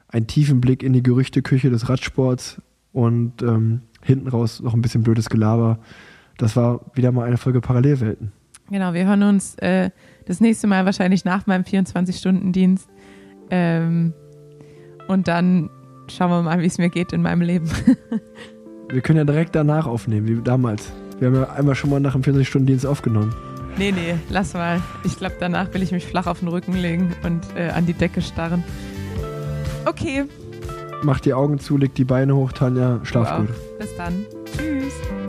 einen 0.08 0.26
tiefen 0.26 0.60
Blick 0.60 0.82
in 0.82 0.92
die 0.92 1.02
Gerüchteküche 1.02 1.70
des 1.70 1.88
Radsports 1.88 2.60
und 2.92 3.42
ähm, 3.42 3.80
hinten 4.02 4.28
raus 4.28 4.60
noch 4.60 4.74
ein 4.74 4.82
bisschen 4.82 5.02
blödes 5.02 5.30
Gelaber. 5.30 5.78
Das 6.38 6.56
war 6.56 6.80
wieder 6.94 7.10
mal 7.12 7.26
eine 7.26 7.38
Folge 7.38 7.60
Parallelwelten. 7.60 8.32
Genau, 8.70 8.94
wir 8.94 9.06
hören 9.06 9.22
uns 9.22 9.54
äh, 9.56 9.90
das 10.26 10.40
nächste 10.40 10.66
Mal 10.66 10.84
wahrscheinlich 10.84 11.24
nach 11.24 11.46
meinem 11.46 11.62
24-Stunden-Dienst. 11.64 12.88
Ähm, 13.50 14.12
und 15.08 15.28
dann 15.28 15.68
schauen 16.08 16.30
wir 16.30 16.42
mal, 16.42 16.60
wie 16.60 16.66
es 16.66 16.78
mir 16.78 16.88
geht 16.90 17.12
in 17.12 17.22
meinem 17.22 17.42
Leben. 17.42 17.68
Wir 18.88 19.00
können 19.00 19.16
ja 19.18 19.24
direkt 19.24 19.54
danach 19.54 19.86
aufnehmen, 19.86 20.28
wie 20.28 20.42
damals. 20.42 20.92
Wir 21.18 21.28
haben 21.28 21.34
ja 21.36 21.50
einmal 21.52 21.74
schon 21.74 21.88
mal 21.88 21.98
nach 22.00 22.12
dem 22.12 22.20
40-Stunden-Dienst 22.22 22.84
aufgenommen. 22.84 23.34
nee, 23.78 23.90
nee, 23.90 24.16
lass 24.28 24.52
mal. 24.52 24.82
Ich 25.04 25.16
glaube, 25.16 25.36
danach 25.40 25.72
will 25.72 25.82
ich 25.82 25.92
mich 25.92 26.04
flach 26.04 26.26
auf 26.26 26.40
den 26.40 26.48
Rücken 26.48 26.74
legen 26.74 27.14
und 27.24 27.40
äh, 27.56 27.70
an 27.70 27.86
die 27.86 27.94
Decke 27.94 28.20
starren. 28.20 28.62
Okay, 29.86 30.24
Macht 31.02 31.24
die 31.24 31.32
Augen 31.34 31.58
zu, 31.58 31.78
legt 31.78 31.96
die 31.98 32.04
Beine 32.04 32.36
hoch, 32.36 32.52
Tanja, 32.52 33.00
schlaf 33.04 33.30
Wow. 33.30 33.46
gut. 33.46 33.78
bis 33.78 33.96
dann. 33.96 35.21